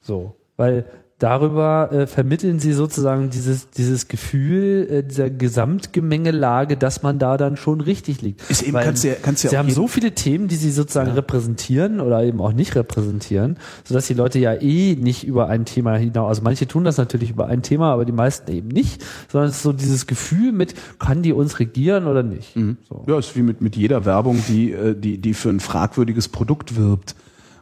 So. 0.00 0.36
Weil 0.56 0.84
darüber 1.18 1.90
äh, 1.92 2.06
vermitteln 2.06 2.58
sie 2.60 2.72
sozusagen 2.72 3.30
dieses, 3.30 3.70
dieses 3.70 4.06
Gefühl 4.08 4.86
äh, 4.90 5.02
dieser 5.02 5.30
Gesamtgemengelage, 5.30 6.76
dass 6.76 7.02
man 7.02 7.18
da 7.18 7.36
dann 7.36 7.56
schon 7.56 7.80
richtig 7.80 8.22
liegt. 8.22 8.48
Ist 8.50 8.62
eben- 8.62 8.74
Weil 8.74 8.84
kannst 8.84 9.04
du 9.04 9.08
ja- 9.08 9.14
kannst 9.20 9.42
du 9.42 9.46
ja 9.48 9.50
sie 9.50 9.58
haben 9.58 9.70
so 9.70 9.88
viele 9.88 10.12
Themen, 10.12 10.48
die 10.48 10.56
sie 10.56 10.70
sozusagen 10.70 11.10
repräsentieren 11.12 12.00
oder 12.00 12.22
eben 12.22 12.40
auch 12.40 12.52
nicht 12.52 12.74
repräsentieren, 12.76 13.56
sodass 13.84 14.06
die 14.06 14.14
Leute 14.14 14.38
ja 14.38 14.54
eh 14.54 14.94
nicht 14.96 15.24
über 15.24 15.48
ein 15.48 15.64
Thema 15.64 15.96
hinaus, 15.96 16.28
also 16.28 16.42
manche 16.42 16.66
tun 16.66 16.84
das 16.84 16.96
natürlich 16.98 17.30
über 17.30 17.46
ein 17.46 17.62
Thema, 17.62 17.92
aber 17.92 18.04
die 18.04 18.12
meisten 18.12 18.50
eben 18.52 18.68
nicht, 18.68 19.04
sondern 19.30 19.50
es 19.50 19.56
ist 19.56 19.62
so 19.62 19.72
dieses 19.72 20.06
Gefühl 20.06 20.52
mit, 20.52 20.74
kann 20.98 21.22
die 21.22 21.32
uns 21.32 21.58
regieren 21.58 22.06
oder 22.06 22.22
nicht? 22.22 22.54
So. 22.88 23.04
Ja, 23.06 23.18
ist 23.18 23.34
wie 23.36 23.42
mit, 23.42 23.60
mit 23.60 23.76
jeder 23.76 24.04
Werbung, 24.04 24.42
die, 24.48 24.72
äh, 24.72 24.94
die, 24.94 25.18
die 25.18 25.34
für 25.34 25.48
ein 25.50 25.60
fragwürdiges 25.60 26.28
Produkt 26.28 26.76
wirbt. 26.76 27.14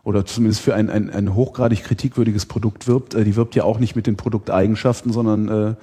Oder 0.06 0.24
zumindest 0.24 0.60
für 0.60 0.72
ein, 0.72 0.88
ein, 0.88 1.10
ein 1.10 1.34
hochgradig 1.34 1.82
kritikwürdiges 1.82 2.46
Produkt 2.46 2.86
wirbt. 2.86 3.14
Äh, 3.14 3.24
Die 3.24 3.34
wirbt 3.34 3.56
ja 3.56 3.64
auch 3.64 3.80
nicht 3.80 3.96
mit 3.96 4.06
den 4.06 4.14
Produkteigenschaften, 4.16 5.12
sondern 5.12 5.48
äh, 5.48 5.74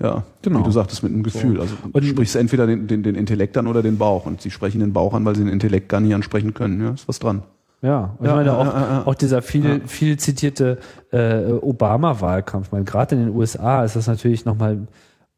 ja, 0.00 0.22
Genau. 0.42 0.60
wie 0.60 0.62
du 0.62 0.70
sagtest, 0.70 1.02
mit 1.02 1.12
einem 1.12 1.24
Gefühl. 1.24 1.60
Also 1.60 1.74
Und- 1.92 2.04
sprichst 2.04 2.36
entweder 2.36 2.68
den, 2.68 2.86
den, 2.86 3.02
den 3.02 3.16
Intellekt 3.16 3.58
an 3.58 3.66
oder 3.66 3.82
den 3.82 3.98
Bauch. 3.98 4.24
Und 4.24 4.40
sie 4.40 4.52
sprechen 4.52 4.78
den 4.78 4.92
Bauch 4.92 5.14
an, 5.14 5.24
weil 5.24 5.34
sie 5.34 5.42
den 5.42 5.52
Intellekt 5.52 5.88
gar 5.88 6.00
nicht 6.00 6.14
ansprechen 6.14 6.54
können. 6.54 6.80
Ja, 6.80 6.90
ist 6.92 7.08
was 7.08 7.18
dran. 7.18 7.42
Ja, 7.82 8.14
und 8.20 8.24
Ja, 8.26 8.30
ich 8.30 8.36
meine 8.36 8.56
auch, 8.56 8.66
ja, 8.66 8.80
ja. 8.80 9.02
auch 9.04 9.16
dieser 9.16 9.42
viel, 9.42 9.80
viel 9.86 10.16
zitierte 10.16 10.78
äh, 11.10 11.42
Obama-Wahlkampf. 11.50 12.66
Ich 12.68 12.72
meine, 12.72 12.84
gerade 12.84 13.16
in 13.16 13.22
den 13.26 13.34
USA 13.34 13.84
ist 13.84 13.96
das 13.96 14.06
natürlich 14.06 14.44
nochmal 14.44 14.78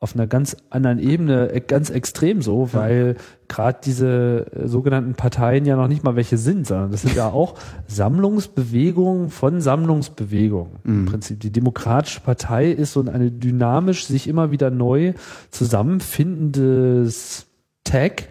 auf 0.05 0.14
einer 0.14 0.26
ganz 0.26 0.55
anderen 0.68 0.98
Ebene 0.98 1.50
äh, 1.50 1.61
ganz 1.61 1.88
extrem 1.88 2.42
so, 2.42 2.68
weil 2.72 3.16
gerade 3.48 3.78
diese 3.82 4.46
äh, 4.55 4.68
sogenannten 4.68 5.14
Parteien 5.14 5.64
ja 5.64 5.76
noch 5.76 5.88
nicht 5.88 6.05
mal 6.05 6.14
welche 6.14 6.36
sind, 6.36 6.66
sondern 6.66 6.92
das 6.92 7.02
sind 7.02 7.16
ja 7.16 7.28
auch 7.30 7.55
Sammlungsbewegungen 7.86 9.30
von 9.30 9.62
Sammlungsbewegungen. 9.62 10.72
Im 10.84 11.07
Prinzip 11.07 11.40
die 11.40 11.50
Demokratische 11.50 12.20
Partei 12.20 12.70
ist 12.70 12.92
so 12.92 13.00
eine 13.00 13.30
dynamisch 13.30 14.05
sich 14.05 14.28
immer 14.28 14.50
wieder 14.50 14.70
neu 14.70 15.14
zusammenfindendes 15.50 17.46
Tag, 17.84 18.28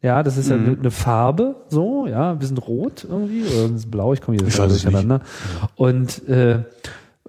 ja, 0.00 0.22
das 0.22 0.36
ist 0.36 0.48
ja 0.48 0.54
eine 0.54 0.78
eine 0.78 0.92
Farbe, 0.92 1.56
so, 1.68 2.06
ja, 2.06 2.38
wir 2.38 2.46
sind 2.46 2.58
rot 2.58 3.04
irgendwie, 3.10 3.42
oder 3.42 3.74
blau, 3.88 4.12
ich 4.12 4.20
komme 4.20 4.36
hier 4.36 4.46
Ich 4.46 4.54
durcheinander. 4.54 5.22
Und 5.74 6.28
äh, 6.28 6.60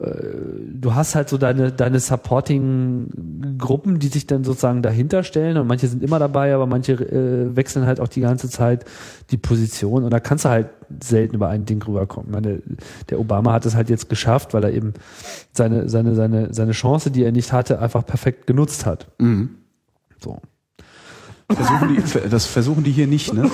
du 0.01 0.95
hast 0.95 1.15
halt 1.15 1.27
so 1.27 1.37
deine, 1.37 1.73
deine 1.73 1.99
Supporting-Gruppen, 1.99 3.99
die 3.99 4.07
sich 4.07 4.27
dann 4.27 4.45
sozusagen 4.45 4.81
dahinter 4.81 5.23
stellen 5.23 5.57
und 5.57 5.67
manche 5.67 5.87
sind 5.87 6.01
immer 6.01 6.19
dabei, 6.19 6.55
aber 6.55 6.67
manche 6.67 6.93
äh, 6.93 7.53
wechseln 7.53 7.85
halt 7.85 7.99
auch 7.99 8.07
die 8.07 8.21
ganze 8.21 8.49
Zeit 8.49 8.85
die 9.31 9.37
Position 9.37 10.05
und 10.05 10.11
da 10.11 10.21
kannst 10.21 10.45
du 10.45 10.49
halt 10.49 10.69
selten 11.01 11.35
über 11.35 11.49
ein 11.49 11.65
Ding 11.65 11.83
rüberkommen. 11.83 12.29
Ich 12.29 12.33
meine, 12.33 12.61
der 13.09 13.19
Obama 13.19 13.51
hat 13.51 13.65
es 13.65 13.75
halt 13.75 13.89
jetzt 13.89 14.07
geschafft, 14.07 14.53
weil 14.53 14.63
er 14.63 14.71
eben 14.71 14.93
seine, 15.51 15.89
seine, 15.89 16.15
seine, 16.15 16.53
seine 16.53 16.71
Chance, 16.71 17.11
die 17.11 17.23
er 17.23 17.33
nicht 17.33 17.51
hatte, 17.51 17.79
einfach 17.79 18.05
perfekt 18.05 18.47
genutzt 18.47 18.85
hat. 18.85 19.07
So. 20.23 20.39
Versuchen 21.51 21.95
die, 21.95 22.29
das 22.29 22.45
versuchen 22.45 22.85
die 22.85 22.91
hier 22.91 23.07
nicht, 23.07 23.33
ne? 23.33 23.51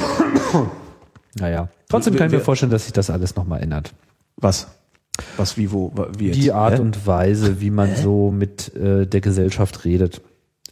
Naja. 1.39 1.70
Trotzdem 1.89 2.16
kann 2.16 2.28
ich 2.28 2.34
mir 2.34 2.39
vorstellen, 2.39 2.72
dass 2.72 2.84
sich 2.84 2.93
das 2.93 3.10
alles 3.10 3.36
nochmal 3.36 3.64
ändert. 3.64 3.93
Was? 4.38 4.68
Was, 5.38 5.57
wie, 5.57 5.72
wo, 5.72 5.93
wie 6.18 6.28
jetzt? 6.28 6.38
Die 6.38 6.51
Art 6.51 6.76
Hä? 6.76 6.82
und 6.82 7.07
Weise, 7.07 7.61
wie 7.61 7.70
man 7.70 7.95
so 7.95 8.32
mit 8.32 8.76
äh, 8.76 9.05
der 9.07 9.22
Gesellschaft 9.22 9.86
redet. 9.86 10.22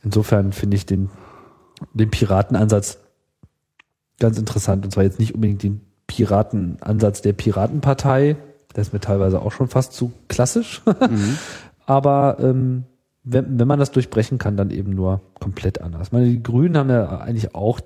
Insofern 0.04 0.52
finde 0.52 0.76
ich 0.76 0.86
den, 0.86 1.10
den 1.94 2.10
Piratenansatz 2.10 3.00
ganz 4.20 4.38
interessant. 4.38 4.86
Und 4.86 4.91
zwar 4.91 5.04
jetzt 5.04 5.20
nicht 5.20 5.36
unbedingt 5.36 5.64
den 5.64 5.82
Piratenansatz 6.08 7.22
der 7.22 7.34
Piratenpartei. 7.34 8.38
Der 8.76 8.82
ist 8.82 8.94
mir 8.94 9.00
teilweise 9.00 9.41
auch 9.41 9.52
schon 9.52 9.68
fast 9.68 9.94
zu 9.94 10.12
klassisch. 10.28 10.82
Aber 11.86 12.38
ähm, 12.39 12.84
wenn, 13.24 13.60
wenn 13.60 13.68
man 13.68 13.80
das 13.80 13.91
durchbrechen 13.91 14.38
kann, 14.38 14.58
dann 14.58 14.72
eben 14.72 14.94
nur 14.94 15.22
komplett 15.39 15.82
anders. 15.82 16.08
Ich 16.08 16.14
meine, 16.14 16.28
die 16.28 16.44
Grünen 16.44 16.78
haben 16.78 16.89
ja 16.89 17.20
eigentlich 17.20 17.56
auch 17.56 17.80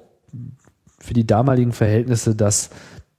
für 0.99 1.13
die 1.13 1.27
damaligen 1.27 1.71
Verhältnisse 1.71 2.35
das, 2.35 2.69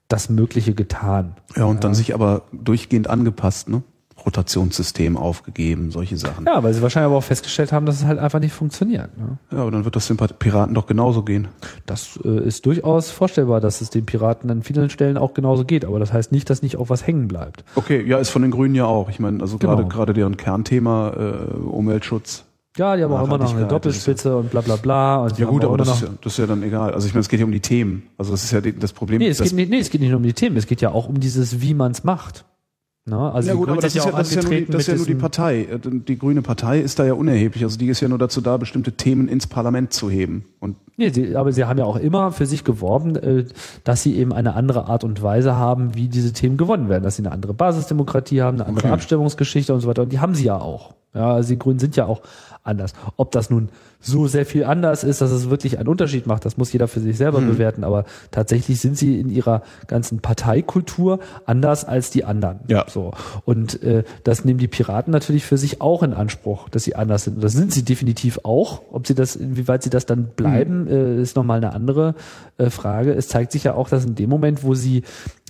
das 0.09 0.28
Mögliche 0.28 0.74
getan. 0.74 1.34
Ja, 1.56 1.64
und 1.64 1.84
dann 1.84 1.94
sich 1.94 2.14
aber 2.14 2.42
durchgehend 2.52 3.09
angepasst, 3.09 3.68
ne? 3.68 3.82
Rotationssystem 4.26 5.16
aufgegeben, 5.16 5.90
solche 5.90 6.16
Sachen. 6.16 6.44
Ja, 6.46 6.62
weil 6.62 6.74
sie 6.74 6.82
wahrscheinlich 6.82 7.06
aber 7.06 7.16
auch 7.16 7.24
festgestellt 7.24 7.72
haben, 7.72 7.86
dass 7.86 7.96
es 7.96 8.04
halt 8.04 8.18
einfach 8.18 8.40
nicht 8.40 8.52
funktioniert. 8.52 9.16
Ne? 9.16 9.38
Ja, 9.52 9.59
aber 9.59 9.70
dann 9.70 9.84
wird 9.84 9.96
das 9.96 10.09
den 10.09 10.16
Piraten 10.16 10.74
doch 10.74 10.86
genauso 10.86 11.22
gehen. 11.22 11.48
Das 11.86 12.18
äh, 12.24 12.44
ist 12.44 12.66
durchaus 12.66 13.11
vorstellbar, 13.11 13.61
dass 13.61 13.80
es 13.80 13.90
den 13.90 14.06
Piraten 14.06 14.50
an 14.50 14.62
vielen 14.62 14.90
Stellen 14.90 15.16
auch 15.16 15.34
genauso 15.34 15.64
geht, 15.64 15.84
aber 15.84 15.98
das 15.98 16.12
heißt 16.12 16.32
nicht, 16.32 16.50
dass 16.50 16.62
nicht 16.62 16.76
auch 16.76 16.88
was 16.90 17.06
hängen 17.06 17.28
bleibt. 17.28 17.64
Okay, 17.76 18.04
ja, 18.04 18.18
ist 18.18 18.30
von 18.30 18.42
den 18.42 18.50
Grünen 18.50 18.74
ja 18.74 18.86
auch. 18.86 19.09
Ich 19.09 19.18
meine, 19.20 19.40
also 19.40 19.56
Genau. 19.59 19.76
gerade 19.76 19.88
gerade 19.88 20.12
deren 20.14 20.36
Kernthema 20.36 21.11
äh, 21.11 21.54
Umweltschutz. 21.56 22.44
Ja, 22.79 22.97
die 22.97 23.03
haben 23.03 23.12
auch 23.12 23.24
immer 23.24 23.39
noch 23.39 23.55
eine 23.55 23.66
Doppelspitze 23.66 24.37
und 24.37 24.51
bla 24.51 24.61
bla 24.61 24.76
bla. 24.76 25.24
Und 25.24 25.39
Ja 25.39 25.47
gut, 25.47 25.64
aber 25.64 25.76
das 25.76 25.89
ist, 25.89 26.03
ja, 26.03 26.09
das 26.22 26.33
ist 26.33 26.39
ja 26.39 26.47
dann 26.47 26.62
egal. 26.62 26.95
Also 26.95 27.07
ich 27.07 27.12
meine, 27.14 27.20
es 27.20 27.29
geht 27.29 27.41
ja 27.41 27.47
um 27.47 27.53
die 27.53 27.61
Themen. 27.61 28.05
Also 28.16 28.31
das 28.31 28.45
ist 28.45 28.53
ja 28.53 28.61
das 28.61 28.93
Problem. 28.93 29.18
nee, 29.18 29.29
es 29.29 29.43
geht 29.43 29.53
nicht, 29.53 29.70
nee, 29.70 29.79
es 29.79 29.91
geht 29.91 30.01
nicht 30.01 30.11
nur 30.11 30.18
um 30.18 30.22
die 30.22 30.33
Themen, 30.33 30.57
es 30.57 30.66
geht 30.66 30.81
ja 30.81 30.91
auch 30.91 31.09
um 31.09 31.20
dieses, 31.20 31.61
wie 31.61 31.74
man 31.74 31.93
es 31.93 32.05
macht. 32.05 32.45
Na, 33.05 33.33
also 33.33 33.49
ja 33.49 33.55
gut, 33.55 33.68
aber 33.70 33.81
das 33.81 33.95
ja, 33.95 34.11
das 34.11 34.29
ist 34.29 34.37
ja 34.37 34.43
nur 34.43 34.51
die, 34.51 34.66
das 34.66 34.83
ist 34.83 34.89
ja 34.89 34.95
nur 34.97 35.07
die 35.07 35.14
Partei. 35.14 35.62
Äh, 35.62 35.79
Die 35.83 36.18
grüne 36.18 36.43
Partei 36.43 36.81
ist 36.81 36.99
da 36.99 37.07
ja 37.07 37.14
unerheblich. 37.14 37.64
Also 37.64 37.79
die 37.79 37.89
ist 37.89 38.01
ja 38.01 38.09
nur 38.09 38.18
dazu 38.18 38.41
da, 38.41 38.57
bestimmte 38.59 38.93
Themen 38.93 39.29
ins 39.29 39.47
Parlament 39.47 39.93
zu 39.93 40.11
heben. 40.11 40.45
Und 40.61 40.76
Nee, 40.99 41.11
sie, 41.11 41.36
aber 41.36 41.53
sie 41.53 41.64
haben 41.64 41.78
ja 41.78 41.84
auch 41.84 41.96
immer 41.96 42.32
für 42.32 42.44
sich 42.44 42.64
geworben, 42.64 43.16
äh, 43.16 43.44
dass 43.84 44.03
sie 44.03 44.16
eben 44.18 44.32
eine 44.32 44.55
andere 44.55 44.86
Art 44.86 45.05
und 45.05 45.22
Weise 45.22 45.55
haben, 45.57 45.94
wie 45.94 46.09
diese 46.09 46.32
Themen 46.34 46.57
gewonnen 46.59 46.88
werden, 46.90 47.05
dass 47.05 47.16
sie 47.16 47.22
eine 47.22 47.32
andere 47.32 47.55
Basisdemokratie 47.55 48.42
haben, 48.42 48.57
eine 48.59 48.66
andere 48.66 48.86
Okay. 48.88 48.94
Abstimmungsgeschichte 48.94 49.72
und 49.72 49.80
so 49.80 49.88
weiter. 49.88 50.03
Und 50.03 50.12
die 50.12 50.18
haben 50.18 50.34
sie 50.34 50.44
ja 50.44 50.59
auch. 50.61 50.94
Ja, 51.14 51.32
also 51.32 51.49
die 51.49 51.59
Grünen 51.59 51.78
sind 51.78 51.96
ja 51.96 52.05
auch 52.05 52.20
anders. 52.64 52.92
Ob 53.16 53.30
das 53.32 53.49
nun 53.49 53.70
so 54.01 54.26
sehr 54.28 54.44
viel 54.44 54.64
anders 54.64 55.03
ist, 55.03 55.20
dass 55.22 55.30
es 55.30 55.49
wirklich 55.51 55.78
einen 55.78 55.88
Unterschied 55.88 56.26
macht, 56.26 56.44
das 56.44 56.57
muss 56.59 56.72
jeder 56.72 56.86
für 56.86 57.01
sich 57.01 57.16
selber 57.16 57.40
Mhm. 57.40 57.49
bewerten. 57.53 57.82
Aber 57.82 58.05
tatsächlich 58.30 58.78
sind 58.80 58.96
sie 58.99 59.18
in 59.18 59.30
ihrer 59.30 59.62
ganzen 59.86 60.20
Parteikultur 60.20 61.18
anders 61.46 61.84
als 61.84 62.11
die 62.11 62.24
anderen. 62.24 62.61
Ja. 62.68 62.84
So. 62.88 63.12
Und 63.44 63.82
äh, 63.82 64.05
das 64.24 64.44
nehmen 64.44 64.59
die 64.59 64.68
Piraten 64.68 65.11
natürlich 65.12 65.44
für 65.44 65.57
sich 65.57 65.80
auch 65.80 66.03
in 66.03 66.12
Anspruch, 66.12 66.68
dass 66.68 66.84
sie 66.84 66.94
anders 66.94 67.24
sind. 67.24 67.36
Und 67.36 67.44
das 67.44 67.53
sind 67.55 67.72
sie 67.72 67.84
definitiv 67.84 68.40
auch. 68.44 68.82
Ob 68.92 69.07
sie 69.07 69.14
das, 69.14 69.34
inwieweit 69.36 69.82
sie 69.82 69.90
das 69.90 70.05
dann 70.07 70.26
bleiben, 70.36 70.88
äh, 70.89 71.20
ist 71.20 71.36
nochmal 71.36 71.59
eine 71.59 71.72
andere 71.72 72.14
äh, 72.57 72.70
Frage. 72.70 73.12
Es 73.12 73.28
zeigt 73.28 73.53
sich 73.53 73.64
ja 73.64 73.74
auch, 73.74 73.89
dass 73.89 74.05
in 74.05 74.14
dem 74.14 74.30
Moment, 74.30 74.62
wo 74.62 74.74
sie 74.74 75.03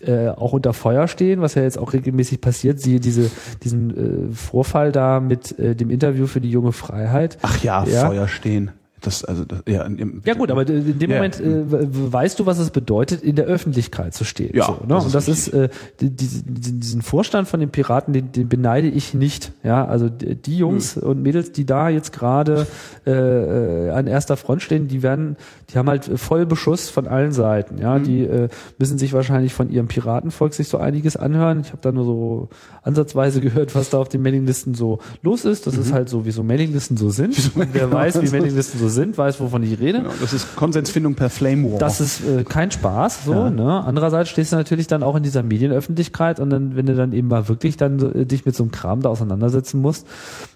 äh, 0.02 0.28
auch 0.28 0.52
unter 0.52 0.72
Feuer 0.72 1.08
stehen, 1.08 1.40
was 1.40 1.54
ja 1.54 1.62
jetzt 1.62 1.78
auch 1.78 1.92
regelmäßig 1.92 2.40
passiert, 2.40 2.80
siehe 2.80 3.00
diese, 3.00 3.30
diesen 3.62 4.30
äh, 4.30 4.34
Vorfall 4.34 4.92
da 4.92 5.20
mit 5.20 5.58
äh, 5.58 5.74
dem 5.74 5.90
Interview 5.90 6.26
für 6.26 6.40
die 6.40 6.50
junge 6.50 6.72
Freiheit. 6.72 7.38
ach 7.42 7.62
ja, 7.62 7.84
Ja. 7.84 8.06
Feuer 8.06 8.28
stehen. 8.28 8.72
Das, 9.00 9.24
also, 9.24 9.44
das, 9.44 9.62
ja, 9.68 9.82
im, 9.84 10.22
Ja 10.24 10.34
gut, 10.34 10.50
aber 10.50 10.68
in 10.68 10.98
dem 10.98 11.10
Ja. 11.10 11.16
Moment 11.18 11.40
äh, 11.40 11.70
we- 11.70 12.12
weißt 12.12 12.38
du, 12.38 12.46
was 12.46 12.58
es 12.58 12.70
bedeutet, 12.70 13.22
in 13.22 13.36
der 13.36 13.44
Öffentlichkeit 13.46 14.12
zu 14.14 14.24
stehen. 14.24 14.56
Ja, 14.56 14.66
so, 14.66 14.72
ne? 14.72 14.86
das 14.88 15.04
Und 15.06 15.14
das 15.14 15.28
ist 15.28 15.48
äh, 15.48 15.68
die, 16.00 16.10
die, 16.10 16.26
die, 16.44 16.72
diesen 16.80 17.02
Vorstand 17.02 17.46
von 17.48 17.60
den 17.60 17.70
Piraten, 17.70 18.12
den, 18.12 18.32
den 18.32 18.48
beneide 18.48 18.88
ich 18.88 19.14
nicht. 19.14 19.52
Ja, 19.62 19.84
also 19.86 20.08
die, 20.08 20.56
Jungs 20.58 20.96
und 20.96 21.22
Mädels, 21.22 21.52
die 21.52 21.64
da 21.64 21.88
jetzt 21.88 22.12
gerade 22.12 22.66
äh, 23.06 23.10
äh, 23.12 23.90
an 23.90 24.06
erster 24.06 24.36
Front 24.36 24.62
stehen, 24.62 24.88
die 24.88 25.02
werden, 25.02 25.36
die 25.72 25.78
haben 25.78 25.88
halt 25.88 26.04
voll 26.16 26.44
Beschuss 26.46 26.88
von 26.90 27.06
allen 27.06 27.32
Seiten. 27.32 27.76
Mhm. 27.76 27.80
Ja, 27.80 27.98
die 28.00 28.22
äh, 28.24 28.48
müssen 28.78 28.98
sich 28.98 29.12
wahrscheinlich 29.12 29.54
von 29.54 29.70
ihrem 29.70 29.86
Piratenvolk 29.88 30.54
sich 30.54 30.68
so 30.68 30.78
einiges 30.78 31.16
anhören. 31.16 31.60
Ich 31.60 31.68
habe 31.68 31.78
da 31.82 31.92
nur 31.92 32.04
so 32.04 32.48
ansatzweise 32.82 33.40
gehört, 33.48 33.74
was 33.74 33.90
da 33.90 33.98
auf 33.98 34.08
den 34.08 34.22
Mailinglisten 34.22 34.74
so 34.74 34.98
los 35.22 35.44
ist. 35.44 35.66
Das 35.66 35.76
ist 35.76 35.92
halt 35.92 36.08
so, 36.08 36.26
wie 36.26 36.30
so 36.32 36.42
Mailinglisten 36.42 36.96
so 36.96 37.10
sind. 37.10 37.36
Wer 37.72 37.86
Mhm. 37.86 37.92
weiß, 37.92 38.22
wie 38.22 38.28
Mailinglisten 38.30 38.80
so 38.80 38.87
sind, 38.88 39.16
weiß, 39.18 39.40
wovon 39.40 39.62
ich 39.62 39.78
rede. 39.80 39.98
Genau, 39.98 40.10
das 40.20 40.32
ist 40.32 40.56
Konsensfindung 40.56 41.14
per 41.14 41.30
Flame 41.30 41.72
War. 41.72 41.78
Das 41.78 42.00
ist 42.00 42.20
äh, 42.26 42.44
kein 42.44 42.70
Spaß, 42.70 43.24
so, 43.24 43.32
Ja. 43.34 43.50
ne? 43.50 43.84
Andererseits 43.84 44.30
stehst 44.30 44.52
du 44.52 44.56
natürlich 44.56 44.86
dann 44.86 45.02
auch 45.02 45.16
in 45.16 45.22
dieser 45.22 45.42
Medienöffentlichkeit 45.42 46.40
und 46.40 46.50
dann, 46.50 46.76
wenn 46.76 46.86
du 46.86 46.94
dann 46.94 47.12
eben 47.12 47.28
mal 47.28 47.48
wirklich 47.48 47.76
dann 47.76 47.98
äh, 48.14 48.26
dich 48.26 48.44
mit 48.46 48.54
so 48.56 48.62
einem 48.64 48.72
Kram 48.72 49.00
da 49.02 49.08
auseinandersetzen 49.08 49.80
musst, 49.80 50.06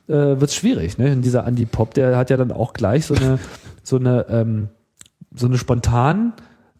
äh, 0.08 0.12
wird's 0.14 0.54
schwierig, 0.54 0.98
ne? 0.98 1.12
Und 1.12 1.22
dieser 1.22 1.46
Andy 1.46 1.66
Pop, 1.66 1.94
der 1.94 2.16
hat 2.16 2.30
ja 2.30 2.36
dann 2.36 2.52
auch 2.52 2.72
gleich 2.72 3.06
so 3.06 3.14
eine, 3.14 3.38
so 3.82 3.96
eine, 3.96 4.26
ähm, 4.28 4.68
so 5.34 5.46
eine 5.46 5.58
spontan 5.58 6.32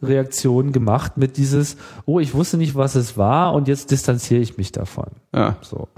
Reaktion 0.02 0.72
gemacht 0.72 1.16
mit 1.16 1.36
dieses, 1.36 1.76
oh, 2.06 2.18
ich 2.18 2.34
wusste 2.34 2.56
nicht, 2.56 2.74
was 2.74 2.96
es 2.96 3.16
war 3.16 3.54
und 3.54 3.68
jetzt 3.68 3.90
distanziere 3.90 4.40
ich 4.40 4.58
mich 4.58 4.72
davon. 4.72 5.06
ja. 5.34 5.56
So. 5.62 5.88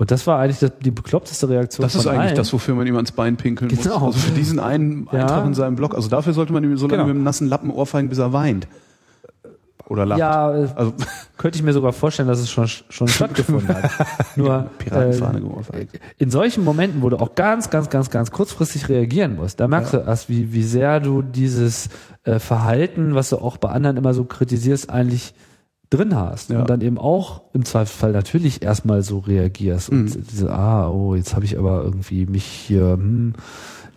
Und 0.00 0.12
das 0.12 0.26
war 0.28 0.38
eigentlich 0.38 0.70
die 0.80 0.92
bekloppteste 0.92 1.48
Reaktion 1.48 1.82
Das 1.84 1.96
ist 1.96 2.06
eigentlich 2.06 2.20
allen. 2.28 2.36
das, 2.36 2.52
wofür 2.52 2.74
man 2.76 2.86
ihm 2.86 2.94
ans 2.94 3.10
Bein 3.12 3.36
pinkeln 3.36 3.68
muss. 3.74 3.82
Genau. 3.82 4.06
Also 4.06 4.18
für 4.20 4.30
diesen 4.30 4.60
einen 4.60 5.08
Ja. 5.12 5.22
Eintrag 5.22 5.44
in 5.46 5.54
seinem 5.54 5.74
Blog. 5.74 5.94
Also 5.96 6.08
dafür 6.08 6.32
sollte 6.32 6.52
man 6.52 6.62
ihm 6.62 6.76
so 6.76 6.86
lange 6.86 6.98
Genau. 6.98 7.06
mit 7.08 7.16
einem 7.16 7.24
nassen 7.24 7.48
Lappen 7.48 7.70
ohrfeigen, 7.70 8.08
bis 8.08 8.18
er 8.18 8.32
weint. 8.32 8.68
Oder 9.88 10.04
lacht. 10.06 10.20
Ja, 10.20 10.46
Also 10.48 10.92
könnte 11.38 11.56
ich 11.56 11.64
mir 11.64 11.72
sogar 11.72 11.92
vorstellen, 11.92 12.28
dass 12.28 12.38
es 12.38 12.50
schon, 12.50 12.68
schon 12.68 13.08
stattgefunden 13.08 13.74
hat. 13.74 13.90
Nur 14.36 14.70
Piratenfahne 14.78 15.38
äh, 15.38 15.40
geohrfeigt. 15.40 16.00
in 16.18 16.30
solchen 16.30 16.62
Momenten, 16.62 17.02
wo 17.02 17.08
du 17.08 17.16
auch 17.16 17.34
ganz, 17.34 17.68
ganz, 17.70 17.88
ganz, 17.90 18.10
ganz 18.10 18.30
kurzfristig 18.30 18.88
reagieren 18.88 19.34
musst, 19.36 19.58
da 19.60 19.66
merkst 19.66 19.94
du 19.94 19.96
erst, 19.98 20.28
wie, 20.28 20.52
wie 20.52 20.62
sehr 20.62 21.00
du 21.00 21.22
dieses 21.22 21.88
äh, 22.24 22.38
Verhalten, 22.38 23.14
was 23.16 23.30
du 23.30 23.38
auch 23.38 23.56
bei 23.56 23.70
anderen 23.70 23.96
immer 23.96 24.12
so 24.14 24.24
kritisierst, 24.24 24.90
eigentlich 24.90 25.34
drin 25.90 26.14
hast. 26.14 26.50
Ja. 26.50 26.60
Und 26.60 26.70
dann 26.70 26.80
eben 26.80 26.98
auch 26.98 27.42
im 27.54 27.64
Zweifelsfall 27.64 28.12
natürlich 28.12 28.62
erstmal 28.62 29.02
so 29.02 29.18
reagierst 29.20 29.88
und 29.90 30.04
Mhm. 30.04 30.24
diese, 30.30 30.52
ah, 30.52 30.88
oh, 30.88 31.14
jetzt 31.14 31.34
habe 31.34 31.44
ich 31.44 31.58
aber 31.58 31.82
irgendwie 31.82 32.26
mich 32.26 32.44
hier 32.44 32.92
hm, 32.92 33.32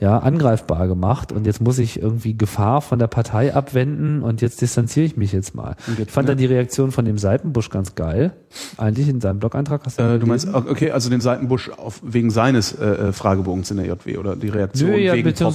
ja, 0.01 0.17
angreifbar 0.17 0.87
gemacht 0.87 1.31
und 1.31 1.45
jetzt 1.45 1.61
muss 1.61 1.77
ich 1.79 2.01
irgendwie 2.01 2.35
Gefahr 2.35 2.81
von 2.81 2.97
der 2.99 3.05
Partei 3.07 3.53
abwenden 3.53 4.23
und 4.23 4.41
jetzt 4.41 4.59
distanziere 4.59 5.05
ich 5.05 5.15
mich 5.15 5.31
jetzt 5.31 5.53
mal. 5.55 5.75
Jetzt- 5.87 5.99
ich 5.99 6.11
fand 6.11 6.27
dann 6.27 6.37
die 6.39 6.47
Reaktion 6.47 6.91
von 6.91 7.05
dem 7.05 7.17
Seitenbusch 7.19 7.69
ganz 7.69 7.93
geil. 7.95 8.33
Eigentlich 8.77 9.07
in 9.07 9.21
seinem 9.21 9.39
Blog-Eintrag 9.39 9.81
hast 9.85 9.99
du 9.99 10.03
äh, 10.03 10.17
du 10.19 10.25
meinst, 10.25 10.51
okay, 10.53 10.91
also 10.91 11.09
den 11.11 11.21
Seitenbusch 11.21 11.69
auf, 11.69 12.01
wegen 12.03 12.31
seines 12.31 12.73
äh, 12.73 12.85
äh, 12.85 13.11
Fragebogens 13.13 13.69
in 13.71 13.77
der 13.77 13.85
JW 13.85 14.17
oder 14.17 14.35
die 14.35 14.49
Reaktion 14.49 14.89
Nö, 14.89 14.97
ja, 14.97 15.13
wegen 15.13 15.31
Pop. 15.33 15.53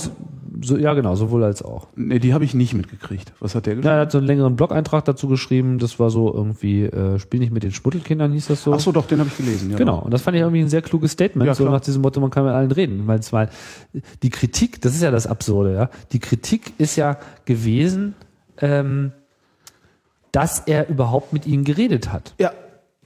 so, 0.62 0.76
ja, 0.78 0.94
genau, 0.94 1.14
sowohl 1.16 1.44
als 1.44 1.62
auch. 1.62 1.88
Nee, 1.96 2.18
die 2.18 2.32
habe 2.32 2.44
ich 2.44 2.54
nicht 2.54 2.72
mitgekriegt. 2.72 3.32
Was 3.40 3.54
hat 3.54 3.66
der 3.66 3.74
Ja, 3.74 3.76
geschrieben? 3.80 3.94
er 3.96 4.00
hat 4.00 4.12
so 4.12 4.18
einen 4.18 4.26
längeren 4.26 4.56
Blog-Eintrag 4.56 5.04
dazu 5.04 5.28
geschrieben. 5.28 5.78
Das 5.78 5.98
war 5.98 6.08
so 6.08 6.32
irgendwie, 6.32 6.84
äh, 6.84 7.18
Spiel 7.18 7.40
nicht 7.40 7.52
mit 7.52 7.62
den 7.64 7.72
Schmuddelkindern, 7.72 8.32
hieß 8.32 8.46
das 8.46 8.62
so. 8.62 8.72
Ach 8.72 8.80
so, 8.80 8.92
doch, 8.92 9.06
den 9.06 9.18
habe 9.18 9.28
ich 9.28 9.36
gelesen. 9.36 9.70
Ja, 9.72 9.76
Genau, 9.76 9.98
und 9.98 10.14
das 10.14 10.22
fand 10.22 10.36
ich 10.36 10.40
irgendwie 10.40 10.60
ein 10.60 10.68
sehr 10.68 10.80
kluges 10.82 11.12
Statement, 11.12 11.46
Ja, 11.46 11.54
so 11.54 11.68
nach 11.68 11.80
diesem 11.80 12.00
Motto, 12.00 12.20
man 12.20 12.30
kann 12.30 12.44
mit 12.44 12.54
allen 12.54 12.70
reden. 12.72 13.04
Meine, 13.04 13.20
es 13.20 13.32
war- 13.32 13.48
die 14.22 14.30
Kritik, 14.36 14.80
das 14.82 14.94
ist 14.94 15.02
ja 15.02 15.10
das 15.10 15.26
Absurde, 15.26 15.72
ja. 15.74 15.90
Die 16.12 16.18
Kritik 16.18 16.72
ist 16.78 16.96
ja 16.96 17.18
gewesen, 17.46 18.14
ähm, 18.60 19.12
dass 20.32 20.60
er 20.66 20.88
überhaupt 20.88 21.32
mit 21.32 21.46
ihnen 21.46 21.64
geredet 21.64 22.12
hat. 22.12 22.34
Ja, 22.38 22.52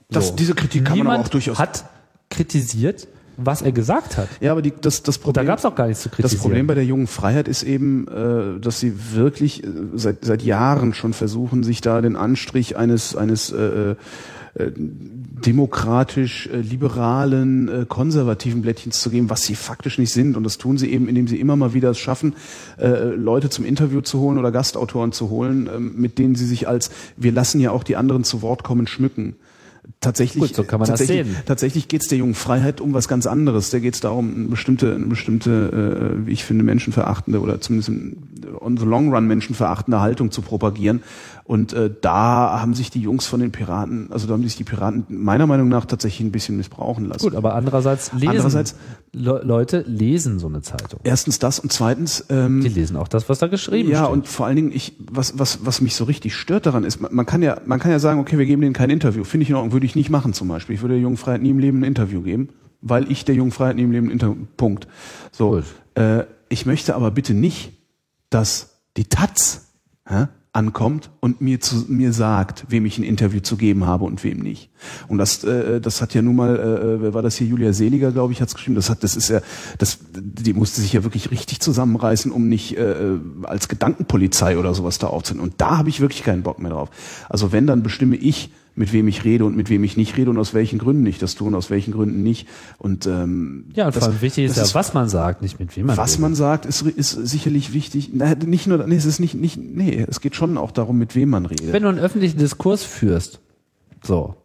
das, 0.09 0.27
So. 0.29 0.35
diese 0.35 0.53
Kritik 0.55 0.83
kann 0.83 0.97
man 0.97 0.97
Niemand 0.97 1.19
aber 1.19 1.25
auch 1.27 1.29
durchaus. 1.29 1.57
hat 1.59 1.85
kritisiert, 2.29 3.07
was 3.37 3.61
er 3.61 3.71
gesagt 3.71 4.17
hat. 4.17 4.27
ja, 4.41 4.51
aber 4.51 4.61
die, 4.61 4.73
das, 4.79 5.03
das 5.03 5.17
Da 5.17 5.23
Problem. 5.23 5.45
gab 5.47 5.59
es 5.59 5.65
auch 5.65 5.73
gar 5.75 5.87
nichts 5.87 6.03
zu 6.03 6.09
kritisieren. 6.09 6.37
Das 6.37 6.41
Problem 6.41 6.67
bei 6.67 6.75
der 6.75 6.83
jungen 6.85 7.07
Freiheit 7.07 7.47
ist 7.47 7.63
eben, 7.63 8.07
äh, 8.09 8.59
dass 8.59 8.79
sie 8.81 9.13
wirklich 9.13 9.63
äh, 9.63 9.67
seit, 9.95 10.25
seit 10.25 10.41
Jahren 10.43 10.93
schon 10.93 11.13
versuchen, 11.13 11.63
sich 11.63 11.79
da 11.81 12.01
den 12.01 12.15
Anstrich 12.17 12.75
eines, 12.75 13.15
eines 13.15 13.51
äh, 13.51 13.95
äh, 14.55 14.71
demokratisch 15.45 16.47
äh, 16.47 16.57
liberalen, 16.57 17.67
äh, 17.67 17.85
konservativen 17.87 18.61
Blättchens 18.61 19.01
zu 19.01 19.09
geben, 19.09 19.29
was 19.29 19.43
sie 19.43 19.55
faktisch 19.55 19.97
nicht 19.97 20.13
sind. 20.13 20.37
Und 20.37 20.43
das 20.43 20.57
tun 20.57 20.77
sie 20.77 20.91
eben, 20.91 21.07
indem 21.07 21.27
sie 21.27 21.39
immer 21.39 21.55
mal 21.55 21.73
wieder 21.73 21.89
es 21.91 21.99
schaffen, 21.99 22.35
äh, 22.79 23.15
Leute 23.15 23.49
zum 23.49 23.65
Interview 23.65 24.01
zu 24.01 24.19
holen 24.19 24.37
oder 24.37 24.51
Gastautoren 24.51 25.11
zu 25.11 25.29
holen, 25.29 25.69
ähm, 25.73 25.93
mit 25.95 26.17
denen 26.17 26.35
sie 26.35 26.45
sich 26.45 26.67
als, 26.67 26.91
wir 27.17 27.31
lassen 27.31 27.59
ja 27.59 27.71
auch 27.71 27.83
die 27.83 27.95
anderen 27.95 28.23
zu 28.23 28.41
Wort 28.41 28.63
kommen, 28.63 28.87
schmücken. 28.87 29.35
Tatsächlich, 29.99 30.41
Gut, 30.41 30.55
so 30.55 30.63
kann 30.63 30.79
man 30.79 30.89
das 30.89 30.99
tatsächlich, 30.99 31.27
sehen. 31.27 31.43
tatsächlich 31.45 31.87
geht 31.87 32.01
es 32.01 32.07
der 32.07 32.19
jungen 32.19 32.35
Freiheit 32.35 32.81
um 32.81 32.93
was 32.93 33.07
ganz 33.07 33.25
anderes. 33.25 33.71
Da 33.71 33.79
geht 33.79 33.95
es 33.95 33.99
darum, 33.99 34.33
eine 34.33 34.47
bestimmte, 34.47 34.97
bestimmte, 34.97 36.13
äh, 36.21 36.27
wie 36.27 36.31
ich 36.31 36.43
finde, 36.43 36.63
menschenverachtende 36.63 37.39
oder 37.39 37.61
zumindest 37.61 37.91
on 38.59 38.77
the 38.77 38.85
long 38.85 39.13
run 39.13 39.27
menschenverachtende 39.27 39.99
Haltung 39.99 40.31
zu 40.31 40.41
propagieren. 40.41 41.01
Und 41.43 41.73
äh, 41.73 41.89
da 42.01 42.59
haben 42.61 42.73
sich 42.73 42.91
die 42.91 43.01
Jungs 43.01 43.25
von 43.27 43.39
den 43.39 43.51
Piraten, 43.51 44.11
also 44.11 44.27
da 44.27 44.33
haben 44.33 44.43
sich 44.43 44.55
die 44.55 44.63
Piraten 44.63 45.05
meiner 45.09 45.47
Meinung 45.47 45.67
nach 45.69 45.85
tatsächlich 45.85 46.25
ein 46.27 46.31
bisschen 46.31 46.55
missbrauchen 46.57 47.05
lassen. 47.05 47.23
Gut, 47.23 47.35
aber 47.35 47.55
andererseits 47.55 48.13
lesen 48.13 48.29
Andererseits- 48.29 48.75
Le 49.13 49.41
Leute 49.43 49.83
lesen 49.87 50.39
so 50.39 50.47
eine 50.47 50.61
Zeitung. 50.61 51.01
Erstens 51.03 51.37
das 51.39 51.59
und 51.59 51.73
zweitens 51.73 52.25
ähm, 52.29 52.61
Die 52.61 52.69
lesen 52.69 52.95
auch 52.95 53.09
das, 53.09 53.27
was 53.27 53.39
da 53.39 53.47
geschrieben 53.47 53.89
ja, 53.89 54.03
steht. 54.05 54.13
und 54.13 54.27
vor 54.27 54.45
allen 54.45 54.55
Dingen, 54.55 54.71
ich, 54.71 54.93
was, 55.11 55.37
was, 55.37 55.65
was 55.65 55.81
mich 55.81 55.95
so 55.95 56.05
richtig 56.05 56.33
stört 56.35 56.65
daran 56.65 56.85
ist, 56.85 57.01
man, 57.01 57.13
man 57.13 57.25
kann 57.25 57.41
ja, 57.41 57.59
man 57.65 57.79
kann 57.79 57.91
ja 57.91 57.99
sagen, 57.99 58.21
okay, 58.21 58.37
wir 58.37 58.45
geben 58.45 58.61
denen 58.61 58.73
kein 58.73 58.89
Interview. 58.89 59.25
Finde 59.25 59.43
ich 59.43 59.49
in 59.49 59.55
Ordnung, 59.57 59.73
würde 59.73 59.85
ich 59.85 59.95
nicht 59.95 60.09
machen 60.09 60.31
zum 60.33 60.47
Beispiel. 60.47 60.75
Ich 60.75 60.81
würde 60.81 60.93
der 60.93 61.01
Jungen 61.01 61.17
Freiheit 61.17 61.41
nie 61.41 61.49
im 61.49 61.59
Leben 61.59 61.79
ein 61.81 61.83
Interview 61.83 62.21
geben, 62.21 62.49
weil 62.81 63.11
ich 63.11 63.25
der 63.25 63.35
Jungen 63.35 63.51
Freiheit 63.51 63.75
nie 63.75 63.83
im 63.83 63.91
Leben 63.91 64.07
ein 64.07 64.11
Interview, 64.11 64.45
Punkt. 64.55 64.87
So, 65.33 65.49
Gut. 65.51 65.63
äh, 65.95 66.23
ich 66.47 66.65
möchte 66.65 66.95
aber 66.95 67.11
bitte 67.11 67.33
nicht, 67.33 67.73
dass 68.29 68.77
die 68.95 69.05
Taz 69.09 69.73
hä, 70.07 70.27
ankommt 70.53 71.11
und 71.21 71.39
mir 71.39 71.61
zu 71.61 71.85
mir 71.87 72.11
sagt, 72.11 72.65
wem 72.67 72.85
ich 72.85 72.97
ein 72.97 73.03
Interview 73.03 73.39
zu 73.39 73.55
geben 73.55 73.85
habe 73.85 74.03
und 74.03 74.21
wem 74.23 74.39
nicht. 74.39 74.69
Und 75.07 75.17
das, 75.17 75.45
äh, 75.45 75.79
das 75.79 76.01
hat 76.01 76.13
ja 76.13 76.21
nun 76.21 76.35
mal, 76.35 76.59
äh, 76.59 77.01
wer 77.01 77.13
war 77.13 77.21
das 77.21 77.37
hier? 77.37 77.47
Julia 77.47 77.71
Seliger, 77.71 78.11
glaube 78.11 78.33
ich, 78.33 78.41
hat 78.41 78.49
es 78.49 78.55
geschrieben. 78.55 78.75
Das 78.75 78.89
hat, 78.89 79.01
das 79.03 79.15
ist 79.15 79.29
ja, 79.29 79.39
das, 79.77 79.99
die 80.11 80.53
musste 80.53 80.81
sich 80.81 80.91
ja 80.91 81.03
wirklich 81.03 81.31
richtig 81.31 81.61
zusammenreißen, 81.61 82.33
um 82.33 82.49
nicht 82.49 82.77
äh, 82.77 83.17
als 83.43 83.69
Gedankenpolizei 83.69 84.57
oder 84.57 84.73
sowas 84.73 84.97
da 84.97 85.07
aufzunehmen. 85.07 85.47
Und 85.47 85.61
da 85.61 85.77
habe 85.77 85.87
ich 85.87 86.01
wirklich 86.01 86.23
keinen 86.23 86.43
Bock 86.43 86.59
mehr 86.59 86.71
drauf. 86.71 86.89
Also 87.29 87.53
wenn, 87.53 87.65
dann 87.65 87.81
bestimme 87.81 88.17
ich, 88.17 88.51
mit 88.73 88.93
wem 88.93 89.07
ich 89.07 89.23
rede 89.25 89.43
und 89.45 89.55
mit 89.55 89.69
wem 89.69 89.83
ich 89.83 89.97
nicht 89.97 90.15
rede 90.17 90.29
und 90.29 90.37
aus 90.37 90.53
welchen 90.53 90.79
Gründen 90.79 91.05
ich 91.05 91.19
das 91.19 91.35
tue 91.35 91.47
und 91.47 91.55
aus 91.55 91.69
welchen 91.69 91.91
Gründen 91.93 92.23
nicht. 92.23 92.47
Und 92.77 93.05
ähm, 93.05 93.65
ja, 93.73 93.87
und 93.87 93.95
das- 93.95 94.03
vor 94.05 94.13
allem 94.13 94.21
wichtig 94.21 94.45
ist 94.45 94.57
ja, 94.57 94.65
was 94.73 94.93
man 94.93 95.09
sagt, 95.09 95.41
nicht 95.41 95.59
mit 95.59 95.75
wem 95.75 95.87
man 95.87 95.97
was 95.97 96.11
redet. 96.11 96.21
man 96.21 96.35
sagt, 96.35 96.65
ist, 96.65 96.81
ist 96.83 97.11
sicherlich 97.11 97.73
wichtig. 97.73 98.11
Na, 98.13 98.33
nicht 98.35 98.67
nur, 98.67 98.85
nee, 98.87 98.95
es 98.95 99.05
ist 99.05 99.19
nicht, 99.19 99.35
nicht, 99.35 99.57
nee, 99.57 100.05
es 100.07 100.21
geht 100.21 100.35
schon 100.35 100.57
auch 100.57 100.71
darum, 100.71 100.97
mit 100.97 101.15
wem 101.15 101.29
man 101.29 101.45
redet. 101.45 101.73
Wenn 101.73 101.83
du 101.83 101.89
einen 101.89 101.99
öffentlichen 101.99 102.37
Diskurs 102.37 102.83
führst, 102.83 103.39
so, 104.03 104.35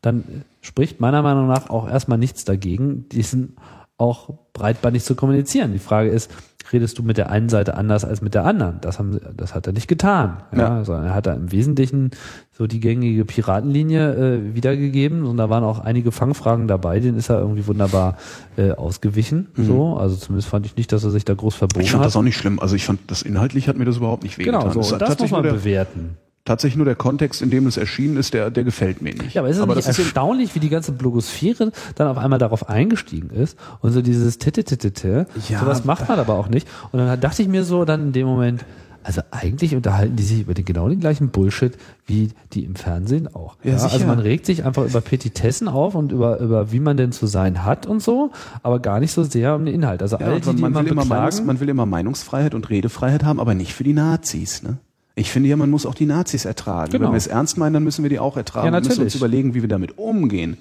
dann 0.00 0.24
spricht 0.60 1.00
meiner 1.00 1.22
Meinung 1.22 1.46
nach 1.46 1.68
auch 1.70 1.88
erstmal 1.88 2.18
nichts 2.18 2.44
dagegen, 2.44 3.08
diesen 3.10 3.56
auch 3.98 4.38
breitbandig 4.54 5.04
zu 5.04 5.14
kommunizieren. 5.14 5.72
Die 5.72 5.78
Frage 5.78 6.08
ist, 6.08 6.30
redest 6.72 6.96
du 6.98 7.02
mit 7.02 7.18
der 7.18 7.28
einen 7.28 7.48
Seite 7.50 7.74
anders 7.76 8.04
als 8.04 8.22
mit 8.22 8.32
der 8.34 8.44
anderen? 8.46 8.78
Das 8.80 8.98
haben, 8.98 9.20
das 9.36 9.54
hat 9.54 9.66
er 9.66 9.72
nicht 9.74 9.88
getan. 9.88 10.38
Ja, 10.52 10.58
Ja. 10.78 10.84
sondern 10.84 11.06
er 11.06 11.14
hat 11.14 11.26
da 11.26 11.34
im 11.34 11.52
Wesentlichen 11.52 12.12
so 12.56 12.66
die 12.66 12.80
gängige 12.80 13.24
Piratenlinie 13.24 14.14
äh, 14.14 14.54
wiedergegeben 14.54 15.24
und 15.24 15.36
da 15.36 15.50
waren 15.50 15.64
auch 15.64 15.80
einige 15.80 16.12
Fangfragen 16.12 16.68
dabei, 16.68 17.00
denen 17.00 17.18
ist 17.18 17.28
er 17.28 17.40
irgendwie 17.40 17.66
wunderbar 17.66 18.16
äh, 18.56 18.70
ausgewichen. 18.70 19.48
So, 19.56 19.96
also 19.96 20.14
zumindest 20.16 20.48
fand 20.48 20.64
ich 20.64 20.76
nicht, 20.76 20.90
dass 20.92 21.02
er 21.04 21.10
sich 21.10 21.24
da 21.24 21.34
groß 21.34 21.56
verbogen 21.56 21.80
Mhm. 21.80 21.84
ich 21.84 21.90
fand 21.90 22.00
hat. 22.02 22.06
das 22.06 22.16
auch 22.16 22.22
nicht 22.22 22.36
schlimm. 22.36 22.60
Also 22.60 22.76
ich 22.76 22.84
fand, 22.86 23.00
das 23.08 23.22
inhaltlich 23.22 23.68
hat 23.68 23.76
mir 23.76 23.84
das 23.84 23.96
überhaupt 23.98 24.22
nicht 24.22 24.38
wehgetan. 24.38 24.60
genau, 24.70 24.82
so, 24.82 24.94
hat 24.94 25.02
das 25.02 25.18
muss 25.18 25.30
man 25.32 25.42
der, 25.42 25.52
bewerten. 25.52 26.16
Tatsächlich 26.44 26.76
nur 26.76 26.84
der 26.84 26.94
Kontext, 26.94 27.40
in 27.42 27.50
dem 27.50 27.66
es 27.66 27.76
erschienen 27.76 28.16
ist, 28.16 28.34
der, 28.34 28.50
der 28.50 28.64
gefällt 28.64 29.00
mir 29.02 29.14
nicht. 29.14 29.34
Ja, 29.34 29.42
aber 29.42 29.48
ist 29.48 29.58
es 29.58 29.66
nicht 29.66 29.76
das 29.78 29.88
ist 29.88 29.98
erstaunlich, 29.98 30.54
wie 30.54 30.60
die 30.60 30.68
ganze 30.68 30.92
Blogosphäre 30.92 31.72
dann 31.94 32.08
auf 32.08 32.18
einmal 32.18 32.38
darauf 32.38 32.68
eingestiegen 32.68 33.30
ist 33.30 33.58
und 33.80 33.92
so 33.92 34.02
dieses 34.02 34.38
Titte-Titte-Titte, 34.38 35.26
Ja. 35.48 35.60
sowas 35.60 35.84
macht 35.84 36.08
man 36.08 36.18
aber 36.18 36.34
auch 36.34 36.48
nicht. 36.48 36.68
Und 36.92 36.98
dann 36.98 37.20
dachte 37.20 37.42
ich 37.42 37.48
mir 37.48 37.64
so 37.64 37.84
dann 37.84 38.02
in 38.02 38.12
dem 38.12 38.26
Moment, 38.26 38.64
also 39.06 39.20
eigentlich 39.30 39.74
unterhalten 39.76 40.16
die 40.16 40.22
sich 40.22 40.40
über 40.40 40.54
den 40.54 40.64
genau 40.64 40.88
den 40.88 40.98
gleichen 40.98 41.28
Bullshit 41.28 41.76
wie 42.06 42.30
die 42.54 42.64
im 42.64 42.74
Fernsehen 42.74 43.28
auch. 43.34 43.56
Ja, 43.62 43.78
sicher. 43.78 43.92
also 43.92 44.06
man 44.06 44.18
regt 44.18 44.46
sich 44.46 44.64
einfach 44.64 44.84
über 44.86 45.02
Petitessen 45.02 45.68
auf 45.68 45.94
und 45.94 46.10
über, 46.10 46.40
über 46.40 46.72
wie 46.72 46.80
man 46.80 46.96
denn 46.96 47.12
zu 47.12 47.26
sein 47.26 47.64
hat 47.64 47.86
und 47.86 48.02
so, 48.02 48.32
aber 48.62 48.80
gar 48.80 49.00
nicht 49.00 49.12
so 49.12 49.22
sehr 49.22 49.54
um 49.56 49.66
den 49.66 49.74
Inhalt. 49.74 50.00
Also 50.00 50.16
Ja, 50.18 50.26
all 50.26 50.40
die, 50.40 50.54
die 50.54 50.62
man, 50.62 50.74
will 50.74 50.86
immer 50.86 51.04
Meinungs, 51.04 51.42
man 51.44 51.60
will 51.60 51.68
immer 51.68 51.84
Meinungsfreiheit 51.84 52.54
und 52.54 52.70
Redefreiheit 52.70 53.24
haben, 53.24 53.40
aber 53.40 53.54
nicht 53.54 53.74
für 53.74 53.84
die 53.84 53.92
Nazis. 53.92 54.62
Ne? 54.62 54.78
Ich 55.16 55.30
finde 55.30 55.48
ja, 55.48 55.56
man 55.56 55.70
muss 55.70 55.86
auch 55.86 55.94
die 55.94 56.06
Nazis 56.06 56.44
ertragen. 56.44 56.90
Genau. 56.92 57.04
Wenn 57.06 57.12
wir 57.12 57.16
es 57.18 57.26
ernst 57.28 57.56
meinen, 57.56 57.74
dann 57.74 57.84
müssen 57.84 58.02
wir 58.02 58.10
die 58.10 58.18
auch 58.18 58.36
ertragen 58.36 58.72
Ja, 58.72 58.76
und 58.78 58.86
müssen 58.86 59.02
uns 59.02 59.14
überlegen, 59.14 59.54
wie 59.54 59.62
wir 59.62 59.68
damit 59.68 59.96
umgehen. 59.98 60.56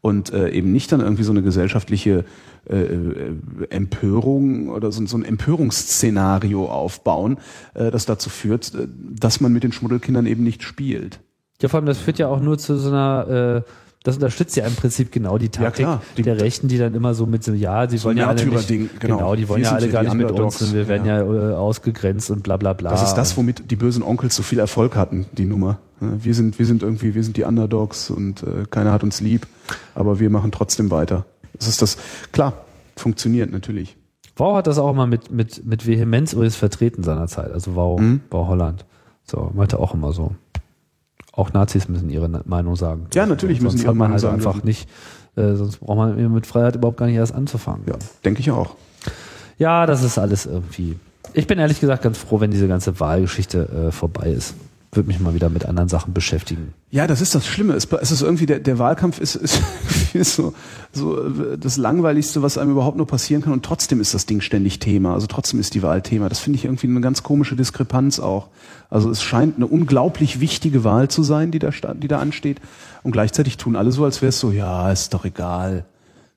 und 0.00 0.32
äh, 0.32 0.50
eben 0.50 0.70
nicht 0.72 0.92
dann 0.92 1.00
irgendwie 1.00 1.22
so 1.22 1.32
eine 1.32 1.40
gesellschaftliche 1.42 2.24
äh, 2.68 2.76
äh, 2.76 3.36
Empörung 3.70 4.68
oder 4.68 4.92
so, 4.92 5.06
so 5.06 5.16
ein 5.16 5.24
Empörungsszenario 5.24 6.66
aufbauen, 6.66 7.38
äh, 7.74 7.90
das 7.90 8.04
dazu 8.04 8.30
führt, 8.30 8.74
äh, 8.74 8.86
dass 9.18 9.40
man 9.40 9.52
mit 9.52 9.62
den 9.62 9.72
Schmuddelkindern 9.72 10.26
eben 10.26 10.44
nicht 10.44 10.62
spielt. 10.62 11.20
Ja, 11.62 11.68
vor 11.68 11.78
allem, 11.78 11.86
das 11.86 11.98
führt 11.98 12.18
ja 12.18 12.28
auch 12.28 12.40
nur 12.40 12.58
zu 12.58 12.76
so 12.76 12.88
einer, 12.88 13.64
äh, 13.64 13.70
das 14.04 14.14
unterstützt 14.16 14.54
ja 14.56 14.64
im 14.66 14.74
Prinzip 14.76 15.10
genau 15.10 15.38
die 15.38 15.48
Taktik. 15.48 15.88
Die- 16.16 16.22
der 16.22 16.40
Rechten, 16.40 16.68
die 16.68 16.78
dann 16.78 16.94
immer 16.94 17.14
so 17.14 17.26
mit 17.26 17.42
so, 17.42 17.52
ja, 17.52 17.88
sie 17.88 17.98
So 17.98 18.04
wollen 18.04 18.18
ja 18.18 18.26
alle 18.28 18.36
nicht, 18.36 18.44
Märtyrer-Ding, 18.52 18.90
genau. 19.00 19.16
genau. 19.16 19.34
die 19.34 19.48
wollen 19.48 19.62
Wir 19.62 19.68
ja 19.70 19.74
alle 19.74 19.86
ja 19.86 19.92
gar 19.92 20.02
nicht 20.04 20.14
mit 20.14 20.30
uns 20.30 20.62
und 20.62 20.72
wir 20.74 20.86
werden 20.86 21.06
ja, 21.06 21.20
äh, 21.22 21.54
ausgegrenzt 21.54 22.30
und 22.30 22.42
bla 22.44 22.56
bla 22.56 22.72
bla. 22.74 22.90
Das 22.90 23.02
ist 23.02 23.14
das, 23.14 23.36
womit 23.36 23.70
die 23.70 23.76
bösen 23.76 24.02
Onkels 24.04 24.36
so 24.36 24.42
viel 24.44 24.60
Erfolg 24.60 24.94
hatten, 24.94 25.26
die 25.32 25.46
Nummer. 25.46 25.78
Wir 26.00 26.34
sind, 26.34 26.58
wir 26.58 26.66
sind 26.66 26.82
irgendwie, 26.82 27.14
wir 27.14 27.24
sind 27.24 27.36
die 27.38 27.44
Underdogs 27.44 28.10
und 28.10 28.42
äh, 28.42 28.64
keiner 28.70 28.92
hat 28.92 29.02
uns 29.02 29.20
lieb, 29.20 29.46
aber 29.94 30.20
wir 30.20 30.28
machen 30.28 30.52
trotzdem 30.52 30.90
weiter. 30.90 31.24
Das 31.58 31.66
ist 31.66 31.80
das, 31.80 31.96
klar, 32.30 32.52
funktioniert 32.96 33.50
natürlich. 33.50 33.96
Wow 34.36 34.56
hat 34.56 34.66
das 34.66 34.78
auch 34.78 34.92
mal 34.92 35.06
mit, 35.06 35.30
mit, 35.30 35.64
mit 35.64 35.86
Vehemenz 35.86 36.32
übrigens 36.34 36.56
vertreten 36.56 37.02
seinerzeit. 37.04 37.52
Also 37.52 37.74
Wow, 37.74 37.98
Mhm. 38.00 38.20
Wow 38.30 38.48
Holland. 38.48 38.84
So, 39.24 39.50
meinte 39.54 39.78
auch 39.78 39.94
immer 39.94 40.12
so. 40.12 40.34
Auch 41.36 41.52
Nazis 41.52 41.88
müssen 41.88 42.10
ihre 42.10 42.28
Meinung 42.44 42.76
sagen. 42.76 43.06
Ja, 43.12 43.26
natürlich 43.26 43.60
müssen 43.60 43.78
sonst 43.78 43.84
ihre 43.84 43.94
Meinung 43.94 44.12
halt 44.12 44.20
sagen 44.20 44.34
einfach 44.36 44.52
dürfen. 44.52 44.66
nicht, 44.66 44.88
äh, 45.36 45.54
sonst 45.54 45.78
braucht 45.78 45.96
man 45.96 46.32
mit 46.32 46.46
Freiheit 46.46 46.76
überhaupt 46.76 46.96
gar 46.96 47.06
nicht 47.06 47.16
erst 47.16 47.34
anzufangen. 47.34 47.82
Ja, 47.88 47.96
denke 48.24 48.40
ich 48.40 48.50
auch. 48.50 48.76
Ja, 49.58 49.86
das 49.86 50.02
ist 50.02 50.18
alles 50.18 50.46
irgendwie. 50.46 50.96
Ich 51.32 51.46
bin 51.46 51.58
ehrlich 51.58 51.80
gesagt 51.80 52.02
ganz 52.02 52.18
froh, 52.18 52.40
wenn 52.40 52.50
diese 52.50 52.68
ganze 52.68 53.00
Wahlgeschichte 53.00 53.88
äh, 53.88 53.92
vorbei 53.92 54.30
ist. 54.30 54.54
Würde 54.94 55.06
mich 55.08 55.18
mal 55.20 55.34
wieder 55.34 55.50
mit 55.50 55.66
anderen 55.66 55.88
Sachen 55.88 56.14
beschäftigen. 56.14 56.72
Ja, 56.90 57.06
das 57.06 57.20
ist 57.20 57.34
das 57.34 57.46
Schlimme. 57.46 57.74
Es, 57.74 57.84
ist 57.84 58.22
irgendwie, 58.22 58.46
der, 58.46 58.60
der 58.60 58.78
Wahlkampf 58.78 59.20
ist, 59.20 59.34
ist, 59.34 59.60
so, 60.36 60.54
so 60.92 61.18
äh, 61.26 61.58
das 61.58 61.76
Langweiligste, 61.76 62.42
was 62.42 62.58
einem 62.58 62.70
überhaupt 62.70 62.96
nur 62.96 63.06
passieren 63.06 63.42
kann. 63.42 63.52
Und 63.52 63.64
trotzdem 63.64 64.00
ist 64.00 64.14
das 64.14 64.26
Ding 64.26 64.40
ständig 64.40 64.78
Thema. 64.78 65.14
Also 65.14 65.26
trotzdem 65.26 65.58
ist 65.58 65.74
die 65.74 65.82
Wahl 65.82 66.02
Thema. 66.02 66.28
Das 66.28 66.38
finde 66.38 66.58
ich 66.58 66.64
irgendwie 66.64 66.86
eine 66.86 67.00
ganz 67.00 67.22
komische 67.22 67.56
Diskrepanz 67.56 68.20
auch. 68.20 68.48
Also 68.90 69.10
es 69.10 69.22
scheint 69.22 69.56
eine 69.56 69.66
unglaublich 69.66 70.40
wichtige 70.40 70.84
Wahl 70.84 71.08
zu 71.08 71.22
sein, 71.22 71.50
die 71.50 71.58
da, 71.58 71.70
die 71.70 72.08
da 72.08 72.18
ansteht. 72.20 72.60
Und 73.02 73.12
gleichzeitig 73.12 73.56
tun 73.56 73.76
alle 73.76 73.90
so, 73.90 74.04
als 74.04 74.22
wäre 74.22 74.30
es 74.30 74.38
so, 74.38 74.52
ja, 74.52 74.90
ist 74.92 75.12
doch 75.14 75.24
egal. 75.24 75.84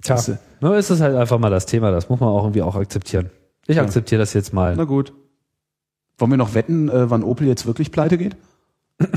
Tja, 0.01 0.15
Weißt 0.15 0.27
du? 0.29 0.39
nur 0.61 0.77
ist 0.77 0.89
es 0.89 1.01
halt 1.01 1.15
einfach 1.15 1.39
mal 1.39 1.49
das 1.49 1.65
Thema. 1.65 1.91
Das 1.91 2.09
muss 2.09 2.19
man 2.19 2.29
auch 2.29 2.43
irgendwie 2.43 2.61
auch 2.61 2.75
akzeptieren. 2.75 3.29
Ich 3.67 3.79
akzeptiere 3.79 4.19
das 4.19 4.33
jetzt 4.33 4.53
mal. 4.53 4.75
Na 4.75 4.85
gut. 4.85 5.13
Wollen 6.17 6.31
wir 6.31 6.37
noch 6.37 6.55
wetten, 6.55 6.89
äh, 6.89 7.09
wann 7.09 7.23
Opel 7.23 7.47
jetzt 7.47 7.67
wirklich 7.67 7.91
pleite 7.91 8.17
geht? 8.17 8.35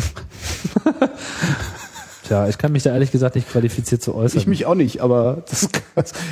Tja, 2.31 2.49
ich 2.49 2.59
kann 2.59 2.70
mich 2.70 2.85
da 2.85 2.93
ehrlich 2.93 3.11
gesagt 3.11 3.35
nicht 3.35 3.49
qualifiziert 3.49 4.03
zu 4.03 4.14
äußern. 4.14 4.39
Ich 4.39 4.47
mich 4.47 4.64
auch 4.64 4.76
nicht, 4.76 5.01
aber 5.01 5.43
das, 5.51 5.68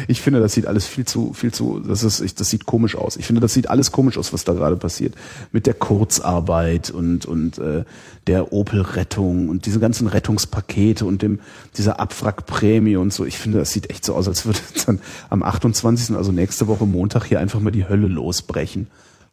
ich 0.06 0.20
finde, 0.20 0.38
das 0.38 0.52
sieht 0.52 0.66
alles 0.66 0.86
viel 0.86 1.04
zu, 1.04 1.32
viel 1.32 1.52
zu, 1.52 1.80
das 1.80 2.04
ist, 2.04 2.20
ich, 2.20 2.36
das 2.36 2.50
sieht 2.50 2.66
komisch 2.66 2.94
aus. 2.94 3.16
Ich 3.16 3.26
finde, 3.26 3.40
das 3.40 3.52
sieht 3.52 3.68
alles 3.68 3.90
komisch 3.90 4.16
aus, 4.16 4.32
was 4.32 4.44
da 4.44 4.52
gerade 4.52 4.76
passiert. 4.76 5.16
Mit 5.50 5.66
der 5.66 5.74
Kurzarbeit 5.74 6.90
und, 6.90 7.26
und 7.26 7.58
äh, 7.58 7.82
der 8.28 8.52
Opel-Rettung 8.52 9.48
und 9.48 9.66
diese 9.66 9.80
ganzen 9.80 10.06
Rettungspakete 10.06 11.04
und 11.04 11.22
dem, 11.22 11.40
dieser 11.76 11.98
Abwrackprämie 11.98 12.94
und 12.94 13.12
so. 13.12 13.24
Ich 13.24 13.38
finde, 13.38 13.58
das 13.58 13.72
sieht 13.72 13.90
echt 13.90 14.04
so 14.04 14.14
aus, 14.14 14.28
als 14.28 14.46
würde 14.46 14.60
dann 14.86 15.00
am 15.30 15.42
28., 15.42 16.14
also 16.14 16.30
nächste 16.30 16.68
Woche 16.68 16.86
Montag, 16.86 17.24
hier 17.24 17.40
einfach 17.40 17.58
mal 17.58 17.72
die 17.72 17.88
Hölle 17.88 18.06
losbrechen. 18.06 18.86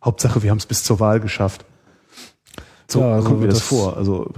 Hauptsache, 0.03 0.41
wir 0.41 0.49
haben 0.49 0.57
es 0.57 0.65
bis 0.65 0.83
zur 0.83 0.99
Wahl 0.99 1.19
geschafft. 1.19 1.63
So 2.87 3.01
Ja, 3.01 3.21
so 3.21 3.27
kommt 3.27 3.39
mir 3.39 3.47
wird 3.47 3.53
das 3.53 3.59
das- 3.59 3.67
vor. 3.67 3.97
Also, 3.97 4.31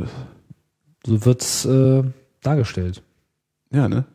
so 1.06 1.26
wird's 1.26 1.66
äh, 1.66 2.04
dargestellt. 2.41 3.02
ja, 3.72 3.88
ne? 3.88 4.06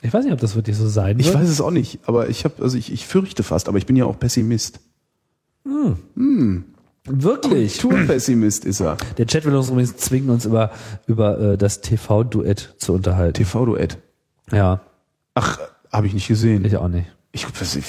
Ich 0.00 0.12
weiß 0.12 0.24
nicht, 0.24 0.32
ob 0.32 0.40
das 0.40 0.56
wirklich 0.56 0.76
so 0.76 0.88
sein 0.88 1.18
wird. 1.18 1.28
Ich 1.28 1.34
weiß 1.34 1.48
es 1.48 1.60
auch 1.60 1.70
nicht, 1.70 2.00
aber 2.08 2.28
ich 2.28 2.44
habe, 2.44 2.62
also 2.62 2.76
ich, 2.78 2.90
ich 2.92 3.06
fürchte 3.06 3.42
fast, 3.42 3.68
aber 3.68 3.76
ich 3.78 3.86
bin 3.86 3.94
ja 3.94 4.04
auch 4.06 4.18
Pessimist. 4.18 4.80
Wirklich. 7.04 7.80
Kulturpessimist 7.80 8.64
ist 8.64 8.80
er. 8.80 8.96
Der 9.18 9.26
Chat 9.26 9.44
will 9.44 9.54
uns 9.54 9.68
übrigens 9.70 9.96
zwingen, 9.96 10.30
uns 10.30 10.44
über, 10.44 10.70
über 11.06 11.38
äh, 11.38 11.58
das 11.58 11.80
TV-Duett 11.82 12.74
zu 12.78 12.92
unterhalten. 12.94 13.34
TV-Duett. 13.34 13.98
Ja, 14.50 14.80
Ach, 15.34 15.58
habe 15.92 16.06
ich 16.06 16.14
nicht 16.14 16.28
gesehen. 16.28 16.64
ich 16.64 16.76
auch 16.76 16.88
nicht. 16.88 17.06
Ich, 17.32 17.46
was, 17.60 17.76
ich, 17.76 17.84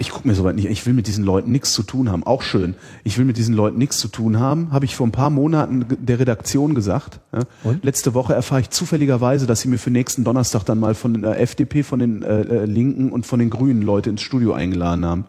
ich 0.00 0.08
gucke 0.08 0.26
mir 0.26 0.34
soweit 0.34 0.56
nicht. 0.56 0.64
Ich 0.64 0.86
will 0.86 0.94
mit 0.94 1.06
diesen 1.06 1.24
Leuten 1.24 1.52
nichts 1.52 1.74
zu 1.74 1.82
tun 1.82 2.10
haben. 2.10 2.24
Auch 2.24 2.40
schön. 2.40 2.74
Ich 3.04 3.18
will 3.18 3.26
mit 3.26 3.36
diesen 3.36 3.54
Leuten 3.54 3.76
nichts 3.76 3.98
zu 3.98 4.08
tun 4.08 4.40
haben. 4.40 4.72
Habe 4.72 4.86
ich 4.86 4.96
vor 4.96 5.06
ein 5.06 5.12
paar 5.12 5.28
Monaten 5.28 5.84
der 6.00 6.18
Redaktion 6.18 6.74
gesagt. 6.74 7.20
Ja. 7.32 7.40
Letzte 7.82 8.14
Woche 8.14 8.32
erfahre 8.32 8.62
ich 8.62 8.70
zufälligerweise, 8.70 9.46
dass 9.46 9.60
sie 9.60 9.68
mir 9.68 9.76
für 9.76 9.90
nächsten 9.90 10.24
Donnerstag 10.24 10.64
dann 10.64 10.80
mal 10.80 10.94
von 10.94 11.20
der 11.20 11.38
FDP, 11.38 11.82
von 11.82 11.98
den 11.98 12.22
äh, 12.22 12.40
äh, 12.40 12.64
Linken 12.64 13.10
und 13.12 13.26
von 13.26 13.38
den 13.40 13.50
Grünen 13.50 13.82
Leute 13.82 14.08
ins 14.08 14.22
Studio 14.22 14.54
eingeladen 14.54 15.04
haben. 15.04 15.24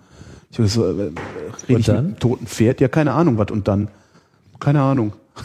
Ich 0.52 0.60
hab 0.60 0.68
so, 0.68 0.86
äh, 0.86 0.90
rede 0.90 1.14
Und 1.68 1.80
ich 1.80 1.86
dann? 1.88 2.08
mit 2.08 2.20
toten 2.22 2.48
Pferd? 2.48 2.80
Ja, 2.80 2.88
keine 2.88 3.12
Ahnung, 3.12 3.38
was 3.38 3.52
und 3.52 3.68
dann. 3.68 3.90
Keine 4.60 4.82
Ahnung. 4.82 5.14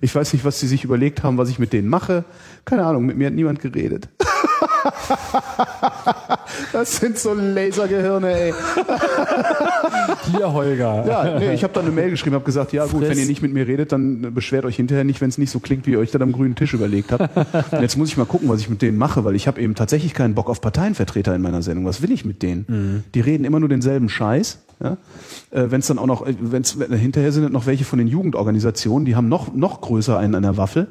Ich 0.00 0.14
weiß 0.14 0.32
nicht, 0.32 0.44
was 0.44 0.60
sie 0.60 0.68
sich 0.68 0.84
überlegt 0.84 1.24
haben, 1.24 1.38
was 1.38 1.48
ich 1.48 1.58
mit 1.58 1.72
denen 1.72 1.88
mache. 1.88 2.22
Keine 2.64 2.84
Ahnung, 2.86 3.04
mit 3.04 3.16
mir 3.16 3.26
hat 3.26 3.34
niemand 3.34 3.58
geredet. 3.58 4.08
Das 6.72 6.96
sind 6.96 7.18
so 7.18 7.34
Lasergehirne, 7.34 8.32
ey. 8.32 8.54
Hier, 10.30 10.52
Holger. 10.52 11.04
Ja, 11.06 11.38
nee, 11.38 11.52
ich 11.52 11.62
habe 11.62 11.72
dann 11.72 11.84
eine 11.84 11.94
Mail 11.94 12.10
geschrieben, 12.10 12.34
habe 12.34 12.44
gesagt, 12.44 12.72
ja 12.72 12.84
gut, 12.84 13.00
Friss. 13.00 13.10
wenn 13.10 13.18
ihr 13.18 13.26
nicht 13.26 13.42
mit 13.42 13.52
mir 13.52 13.66
redet, 13.66 13.92
dann 13.92 14.34
beschwert 14.34 14.64
euch 14.64 14.76
hinterher 14.76 15.04
nicht, 15.04 15.20
wenn 15.20 15.28
es 15.28 15.38
nicht 15.38 15.50
so 15.50 15.60
klingt, 15.60 15.86
wie 15.86 15.92
ihr 15.92 15.98
euch 15.98 16.10
dann 16.10 16.22
am 16.22 16.32
grünen 16.32 16.54
Tisch 16.54 16.74
überlegt 16.74 17.12
habt. 17.12 17.36
Und 17.72 17.82
jetzt 17.82 17.96
muss 17.96 18.08
ich 18.08 18.16
mal 18.16 18.26
gucken, 18.26 18.48
was 18.48 18.60
ich 18.60 18.68
mit 18.68 18.82
denen 18.82 18.98
mache, 18.98 19.24
weil 19.24 19.34
ich 19.34 19.46
habe 19.46 19.60
eben 19.60 19.74
tatsächlich 19.74 20.14
keinen 20.14 20.34
Bock 20.34 20.48
auf 20.48 20.60
Parteienvertreter 20.60 21.34
in 21.34 21.42
meiner 21.42 21.62
Sendung. 21.62 21.84
Was 21.84 22.02
will 22.02 22.12
ich 22.12 22.24
mit 22.24 22.42
denen? 22.42 23.04
Die 23.14 23.20
reden 23.20 23.44
immer 23.44 23.60
nur 23.60 23.68
denselben 23.68 24.08
Scheiß. 24.08 24.58
Ja? 24.82 24.96
Äh, 25.50 25.70
wenn 25.70 25.80
es 25.80 25.86
dann 25.86 25.98
auch 25.98 26.06
noch, 26.06 26.26
äh, 26.26 26.34
wenn's, 26.40 26.78
wenn, 26.78 26.92
hinterher 26.92 27.32
sind 27.32 27.52
noch 27.52 27.66
welche 27.66 27.84
von 27.84 27.98
den 27.98 28.08
Jugendorganisationen, 28.08 29.04
die 29.04 29.16
haben 29.16 29.28
noch 29.28 29.52
noch 29.54 29.80
größer 29.80 30.18
einen 30.18 30.34
an 30.34 30.42
der 30.42 30.56
Waffel. 30.56 30.88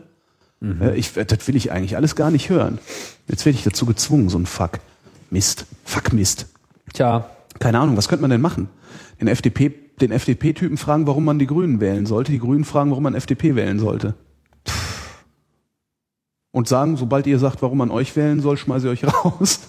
Äh, 0.62 0.98
ich, 0.98 1.14
das 1.14 1.48
will 1.48 1.56
ich 1.56 1.72
eigentlich 1.72 1.95
alles 1.95 2.16
gar 2.16 2.32
nicht 2.32 2.50
hören. 2.50 2.80
Jetzt 3.28 3.45
werde 3.45 3.57
ich 3.57 3.63
dazu 3.63 3.86
gezwungen, 3.86 4.30
so 4.30 4.38
ein 4.38 4.45
Fuck. 4.45 4.80
Mist. 5.30 5.65
Fuck 5.84 6.13
Mist. 6.13 6.47
Tja, 6.93 7.30
Keine 7.59 7.80
Ahnung, 7.80 7.97
was 7.97 8.07
könnte 8.07 8.21
man 8.21 8.32
denn 8.32 8.41
machen? 8.41 8.69
Den 9.19 9.28
FDP, 9.28 9.73
den 9.99 10.11
FDP-Typen 10.11 10.78
fragen, 10.78 11.07
warum 11.07 11.25
man 11.25 11.39
die 11.39 11.47
Grünen 11.47 11.80
wählen 11.82 12.05
sollte, 12.05 12.32
die 12.32 12.39
Grünen 12.39 12.63
fragen, 12.63 12.91
warum 12.91 13.03
man 13.03 13.15
FDP 13.15 13.55
wählen 13.55 13.80
sollte. 13.80 14.13
Und 16.51 16.67
sagen, 16.67 16.97
sobald 16.97 17.28
ihr 17.28 17.39
sagt, 17.39 17.61
warum 17.61 17.80
man 17.80 17.91
euch 17.91 18.15
wählen 18.15 18.41
soll, 18.41 18.57
schmeiße 18.57 18.91
ich 18.91 19.03
euch 19.03 19.13
raus. 19.25 19.59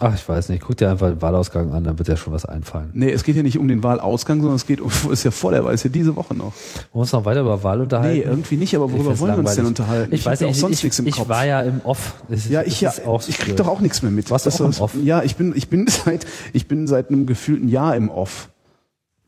Ach, 0.00 0.14
ich 0.14 0.28
weiß 0.28 0.48
nicht. 0.48 0.62
Guck 0.62 0.76
dir 0.76 0.90
einfach 0.90 1.08
den 1.08 1.22
Wahlausgang 1.22 1.72
an, 1.72 1.84
dann 1.84 1.98
wird 1.98 2.08
dir 2.08 2.16
schon 2.16 2.32
was 2.32 2.44
einfallen. 2.44 2.90
Nee, 2.92 3.10
es 3.10 3.24
geht 3.24 3.36
ja 3.36 3.42
nicht 3.42 3.58
um 3.58 3.68
den 3.68 3.82
Wahlausgang, 3.82 4.40
sondern 4.40 4.56
es 4.56 4.66
geht 4.66 4.80
um, 4.80 4.90
ist 5.10 5.24
ja 5.24 5.30
vor 5.30 5.52
der 5.52 5.64
Wahl, 5.64 5.74
ist 5.74 5.84
ja 5.84 5.90
diese 5.90 6.14
Woche 6.16 6.34
noch. 6.34 6.52
Wollen 6.52 6.54
wir 6.92 7.00
uns 7.00 7.12
noch 7.12 7.24
weiter 7.24 7.40
über 7.42 7.62
Wahl 7.62 7.80
unterhalten? 7.80 8.18
Nee, 8.18 8.24
irgendwie 8.24 8.56
nicht, 8.56 8.74
aber 8.74 8.86
Ich 8.86 8.92
worüber 8.92 9.18
wollen 9.18 9.32
wir 9.34 9.38
uns 9.38 9.54
denn 9.54 9.66
unterhalten? 9.66 10.14
Ich, 10.14 10.24
weiß 10.26 10.40
hab 10.40 10.46
ja 10.46 10.50
auch 10.50 10.54
sonst 10.54 10.78
ich, 10.78 10.84
nichts 10.84 10.98
im 10.98 11.06
ich 11.06 11.16
Kopf. 11.16 11.28
war 11.28 11.46
ja 11.46 11.60
im 11.62 11.80
Off. 11.84 12.14
Das 12.28 12.48
Ja, 12.48 12.62
ich 12.62 12.80
ja, 12.80 12.92
auch 13.06 13.22
ich 13.28 13.38
krieg 13.38 13.56
doch 13.56 13.68
auch 13.68 13.80
nichts 13.80 14.02
mehr 14.02 14.10
mit. 14.12 14.30
Warst 14.30 14.46
Das 14.46 14.60
auch 14.60 14.64
im 14.66 14.70
ist- 14.70 14.80
Off? 14.80 14.94
Ja, 15.02 15.22
ich 15.22 15.36
bin, 15.36 15.52
ich 15.56 15.68
bin 15.68 15.86
seit, 15.88 16.26
ich 16.52 16.66
bin 16.68 16.86
seit 16.86 17.08
einem 17.10 17.26
gefühlten 17.26 17.68
Jahr 17.68 17.96
im 17.96 18.10
Off. 18.10 18.48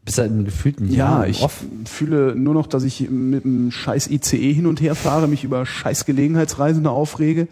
Bist 0.04 0.18
du 0.18 0.22
in 0.22 0.32
einem 0.34 0.44
gefühlten 0.44 0.88
Ja, 0.88 0.96
Jahr 0.96 1.24
im 1.24 1.30
ich 1.32 1.42
Off? 1.42 1.64
fühle 1.84 2.36
nur 2.36 2.54
noch, 2.54 2.68
dass 2.68 2.84
ich 2.84 3.10
mit 3.10 3.44
einem 3.44 3.72
scheiß 3.72 4.06
ICE 4.08 4.52
hin 4.52 4.66
und 4.66 4.80
her 4.80 4.94
fahre, 4.94 5.26
mich 5.26 5.42
über 5.42 5.66
scheiß 5.66 6.04
Gelegenheitsreisende 6.06 6.90
aufrege 6.90 7.48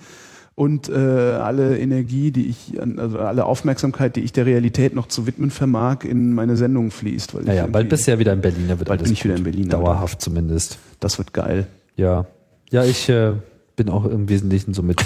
und 0.56 0.88
äh, 0.88 0.92
alle 0.94 1.78
Energie, 1.78 2.30
die 2.30 2.46
ich, 2.48 2.80
also 2.96 3.18
alle 3.18 3.44
Aufmerksamkeit, 3.44 4.14
die 4.16 4.20
ich 4.20 4.32
der 4.32 4.46
Realität 4.46 4.94
noch 4.94 5.08
zu 5.08 5.26
widmen 5.26 5.50
vermag, 5.50 6.04
in 6.04 6.32
meine 6.32 6.56
Sendung 6.56 6.90
fließt. 6.90 7.34
Weil 7.34 7.40
ich 7.42 7.46
Naja, 7.48 7.66
bald 7.66 7.88
bist 7.88 8.06
du 8.06 8.12
ja 8.12 8.18
wieder 8.18 8.32
in 8.32 8.40
Berlin. 8.40 8.66
Da 8.68 8.78
wird 8.78 8.88
Bald 8.88 9.00
alles 9.00 9.08
bin 9.10 9.12
ich 9.14 9.24
wieder 9.24 9.34
gut. 9.34 9.38
in 9.38 9.44
Berlin, 9.44 9.68
Dauerhaft 9.68 10.20
zumindest. 10.20 10.78
Das 11.00 11.18
wird 11.18 11.32
geil. 11.32 11.66
Ja. 11.96 12.26
Ja, 12.70 12.84
ich 12.84 13.08
äh, 13.08 13.32
bin 13.76 13.88
auch 13.88 14.04
im 14.04 14.28
Wesentlichen 14.28 14.74
so 14.74 14.82
mit. 14.82 15.04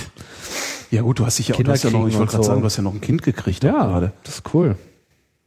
Ja 0.91 1.03
gut, 1.03 1.19
du 1.19 1.27
hast 1.27 1.39
dich 1.39 1.49
ja, 1.49 1.55
auch- 1.55 1.63
du 1.63 1.71
hast 1.71 1.83
ja 1.83 1.91
noch, 1.91 2.07
ich 2.09 2.17
wollte 2.19 2.31
gerade 2.33 2.45
so. 2.45 2.49
sagen, 2.49 2.61
du 2.61 2.67
hast 2.67 2.77
ja 2.77 2.83
noch 2.83 2.95
ein 2.95 3.01
Kind 3.01 3.23
gekriegt 3.23 3.63
Ja, 3.65 3.73
gerade. 3.73 4.13
das 4.25 4.37
ist 4.37 4.55
cool. 4.55 4.77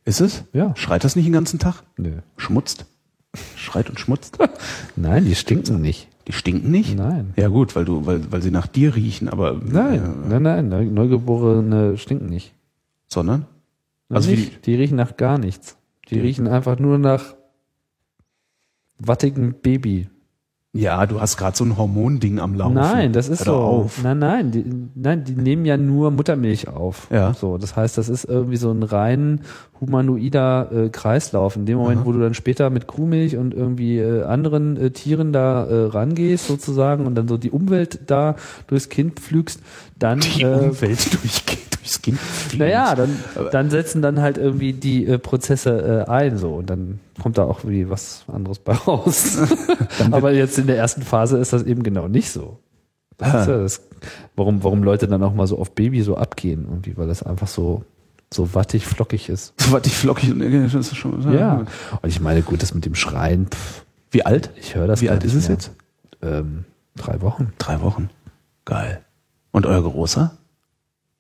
Ist 0.06 0.20
es? 0.22 0.44
Ja. 0.54 0.76
Schreit 0.78 1.04
das 1.04 1.16
nicht 1.16 1.26
den 1.26 1.34
ganzen 1.34 1.60
Tag? 1.60 1.84
Nö. 1.98 2.12
Schmutzt? 2.38 2.86
Schreit 3.56 3.90
und 3.90 4.00
schmutzt? 4.00 4.38
Nein, 4.96 5.26
die 5.26 5.36
stinken 5.36 5.80
nicht. 5.82 6.08
Die 6.28 6.34
stinken 6.34 6.70
nicht? 6.72 6.96
Nein. 6.96 7.34
Ja 7.36 7.48
gut, 7.48 7.76
weil 7.76 7.86
du, 7.86 8.06
weil, 8.06 8.32
weil 8.32 8.42
sie 8.42 8.52
nach 8.52 8.68
dir 8.68 8.96
riechen, 8.96 9.28
aber 9.28 9.54
Nein, 9.54 10.00
äh, 10.26 10.28
nein, 10.30 10.44
nein, 10.44 10.70
Neu- 10.70 10.86
Neugeborene 10.90 11.98
stinken 11.98 12.28
nicht. 12.30 12.54
sondern 13.08 13.46
Also 14.10 14.30
nicht, 14.32 14.66
die 14.66 14.76
riechen 14.76 14.98
nach 14.98 15.18
gar 15.18 15.38
nichts. 15.38 15.78
Die 16.10 16.16
Die- 16.16 16.22
riechen 16.22 16.48
einfach 16.48 16.78
nur 16.80 16.98
nach 16.98 17.36
wattigem 19.00 19.54
Baby. 19.62 20.10
Ja, 20.74 21.06
du 21.06 21.20
hast 21.20 21.36
gerade 21.36 21.58
so 21.58 21.66
ein 21.66 21.78
Hormonding 21.78 22.40
am 22.40 22.56
Laufen. 22.56 22.76
Nein, 22.76 23.12
das 23.12 23.28
ist 23.28 23.44
so. 23.44 23.56
Auf. 23.56 24.02
Nein, 24.04 24.20
nein, 24.20 24.52
die, 24.52 24.64
nein, 24.96 25.26
die 25.26 25.34
nehmen 25.34 25.66
ja 25.66 25.76
nur 25.76 26.12
Muttermilch 26.12 26.70
auf. 26.70 27.08
Ja. 27.12 27.34
So, 27.34 27.58
das 27.58 27.76
heißt, 27.76 27.98
das 27.98 28.08
ist 28.08 28.24
irgendwie 28.24 28.56
so 28.56 28.72
ein 28.72 28.82
rein 28.82 29.42
humanoider 29.82 30.70
äh, 30.72 30.90
Kreislauf. 30.90 31.58
In 31.58 31.66
dem 31.66 31.78
Moment, 31.78 32.06
wo 32.06 32.14
du 32.14 32.20
dann 32.20 32.34
später 32.34 32.70
mit 32.70 32.88
Kuhmilch 32.88 33.36
und 33.36 33.54
irgendwie 33.54 33.98
äh, 33.98 34.24
anderen 34.24 34.78
äh, 34.78 34.92
Tieren 34.92 35.34
da 35.34 35.66
äh, 35.66 35.88
rangehst 35.88 36.48
sozusagen 36.48 37.06
und 37.06 37.16
dann 37.16 37.28
so 37.28 37.38
die 37.38 37.52
Umwelt 37.52 38.00
da 38.08 38.36
durchs 38.68 38.88
Kind 38.88 39.20
pflügst, 39.20 39.62
dann 40.02 40.20
Die 40.20 40.42
äh, 40.44 40.48
Umwelt 40.48 41.14
durchgeht, 41.24 41.78
durchs 41.78 42.02
Kind. 42.02 42.20
naja, 42.58 42.96
dann, 42.96 43.20
dann 43.52 43.70
setzen 43.70 44.02
dann 44.02 44.22
halt 44.22 44.38
irgendwie 44.38 44.74
die 44.74 45.06
äh, 45.06 45.18
Prozesse 45.18 46.06
äh, 46.08 46.10
ein 46.10 46.38
so 46.38 46.56
und 46.56 46.70
dann 46.70 47.00
kommt 47.22 47.38
da 47.38 47.44
auch 47.44 47.60
wie 47.66 47.90
was 47.90 48.24
anderes 48.28 48.60
bei 48.60 48.74
raus. 48.74 49.38
Aber 50.12 50.32
jetzt 50.34 50.58
in 50.58 50.68
der 50.68 50.78
ersten 50.78 51.02
Phase 51.04 51.38
ist 51.38 51.54
das 51.54 51.64
eben 51.64 51.84
genau 51.84 52.08
nicht 52.08 52.32
so. 52.32 52.60
Das 53.18 53.42
ist 53.44 53.48
ja 53.50 53.58
das, 53.60 53.82
warum, 54.36 54.64
warum 54.64 54.82
Leute 54.84 55.08
dann 55.08 55.22
auch 55.22 55.34
mal 55.34 55.46
so 55.46 55.60
auf 55.60 55.72
Baby 55.76 56.02
so 56.02 56.18
abgehen, 56.18 56.66
irgendwie, 56.68 56.98
weil 56.98 57.08
das 57.08 57.22
einfach 57.22 57.48
so, 57.48 57.84
so 58.34 58.56
wattig, 58.56 58.88
flockig 58.88 59.30
ist. 59.30 59.54
So 59.62 59.78
ich 59.78 59.94
flockig 59.96 60.32
und 60.32 60.40
das 60.64 60.74
ist 60.74 60.96
schon. 60.96 61.32
Ja. 61.32 61.66
Und 62.02 62.10
ich 62.10 62.20
meine, 62.20 62.42
gut, 62.42 62.64
das 62.64 62.74
mit 62.74 62.84
dem 62.86 62.96
Schreien, 62.96 63.46
pff, 63.48 63.86
Wie 64.10 64.26
alt? 64.26 64.50
ich 64.56 64.74
höre 64.74 64.88
das 64.88 65.02
Wie 65.02 65.12
alt 65.12 65.24
ist 65.24 65.36
es 65.36 65.48
mehr. 65.50 65.58
jetzt? 65.58 65.72
Ähm, 66.24 66.66
drei 66.96 67.22
Wochen. 67.22 67.54
Drei 67.60 67.80
Wochen. 67.82 68.10
Geil. 68.66 69.02
Und 69.52 69.66
euer 69.66 69.82
Großer? 69.84 70.38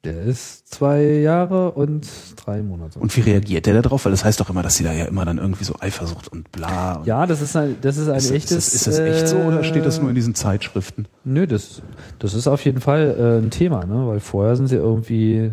Der 0.04 0.24
ist 0.24 0.68
zwei 0.68 1.04
Jahre 1.04 1.72
und 1.74 2.08
drei 2.36 2.64
Monate. 2.64 2.98
Und 2.98 3.16
wie 3.16 3.22
reagiert 3.22 3.68
der 3.68 3.76
da 3.76 3.82
drauf? 3.84 4.06
Weil 4.06 4.12
das 4.12 4.26
heißt 4.26 4.40
doch 4.40 4.50
immer, 4.50 4.64
dass 4.64 4.76
sie 4.76 4.84
da 4.84 4.92
ja 4.92 5.06
immer 5.06 5.26
dann 5.26 5.38
irgendwie 5.38 5.64
so 5.64 5.76
Eifersucht 5.80 6.28
und 6.28 6.52
bla. 6.52 6.94
Und 6.96 7.06
ja, 7.06 7.28
das 7.28 7.42
ist 7.42 7.56
ein, 7.56 7.76
das 7.82 7.98
ist 7.98 8.10
ein 8.10 8.18
ist, 8.18 8.32
echtes. 8.32 8.74
ist, 8.74 8.88
das, 8.88 8.88
ist 8.88 8.88
das 8.88 9.00
echt 9.00 9.28
so 9.28 9.38
oder 9.38 9.64
steht 9.64 9.86
das 9.86 10.00
nur 10.00 10.10
in 10.10 10.16
diesen 10.16 10.34
Zeitschriften? 10.34 11.08
Nö, 11.24 11.46
das, 11.46 11.84
das 12.18 12.34
ist 12.34 12.48
auf 12.48 12.66
jeden 12.66 12.82
Fall 12.82 13.16
äh, 13.16 13.46
ein 13.46 13.52
Thema, 13.52 13.86
ne? 13.86 14.08
Weil 14.08 14.20
vorher 14.20 14.56
sind 14.56 14.68
sie 14.68 14.76
irgendwie 14.76 15.52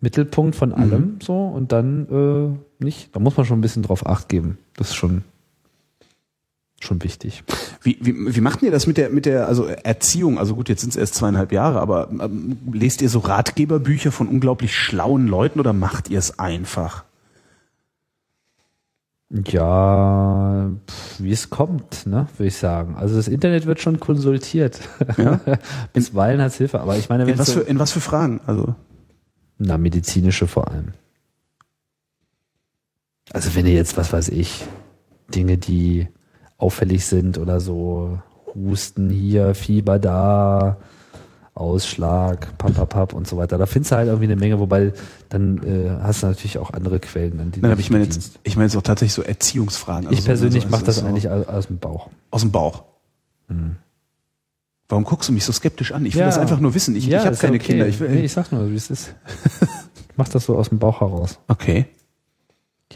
Mittelpunkt 0.00 0.56
von 0.56 0.74
allem 0.74 1.18
so 1.22 1.46
und 1.46 1.72
dann 1.72 2.58
äh, 2.80 2.84
nicht. 2.84 3.16
Da 3.16 3.20
muss 3.20 3.34
man 3.38 3.46
schon 3.46 3.58
ein 3.58 3.62
bisschen 3.62 3.82
drauf 3.82 4.06
acht 4.06 4.28
geben. 4.28 4.58
Das 4.76 4.88
ist 4.88 4.94
schon, 4.94 5.24
schon 6.80 7.02
wichtig. 7.02 7.44
Wie, 7.84 7.98
wie, 8.00 8.34
wie 8.34 8.40
macht 8.40 8.62
ihr 8.62 8.70
das 8.70 8.86
mit 8.86 8.96
der, 8.96 9.10
mit 9.10 9.26
der 9.26 9.46
also 9.46 9.66
Erziehung? 9.66 10.38
Also 10.38 10.54
gut, 10.54 10.70
jetzt 10.70 10.80
sind 10.80 10.90
es 10.90 10.96
erst 10.96 11.16
zweieinhalb 11.16 11.52
Jahre, 11.52 11.80
aber 11.80 12.08
ähm, 12.10 12.56
lest 12.72 13.02
ihr 13.02 13.10
so 13.10 13.18
Ratgeberbücher 13.18 14.10
von 14.10 14.26
unglaublich 14.26 14.74
schlauen 14.74 15.26
Leuten 15.26 15.60
oder 15.60 15.74
macht 15.74 16.08
ihr 16.08 16.18
es 16.18 16.38
einfach? 16.38 17.04
Ja, 19.28 20.70
wie 21.18 21.30
es 21.30 21.50
kommt, 21.50 22.06
ne, 22.06 22.26
würde 22.38 22.48
ich 22.48 22.56
sagen. 22.56 22.94
Also 22.96 23.16
das 23.16 23.28
Internet 23.28 23.66
wird 23.66 23.80
schon 23.80 24.00
konsultiert. 24.00 24.80
Ja. 25.18 25.40
Bisweilen 25.92 26.40
als 26.40 26.56
Hilfe. 26.56 26.80
Aber 26.80 26.96
ich 26.96 27.10
meine, 27.10 27.30
In 27.30 27.38
was, 27.38 27.48
so, 27.48 27.60
für, 27.60 27.66
in 27.66 27.78
was 27.78 27.92
für 27.92 28.00
Fragen? 28.00 28.40
Also 28.46 28.74
na, 29.58 29.76
medizinische 29.76 30.46
vor 30.46 30.68
allem. 30.70 30.94
Also 33.30 33.54
wenn 33.54 33.66
ihr 33.66 33.74
jetzt, 33.74 33.98
was 33.98 34.10
weiß 34.10 34.30
ich, 34.30 34.64
Dinge, 35.34 35.58
die 35.58 36.08
auffällig 36.64 37.04
sind 37.06 37.36
oder 37.38 37.60
so, 37.60 38.18
Husten 38.54 39.10
hier, 39.10 39.54
Fieber 39.54 39.98
da, 39.98 40.78
Ausschlag, 41.54 42.56
papapap 42.58 43.12
und 43.12 43.28
so 43.28 43.36
weiter. 43.36 43.58
Da 43.58 43.66
findest 43.66 43.92
du 43.92 43.96
halt 43.96 44.06
irgendwie 44.08 44.24
eine 44.24 44.36
Menge, 44.36 44.58
wobei 44.58 44.92
dann 45.28 45.58
äh, 45.58 45.90
hast 46.02 46.22
du 46.22 46.26
natürlich 46.26 46.58
auch 46.58 46.72
andere 46.72 46.98
Quellen, 46.98 47.38
an 47.40 47.52
die 47.52 47.60
Nein, 47.60 47.68
du 47.70 47.72
aber 47.72 47.80
ich 47.80 47.90
meine 47.90 48.04
jetzt, 48.04 48.40
ich 48.42 48.56
meine 48.56 48.66
jetzt 48.66 48.76
auch 48.76 48.82
tatsächlich 48.82 49.12
so 49.14 49.22
Erziehungsfragen. 49.22 50.08
Also 50.08 50.18
Ich 50.18 50.24
persönlich 50.24 50.64
so- 50.64 50.68
mache 50.70 50.84
das 50.84 50.96
so 50.96 51.06
eigentlich 51.06 51.28
aus, 51.28 51.46
aus 51.46 51.66
dem 51.68 51.78
Bauch. 51.78 52.08
aus 52.30 52.40
dem 52.40 52.50
Bauch. 52.50 52.82
Mhm. 53.48 53.76
Warum 54.88 55.04
guckst 55.04 55.28
du 55.28 55.32
mich 55.32 55.44
so 55.44 55.52
skeptisch 55.52 55.92
an? 55.92 56.04
Ich 56.06 56.14
will 56.14 56.20
Ja. 56.20 56.26
das 56.26 56.38
einfach 56.38 56.58
nur 56.60 56.74
wissen. 56.74 56.94
Ich, 56.96 57.08
ich 57.08 57.14
habe 57.14 57.36
keine 57.36 57.56
okay. 57.56 57.64
Kinder. 57.66 57.86
Ich 57.86 58.00
will, 58.00 58.08
nee, 58.10 58.24
ich 58.24 58.32
sag 58.32 58.50
nur, 58.52 58.70
wie 58.70 58.74
es 58.76 58.90
ist. 58.90 59.14
ich 59.60 60.16
mach 60.16 60.28
das 60.28 60.44
so 60.46 60.56
aus 60.56 60.70
dem 60.70 60.78
Bauch 60.78 61.00
heraus. 61.00 61.38
okay. 61.48 61.86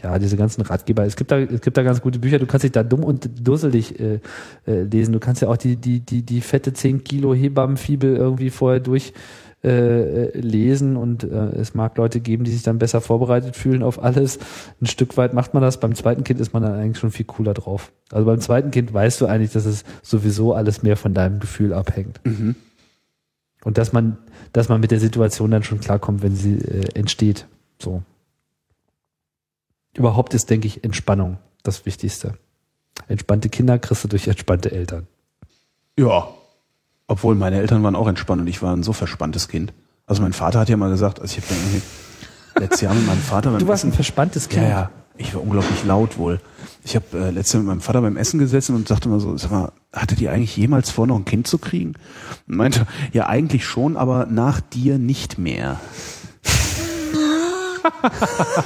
Ja, 0.01 0.17
diese 0.17 0.37
ganzen 0.37 0.61
Ratgeber. 0.61 1.05
Es 1.05 1.15
gibt 1.15 1.31
da, 1.31 1.39
es 1.39 1.61
gibt 1.61 1.75
da 1.75 1.83
ganz 1.83 2.01
gute 2.01 2.19
Bücher. 2.19 2.39
Du 2.39 2.45
kannst 2.45 2.63
dich 2.63 2.71
da 2.71 2.83
dumm 2.83 3.03
und 3.03 3.29
dusselig 3.45 3.99
äh, 3.99 4.19
äh, 4.65 4.83
lesen. 4.83 5.11
Du 5.11 5.19
kannst 5.19 5.41
ja 5.41 5.49
auch 5.49 5.57
die, 5.57 5.75
die, 5.75 5.99
die, 5.99 6.21
die 6.23 6.41
fette 6.41 6.73
10 6.73 7.03
Kilo 7.03 7.33
Hebammenfibel 7.33 8.15
irgendwie 8.15 8.49
vorher 8.49 8.79
durch 8.79 9.13
äh, 9.61 10.27
äh, 10.27 10.39
lesen 10.39 10.95
und 10.95 11.25
äh, 11.25 11.27
es 11.27 11.73
mag 11.73 11.97
Leute 11.97 12.21
geben, 12.21 12.45
die 12.45 12.51
sich 12.51 12.63
dann 12.63 12.79
besser 12.79 13.01
vorbereitet 13.01 13.57
fühlen 13.57 13.83
auf 13.83 14.01
alles. 14.01 14.39
Ein 14.81 14.85
Stück 14.85 15.17
weit 15.17 15.33
macht 15.33 15.53
man 15.53 15.61
das. 15.61 15.81
Beim 15.81 15.95
zweiten 15.95 16.23
Kind 16.23 16.39
ist 16.39 16.53
man 16.53 16.63
dann 16.63 16.75
eigentlich 16.75 16.97
schon 16.97 17.11
viel 17.11 17.25
cooler 17.25 17.53
drauf. 17.53 17.91
Also 18.09 18.25
beim 18.25 18.39
zweiten 18.39 18.71
Kind 18.71 18.93
weißt 18.93 19.19
du 19.19 19.25
eigentlich, 19.25 19.51
dass 19.51 19.65
es 19.65 19.83
sowieso 20.01 20.53
alles 20.53 20.81
mehr 20.81 20.95
von 20.95 21.13
deinem 21.13 21.41
Gefühl 21.41 21.73
abhängt. 21.73 22.21
Mhm. 22.23 22.55
Und 23.65 23.77
dass 23.77 23.91
man, 23.91 24.17
dass 24.53 24.69
man 24.69 24.79
mit 24.79 24.91
der 24.91 25.01
Situation 25.01 25.51
dann 25.51 25.63
schon 25.63 25.81
klarkommt, 25.81 26.23
wenn 26.23 26.37
sie 26.37 26.53
äh, 26.53 26.97
entsteht. 26.97 27.45
So. 27.81 28.01
Überhaupt 29.99 30.33
ist, 30.33 30.49
denke 30.49 30.65
ich, 30.65 30.83
Entspannung 30.85 31.37
das 31.61 31.85
Wichtigste. 31.85 32.35
Entspannte 33.09 33.49
Kinder 33.49 33.77
kriegst 33.79 34.03
du 34.05 34.07
durch 34.07 34.27
entspannte 34.27 34.71
Eltern. 34.71 35.07
Ja. 35.97 36.29
Obwohl 37.07 37.35
meine 37.35 37.57
Eltern 37.57 37.83
waren 37.83 37.95
auch 37.95 38.07
entspannt 38.07 38.41
und 38.41 38.47
ich 38.47 38.61
war 38.61 38.73
ein 38.73 38.81
so 38.81 38.93
verspanntes 38.93 39.49
Kind. 39.49 39.73
Also 40.05 40.21
mein 40.21 40.31
Vater 40.31 40.59
hat 40.59 40.69
ja 40.69 40.77
mal 40.77 40.89
gesagt, 40.89 41.19
also 41.19 41.37
ich 41.37 41.43
habe 41.43 42.61
letztes 42.61 42.81
Jahr 42.81 42.93
mit 42.93 43.05
meinem 43.05 43.19
Vater 43.19 43.51
beim 43.51 43.59
Du 43.59 43.67
warst 43.67 43.83
ein 43.83 43.91
verspanntes 43.91 44.47
Kind. 44.47 44.63
ja, 44.63 44.69
ja, 44.69 44.91
ich 45.17 45.35
war 45.35 45.41
unglaublich 45.41 45.83
laut 45.83 46.17
wohl. 46.17 46.39
Ich 46.85 46.95
habe 46.95 47.05
äh, 47.13 47.31
letztes 47.31 47.53
Jahr 47.53 47.63
mit 47.63 47.67
meinem 47.67 47.81
Vater 47.81 48.01
beim 48.01 48.15
Essen 48.15 48.39
gesessen 48.39 48.75
und 48.75 48.87
sagte 48.87 49.09
mal 49.09 49.19
so, 49.19 49.35
sag 49.35 49.51
mal, 49.51 49.73
hattet 49.91 50.21
ihr 50.21 50.31
eigentlich 50.31 50.55
jemals 50.55 50.91
vor, 50.91 51.07
noch 51.07 51.17
ein 51.17 51.25
Kind 51.25 51.45
zu 51.45 51.57
kriegen? 51.57 51.95
Und 52.47 52.55
meinte, 52.55 52.87
ja 53.11 53.27
eigentlich 53.27 53.65
schon, 53.65 53.97
aber 53.97 54.27
nach 54.27 54.61
dir 54.61 54.97
nicht 54.97 55.37
mehr. 55.37 55.77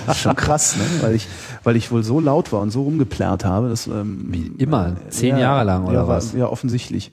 Das 0.05 0.17
ist 0.17 0.21
schon 0.23 0.35
krass, 0.35 0.75
ne? 0.77 0.83
Weil 1.01 1.15
ich, 1.15 1.27
weil 1.63 1.75
ich 1.75 1.91
wohl 1.91 2.03
so 2.03 2.19
laut 2.19 2.51
war 2.51 2.61
und 2.61 2.71
so 2.71 2.83
rumgeplärrt 2.83 3.45
habe, 3.45 3.69
dass 3.69 3.87
ähm, 3.87 4.25
Wie 4.29 4.51
immer, 4.57 4.95
zehn 5.09 5.37
Jahre 5.37 5.63
lang, 5.63 5.85
oder 5.85 6.01
ja, 6.01 6.07
was? 6.07 6.33
Ja, 6.33 6.47
offensichtlich. 6.47 7.11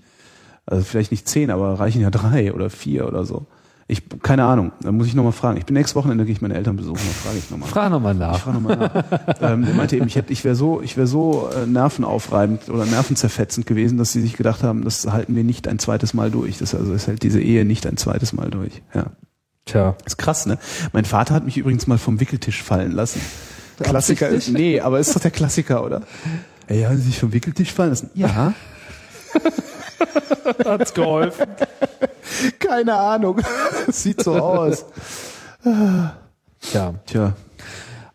Also 0.66 0.84
vielleicht 0.84 1.10
nicht 1.10 1.28
zehn, 1.28 1.50
aber 1.50 1.80
reichen 1.80 2.00
ja 2.00 2.10
drei 2.10 2.52
oder 2.52 2.70
vier 2.70 3.06
oder 3.06 3.24
so. 3.24 3.46
Ich, 3.88 4.02
keine 4.22 4.44
Ahnung, 4.44 4.70
da 4.82 4.92
muss 4.92 5.08
ich 5.08 5.16
nochmal 5.16 5.32
fragen. 5.32 5.56
Ich 5.58 5.66
bin 5.66 5.74
nächstes 5.74 5.96
Wochenende, 5.96 6.24
gehe 6.24 6.32
ich 6.32 6.40
meine 6.40 6.54
Eltern 6.54 6.76
besuchen, 6.76 7.00
da 7.04 7.28
frage 7.28 7.38
ich 7.38 7.50
nochmal. 7.50 7.68
Frag 7.68 7.90
nochmal 7.90 8.12
Ich 8.14 8.20
nach. 8.20 8.38
frage 8.38 8.60
nochmal 8.60 8.76
nach. 8.76 9.34
ähm, 9.40 9.64
der 9.66 9.74
meinte 9.74 9.96
eben, 9.96 10.06
ich, 10.06 10.14
hätte, 10.14 10.32
ich 10.32 10.44
wäre 10.44 10.54
so, 10.54 10.80
ich 10.80 10.96
wäre 10.96 11.08
so 11.08 11.48
äh, 11.52 11.66
nervenaufreibend 11.66 12.68
oder 12.68 12.86
nervenzerfetzend 12.86 13.66
gewesen, 13.66 13.98
dass 13.98 14.12
sie 14.12 14.20
sich 14.20 14.36
gedacht 14.36 14.62
haben, 14.62 14.84
das 14.84 15.08
halten 15.10 15.34
wir 15.34 15.42
nicht 15.42 15.66
ein 15.66 15.80
zweites 15.80 16.14
Mal 16.14 16.30
durch. 16.30 16.58
Das 16.58 16.72
also 16.72 16.92
es 16.94 17.08
hält 17.08 17.24
diese 17.24 17.40
Ehe 17.40 17.64
nicht 17.64 17.84
ein 17.84 17.96
zweites 17.96 18.32
Mal 18.32 18.50
durch. 18.50 18.80
Ja. 18.94 19.06
Tja. 19.66 19.96
Ist 20.04 20.18
krass, 20.18 20.46
ne? 20.46 20.58
Mein 20.92 21.04
Vater 21.04 21.34
hat 21.34 21.44
mich 21.44 21.56
übrigens 21.56 21.86
mal 21.86 21.98
vom 21.98 22.20
Wickeltisch 22.20 22.62
fallen 22.62 22.92
lassen. 22.92 23.20
Klassiker 23.80 24.28
ist, 24.28 24.48
nee, 24.48 24.80
aber 24.80 24.98
ist 25.00 25.14
doch 25.14 25.20
der 25.20 25.30
Klassiker, 25.30 25.84
oder? 25.84 26.02
Ey, 26.66 26.82
haben 26.82 26.96
Sie 26.98 27.04
sich 27.04 27.18
vom 27.18 27.32
Wickeltisch 27.32 27.72
fallen 27.72 27.90
lassen? 27.90 28.10
Ja. 28.14 28.52
Hat's 30.64 30.92
geholfen. 30.92 31.46
Keine 32.58 32.94
Ahnung. 32.94 33.40
Sieht 33.88 34.22
so 34.22 34.34
aus. 34.34 34.84
Ja. 36.72 36.94
Tja, 37.06 37.34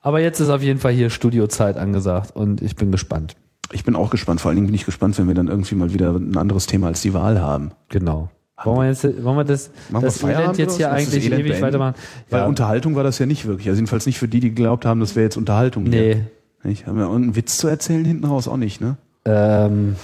Aber 0.01 0.19
jetzt 0.19 0.39
ist 0.39 0.49
auf 0.49 0.61
jeden 0.61 0.79
Fall 0.79 0.93
hier 0.93 1.09
Studiozeit 1.09 1.77
angesagt 1.77 2.35
und 2.35 2.61
ich 2.61 2.75
bin 2.75 2.91
gespannt. 2.91 3.35
ich 3.71 3.83
bin 3.83 3.95
auch 3.95 4.09
gespannt. 4.11 4.41
Vor 4.41 4.49
allen 4.49 4.55
Dingen 4.57 4.67
bin 4.67 4.75
ich 4.75 4.85
gespannt, 4.85 5.17
wenn 5.17 5.27
wir 5.27 5.35
dann 5.35 5.47
irgendwie 5.47 5.75
mal 5.75 5.93
wieder 5.93 6.11
ein 6.13 6.37
anderes 6.37 6.67
Thema 6.67 6.87
als 6.87 7.01
die 7.01 7.13
Wahl 7.13 7.41
haben. 7.41 7.71
Genau. 7.89 8.29
Wollen 8.63 8.77
wir 8.79 8.87
jetzt, 8.87 9.03
wollen 9.23 9.37
wir 9.37 9.43
das, 9.43 9.69
Machen 9.89 10.03
wir 10.03 10.07
das 10.07 10.17
Feierabend 10.19 10.45
Event 10.55 10.57
jetzt 10.59 10.77
hier 10.77 10.87
das 10.89 10.95
eigentlich 10.95 11.25
Elend 11.25 11.39
ewig 11.41 11.51
beenden? 11.51 11.65
weitermachen? 11.67 11.95
Weil 12.29 12.39
Ja. 12.41 12.45
Unterhaltung 12.47 12.95
war 12.95 13.03
das 13.03 13.19
ja 13.19 13.25
nicht 13.25 13.45
wirklich. 13.45 13.67
Also 13.67 13.77
jedenfalls 13.79 14.05
nicht 14.05 14.17
für 14.17 14.27
die, 14.29 14.39
die 14.39 14.49
geglaubt 14.49 14.85
haben, 14.85 14.99
das 15.01 15.15
wäre 15.15 15.25
jetzt 15.25 15.35
Unterhaltung. 15.37 15.85
hier. 15.85 15.91
Nee. 16.15 16.23
Nicht? 16.63 16.87
Haben 16.87 16.97
wir 16.97 17.09
und 17.09 17.23
einen 17.23 17.35
Witz 17.35 17.57
zu 17.57 17.67
erzählen 17.67 18.05
hinten 18.05 18.25
raus 18.25 18.47
auch 18.47 18.57
nicht, 18.57 18.79
ne? 18.81 18.97
Ähm, 19.25 19.95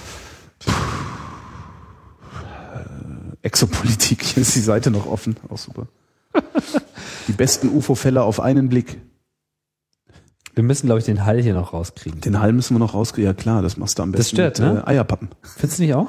Exopolitik, 3.42 4.22
hier 4.22 4.42
ist 4.42 4.54
die 4.54 4.60
Seite 4.60 4.90
noch 4.90 5.06
offen. 5.06 5.36
Auch 5.48 5.58
super. 5.58 5.86
die 7.28 7.32
besten 7.32 7.68
UFO-Fälle 7.68 8.22
auf 8.22 8.38
einen 8.40 8.68
Blick. 8.68 8.98
wir 10.54 10.62
müssen, 10.62 10.86
glaube 10.86 11.00
ich, 11.00 11.04
den 11.06 11.24
Hall 11.26 11.42
hier 11.42 11.54
noch 11.54 11.72
rauskriegen. 11.72 12.20
Den 12.20 12.38
Hall 12.40 12.52
müssen 12.52 12.74
wir 12.74 12.78
noch 12.78 12.94
rauskriegen. 12.94 13.26
Ja 13.30 13.34
klar, 13.34 13.62
das 13.62 13.76
machst 13.76 13.98
du 13.98 14.02
am 14.04 14.12
Das 14.12 14.20
besten 14.20 14.36
stört, 14.36 14.58
mit 14.60 14.74
ne? 14.74 14.82
äh, 14.86 14.90
Eierpappen. 14.90 15.28
Findest 15.42 15.78
du 15.78 15.82
nicht 15.82 15.94
auch? 15.94 16.08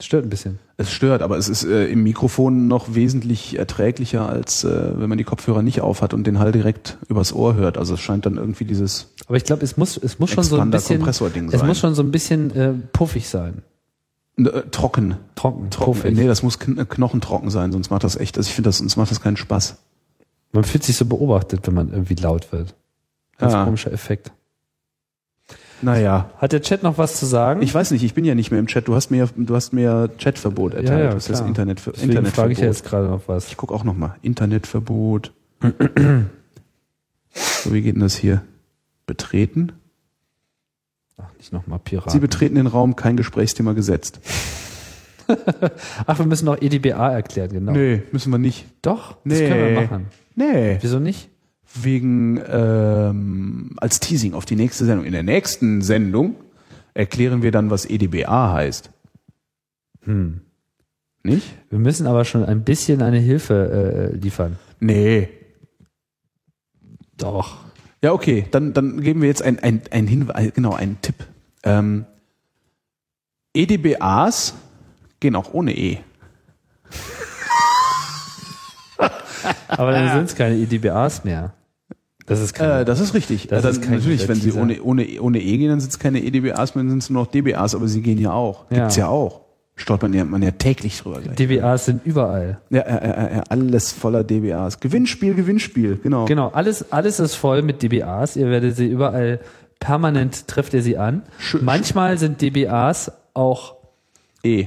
Stört 0.00 0.24
ein 0.24 0.30
bisschen. 0.30 0.58
Es 0.78 0.90
stört, 0.90 1.20
aber 1.20 1.36
es 1.36 1.48
ist 1.48 1.64
äh, 1.64 1.86
im 1.88 2.02
Mikrofon 2.02 2.68
noch 2.68 2.94
wesentlich 2.94 3.58
erträglicher, 3.58 4.28
als 4.28 4.64
äh, 4.64 4.92
wenn 4.98 5.08
man 5.10 5.18
die 5.18 5.24
Kopfhörer 5.24 5.62
nicht 5.62 5.82
aufhat 5.82 6.14
und 6.14 6.26
den 6.26 6.38
Hall 6.38 6.52
direkt 6.52 6.96
übers 7.08 7.32
Ohr 7.34 7.54
hört. 7.54 7.76
Also 7.76 7.94
es 7.94 8.00
scheint 8.00 8.24
dann 8.24 8.36
irgendwie 8.38 8.64
dieses 8.64 9.08
Aber 9.26 9.36
ich 9.36 9.44
glaube, 9.44 9.62
es 9.62 9.76
muss, 9.76 9.98
es 9.98 10.18
muss 10.18 10.30
schon 10.30 10.42
so 10.44 10.58
ein 10.58 10.70
bisschen, 10.70 11.06
es 11.06 11.18
sein. 11.18 11.66
muss 11.66 11.78
schon 11.78 11.94
so 11.94 12.02
ein 12.02 12.10
bisschen 12.10 12.50
äh, 12.56 12.72
puffig 12.92 13.28
sein. 13.28 13.62
äh, 14.38 14.44
trocken. 14.70 15.16
Trocken, 15.34 15.68
trocken. 15.70 16.14
Nee, 16.14 16.26
das 16.26 16.42
muss 16.42 16.58
kn 16.58 16.88
knochentrocken 16.88 17.50
sein, 17.50 17.70
sonst 17.72 17.90
macht 17.90 18.04
das 18.04 18.16
echt, 18.16 18.38
also 18.38 18.48
ich 18.48 18.54
finde 18.54 18.68
das, 18.68 18.78
sonst 18.78 18.96
macht 18.96 19.10
das 19.10 19.20
keinen 19.20 19.36
Spaß. 19.36 19.76
Man 20.52 20.64
fühlt 20.64 20.82
sich 20.82 20.96
so 20.96 21.04
beobachtet, 21.04 21.66
wenn 21.66 21.74
man 21.74 21.90
irgendwie 21.92 22.14
laut 22.14 22.52
wird. 22.52 22.74
Ganz 23.36 23.52
Ja. 23.52 23.64
komischer 23.64 23.92
Effekt. 23.92 24.32
Naja. 25.82 26.30
Hat 26.38 26.52
der 26.52 26.60
Chat 26.62 26.82
noch 26.82 26.98
was 26.98 27.18
zu 27.18 27.26
sagen? 27.26 27.62
Ich 27.62 27.74
weiß 27.74 27.90
nicht, 27.92 28.02
ich 28.02 28.14
bin 28.14 28.24
ja 28.24 28.34
nicht 28.34 28.50
mehr 28.50 28.60
im 28.60 28.66
Chat. 28.66 28.86
Du 28.88 28.94
hast 28.94 29.10
mir, 29.10 29.28
du 29.36 29.54
hast 29.54 29.72
mir 29.72 30.10
Chatverbot 30.18 30.74
erteilt. 30.74 30.98
ja, 30.98 31.04
ja, 31.06 31.14
das 31.14 31.28
ist. 31.30 31.40
Internet, 31.40 31.78
Deswegen 31.78 32.10
Internetverbot. 32.10 32.34
frage 32.34 32.52
ich 32.52 32.58
jetzt 32.58 32.84
gerade 32.84 33.08
noch 33.08 33.22
was. 33.28 33.48
Ich 33.48 33.56
gucke 33.56 33.72
auch 33.74 33.84
noch 33.84 33.96
mal. 33.96 34.16
Internetverbot. 34.22 35.32
so, 37.32 37.72
wie 37.72 37.82
geht 37.82 37.94
denn 37.94 38.02
das 38.02 38.16
hier? 38.16 38.42
Betreten? 39.06 39.72
Ach, 41.18 41.32
nicht 41.38 41.52
nochmal 41.52 41.78
Piraten. 41.78 42.10
Sie 42.12 42.18
betreten 42.18 42.54
den 42.56 42.66
Raum, 42.66 42.96
kein 42.96 43.16
Gesprächsthema 43.16 43.72
gesetzt. 43.72 44.20
Ach, 46.06 46.18
wir 46.18 46.26
müssen 46.26 46.44
noch 46.46 46.60
EDBA 46.60 47.12
erklären, 47.12 47.50
genau. 47.50 47.72
Nee, 47.72 48.02
müssen 48.12 48.30
wir 48.32 48.38
nicht. 48.38 48.66
Doch, 48.82 49.16
das 49.24 49.38
Nee. 49.38 49.48
können 49.48 49.74
wir 49.74 49.80
machen. 49.82 50.06
Nee. 50.34 50.78
Wieso 50.80 50.98
nicht? 50.98 51.28
Wegen, 51.74 52.42
ähm, 52.48 53.76
als 53.76 54.00
Teasing 54.00 54.34
auf 54.34 54.44
die 54.44 54.56
nächste 54.56 54.84
Sendung. 54.84 55.06
In 55.06 55.12
der 55.12 55.22
nächsten 55.22 55.82
Sendung 55.82 56.36
erklären 56.94 57.42
wir 57.42 57.52
dann, 57.52 57.70
was 57.70 57.84
EDBA 57.84 58.52
heißt. 58.52 58.90
Hm. 60.02 60.40
Nicht? 61.22 61.54
Wir 61.68 61.78
müssen 61.78 62.06
aber 62.06 62.24
schon 62.24 62.44
ein 62.44 62.64
bisschen 62.64 63.02
eine 63.02 63.18
Hilfe 63.18 64.10
äh, 64.12 64.16
liefern. 64.16 64.58
Nee. 64.80 65.28
Doch. 67.16 67.58
Ja, 68.02 68.12
okay, 68.12 68.46
dann, 68.50 68.72
dann 68.72 69.02
geben 69.02 69.20
wir 69.20 69.28
jetzt 69.28 69.42
ein, 69.42 69.58
ein, 69.58 69.82
ein 69.90 70.06
Hinweis, 70.06 70.52
genau, 70.54 70.72
einen 70.72 70.98
Tipp. 71.02 71.16
Ähm, 71.62 72.06
EDBAs 73.52 74.54
gehen 75.20 75.36
auch 75.36 75.52
ohne 75.52 75.76
E. 75.76 75.98
Aber 79.68 79.92
dann 79.92 80.16
sind 80.16 80.30
es 80.30 80.34
keine 80.34 80.56
EDBAs 80.56 81.24
mehr. 81.24 81.52
Das 82.30 82.40
ist 82.40 82.54
kein, 82.54 82.82
Äh, 82.82 82.84
das 82.84 83.00
ist 83.00 83.12
richtig. 83.12 83.48
Das 83.48 83.58
Äh, 83.58 83.62
dann, 83.62 83.70
ist 83.72 83.82
kein 83.82 83.94
natürlich, 83.98 84.28
wenn 84.28 84.36
sie 84.40 84.52
ohne, 84.52 84.80
ohne, 84.82 85.06
ohne 85.20 85.40
E 85.40 85.56
gehen, 85.58 85.68
dann 85.68 85.80
sind 85.80 85.90
es 85.90 85.98
keine 85.98 86.22
EDBAs 86.22 86.72
dann 86.72 86.88
sind 86.88 87.02
es 87.02 87.10
nur 87.10 87.24
noch 87.24 87.30
DBAs, 87.30 87.74
aber 87.74 87.88
sie 87.88 88.00
gehen 88.02 88.18
ja 88.18 88.32
auch. 88.32 88.64
Ja. 88.70 88.78
Gibt's 88.78 88.96
ja 88.96 89.08
auch. 89.08 89.40
Stolpert 89.76 90.10
man 90.10 90.18
ja, 90.18 90.24
man 90.24 90.42
ja 90.42 90.50
täglich 90.50 91.00
drüber. 91.00 91.20
Gleich. 91.20 91.36
DBAs 91.36 91.86
sind 91.86 92.04
überall. 92.04 92.60
Ja, 92.70 92.86
ja, 92.86 93.04
ja, 93.04 93.32
ja, 93.36 93.42
alles 93.48 93.92
voller 93.92 94.22
DBAs. 94.24 94.78
Gewinnspiel, 94.78 95.34
Gewinnspiel, 95.34 95.98
genau. 96.02 96.26
Genau, 96.26 96.48
alles, 96.50 96.92
alles 96.92 97.18
ist 97.18 97.34
voll 97.34 97.62
mit 97.62 97.82
DBAs. 97.82 98.36
Ihr 98.36 98.46
werdet 98.48 98.76
sie 98.76 98.86
überall 98.86 99.40
permanent 99.80 100.46
trefft 100.46 100.74
ihr 100.74 100.82
sie 100.82 100.98
an. 100.98 101.22
Schön- 101.38 101.64
Manchmal 101.64 102.16
sind 102.18 102.42
DBAs 102.42 103.10
auch 103.34 103.76
E, 104.44 104.66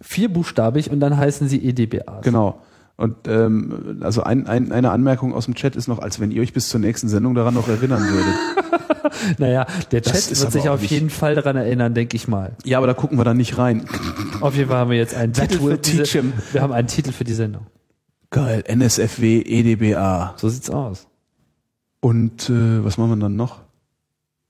vierbuchstabig 0.00 0.90
und 0.90 1.00
dann 1.00 1.16
heißen 1.16 1.48
sie 1.48 1.58
EDBAs. 1.66 2.22
genau. 2.22 2.60
Und 2.96 3.26
ähm, 3.26 3.98
also 4.02 4.22
ein, 4.22 4.46
ein, 4.46 4.70
eine 4.70 4.90
Anmerkung 4.90 5.34
aus 5.34 5.46
dem 5.46 5.54
Chat 5.54 5.74
ist 5.74 5.88
noch, 5.88 5.98
als 5.98 6.20
wenn 6.20 6.30
ihr 6.30 6.42
euch 6.42 6.52
bis 6.52 6.68
zur 6.68 6.78
nächsten 6.78 7.08
Sendung 7.08 7.34
daran 7.34 7.54
noch 7.54 7.68
erinnern 7.68 8.02
würdet. 8.02 8.34
Naja, 9.38 9.66
der 9.92 10.02
Chat 10.02 10.30
wird 10.30 10.52
sich 10.52 10.68
auf 10.68 10.82
jeden 10.82 11.10
Fall 11.10 11.34
daran 11.34 11.56
erinnern, 11.56 11.94
denke 11.94 12.16
ich 12.16 12.26
mal. 12.26 12.52
Ja, 12.64 12.78
aber 12.78 12.86
da 12.86 12.94
gucken 12.94 13.18
wir 13.18 13.24
dann 13.24 13.36
nicht 13.36 13.58
rein. 13.58 13.84
Auf 14.40 14.56
jeden 14.56 14.68
Fall 14.68 14.78
haben 14.78 14.90
wir 14.90 14.96
jetzt 14.96 15.14
einen 15.14 15.32
That 15.34 15.50
Titel 15.50 15.68
für 15.68 15.78
diese. 15.78 16.24
Wir 16.52 16.62
haben 16.62 16.72
einen 16.72 16.88
Titel 16.88 17.12
für 17.12 17.24
die 17.24 17.34
Sendung. 17.34 17.66
Geil, 18.30 18.64
NSFW, 18.66 19.42
EDBA. 19.42 20.34
So 20.36 20.48
sieht's 20.48 20.70
aus. 20.70 21.06
Und 22.00 22.50
äh, 22.50 22.84
was 22.84 22.98
machen 22.98 23.10
wir 23.10 23.16
dann 23.16 23.36
noch? 23.36 23.60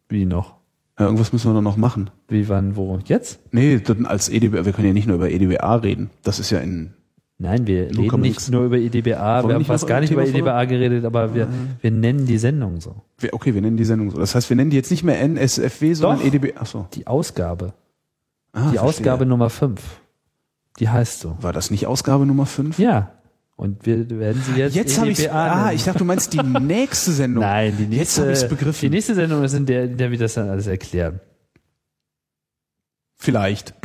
Wie 0.08 0.24
noch? 0.24 0.56
Ja, 0.98 1.06
irgendwas 1.06 1.32
müssen 1.32 1.50
wir 1.50 1.54
dann 1.54 1.64
noch 1.64 1.76
machen. 1.76 2.10
Wie, 2.28 2.48
wann, 2.48 2.76
wo? 2.76 2.98
Jetzt? 3.04 3.40
Nee, 3.50 3.80
dann 3.80 4.06
als 4.06 4.28
EDBA, 4.28 4.64
wir 4.64 4.72
können 4.72 4.86
ja 4.86 4.94
nicht 4.94 5.06
nur 5.06 5.16
über 5.16 5.30
EDBA 5.30 5.76
reden. 5.76 6.10
Das 6.22 6.38
ist 6.38 6.50
ja 6.50 6.60
in. 6.60 6.94
Nein, 7.44 7.66
wir 7.66 7.90
Luca 7.92 8.16
reden 8.16 8.20
nicht 8.22 8.34
Mix. 8.36 8.48
nur 8.50 8.64
über 8.64 8.76
EDBA. 8.78 9.42
Wollen 9.42 9.48
wir 9.48 9.54
haben 9.56 9.64
fast 9.64 9.86
gar 9.86 10.00
nicht 10.00 10.10
über 10.10 10.26
EDBA 10.26 10.64
geredet, 10.64 11.04
aber 11.04 11.34
wir, 11.34 11.46
wir 11.80 11.90
nennen 11.90 12.26
die 12.26 12.38
Sendung 12.38 12.80
so. 12.80 12.96
wir- 13.18 13.32
Okay, 13.34 13.54
wir 13.54 13.60
nennen 13.62 13.76
die 13.76 13.84
Sendung 13.84 14.10
so. 14.10 14.18
Das 14.18 14.34
heißt, 14.34 14.48
wir 14.50 14.56
nennen 14.56 14.70
die 14.70 14.76
jetzt 14.76 14.90
nicht 14.90 15.04
mehr 15.04 15.20
NSFW, 15.20 15.94
sondern 15.94 16.18
Doch. 16.20 16.26
EDBA. 16.26 16.60
Achso. 16.60 16.88
Die 16.94 17.06
Ausgabe. 17.06 17.74
Ah, 18.52 18.60
die 18.70 18.78
verstehe. 18.78 18.80
Ausgabe 18.82 19.26
Nummer 19.26 19.50
5. 19.50 19.80
Die 20.80 20.88
heißt 20.88 21.20
so. 21.20 21.36
War 21.40 21.52
das 21.52 21.70
nicht 21.70 21.86
Ausgabe 21.86 22.26
Nummer 22.26 22.46
5? 22.46 22.78
Ja. 22.78 23.12
Und 23.56 23.86
wir 23.86 24.08
werden 24.18 24.42
sie 24.44 24.58
jetzt, 24.58 24.74
Jetzt 24.74 24.98
habe 24.98 25.10
ich 25.10 25.20
EDBA 25.20 25.66
Ah, 25.66 25.72
ich 25.72 25.84
dachte, 25.84 25.98
du 26.00 26.04
meinst 26.04 26.32
die 26.32 26.42
nächste 26.60 27.12
Sendung. 27.12 27.42
Nein, 27.44 27.74
die 27.78 27.82
Jetzt 27.84 27.90
nächste, 27.90 28.20
habe 28.22 28.32
ich 28.32 28.38
es 28.38 28.42
die 28.42 28.48
begriffen. 28.54 28.90
nächste 28.90 29.14
Sendung 29.14 29.44
ist, 29.44 29.52
in 29.54 29.66
der, 29.66 29.84
in 29.84 29.96
der 29.96 30.10
wir 30.10 30.18
das 30.18 30.34
dann 30.34 30.48
alles 30.48 30.66
erklären. 30.66 31.20
Vielleicht. 33.16 33.74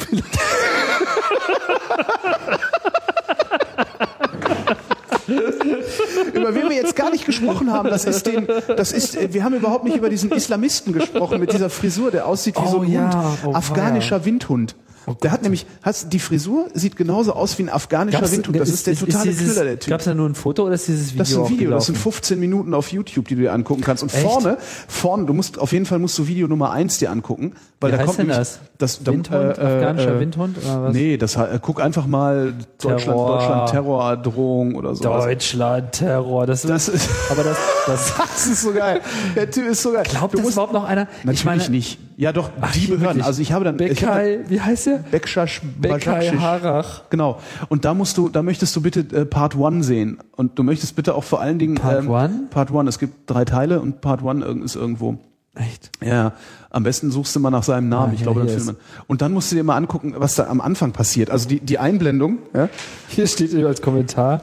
über 6.33 6.55
wen 6.55 6.69
wir 6.69 6.75
jetzt 6.75 6.95
gar 6.95 7.11
nicht 7.11 7.25
gesprochen 7.25 7.71
haben, 7.71 7.89
das 7.89 8.05
ist 8.05 8.27
den, 8.27 8.47
das 8.75 8.91
ist, 8.91 9.33
wir 9.33 9.43
haben 9.43 9.55
überhaupt 9.55 9.83
nicht 9.83 9.97
über 9.97 10.09
diesen 10.09 10.31
Islamisten 10.31 10.93
gesprochen 10.93 11.39
mit 11.39 11.51
dieser 11.53 11.69
Frisur, 11.69 12.11
der 12.11 12.25
aussieht 12.25 12.55
wie 12.55 12.65
Oh 12.65 12.71
so 12.71 12.81
ein 12.81 12.91
ja, 12.91 13.11
Hund. 13.11 13.39
oh 13.45 13.53
Afghanischer 13.53 14.25
Windhund. 14.25 14.75
Der 15.15 15.31
hat 15.31 15.41
nämlich, 15.43 15.65
hast, 15.81 16.11
die 16.13 16.19
Frisur 16.19 16.67
sieht 16.73 16.95
genauso 16.95 17.33
aus 17.33 17.57
wie 17.57 17.63
ein 17.63 17.69
afghanischer 17.69 18.31
Windhund. 18.31 18.59
Das 18.59 18.69
ist, 18.69 18.87
der 18.87 18.95
totale 18.95 19.31
Knüller, 19.33 19.63
der 19.63 19.79
Typ. 19.79 19.89
Gab 19.91 19.99
es 19.99 20.05
da 20.05 20.13
nur 20.13 20.27
ein 20.29 20.35
Foto 20.35 20.63
oder 20.63 20.73
ist 20.75 20.87
dieses 20.87 21.13
Video 21.13 21.19
Das 21.19 21.29
ist 21.31 21.37
ein 21.37 21.49
Video, 21.49 21.71
das 21.71 21.85
sind 21.85 21.95
gelaufen? 21.95 22.11
15 22.13 22.39
Minuten 22.39 22.73
auf 22.73 22.91
YouTube, 22.91 23.27
die 23.27 23.35
du 23.35 23.41
dir 23.41 23.53
angucken 23.53 23.81
kannst. 23.81 24.03
Und 24.03 24.13
Echt? 24.13 24.23
vorne, 24.23 24.57
vorne, 24.87 25.25
du 25.25 25.33
musst 25.33 25.59
auf 25.59 25.71
jeden 25.71 25.85
Fall 25.85 25.99
musst 25.99 26.17
du 26.17 26.27
Video 26.27 26.47
Nummer 26.47 26.71
eins 26.71 26.97
dir 26.97 27.11
angucken, 27.11 27.53
weil 27.81 27.91
Wie 27.91 27.91
da 27.93 27.97
heißt 27.99 28.05
kommt 28.07 28.19
denn 28.19 28.27
nämlich- 28.27 28.37
das? 28.37 28.59
das 28.77 29.03
da, 29.03 29.11
Windhund? 29.11 29.57
äh, 29.57 29.61
Afghanischer 29.61 30.15
äh, 30.15 30.19
Windhund? 30.19 30.57
Oder 30.63 30.83
was? 30.83 30.93
Nee, 30.93 31.17
das 31.17 31.35
äh, 31.35 31.59
guck 31.61 31.81
einfach 31.81 32.07
mal 32.07 32.53
Deutschland, 32.81 33.01
Terror. 33.05 33.37
Deutschland 33.37 33.69
Terrordrohung 33.69 34.75
oder 34.75 34.95
so. 34.95 35.03
Deutschland, 35.03 35.91
Terror. 35.93 36.45
Das, 36.45 36.61
Das 36.63 36.87
ist, 36.89 37.09
aber 37.29 37.43
das, 37.43 37.57
das 37.85 38.13
das 38.17 38.47
ist 38.47 38.61
so 38.61 38.71
geil. 38.71 39.01
Der 39.35 39.49
Typ 39.49 39.65
ist 39.67 39.81
so 39.81 39.91
geil. 39.91 40.03
glaubt 40.09 40.33
du 40.33 40.37
das 40.37 40.43
musst, 40.45 40.55
überhaupt 40.55 40.73
noch 40.73 40.83
einer? 40.85 41.07
natürlich 41.23 41.39
ich 41.39 41.45
meine, 41.45 41.69
nicht. 41.69 41.99
Ja, 42.19 42.33
doch, 42.33 42.49
die 42.75 42.79
hier 42.79 42.89
Behörden. 42.89 43.07
wirklich. 43.15 43.23
Also 43.25 43.41
ich 43.41 43.53
habe 43.53 43.63
dann 43.63 43.77
Bekai, 43.77 44.39
wie 44.49 44.59
heißt 44.59 44.87
der? 44.87 44.97
Bekshash 45.09 45.61
Bekai. 45.79 46.27
Harach. 46.37 47.03
Genau. 47.09 47.39
Und 47.69 47.85
da 47.85 47.93
musst 47.93 48.17
du, 48.17 48.27
da 48.27 48.43
möchtest 48.43 48.75
du 48.75 48.81
bitte 48.81 48.99
äh, 49.15 49.25
Part 49.25 49.55
One 49.55 49.83
sehen. 49.83 50.17
Und 50.35 50.59
du 50.59 50.63
möchtest 50.63 50.97
bitte 50.97 51.15
auch 51.15 51.23
vor 51.23 51.39
allen 51.39 51.59
Dingen 51.59 51.75
Part 51.75 52.03
ähm, 52.03 52.09
One? 52.09 52.29
Part 52.49 52.71
One. 52.71 52.89
Es 52.89 52.99
gibt 52.99 53.29
drei 53.29 53.45
Teile 53.45 53.79
und 53.79 54.01
Part 54.01 54.21
One 54.21 54.45
irg- 54.45 54.63
ist 54.65 54.75
irgendwo. 54.75 55.17
Echt? 55.55 55.91
Ja, 56.03 56.33
am 56.69 56.83
besten 56.83 57.09
suchst 57.09 57.33
du 57.37 57.39
mal 57.39 57.51
nach 57.51 57.63
seinem 57.63 57.87
Namen. 57.87 58.11
Ah, 58.11 58.15
ich 58.15 58.21
glaube, 58.23 58.41
dann 58.41 58.49
findet 58.49 58.65
man. 58.65 58.75
Und 59.07 59.21
dann 59.21 59.31
musst 59.31 59.51
du 59.51 59.55
dir 59.55 59.63
mal 59.63 59.77
angucken, 59.77 60.13
was 60.17 60.35
da 60.35 60.47
am 60.47 60.59
Anfang 60.59 60.91
passiert. 60.91 61.29
Also 61.31 61.47
die, 61.47 61.61
die 61.61 61.79
Einblendung. 61.79 62.39
Ja, 62.53 62.67
Hier 63.07 63.27
steht 63.27 63.55
als 63.63 63.81
Kommentar 63.81 64.41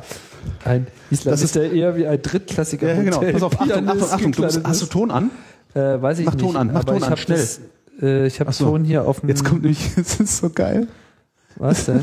ein 0.65 0.87
Islamist, 1.11 1.27
Das 1.27 1.43
ist- 1.43 1.55
der 1.57 1.73
eher 1.73 1.95
wie 1.97 2.07
ein 2.07 2.23
drittklassiger 2.23 2.95
ja 2.95 3.03
genau. 3.03 3.21
Pass 3.21 3.43
auf, 3.43 3.61
Achtung, 3.61 3.87
Achtung, 3.89 4.09
Achtung. 4.11 4.33
Du 4.33 4.43
musst, 4.43 4.61
hast 4.65 4.81
du. 4.83 4.87
Ton 4.87 5.11
an? 5.11 5.31
Äh, 5.77 6.01
weiß 6.01 6.21
ich 6.21 6.27
Mach 6.27 6.35
nicht. 6.35 6.45
Ton 6.45 6.57
an, 6.57 6.71
mach 6.73 6.85
Ton 6.85 7.03
an, 7.03 7.17
schnell. 7.19 7.39
Das, 7.39 7.61
äh, 8.01 8.27
ich 8.27 8.41
habe 8.41 8.51
so. 8.53 8.65
Ton 8.65 8.85
hier 8.85 9.07
auf 9.07 9.21
dem. 9.21 9.29
Jetzt 9.29 9.45
kommt 9.45 9.63
nämlich, 9.63 9.95
das 9.97 10.19
ist 10.19 10.39
so 10.39 10.49
geil. 10.49 10.89
Was 11.57 11.87
denn? 11.87 12.01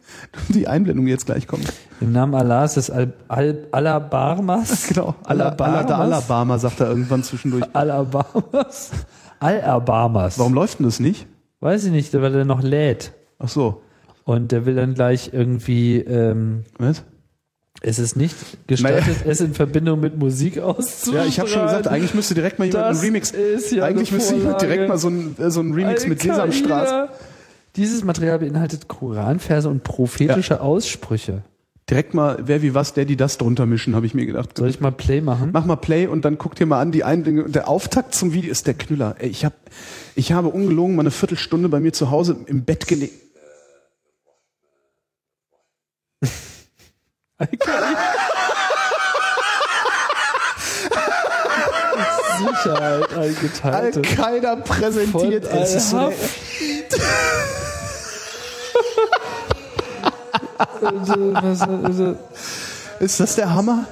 Die 0.48 0.66
Einblendung, 0.66 1.06
die 1.06 1.12
jetzt 1.12 1.26
gleich 1.26 1.46
kommt. 1.46 1.72
Im 2.00 2.12
Namen 2.12 2.34
Allahs 2.34 2.76
ist 2.76 2.90
Al, 2.90 3.12
Al, 3.28 3.66
Alabarmas. 3.70 4.88
Genau. 4.88 5.14
Alabama. 5.24 5.80
Alabama 5.80 6.58
sagt 6.58 6.80
er 6.80 6.88
irgendwann 6.88 7.22
zwischendurch. 7.22 7.64
Alabamas. 7.72 8.90
Alabamas. 9.38 10.38
Warum 10.38 10.54
läuft 10.54 10.78
denn 10.80 10.86
das 10.86 10.98
nicht? 10.98 11.26
Weiß 11.60 11.84
ich 11.84 11.92
nicht, 11.92 12.12
weil 12.14 12.34
er 12.34 12.44
noch 12.44 12.62
lädt. 12.62 13.12
Ach 13.38 13.48
so. 13.48 13.82
Und 14.24 14.50
der 14.50 14.66
will 14.66 14.74
dann 14.74 14.94
gleich 14.94 15.30
irgendwie, 15.32 15.98
ähm, 15.98 16.64
Was? 16.78 17.04
Es 17.82 17.98
ist 17.98 18.16
nicht 18.16 18.34
gestattet, 18.66 19.18
es 19.26 19.40
in 19.40 19.54
Verbindung 19.54 20.00
mit 20.00 20.16
Musik 20.18 20.58
auszustrahlen. 20.58 21.22
Ja, 21.22 21.28
ich 21.28 21.38
habe 21.38 21.48
schon 21.48 21.62
gesagt, 21.62 21.88
eigentlich 21.88 22.14
müsste 22.14 22.34
direkt 22.34 22.58
mal 22.58 22.64
jemand 22.64 22.84
Das 22.84 22.98
einen 22.98 23.06
Remix. 23.06 23.30
ist 23.30 23.70
ja 23.72 23.84
eigentlich 23.84 24.08
eine 24.08 24.18
müsste 24.18 24.34
jemand 24.36 24.60
direkt 24.60 24.88
mal 24.88 24.98
so 24.98 25.08
ein, 25.08 25.36
äh, 25.38 25.50
so 25.50 25.60
ein 25.60 25.72
Remix 25.72 26.06
mit 26.06 26.20
Sesamstraße. 26.20 27.08
Dieses 27.76 28.04
Material 28.04 28.38
beinhaltet 28.38 28.88
Koranverse 28.88 29.68
und 29.68 29.84
prophetische 29.84 30.60
Aussprüche. 30.60 31.42
Direkt 31.88 32.14
mal, 32.14 32.38
wer 32.42 32.62
wie 32.62 32.74
was, 32.74 32.94
der 32.94 33.04
die 33.04 33.16
das 33.16 33.38
drunter 33.38 33.64
mischen, 33.66 33.94
habe 33.94 34.06
ich 34.06 34.14
mir 34.14 34.26
gedacht. 34.26 34.56
Soll 34.56 34.68
ich 34.68 34.80
mal 34.80 34.90
Play 34.90 35.20
machen? 35.20 35.50
Mach 35.52 35.66
mal 35.66 35.76
Play 35.76 36.08
und 36.08 36.24
dann 36.24 36.36
guck 36.38 36.56
dir 36.56 36.66
mal 36.66 36.80
an, 36.80 36.90
die 36.90 37.04
Einbindung. 37.04 37.52
Der 37.52 37.68
Auftakt 37.68 38.14
zum 38.14 38.32
Video 38.32 38.50
ist 38.50 38.66
der 38.66 38.74
Knüller. 38.74 39.14
Ey, 39.18 39.28
ich, 39.28 39.44
hab, 39.44 39.52
ich 40.16 40.32
habe 40.32 40.48
ungelogen 40.48 40.96
mal 40.96 41.02
eine 41.02 41.12
Viertelstunde 41.12 41.68
bei 41.68 41.78
mir 41.78 41.92
zu 41.92 42.10
Hause 42.10 42.36
im 42.46 42.64
Bett 42.64 42.88
gelegt. 42.88 43.22
Sicherheit 52.38 53.14
eingeteilt. 53.14 53.96
Al-Qaida 53.96 54.56
präsentiert. 54.56 55.44
Es 55.44 55.74
ist 55.74 55.90
so 55.90 55.98
eine, 55.98 56.14
Also, 61.84 62.16
ist 63.00 63.20
das 63.20 63.36
der 63.36 63.52
Hammer? 63.54 63.84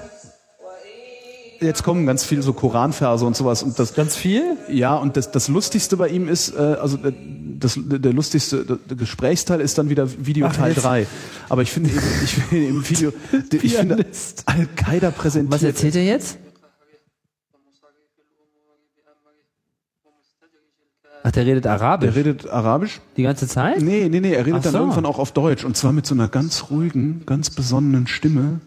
Jetzt 1.60 1.82
kommen 1.82 2.06
ganz 2.06 2.24
viele 2.24 2.43
so 2.43 2.52
Koranverse 2.52 3.24
und 3.24 3.36
sowas 3.36 3.62
und 3.62 3.78
das 3.78 3.94
Ganz 3.94 4.16
viel? 4.16 4.56
ja 4.68 4.94
und 4.97 5.16
das, 5.16 5.31
das 5.31 5.48
lustigste 5.48 5.97
bei 5.97 6.09
ihm 6.09 6.28
ist 6.28 6.55
äh, 6.55 6.59
also 6.59 6.98
äh, 6.98 7.12
das 7.59 7.78
der 7.82 8.12
lustigste 8.12 8.64
der, 8.64 8.97
Gesprächsteil 8.97 9.60
ist 9.60 9.78
dann 9.78 9.89
wieder 9.89 10.09
Video 10.26 10.47
Ach, 10.48 10.56
Teil 10.56 10.72
jetzt. 10.72 10.85
3. 10.85 11.06
Aber 11.48 11.62
ich 11.62 11.70
finde 11.70 11.90
ich 12.24 12.31
finde 12.35 12.66
im 12.66 12.89
Video 12.89 13.12
ich 13.62 13.76
finde 13.76 13.97
Pianist. 13.97 14.43
Al-Qaida 14.47 15.10
präsentiert 15.10 15.52
Was 15.52 15.62
erzählt 15.62 15.97
er 15.97 16.05
jetzt? 16.05 16.39
Ach, 21.26 21.32
der 21.32 21.47
redet 21.47 21.66
Arabisch. 21.66 22.12
Der 22.12 22.16
redet 22.26 22.47
Arabisch. 22.51 23.01
die 23.16 23.22
ganze 23.22 23.48
Zeit? 23.48 23.81
Nee, 23.81 24.10
nee, 24.10 24.20
nee, 24.20 24.35
er 24.35 24.44
redet 24.44 24.59
Ach 24.59 24.62
dann 24.64 24.72
so. 24.72 24.78
irgendwann 24.81 25.06
auch 25.06 25.18
auf 25.18 25.32
Deutsch. 25.32 25.64
Und 25.64 25.74
zwar 25.74 25.93
mit 25.93 26.05
so 26.05 26.14
einer 26.14 26.28
ganz 26.28 26.66
ruhigen, 26.70 27.24
ganz 27.24 27.48
besonnenen 27.48 28.06
Stimme, 28.06 28.60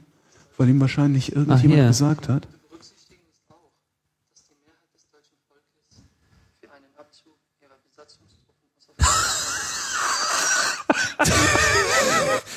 weil 0.57 0.67
ihm 0.69 0.79
wahrscheinlich 0.81 1.35
irgendjemand 1.35 1.75
hier. 1.79 1.85
gesagt 1.87 2.29
hat. 2.29 2.47
berücksichtigen 2.67 3.21
ist 3.29 3.43
auch, 3.49 3.69
dass 4.33 4.43
die 4.47 4.55
Mehrheit 4.65 4.89
des 4.95 5.05
deutschen 5.11 5.37
Volkes 5.47 6.01
für 6.59 6.71
einen 6.73 6.89
Abzug 6.97 7.37
ihrer 7.61 7.77
Besatzungstruppen 7.85 8.65
aus 8.75 8.87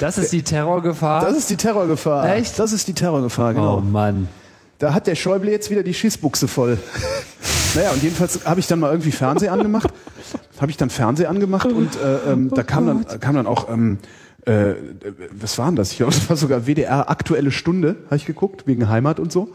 Das 0.01 0.19
ist 0.19 0.33
die 0.33 0.43
Terrorgefahr. 0.43 1.21
Das 1.21 1.37
ist 1.37 1.51
die 1.51 1.57
Terrorgefahr. 1.57 2.35
Echt? 2.35 2.59
Das 2.59 2.73
ist 2.73 2.89
die 2.89 2.95
Terrorgefahr, 2.95 3.55
genau. 3.55 3.79
oh 3.79 3.81
Mann. 3.81 4.29
Da 4.79 4.95
hat 4.95 5.07
der 5.07 5.15
Schäuble 5.15 5.51
jetzt 5.51 5.71
wieder 5.71 5.83
die 5.83 5.93
Schissbuchse 5.93 6.49
voll. 6.49 6.79
naja, 7.75 7.91
und 7.91 8.03
jedenfalls 8.03 8.47
habe 8.47 8.61
ich 8.61 8.67
dann 8.67 8.81
mal 8.81 8.91
irgendwie 8.91 9.13
Fernsehen 9.13 9.53
angemacht. 9.53 9.93
Habe 10.59 10.71
ich 10.71 10.79
dann 10.79 10.89
Fernsehen 10.89 11.29
angemacht 11.29 11.71
und 11.71 11.97
äh, 11.97 12.33
ähm, 12.33 12.51
da 12.51 12.63
kam 12.63 12.87
dann, 12.87 13.21
kam 13.21 13.35
dann 13.35 13.47
auch, 13.47 13.69
ähm, 13.69 13.99
äh, 14.47 14.75
was 15.33 15.59
war 15.59 15.67
denn 15.67 15.77
das? 15.77 15.93
Ich 15.93 15.99
glaube, 15.99 16.13
das 16.13 16.29
war 16.31 16.37
sogar 16.37 16.67
WDR 16.67 17.11
Aktuelle 17.11 17.51
Stunde, 17.51 17.97
habe 18.07 18.17
ich 18.17 18.25
geguckt, 18.25 18.67
wegen 18.67 18.89
Heimat 18.89 19.21
und 19.21 19.31
so. 19.31 19.53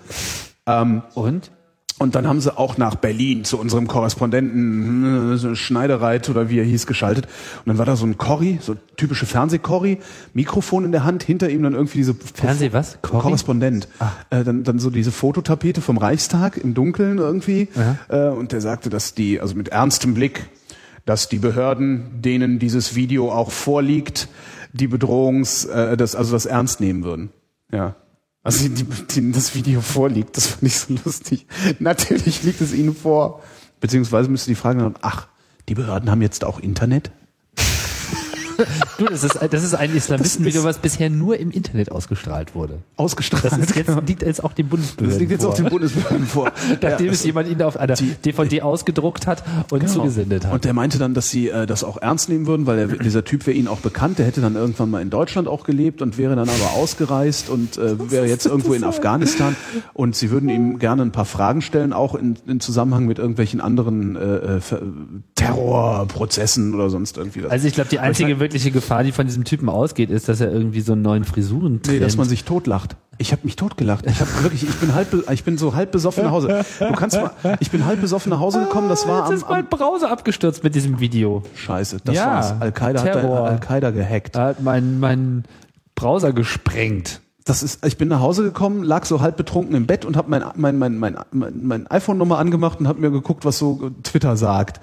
Ähm, 0.67 1.01
Und? 1.15 1.51
Und 1.97 2.15
dann 2.15 2.27
haben 2.27 2.41
sie 2.41 2.57
auch 2.57 2.77
nach 2.77 2.95
Berlin 2.95 3.45
zu 3.45 3.57
unserem 3.57 3.87
Korrespondenten 3.87 5.37
so 5.37 5.55
Schneidereit 5.55 6.29
oder 6.29 6.49
wie 6.49 6.59
er 6.59 6.65
hieß 6.65 6.87
geschaltet. 6.87 7.25
Und 7.25 7.67
dann 7.67 7.77
war 7.77 7.85
da 7.85 7.95
so 7.95 8.05
ein 8.05 8.17
Corrie, 8.17 8.59
so 8.61 8.75
typische 8.97 9.25
Fernsehcorrie, 9.25 9.99
Mikrofon 10.33 10.83
in 10.83 10.91
der 10.91 11.05
Hand, 11.05 11.23
hinter 11.23 11.49
ihm 11.49 11.63
dann 11.63 11.73
irgendwie 11.73 11.99
diese 11.99 12.13
Fernseh 12.13 12.73
was? 12.73 13.01
Corrie? 13.01 13.21
Korrespondent. 13.21 13.87
Äh, 14.29 14.43
dann, 14.43 14.65
dann 14.65 14.79
so 14.79 14.89
diese 14.89 15.13
Fototapete 15.13 15.79
vom 15.79 15.97
Reichstag 15.97 16.57
im 16.57 16.73
Dunkeln 16.73 17.17
irgendwie. 17.17 17.69
Äh, 18.09 18.27
und 18.27 18.51
der 18.51 18.59
sagte, 18.59 18.89
dass 18.89 19.13
die, 19.13 19.39
also 19.39 19.55
mit 19.55 19.69
ernstem 19.69 20.13
Blick, 20.15 20.49
dass 21.05 21.29
die 21.29 21.39
Behörden, 21.39 22.21
denen 22.21 22.59
dieses 22.59 22.95
Video 22.95 23.31
auch 23.31 23.51
vorliegt, 23.51 24.27
die 24.73 24.87
Bedrohungs, 24.87 25.63
äh, 25.63 25.95
das, 25.95 26.13
also 26.15 26.33
das 26.33 26.45
ernst 26.45 26.81
nehmen 26.81 27.05
würden. 27.05 27.29
Ja. 27.71 27.95
Also 28.45 28.69
die, 28.69 28.83
denen 28.83 29.33
das 29.33 29.55
Video 29.55 29.81
vorliegt, 29.81 30.37
das 30.37 30.45
fand 30.45 30.63
ich 30.63 30.77
so 30.77 30.93
lustig. 31.03 31.47
Natürlich 31.79 32.43
liegt 32.43 32.61
es 32.61 32.73
ihnen 32.73 32.95
vor. 32.95 33.41
Beziehungsweise 33.81 34.29
müsste 34.29 34.51
die 34.51 34.55
Frage 34.55 34.83
dann, 34.83 34.93
ach, 35.01 35.27
die 35.67 35.73
Behörden 35.73 36.11
haben 36.11 36.21
jetzt 36.21 36.45
auch 36.45 36.59
Internet? 36.59 37.09
Du, 38.97 39.05
das 39.05 39.23
ist, 39.23 39.37
das 39.51 39.63
ist 39.63 39.73
ein 39.73 39.95
Islamistenvideo, 39.95 40.61
Das 40.61 40.75
was 40.75 40.77
bisher 40.79 41.09
nur 41.09 41.37
im 41.37 41.51
Internet 41.51 41.91
ausgestrahlt 41.91 42.55
wurde. 42.55 42.79
Ausgestrahlt. 42.97 43.45
Das 43.45 43.57
ist 43.57 43.75
jetzt, 43.75 43.91
liegt 44.07 44.21
jetzt 44.23 44.43
auch 44.43 44.53
den 44.53 44.67
Bundesbehörden 44.69 45.09
das 45.11 45.19
liegt 45.19 45.31
jetzt 45.31 45.43
vor. 45.43 45.51
auch 45.51 45.55
den 45.57 45.69
Bundesbehörden 45.69 46.25
vor. 46.25 46.51
Nachdem 46.81 47.07
Ja, 47.07 47.11
es 47.11 47.23
jemand 47.23 47.49
ihn 47.49 47.61
auf 47.61 47.77
einer 47.77 47.95
DVD 47.95 48.61
ausgedruckt 48.61 49.27
hat 49.27 49.43
und 49.71 49.79
Genau. 49.79 49.91
zugesendet 49.91 50.45
hat. 50.45 50.53
Und 50.53 50.65
der 50.65 50.73
meinte 50.73 50.97
dann, 50.97 51.13
dass 51.13 51.29
sie 51.29 51.49
äh, 51.49 51.65
das 51.65 51.83
auch 51.83 51.97
ernst 52.01 52.29
nehmen 52.29 52.47
würden, 52.47 52.65
weil 52.65 52.79
er, 52.79 52.87
dieser 52.87 53.23
Typ 53.23 53.45
wäre 53.47 53.57
ihnen 53.57 53.67
auch 53.67 53.79
bekannt. 53.79 54.19
Der 54.19 54.25
hätte 54.25 54.41
dann 54.41 54.55
irgendwann 54.55 54.89
mal 54.89 55.01
in 55.01 55.09
Deutschland 55.09 55.47
auch 55.47 55.63
gelebt 55.65 56.01
und 56.01 56.17
wäre 56.17 56.35
dann 56.35 56.49
aber 56.49 56.71
ausgereist 56.75 57.49
und 57.49 57.77
äh, 57.77 58.11
wäre 58.11 58.27
jetzt 58.27 58.45
irgendwo 58.45 58.73
in 58.73 58.83
Afghanistan. 58.83 59.55
Und 59.93 60.15
sie 60.15 60.31
würden 60.31 60.49
ihm 60.49 60.79
gerne 60.79 61.01
ein 61.01 61.11
paar 61.11 61.25
Fragen 61.25 61.61
stellen, 61.61 61.93
auch 61.93 62.15
in, 62.15 62.37
in 62.47 62.59
Zusammenhang 62.59 63.05
mit 63.05 63.19
irgendwelchen 63.19 63.61
anderen 63.61 64.15
äh, 64.15 64.55
äh, 64.57 64.61
Terrorprozessen 65.35 66.73
oder 66.73 66.89
sonst 66.89 67.17
irgendwie. 67.17 67.43
was. 67.43 67.51
also 67.51 67.67
ich 67.67 67.73
glaube, 67.73 67.89
die 67.89 67.99
einzige 67.99 68.39
wirkliche 68.45 68.69
Gefahr, 68.69 69.03
die 69.03 69.11
von 69.11 69.25
diesem 69.25 69.43
Typen 69.43 69.69
ausgeht, 69.69 70.11
ist, 70.11 70.29
dass 70.29 70.39
er 70.39 70.51
irgendwie 70.51 70.81
so 70.81 70.93
einen 70.93 71.01
neuen 71.01 71.23
Frisuren 71.23 71.81
Nee, 71.87 71.97
dass 71.99 72.15
man 72.15 72.27
sich 72.27 72.43
totlacht. 72.43 72.95
Ich 73.17 73.31
habe 73.31 73.41
mich 73.43 73.55
totgelacht. 73.55 74.05
Ich 74.05 74.19
habe 74.19 74.29
wirklich, 74.43 74.63
ich 74.63 74.75
bin 74.75 74.93
halb, 74.93 75.07
ich 75.31 75.43
bin 75.43 75.57
so 75.57 75.73
halb 75.73 75.91
besoffen 75.91 76.25
nach 76.25 76.31
Hause. 76.31 76.63
Du 76.79 76.91
kannst 76.93 77.15
mal, 77.15 77.31
ich 77.59 77.71
bin 77.71 77.85
halb 77.85 78.01
besoffen 78.01 78.29
nach 78.29 78.39
Hause 78.39 78.59
gekommen. 78.59 78.87
Das 78.87 79.07
war 79.07 79.21
Jetzt 79.21 79.29
am, 79.29 79.35
ist 79.35 79.49
mein 79.49 79.67
Browser 79.67 80.11
abgestürzt 80.11 80.63
mit 80.63 80.75
diesem 80.75 80.99
Video. 80.99 81.41
Scheiße. 81.55 81.97
Das 82.03 82.13
Ja, 82.13 82.25
war's. 82.27 82.53
Al-Qaida 82.59 83.01
hat 83.01 83.13
Terror. 83.13 83.47
Al-Qaida 83.47 83.89
gehackt. 83.91 84.35
Er 84.35 84.43
hat 84.47 84.61
meinen 84.61 84.99
mein 84.99 85.43
Browser 85.95 86.33
gesprengt. 86.33 87.21
Das 87.45 87.63
ist, 87.63 87.85
ich 87.85 87.97
bin 87.97 88.09
nach 88.09 88.19
Hause 88.19 88.43
gekommen, 88.43 88.83
lag 88.83 89.05
so 89.05 89.21
halb 89.21 89.37
betrunken 89.37 89.75
im 89.75 89.85
Bett 89.87 90.03
und 90.03 90.17
habe 90.17 90.29
mein, 90.29 90.43
mein, 90.55 90.77
mein, 90.77 90.97
mein, 90.97 91.15
mein, 91.31 91.53
mein 91.65 91.87
iPhone 91.87 92.17
nochmal 92.17 92.41
angemacht 92.41 92.79
und 92.79 92.87
habe 92.87 92.99
mir 92.99 93.11
geguckt, 93.11 93.45
was 93.45 93.57
so 93.57 93.91
Twitter 94.03 94.35
sagt. 94.35 94.81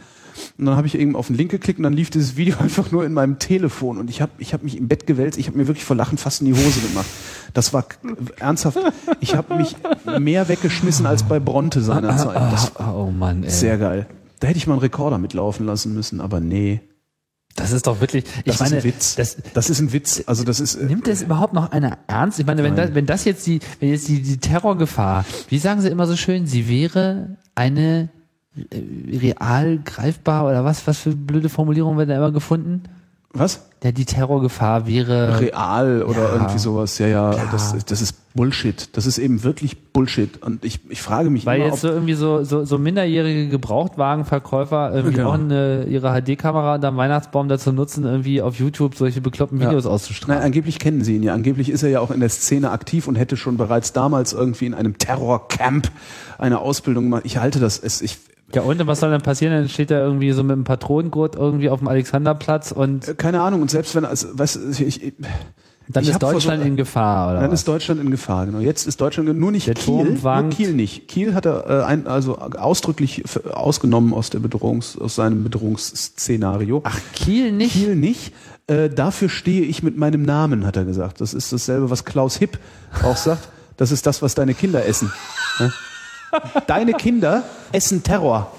Und 0.58 0.66
dann 0.66 0.76
habe 0.76 0.86
ich 0.86 0.98
eben 0.98 1.16
auf 1.16 1.26
den 1.28 1.36
Link 1.36 1.50
geklickt 1.50 1.78
und 1.78 1.84
dann 1.84 1.92
lief 1.92 2.10
dieses 2.10 2.36
Video 2.36 2.56
einfach 2.60 2.90
nur 2.90 3.04
in 3.04 3.12
meinem 3.12 3.38
Telefon 3.38 3.98
und 3.98 4.10
ich 4.10 4.20
habe 4.22 4.32
ich 4.38 4.52
hab 4.54 4.62
mich 4.62 4.76
im 4.76 4.88
Bett 4.88 5.06
gewälzt, 5.06 5.38
ich 5.38 5.46
habe 5.48 5.58
mir 5.58 5.66
wirklich 5.66 5.84
vor 5.84 5.96
Lachen 5.96 6.18
fast 6.18 6.40
in 6.42 6.46
die 6.46 6.54
Hose 6.54 6.80
gemacht. 6.80 7.06
Das 7.54 7.72
war 7.72 7.84
ernsthaft, 8.38 8.78
ich 9.20 9.34
habe 9.34 9.56
mich 9.56 9.76
mehr 10.18 10.48
weggeschmissen 10.48 11.06
als 11.06 11.22
bei 11.24 11.38
Bronte 11.40 11.82
seinerzeit. 11.82 12.36
Das 12.52 12.74
war 12.76 12.88
Ah, 12.88 12.94
oh 12.94 13.10
Mann, 13.10 13.42
ey. 13.44 13.50
sehr 13.50 13.78
geil. 13.78 14.06
Da 14.40 14.48
hätte 14.48 14.56
ich 14.58 14.66
mal 14.66 14.74
einen 14.74 14.80
Rekorder 14.82 15.18
mitlaufen 15.18 15.66
lassen 15.66 15.94
müssen, 15.94 16.20
aber 16.20 16.40
nee. 16.40 16.80
Das 17.54 17.70
ist 17.70 17.86
doch 17.86 18.00
wirklich. 18.00 18.24
Ich 18.38 18.56
Das 18.56 18.60
meine, 18.60 18.78
ist 18.78 18.84
ein 18.84 18.88
Witz. 18.88 19.14
Das, 19.16 19.36
Das 19.52 19.68
ist 19.68 19.78
ein 19.78 19.92
Witz. 19.92 20.22
Also 20.26 20.42
das 20.42 20.58
ist. 20.58 20.74
äh, 20.76 20.86
Nimmt 20.86 21.06
das 21.06 21.20
überhaupt 21.20 21.52
noch 21.52 21.70
einer 21.70 21.98
ernst? 22.06 22.40
Ich 22.40 22.46
meine, 22.46 22.62
wenn 22.64 22.74
das, 22.74 22.94
wenn 22.94 23.04
das 23.04 23.26
jetzt 23.26 23.46
die, 23.46 23.60
wenn 23.78 23.90
jetzt 23.90 24.08
die, 24.08 24.22
die 24.22 24.38
Terrorgefahr, 24.38 25.26
wie 25.50 25.58
sagen 25.58 25.82
Sie 25.82 25.88
immer 25.88 26.06
so 26.06 26.16
schön, 26.16 26.46
sie 26.46 26.66
wäre 26.66 27.36
eine 27.54 28.08
real 29.10 29.78
greifbar 29.84 30.46
oder 30.46 30.64
was, 30.64 30.86
was 30.86 30.98
für 30.98 31.10
blöde 31.16 31.48
Formulierungen 31.48 31.98
werden 31.98 32.10
da 32.10 32.16
immer 32.16 32.32
gefunden? 32.32 32.82
Was? 33.34 33.66
Ja, 33.82 33.92
die 33.92 34.04
Terrorgefahr 34.04 34.86
wäre, 34.86 35.40
real 35.40 36.02
oder 36.02 36.22
Ja, 36.22 36.32
irgendwie 36.34 36.58
sowas. 36.58 36.98
Ja, 36.98 37.06
ja, 37.06 37.34
das, 37.50 37.74
das 37.86 38.02
ist 38.02 38.34
Bullshit. 38.34 38.90
Das 38.94 39.06
ist 39.06 39.16
eben 39.16 39.42
wirklich 39.42 39.84
Bullshit. 39.92 40.42
Und 40.42 40.66
ich, 40.66 40.80
ich 40.90 41.00
frage 41.00 41.30
mich 41.30 41.46
weil 41.46 41.60
immer, 41.60 41.70
jetzt 41.70 41.80
so 41.80 41.88
irgendwie 41.88 42.12
so, 42.12 42.44
so, 42.44 42.66
so 42.66 42.76
minderjährige 42.76 43.48
Gebrauchtwagenverkäufer 43.48 44.92
irgendwie 44.94 45.16
Genau. 45.16 45.30
auch 45.30 45.34
eine, 45.34 45.84
ihre 45.84 46.12
HD-Kamera 46.20 46.74
unterm 46.74 46.98
Weihnachtsbaum 46.98 47.48
dazu 47.48 47.72
nutzen, 47.72 48.04
irgendwie 48.04 48.42
auf 48.42 48.56
YouTube 48.56 48.94
solche 48.96 49.22
bekloppten 49.22 49.60
Videos 49.60 49.86
auszustrahlen. 49.86 50.36
Nein, 50.38 50.44
angeblich 50.46 50.78
kennen 50.78 51.02
sie 51.02 51.16
ihn 51.16 51.22
ja. 51.22 51.32
Angeblich 51.32 51.70
ist 51.70 51.82
er 51.82 51.88
ja 51.88 52.00
auch 52.00 52.10
in 52.10 52.20
der 52.20 52.28
Szene 52.28 52.70
aktiv 52.70 53.08
und 53.08 53.16
hätte 53.16 53.38
schon 53.38 53.56
bereits 53.56 53.94
damals 53.94 54.34
irgendwie 54.34 54.66
in 54.66 54.74
einem 54.74 54.98
Terrorcamp 54.98 55.90
eine 56.38 56.58
Ausbildung 56.60 57.04
gemacht. 57.04 57.22
Ich 57.24 57.38
halte 57.38 57.60
das, 57.60 57.78
es, 57.78 58.02
ich, 58.02 58.18
Ja, 58.54 58.62
und 58.62 58.86
was 58.86 59.00
soll 59.00 59.10
dann 59.10 59.22
passieren? 59.22 59.54
Dann 59.54 59.68
steht 59.68 59.90
er 59.90 60.00
irgendwie 60.02 60.32
so 60.32 60.42
mit 60.42 60.52
einem 60.52 60.64
Patronengurt 60.64 61.36
irgendwie 61.36 61.70
auf 61.70 61.78
dem 61.78 61.88
Alexanderplatz 61.88 62.72
und 62.72 63.08
äh, 63.08 63.14
keine 63.14 63.40
Ahnung. 63.40 63.62
Und 63.62 63.70
selbst 63.70 63.94
wenn, 63.94 64.04
also, 64.04 64.28
du, 64.34 64.44
ich, 64.44 65.02
ich, 65.02 65.12
dann 65.88 66.04
ich 66.04 66.10
ist 66.10 66.22
Deutschland 66.22 66.62
so- 66.62 66.68
in 66.68 66.76
Gefahr, 66.76 67.30
oder? 67.32 67.40
Dann 67.40 67.50
was? 67.50 67.60
ist 67.60 67.68
Deutschland 67.68 68.00
in 68.00 68.10
Gefahr, 68.10 68.46
genau. 68.46 68.60
Jetzt 68.60 68.86
ist 68.86 69.00
Deutschland 69.00 69.36
nur 69.38 69.52
nicht 69.52 69.66
Der 69.66 69.74
Kiel, 69.74 70.18
nur. 70.22 70.48
Kiel 70.50 70.72
nicht. 70.74 71.08
Kiel 71.08 71.34
hat 71.34 71.46
er 71.46 71.68
äh, 71.68 71.84
ein, 71.84 72.06
also 72.06 72.38
ausdrücklich 72.38 73.24
ausgenommen 73.52 74.14
aus 74.14 74.30
der 74.30 74.38
Bedrohungs, 74.38 74.96
aus 74.98 75.16
seinem 75.16 75.42
Bedrohungsszenario. 75.44 76.82
Ach, 76.84 76.98
Kiel 77.14 77.52
nicht? 77.52 77.72
Kiel 77.72 77.96
nicht. 77.96 78.32
Äh, 78.68 78.90
dafür 78.90 79.28
stehe 79.28 79.62
ich 79.62 79.82
mit 79.82 79.96
meinem 79.96 80.22
Namen, 80.22 80.64
hat 80.66 80.76
er 80.76 80.84
gesagt. 80.84 81.20
Das 81.20 81.34
ist 81.34 81.52
dasselbe, 81.52 81.90
was 81.90 82.04
Klaus 82.04 82.36
Hipp 82.36 82.58
auch 83.02 83.16
sagt. 83.16 83.48
Das 83.76 83.90
ist 83.90 84.06
das, 84.06 84.22
was 84.22 84.34
deine 84.34 84.54
Kinder 84.54 84.86
essen. 84.86 85.10
Deine 86.66 86.94
Kinder 86.94 87.44
essen 87.72 88.02
Terror. 88.02 88.52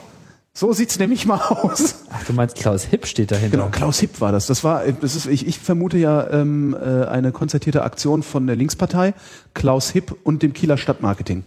So 0.56 0.72
sieht's 0.72 1.00
nämlich 1.00 1.26
mal 1.26 1.40
aus. 1.42 2.06
Ach, 2.12 2.24
du 2.26 2.34
meinst 2.34 2.56
Klaus 2.56 2.84
Hipp 2.84 3.08
steht 3.08 3.32
dahinter. 3.32 3.58
Genau, 3.58 3.70
Klaus 3.70 4.00
Hipp 4.00 4.22
war 4.22 4.32
das. 4.32 4.46
Das 4.46 4.64
war, 4.64 4.84
das 4.86 5.16
ist, 5.16 5.26
ich, 5.26 5.48
ich 5.48 5.58
vermute 5.58 5.98
ja 5.98 6.30
ähm, 6.30 6.76
äh, 6.80 7.06
eine 7.06 7.32
konzertierte 7.32 7.82
Aktion 7.82 8.22
von 8.22 8.46
der 8.46 8.56
Linkspartei, 8.56 9.16
Klaus 9.56 9.90
Hipp 9.90 10.16
und 10.24 10.44
dem 10.44 10.54
Kieler 10.54 10.78
Stadtmarketing. 10.78 11.44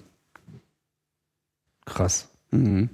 Krass. 1.85 2.27
Mhm. 2.51 2.91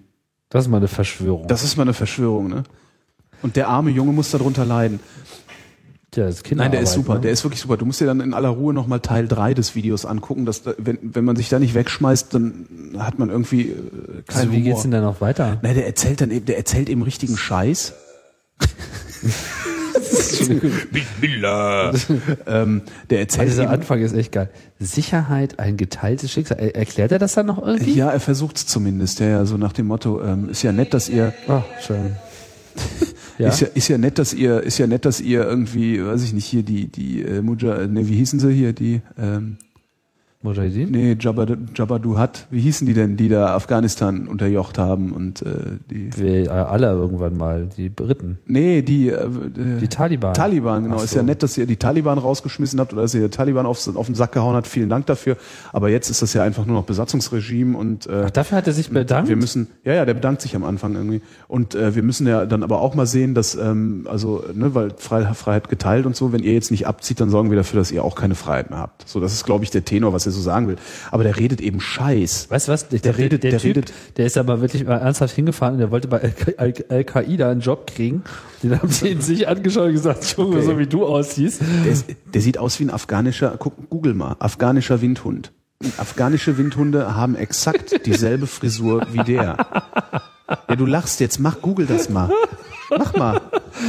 Das 0.51 0.67
ist 0.67 0.71
mal 0.71 0.77
eine 0.77 0.89
Verschwörung. 0.89 1.49
Das 1.49 1.65
ist 1.65 1.79
mal 1.79 1.85
eine 1.85 1.95
Verschwörung, 1.95 2.49
ne? 2.49 2.65
Und 3.41 3.57
der 3.57 3.69
arme 3.69 3.91
Junge 3.91 4.13
muss 4.13 4.31
darunter 4.31 4.67
leiden. 4.67 5.01
Ja, 6.15 6.27
das 6.27 6.43
Nein, 6.51 6.71
der 6.73 6.81
ist 6.83 6.93
super, 6.93 7.15
ne? 7.15 7.21
der 7.21 7.31
ist 7.33 7.43
wirklich 7.45 7.61
super. 7.61 7.77
Du 7.77 7.85
musst 7.87 8.01
dir 8.01 8.07
dann 8.07 8.21
in 8.21 8.35
aller 8.35 8.51
Ruhe 8.51 8.75
nochmal 8.75 9.01
Teil 9.01 9.27
3 9.29 9.55
des 9.55 9.75
Videos 9.75 10.05
angucken. 10.05 10.45
Dass, 10.45 10.63
da- 10.63 10.75
wenn, 10.79 10.99
wenn 11.03 11.25
man 11.25 11.37
sich 11.37 11.49
da 11.49 11.59
nicht 11.59 11.75
wegschmeißt, 11.75 12.35
dann 12.35 12.67
hat 12.99 13.19
man 13.19 13.31
irgendwie 13.31 13.71
äh, 13.71 13.75
keinen 14.27 14.37
also, 14.41 14.53
wie 14.53 14.57
Humor. 14.57 14.63
geht's 14.71 14.83
denn 14.83 14.91
dann 14.91 15.05
noch 15.05 15.21
weiter? 15.21 15.59
Nein, 15.63 15.75
der 15.75 15.87
erzählt 15.87 16.21
dann 16.21 16.31
eben, 16.31 16.45
der 16.45 16.59
erzählt 16.59 16.89
eben 16.91 17.03
richtigen 17.03 17.37
Scheiß. 17.37 17.95
ähm, 22.47 22.83
der 23.11 23.19
Also 23.19 23.21
erzählt 23.21 23.49
dieser 23.49 23.63
eben, 23.65 23.73
Anfang 23.73 24.01
ist 24.03 24.13
echt 24.15 24.33
geil. 24.33 24.51
Sicherheit, 24.79 25.59
ein 25.59 25.77
geteiltes 25.77 26.31
Schicksal. 26.31 26.59
Er, 26.59 26.77
erklärt 26.77 27.13
er 27.13 27.19
das 27.19 27.35
dann 27.35 27.47
noch 27.47 27.65
irgendwie? 27.65 27.95
ja, 27.95 28.11
er 28.11 28.21
versucht's 28.21 28.67
zumindest. 28.67 29.21
Ja, 29.21 29.27
ja, 29.29 29.45
so 29.45 29.57
nach 29.57 29.73
dem 29.73 29.87
Motto, 29.87 30.23
ähm, 30.23 30.49
ist 30.51 30.63
ja 30.63 30.73
nett, 30.73 30.93
dass 30.95 31.09
ihr, 31.09 31.33
Ach, 31.49 31.63
schön. 31.81 32.17
Ja? 33.39 33.49
ist 33.49 33.61
ja, 33.61 33.69
ist 33.75 33.89
ja 33.89 33.99
nett, 33.99 34.19
dass 34.19 34.35
ihr, 34.35 34.61
ist 34.61 34.79
ja 34.79 34.87
nett, 34.87 35.05
dass 35.05 35.21
ihr 35.21 35.45
irgendwie, 35.45 36.05
weiß 36.05 36.23
ich 36.23 36.33
nicht, 36.33 36.47
hier 36.47 36.63
die, 36.63 36.89
die, 36.89 37.23
äh, 37.23 37.43
Muja, 37.43 37.87
ne, 37.87 38.09
wie 38.09 38.17
hießen 38.17 38.41
sie 38.41 38.53
hier, 38.53 38.73
die, 38.73 39.03
ähm, 39.19 39.57
Mujahideen? 40.43 40.91
Nee, 40.91 41.17
Jabba, 41.19 41.47
Jabba 41.75 41.99
Duhat. 41.99 42.47
Wie 42.51 42.61
hießen 42.61 42.87
die 42.87 42.95
denn, 42.95 43.17
die 43.17 43.29
da 43.29 43.55
Afghanistan 43.55 44.27
unterjocht 44.27 44.79
haben 44.79 45.13
und 45.13 45.43
äh, 45.43 45.47
die. 45.91 46.11
Wir, 46.17 46.47
äh, 46.47 46.49
alle 46.49 46.89
irgendwann 46.89 47.37
mal, 47.37 47.69
die 47.77 47.89
Briten. 47.89 48.39
Nee, 48.47 48.83
die, 48.83 49.09
äh, 49.09 49.29
Die 49.81 49.89
Taliban. 49.89 50.35
Taliban, 50.35 50.85
genau. 50.85 50.97
Ach 50.99 51.05
Ist 51.05 51.11
so. 51.13 51.19
ja 51.19 51.23
nett, 51.23 51.43
dass 51.43 51.57
ihr 51.57 51.67
die 51.67 51.77
Taliban 51.77 52.19
rausgeschmissen 52.19 52.81
habt 52.81 52.93
oder 52.93 53.03
dass 53.03 53.15
ihr 53.15 53.23
die 53.23 53.29
Taliban 53.29 53.67
auf, 53.67 53.87
auf 53.95 54.07
den 54.07 54.15
Sack 54.15 54.33
gehauen 54.33 54.57
habt. 54.57 54.67
Vielen 54.67 54.89
Dank 54.89 55.07
dafür. 55.07 55.37
Aber 55.73 55.89
jetzt 55.91 56.11
ist 56.11 56.23
das 56.23 56.33
ja 56.35 56.43
einfach 56.43 56.67
nur 56.67 56.77
noch 56.77 56.85
Besatzungsregime 56.85 57.77
und 57.79 58.07
äh, 58.07 58.25
Ach, 58.27 58.31
dafür 58.31 58.59
hat 58.59 58.67
er 58.67 58.73
sich 58.73 58.91
bedankt? 58.91 59.29
wir 59.29 59.37
müssen, 59.37 59.69
ja, 59.85 59.95
ja, 59.95 60.05
der 60.05 60.15
bedankt 60.15 60.43
sich 60.43 60.57
am 60.57 60.65
Anfang 60.65 60.95
irgendwie. 60.95 61.23
Und 61.49 61.75
äh, 61.75 61.95
wir 61.95 62.03
müssen 62.03 62.27
ja 62.27 62.47
dann 62.47 62.63
aber 62.63 62.81
auch 62.81 62.95
mal 62.95 63.07
sehen, 63.07 63.35
dass, 63.35 63.55
ähm, 63.55 64.07
also, 64.11 64.43
ne, 64.53 64.75
weil 64.75 64.91
Freiheit, 64.97 65.37
Freiheit 65.37 65.69
geteilt 65.69 66.07
und 66.07 66.17
so, 66.17 66.33
wenn 66.33 66.43
ihr 66.43 66.53
jetzt 66.53 66.71
nicht 66.71 66.87
abzieht, 66.87 67.21
dann 67.21 67.31
sorgen 67.31 67.51
wir 67.51 67.57
dafür, 67.57 67.79
dass 67.79 67.93
ihr 67.93 68.03
auch 68.05 68.17
keine 68.17 68.35
Freiheit 68.35 68.71
mehr 68.71 68.81
habt. 68.81 69.09
So, 69.09 69.21
das 69.21 69.33
ist, 69.33 69.45
glaube 69.45 69.65
ich, 69.65 69.71
der 69.71 69.85
Tenor, 69.85 70.13
was 70.13 70.27
er 70.27 70.32
so 70.33 70.41
sagen 70.41 70.67
will. 70.69 70.77
Aber 71.11 71.23
der 71.23 71.39
redet 71.39 71.61
eben 71.61 71.81
Scheiß. 71.81 72.51
Weißt 72.51 72.69
du 72.69 72.73
was? 72.73 72.89
Der, 72.89 72.99
Der 72.99 73.17
redet- 73.17 73.43
der, 73.45 73.51
der 73.53 73.61
typ, 73.61 73.77
redet- 73.77 73.93
der 74.17 74.27
ist 74.27 74.37
aber 74.39 74.61
wirklich 74.61 74.85
mal 74.85 74.99
ernsthaft 74.99 75.35
hingefahren 75.35 75.75
und 75.75 75.79
der 75.81 75.91
wollte 75.91 76.09
bei 76.09 76.21
Al- 76.23 76.35
Al- 76.57 76.75
Al-Qaida 76.89 77.51
einen 77.51 77.61
Job 77.61 77.87
kriegen. 77.87 78.25
Den 78.63 78.79
haben 78.79 78.89
sie 78.89 79.09
ihn 79.11 79.21
sich 79.23 79.47
angeschaut 79.49 79.87
und 79.89 79.93
gesagt, 79.93 80.35
Junge, 80.37 80.57
Okay. 80.57 80.67
so 80.67 80.79
wie 80.79 80.87
du 80.87 81.05
aussiehst. 81.07 81.61
Der, 81.85 81.93
ist, 81.93 82.07
der 82.35 82.41
sieht 82.41 82.59
aus 82.59 82.79
wie 82.81 82.85
ein 82.85 82.91
afghanischer, 82.91 83.55
guck, 83.59 83.75
google 83.91 84.15
mal, 84.15 84.37
afghanischer 84.41 85.01
Windhund. 85.03 85.53
Afghanische 85.99 86.59
Windhunde 86.59 87.17
haben 87.17 87.35
exakt 87.35 88.07
dieselbe 88.07 88.47
Frisur 88.47 89.07
wie 89.13 89.25
der. 89.25 89.57
Ja, 90.69 90.77
du 90.77 90.87
lachst 90.87 91.19
jetzt, 91.21 91.41
mach 91.41 91.61
Google 91.61 91.87
das 91.87 92.09
mal. 92.09 92.31
Mach 92.99 93.15
mal. 93.15 93.41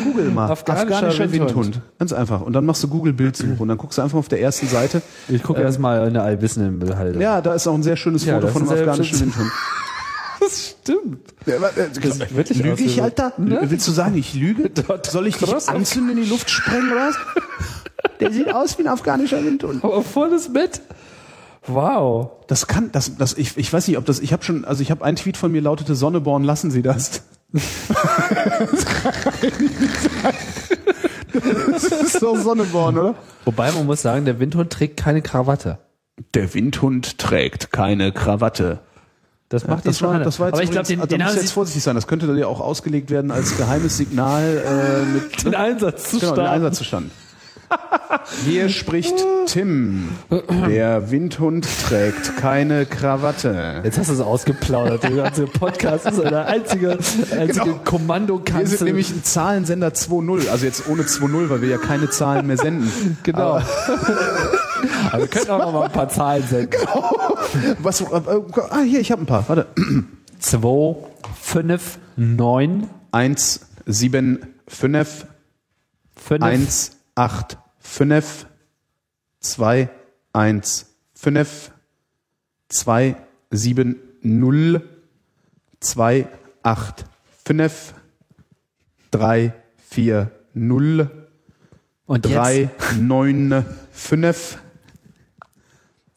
Google 0.03 0.29
mal. 0.31 0.49
Afghanischer 0.49 1.31
Windhund. 1.31 1.31
Windhund. 1.31 1.81
Ganz 1.99 2.13
einfach. 2.13 2.41
Und 2.41 2.53
dann 2.53 2.65
machst 2.65 2.83
du 2.83 2.87
Google 2.87 3.13
Bildsuche 3.13 3.55
und 3.57 3.67
dann 3.67 3.77
guckst 3.77 3.97
du 3.97 4.01
einfach 4.01 4.17
auf 4.17 4.27
der 4.27 4.41
ersten 4.41 4.67
Seite. 4.67 5.01
Ich 5.27 5.43
gucke 5.43 5.61
erst 5.61 5.79
mal 5.79 6.07
in 6.07 6.13
der 6.13 6.23
Allwissenden-Halde. 6.23 7.21
Ja, 7.21 7.41
da 7.41 7.53
ist 7.53 7.67
auch 7.67 7.73
ein 7.73 7.83
sehr 7.83 7.95
schönes 7.95 8.25
Ja, 8.25 8.35
Foto 8.35 8.47
das 8.47 8.53
von 8.53 8.69
einem 8.69 8.89
afghanischen. 8.89 9.19
Windhund. 9.19 9.51
das 10.39 10.75
stimmt. 10.81 11.33
Ja, 11.45 11.57
aber, 11.57 11.77
äh, 11.77 11.89
sieht 11.93 12.35
wirklich 12.35 12.63
lüge 12.63 12.79
wie 12.79 12.85
ich, 12.85 13.01
Alter? 13.01 13.33
Willst 13.37 13.87
du 13.87 13.91
sagen, 13.91 14.15
ich 14.15 14.33
lüge? 14.33 14.69
Soll 15.09 15.27
ich 15.27 15.37
dich 15.37 15.69
anzünden, 15.69 16.17
in 16.17 16.23
die 16.23 16.29
Luft 16.29 16.49
sprengen 16.49 16.91
oder 16.91 17.09
was? 17.09 17.15
Der 18.19 18.31
sieht 18.31 18.53
aus 18.53 18.77
wie 18.77 18.83
ein 18.83 18.87
afghanischer 18.87 19.43
Windhund. 19.43 19.83
Aber 19.83 20.01
volles 20.01 20.51
Bett. 20.51 20.81
Wow. 21.67 22.31
Das 22.47 22.67
kann, 22.67 22.91
das, 22.91 23.15
das, 23.17 23.33
ich, 23.37 23.57
ich 23.57 23.71
weiß 23.71 23.87
nicht, 23.87 23.97
ob 23.97 24.05
das, 24.05 24.19
ich 24.19 24.33
habe 24.33 24.43
schon, 24.43 24.65
also 24.65 24.81
ich 24.81 24.91
habe 24.91 25.03
ein 25.03 25.15
Tweet 25.15 25.37
von 25.37 25.51
mir 25.51 25.61
lautete 25.61 25.95
Sonneborn, 25.95 26.43
lassen 26.43 26.71
Sie 26.71 26.81
das. 26.81 27.23
Das 27.53 27.63
ist 31.83 32.21
doch 32.21 32.37
Sonneborn, 32.37 32.97
oder? 32.97 33.15
Wobei 33.45 33.71
man 33.71 33.85
muss 33.85 34.01
sagen, 34.01 34.25
der 34.25 34.39
Windhund 34.39 34.71
trägt 34.71 34.97
keine 34.97 35.21
Krawatte. 35.21 35.77
Der 36.33 36.53
Windhund 36.53 37.19
trägt 37.19 37.71
keine 37.71 38.11
Krawatte. 38.11 38.79
Das 39.49 39.67
macht 39.67 39.85
Das 39.85 39.97
ihn 39.97 39.99
schon 39.99 40.09
war, 40.09 40.19
das 40.19 40.39
war 40.39 40.47
jetzt 40.47 40.55
Aber 40.55 40.63
ich 40.63 40.71
glaube, 40.71 40.87
den, 40.87 41.07
den 41.07 41.21
muss 41.21 41.35
jetzt 41.35 41.51
vorsichtig 41.51 41.83
sein. 41.83 41.93
Das 41.93 42.07
könnte 42.07 42.25
dann 42.25 42.37
ja 42.37 42.47
auch 42.47 42.59
ausgelegt 42.59 43.11
werden 43.11 43.29
als 43.29 43.55
geheimes 43.55 43.97
Signal 43.97 44.63
äh, 44.65 45.05
mit 45.05 45.43
den 45.45 45.53
Einsatz 45.53 46.09
zu 46.09 46.19
genau, 46.19 46.31
den 46.31 46.35
starten. 46.35 46.53
Einsatzzustand. 46.53 47.11
Hier 48.45 48.69
spricht 48.69 49.15
Tim. 49.47 50.09
Der 50.67 51.11
Windhund 51.11 51.67
trägt 51.87 52.37
keine 52.37 52.85
Krawatte. 52.85 53.81
Jetzt 53.83 53.97
hast 53.97 54.09
du 54.09 54.13
es 54.13 54.21
ausgeplaudert. 54.21 55.03
Der 55.03 55.11
ganze 55.11 55.45
Podcast 55.45 56.05
ist 56.05 56.19
eine 56.19 56.45
einzige, 56.45 56.91
einzige 57.31 57.47
Genau. 57.53 57.65
Wir 57.65 57.73
Kommandokanzel. 57.83 58.77
sind 58.77 58.85
nämlich 58.87 59.09
ein 59.11 59.23
Zahlensender 59.23 59.89
2.0, 59.89 60.49
also 60.49 60.65
jetzt 60.65 60.87
ohne 60.87 61.03
2.0, 61.03 61.49
weil 61.49 61.61
wir 61.61 61.69
ja 61.69 61.77
keine 61.77 62.09
Zahlen 62.09 62.47
mehr 62.47 62.57
senden. 62.57 63.17
Genau. 63.23 63.61
Aber 65.11 65.19
wir 65.19 65.27
können 65.27 65.49
auch 65.49 65.59
noch 65.59 65.73
mal 65.73 65.83
ein 65.83 65.91
paar 65.91 66.09
Zahlen 66.09 66.43
senden. 66.47 66.71
Was, 67.79 68.01
äh, 68.01 68.05
äh, 68.05 68.41
ah, 68.69 68.81
hier, 68.81 68.99
ich 68.99 69.11
habe 69.11 69.21
ein 69.23 69.25
paar. 69.25 69.47
Warte. 69.47 69.67
2, 70.39 70.95
5, 71.41 71.99
9, 72.17 72.89
1, 73.11 73.59
7, 73.85 74.39
5, 74.67 75.25
5, 76.15 76.43
1, 76.43 76.91
8, 77.15 77.57
5, 77.83 78.47
2, 79.41 79.89
1, 80.33 80.85
5, 81.13 81.71
2, 82.69 83.15
7, 83.51 83.95
0, 84.23 84.81
2, 85.79 86.27
8, 86.63 87.05
5, 87.45 87.93
3, 89.11 89.53
4, 89.89 90.31
0, 90.55 91.11
und 92.05 92.25
3, 92.25 92.69
9, 92.99 93.65
5. 93.91 94.57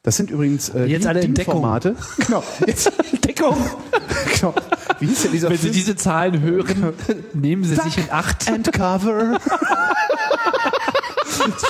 Das 0.03 0.17
sind 0.17 0.31
übrigens 0.31 0.69
äh, 0.69 0.85
Jetzt 0.85 1.07
alle. 1.07 1.29
Formate. 1.45 1.97
Genau. 2.25 2.43
Jetzt, 2.65 2.93
jetzt 3.11 3.25
Deckung. 3.25 3.57
genau. 4.35 4.55
Wie 5.01 5.07
hieß 5.07 5.23
denn 5.23 5.33
dieser 5.33 5.51
Wenn 5.51 5.57
Sie 5.57 5.63
Film? 5.63 5.75
diese 5.75 5.97
Zahlen 5.97 6.41
hören, 6.41 6.95
nehmen 7.35 7.65
Sie 7.65 7.75
sich 7.75 7.99
in 7.99 8.11
Acht. 8.11 8.49
and 8.49 8.73
Cover. 8.73 9.39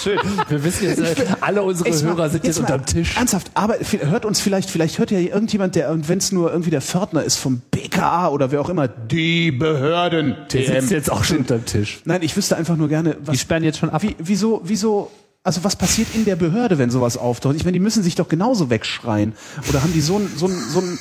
Schön. 0.06 0.18
Wir 0.48 0.62
wissen 0.62 0.84
jetzt, 0.84 1.00
äh, 1.00 1.26
alle 1.40 1.64
unsere 1.64 1.88
Jetzt 1.88 2.04
mal- 2.04 2.14
Hörer 2.14 2.30
sind 2.30 2.44
jetzt, 2.44 2.60
mal 2.62 2.66
unterm 2.72 2.86
Tisch. 2.86 3.16
Ernsthaft, 3.16 3.50
aber 3.54 3.74
hört 3.80 4.24
uns 4.24 4.38
vielleicht, 4.38 4.70
vielleicht 4.70 5.00
hört 5.00 5.10
ja 5.10 5.18
irgendjemand, 5.18 5.74
der, 5.74 5.92
wenn 6.08 6.18
es 6.18 6.30
nur 6.30 6.52
irgendwie 6.52 6.70
der 6.70 6.80
Pförtner 6.80 7.24
ist 7.24 7.36
vom 7.38 7.60
BKA 7.72 8.28
oder 8.28 8.52
wer 8.52 8.60
auch 8.60 8.68
immer, 8.68 8.86
die 8.86 9.50
Behörden. 9.50 10.36
Der 10.52 10.64
sitzt 10.64 10.88
TM. 10.90 10.94
jetzt 10.96 11.10
auch 11.10 11.24
schon 11.24 11.38
unterm 11.38 11.64
Tisch. 11.64 12.02
Nein, 12.04 12.22
ich 12.22 12.36
wüsste 12.36 12.56
einfach 12.56 12.76
nur 12.76 12.88
gerne, 12.88 13.14
Die 13.16 13.26
was, 13.26 13.40
sperren 13.40 13.64
jetzt 13.64 13.78
schon 13.78 13.90
ab. 13.90 14.00
wie, 14.04 14.14
wieso, 14.18 14.60
wieso, 14.62 15.10
also 15.42 15.64
was 15.64 15.74
passiert 15.74 16.08
in 16.14 16.24
der 16.24 16.36
Behörde, 16.36 16.78
wenn 16.78 16.90
sowas 16.90 17.16
auftaucht? 17.16 17.56
Ich 17.56 17.64
meine, 17.64 17.72
die 17.72 17.80
müssen 17.80 18.04
sich 18.04 18.14
doch 18.14 18.28
genauso 18.28 18.70
wegschreien. 18.70 19.32
Oder 19.68 19.82
haben 19.82 19.92
die 19.92 20.00
so 20.00 20.18
ein, 20.18 20.30
so 20.36 20.46
ein, 20.46 20.56
so 20.72 20.80
ein, 20.82 20.98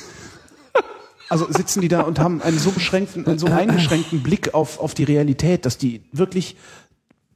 also 1.28 1.46
sitzen 1.48 1.80
die 1.80 1.88
da 1.88 2.00
und 2.00 2.18
haben 2.18 2.42
einen 2.42 2.58
so 2.58 2.72
beschränkten, 2.72 3.24
einen 3.24 3.38
so 3.38 3.46
eingeschränkten 3.52 4.24
Blick 4.24 4.52
auf, 4.52 4.80
auf 4.80 4.94
die 4.94 5.04
Realität, 5.04 5.64
dass 5.64 5.78
die 5.78 6.02
wirklich 6.10 6.56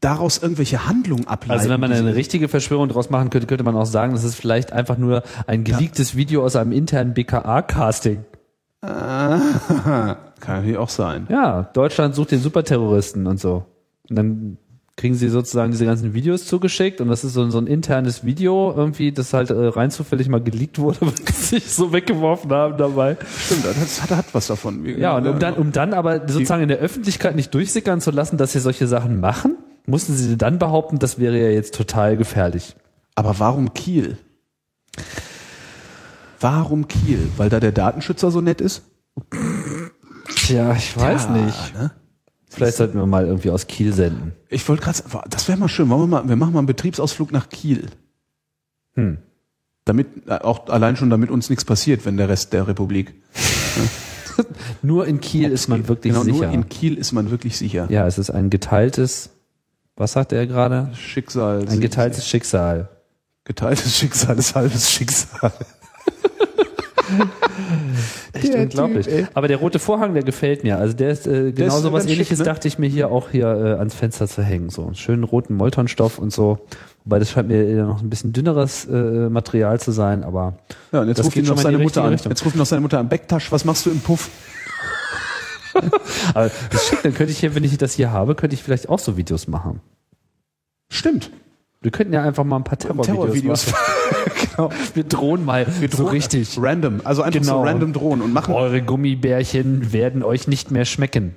daraus 0.00 0.38
irgendwelche 0.38 0.88
Handlungen 0.88 1.26
ableiten. 1.26 1.58
Also 1.58 1.70
wenn 1.70 1.80
man 1.80 1.92
eine 1.92 2.14
richtige 2.14 2.48
Verschwörung 2.48 2.88
draus 2.88 3.10
machen 3.10 3.30
könnte, 3.30 3.46
könnte 3.46 3.64
man 3.64 3.76
auch 3.76 3.86
sagen, 3.86 4.12
das 4.12 4.24
ist 4.24 4.34
vielleicht 4.34 4.72
einfach 4.72 4.96
nur 4.96 5.22
ein 5.46 5.64
geleaktes 5.64 6.16
Video 6.16 6.44
aus 6.44 6.56
einem 6.56 6.72
internen 6.72 7.14
BKA-Casting. 7.14 8.24
Kann 8.80 10.16
natürlich 10.46 10.78
auch 10.78 10.88
sein. 10.88 11.26
Ja, 11.28 11.64
Deutschland 11.74 12.14
sucht 12.14 12.30
den 12.30 12.40
Superterroristen 12.40 13.26
und 13.26 13.38
so. 13.38 13.66
Und 14.08 14.16
dann 14.16 14.56
kriegen 14.96 15.14
sie 15.14 15.28
sozusagen 15.28 15.70
diese 15.70 15.86
ganzen 15.86 16.12
Videos 16.12 16.46
zugeschickt 16.46 17.00
und 17.00 17.08
das 17.08 17.24
ist 17.24 17.32
so, 17.32 17.48
so 17.48 17.58
ein 17.58 17.66
internes 17.66 18.24
Video 18.24 18.72
irgendwie, 18.76 19.12
das 19.12 19.32
halt 19.32 19.48
äh, 19.48 19.54
rein 19.54 19.90
zufällig 19.90 20.28
mal 20.28 20.42
geleakt 20.42 20.78
wurde, 20.78 20.98
weil 21.00 21.12
sie 21.32 21.58
sich 21.58 21.72
so 21.72 21.92
weggeworfen 21.92 22.50
haben 22.50 22.76
dabei. 22.76 23.16
Stimmt, 23.38 23.64
das 23.64 24.02
hat, 24.02 24.10
hat 24.10 24.34
was 24.34 24.46
davon. 24.48 24.84
Ja, 24.98 25.16
und 25.16 25.26
um 25.26 25.38
dann, 25.38 25.54
um 25.54 25.72
dann 25.72 25.94
aber 25.94 26.28
sozusagen 26.28 26.62
in 26.62 26.68
der 26.68 26.78
Öffentlichkeit 26.78 27.34
nicht 27.34 27.54
durchsickern 27.54 28.00
zu 28.00 28.10
lassen, 28.10 28.36
dass 28.36 28.52
sie 28.52 28.60
solche 28.60 28.86
Sachen 28.86 29.20
machen, 29.20 29.56
mussten 29.86 30.14
sie 30.14 30.36
dann 30.36 30.58
behaupten, 30.58 30.98
das 30.98 31.18
wäre 31.18 31.38
ja 31.38 31.50
jetzt 31.50 31.74
total 31.74 32.16
gefährlich. 32.16 32.76
Aber 33.14 33.38
warum 33.38 33.74
Kiel? 33.74 34.18
Warum 36.40 36.88
Kiel? 36.88 37.28
Weil 37.36 37.50
da 37.50 37.60
der 37.60 37.72
Datenschützer 37.72 38.30
so 38.30 38.40
nett 38.40 38.60
ist? 38.60 38.82
Tja, 40.36 40.74
ich 40.74 40.96
weiß 40.96 41.24
Ja, 41.24 41.30
nicht. 41.30 41.74
Ne? 41.74 41.90
Vielleicht 42.48 42.76
sollten 42.78 42.98
wir 42.98 43.06
mal 43.06 43.26
irgendwie 43.26 43.50
aus 43.50 43.66
Kiel 43.66 43.92
senden. 43.92 44.32
Ich 44.48 44.68
wollte 44.68 44.82
gerade 44.82 44.98
sagen, 44.98 45.20
das 45.30 45.46
wäre 45.48 45.58
mal 45.58 45.68
schön. 45.68 45.88
Wollen 45.88 46.02
wir, 46.02 46.06
mal, 46.06 46.28
wir 46.28 46.36
machen 46.36 46.52
mal 46.52 46.58
einen 46.60 46.66
Betriebsausflug 46.66 47.30
nach 47.30 47.48
Kiel. 47.48 47.86
Hm. 48.94 49.18
Damit, 49.84 50.26
äh, 50.26 50.32
auch 50.38 50.68
allein 50.68 50.96
schon, 50.96 51.10
damit 51.10 51.30
uns 51.30 51.48
nichts 51.48 51.64
passiert, 51.64 52.04
wenn 52.04 52.16
der 52.16 52.28
Rest 52.28 52.52
der 52.52 52.66
Republik. 52.66 53.14
Nur 54.82 55.06
in 55.06 55.20
Kiel 55.20 55.50
ist 55.50 55.68
man 55.68 55.86
wirklich 55.88 56.12
genau, 56.12 56.24
sicher. 56.24 56.46
Nur 56.46 56.52
in 56.52 56.68
Kiel 56.68 56.96
ist 56.96 57.12
man 57.12 57.30
wirklich 57.30 57.56
sicher. 57.56 57.86
ja, 57.90 58.06
es 58.06 58.18
ist 58.18 58.30
ein 58.30 58.50
geteiltes, 58.50 59.30
was 60.00 60.12
sagt 60.12 60.32
er 60.32 60.46
gerade? 60.46 60.88
Schicksal. 60.94 61.66
Ein 61.68 61.80
geteiltes 61.80 62.26
Schicksal. 62.26 62.88
geteiltes 63.44 63.98
Schicksal 63.98 64.38
ist 64.38 64.54
halbes 64.54 64.90
Schicksal. 64.90 65.52
Echt 68.32 68.54
Der 68.54 68.62
unglaublich. 68.62 69.06
Typ. 69.06 69.28
Aber 69.34 69.48
der 69.48 69.56
rote 69.58 69.78
Vorhang, 69.78 70.14
der 70.14 70.22
gefällt 70.22 70.62
mir. 70.62 70.78
Also 70.78 70.94
der 70.94 71.10
ist 71.10 71.26
äh, 71.26 71.52
genau 71.52 71.78
so 71.80 71.92
was 71.92 72.02
ganz 72.02 72.04
schick, 72.04 72.12
ähnliches, 72.12 72.38
ne? 72.38 72.44
dachte 72.44 72.68
ich 72.68 72.78
mir 72.78 72.88
hier 72.88 73.10
auch 73.10 73.30
hier 73.30 73.46
äh, 73.46 73.78
ans 73.78 73.94
Fenster 73.94 74.28
zu 74.28 74.42
hängen. 74.42 74.70
So 74.70 74.86
einen 74.86 74.94
schönen 74.94 75.24
roten 75.24 75.54
Moltonstoff 75.54 76.18
und 76.18 76.32
so. 76.32 76.58
Wobei 77.04 77.18
das 77.18 77.30
scheint 77.30 77.48
mir 77.48 77.62
eher 77.64 77.84
noch 77.86 78.00
ein 78.00 78.08
bisschen 78.08 78.32
dünneres 78.32 78.86
äh, 78.86 79.28
Material 79.28 79.80
zu 79.80 79.90
sein, 79.90 80.22
aber 80.22 80.54
Ja, 80.92 81.00
und 81.00 81.08
jetzt 81.08 81.24
ruft 81.24 81.36
ihn 81.36 81.46
noch 81.46 81.58
seine 81.58 81.78
Mutter 81.78 82.04
an. 82.04 82.12
Richtung. 82.12 82.30
Jetzt 82.30 82.44
ruft 82.44 82.54
ihn 82.54 82.58
noch 82.58 82.66
seine 82.66 82.82
Mutter 82.82 82.98
an. 82.98 83.08
Becktasch, 83.08 83.50
was 83.52 83.64
machst 83.64 83.86
du 83.86 83.90
im 83.90 84.00
Puff? 84.00 84.30
Aber 86.34 86.50
das 86.70 86.82
ist 86.82 86.88
schick, 86.88 87.02
dann 87.02 87.14
könnte 87.14 87.32
ich 87.32 87.38
hier, 87.38 87.54
wenn 87.54 87.64
ich 87.64 87.76
das 87.78 87.94
hier 87.94 88.10
habe, 88.12 88.34
könnte 88.34 88.54
ich 88.54 88.62
vielleicht 88.62 88.88
auch 88.88 88.98
so 88.98 89.16
Videos 89.16 89.48
machen. 89.48 89.80
Stimmt. 90.90 91.30
Wir 91.82 91.90
könnten 91.90 92.12
ja 92.12 92.22
einfach 92.22 92.44
mal 92.44 92.56
ein 92.56 92.64
paar 92.64 92.78
Terrorvideos, 92.78 93.06
Terrorvideos. 93.06 93.72
machen. 93.72 94.32
genau. 94.56 94.70
Wir 94.94 95.04
drohen 95.04 95.44
mal 95.44 95.66
so 95.92 96.06
richtig. 96.06 96.58
Random. 96.60 97.00
Also 97.04 97.22
einfach 97.22 97.42
so 97.42 97.52
Genau. 97.52 97.64
random 97.64 97.92
drohen 97.94 98.20
und 98.20 98.32
machen. 98.34 98.54
Eure 98.54 98.82
Gummibärchen 98.82 99.92
werden 99.92 100.22
euch 100.22 100.46
nicht 100.46 100.70
mehr 100.70 100.84
schmecken. 100.84 101.34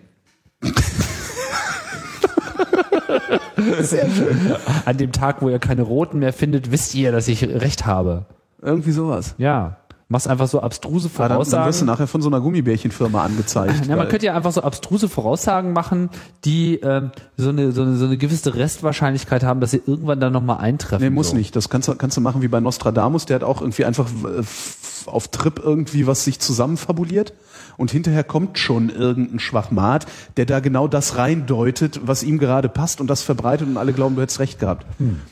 Sehr 3.80 4.10
schön. 4.10 4.56
An 4.86 4.98
dem 4.98 5.12
Tag, 5.12 5.42
wo 5.42 5.50
ihr 5.50 5.60
keine 5.60 5.84
roten 5.84 6.20
mehr 6.20 6.34
findet, 6.34 6.72
wisst 6.72 6.96
ihr, 6.96 7.12
dass 7.12 7.28
ich 7.28 7.44
recht 7.44 7.86
habe. 7.86 8.26
Irgendwie 8.62 8.92
sowas. 8.92 9.36
Ja. 9.38 9.78
Machst 10.14 10.27
einfach 10.27 10.48
so 10.48 10.61
abstruse 10.61 11.10
Ah, 11.18 11.27
dann, 11.27 11.30
dann 11.30 11.40
wirst 11.40 11.52
du 11.52 11.57
Voraussagen. 11.57 11.85
nachher 11.88 12.06
von 12.07 12.22
so 12.22 12.30
einer 12.30 12.40
Gummibärchenfirma 12.40 13.23
angezeigt. 13.23 13.88
Ja, 13.88 13.95
man 13.95 14.07
könnte 14.07 14.27
ja 14.27 14.35
einfach 14.35 14.52
so 14.52 14.61
abstruse 14.61 15.10
Voraussagen 15.10 15.73
machen, 15.73 16.10
die 16.45 16.76
ähm, 16.76 17.10
so, 17.35 17.49
eine, 17.49 17.72
so, 17.72 17.81
eine, 17.81 17.95
so 17.95 18.06
eine 18.06 18.18
gewisse 18.18 18.53
Restwahrscheinlichkeit 18.53 19.44
haben, 19.44 19.60
dass 19.60 19.72
sie 19.72 19.81
irgendwann 19.85 20.19
dann 20.19 20.31
nochmal 20.31 20.57
eintreffen. 20.60 21.03
Nee, 21.03 21.10
muss 21.10 21.31
so. 21.31 21.35
nicht. 21.35 21.56
Das 21.56 21.68
kannst 21.69 21.88
du, 21.88 21.95
kannst 21.95 22.15
du 22.15 22.22
machen 22.22 22.44
wie 22.44 22.48
bei 22.48 22.60
Nostradamus. 22.60 23.26
Der 23.26 23.35
hat 23.38 23.44
auch 23.44 23.61
irgendwie 23.61 23.85
einfach 23.85 24.07
äh, 24.07 24.44
auf 25.08 25.30
Trip 25.30 25.60
irgendwie 25.64 26.08
was 26.08 26.24
sich 26.24 26.40
zusammenfabuliert. 26.40 27.34
Und 27.78 27.92
hinterher 27.92 28.24
kommt 28.24 28.60
schon 28.60 28.90
irgendein 28.90 29.40
Schwachmat, 29.40 30.06
der 30.38 30.46
da 30.46 30.60
genau 30.60 30.88
das 30.88 31.18
reindeutet, 31.18 32.02
was 32.04 32.22
ihm 32.24 32.38
gerade 32.38 32.70
passt 32.70 33.02
und 33.02 33.08
das 33.08 33.24
verbreitet 33.24 33.68
und 33.68 33.78
alle 33.78 33.94
glauben, 33.94 34.16
du 34.16 34.22
hättest 34.22 34.40
recht 34.40 34.60
gehabt. 34.60 34.86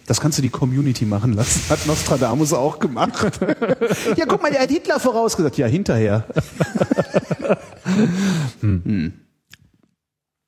Das 0.08 0.22
kannst 0.22 0.38
du 0.40 0.42
die 0.42 0.50
Community 0.50 1.06
machen 1.06 1.34
lassen. 1.34 1.62
Hat 1.70 1.86
Nostradamus 1.86 2.54
auch 2.54 2.80
gemacht. 2.80 3.14
ja, 4.16 4.26
guck 4.28 4.42
mal, 4.42 4.52
der 4.52 4.62
hat 4.62 4.70
Hitler 4.70 5.00
vorausgesagt. 5.00 5.58
Ja, 5.58 5.68
hinterher. 5.68 6.26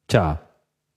Tja, 0.08 0.40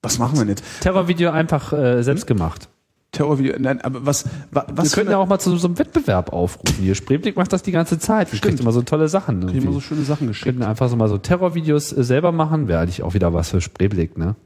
Was 0.03 0.19
machen 0.19 0.39
wir 0.39 0.47
jetzt? 0.47 0.65
Terrorvideo 0.81 1.31
einfach 1.31 1.73
äh, 1.73 2.03
selbst 2.03 2.27
gemacht. 2.27 2.69
Terrorvideo. 3.16 3.55
Nein, 3.59 3.80
aber 3.80 4.05
was, 4.06 4.24
wa, 4.51 4.64
Wir 4.68 4.76
was 4.76 4.93
könnten 4.93 5.09
für 5.09 5.12
ja 5.12 5.18
auch 5.18 5.26
mal 5.26 5.38
zu 5.38 5.56
so 5.56 5.66
einem 5.66 5.78
Wettbewerb 5.78 6.32
aufrufen. 6.32 6.76
Hier, 6.82 6.94
Spreeblick 6.94 7.36
macht 7.36 7.52
das 7.52 7.62
die 7.62 7.72
ganze 7.72 7.98
Zeit. 7.98 8.32
Wir 8.32 8.38
kriegen 8.40 8.59
immer 8.59 8.72
so 8.72 8.82
tolle 8.82 9.09
Sachen. 9.09 9.47
kriegen 9.47 9.64
wir 9.64 9.72
so 9.72 9.80
schöne 9.80 10.02
Sachen 10.02 10.22
Wir 10.22 10.28
geschickt. 10.28 10.44
könnten 10.47 10.62
einfach 10.62 10.88
so 10.88 10.97
mal 10.97 11.09
so 11.09 11.18
Terrorvideos 11.18 11.93
äh, 11.93 12.05
selber 12.05 12.32
machen. 12.32 12.68
Wäre 12.68 12.80
eigentlich 12.80 13.02
auch 13.02 13.14
wieder 13.14 13.32
was 13.34 13.51
für 13.51 13.60
Spreeblick, 13.60 14.16
ne? 14.18 14.36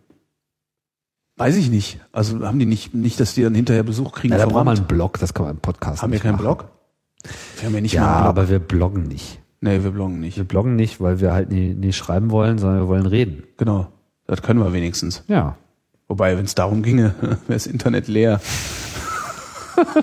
Weiß 1.37 1.57
ich 1.57 1.71
nicht. 1.71 2.01
Also 2.13 2.45
haben 2.47 2.59
die 2.59 2.67
nicht, 2.67 2.93
nicht, 2.95 3.19
dass 3.19 3.35
die 3.35 3.43
dann 3.43 3.55
hinterher 3.55 3.83
Besuch 3.83 4.13
kriegen. 4.13 4.33
Ja, 4.35 4.39
da 4.39 4.47
braucht 4.47 4.65
man 4.67 4.77
einen 4.77 4.87
Blog, 4.87 5.19
das 5.19 5.33
kann 5.33 5.47
man 5.47 5.55
im 5.57 5.61
Podcast 5.61 6.03
Haben 6.03 6.13
wir 6.13 6.19
keinen 6.21 6.33
machen. 6.33 6.43
Blog? 6.43 6.65
Wir 7.59 7.67
haben 7.67 7.75
ja 7.75 7.81
nicht 7.81 7.95
Ja, 7.95 8.01
mal 8.03 8.07
einen 8.09 8.23
Blog. 8.25 8.29
aber 8.29 8.49
wir 8.51 8.59
bloggen 8.59 9.03
nicht. 9.05 9.41
Nee, 9.63 9.83
wir 9.83 9.91
bloggen 9.91 10.21
nicht. 10.21 10.37
Wir 10.37 10.45
bloggen 10.45 10.77
nicht, 10.77 11.01
weil 11.01 11.21
wir 11.21 11.33
halt 11.33 11.51
nie, 11.51 11.75
nie 11.75 11.93
schreiben 11.93 12.31
wollen, 12.31 12.59
sondern 12.59 12.81
wir 12.81 12.89
wollen 12.89 13.07
reden. 13.07 13.45
Genau. 13.57 13.89
Das 14.27 14.43
können 14.43 14.61
wir 14.61 14.73
wenigstens. 14.73 15.25
Ja. 15.29 15.57
Wobei, 16.11 16.37
wenn 16.37 16.45
es 16.45 16.57
darum 16.57 16.83
ginge, 16.83 17.15
wäre 17.21 17.39
das 17.47 17.69
Internet 17.69 18.09
leer. 18.09 18.41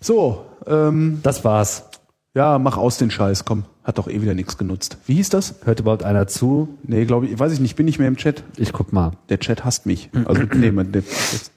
so, 0.00 0.44
ähm, 0.66 1.20
Das 1.22 1.42
war's. 1.44 1.84
ja, 2.34 2.58
mach 2.58 2.76
aus 2.76 2.98
den 2.98 3.10
Scheiß, 3.10 3.44
komm. 3.46 3.64
Hat 3.84 3.96
doch 3.96 4.06
eh 4.08 4.20
wieder 4.20 4.34
nichts 4.34 4.58
genutzt. 4.58 4.98
Wie 5.06 5.14
hieß 5.14 5.30
das? 5.30 5.54
Hört 5.64 5.80
überhaupt 5.80 6.04
einer 6.04 6.26
zu? 6.26 6.76
Nee, 6.82 7.06
glaube 7.06 7.26
ich, 7.26 7.38
weiß 7.38 7.52
ich 7.52 7.60
nicht, 7.60 7.74
bin 7.76 7.86
nicht 7.86 7.98
mehr 7.98 8.08
im 8.08 8.16
Chat. 8.18 8.44
Ich 8.58 8.72
guck 8.74 8.92
mal. 8.92 9.12
Der 9.30 9.38
Chat 9.40 9.64
hasst 9.64 9.86
mich. 9.86 10.10
Also, 10.26 10.42
nee, 10.54 10.70
man, 10.70 10.92
der, 10.92 11.02
jetzt, 11.02 11.52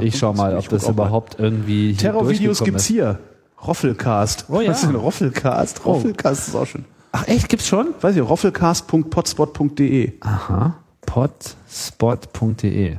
Ich 0.00 0.16
schau 0.16 0.32
mal, 0.32 0.54
ob 0.54 0.60
Ich 0.60 0.68
das 0.68 0.84
auch 0.84 0.88
mal. 0.88 0.92
überhaupt 0.94 1.40
irgendwie 1.40 1.94
Terrorvideos 1.96 2.62
gibt's 2.62 2.82
ist. 2.84 2.88
hier. 2.88 3.18
Roffelcast. 3.66 4.46
Oh 4.48 4.60
ja. 4.60 4.70
Was 4.70 4.82
ist 4.84 4.88
denn 4.88 4.94
Roffelcast? 4.96 5.84
Roffelcast 5.84 6.48
ist 6.48 6.54
auch 6.54 6.66
schön. 6.66 6.84
Ach 7.10 7.26
echt, 7.26 7.48
gibt's 7.48 7.66
schon? 7.66 7.88
Weiß 8.00 8.14
ich, 8.14 8.22
roffelcast.potspot.de. 8.22 10.12
Aha. 10.20 10.76
Potspot.de. 11.06 12.98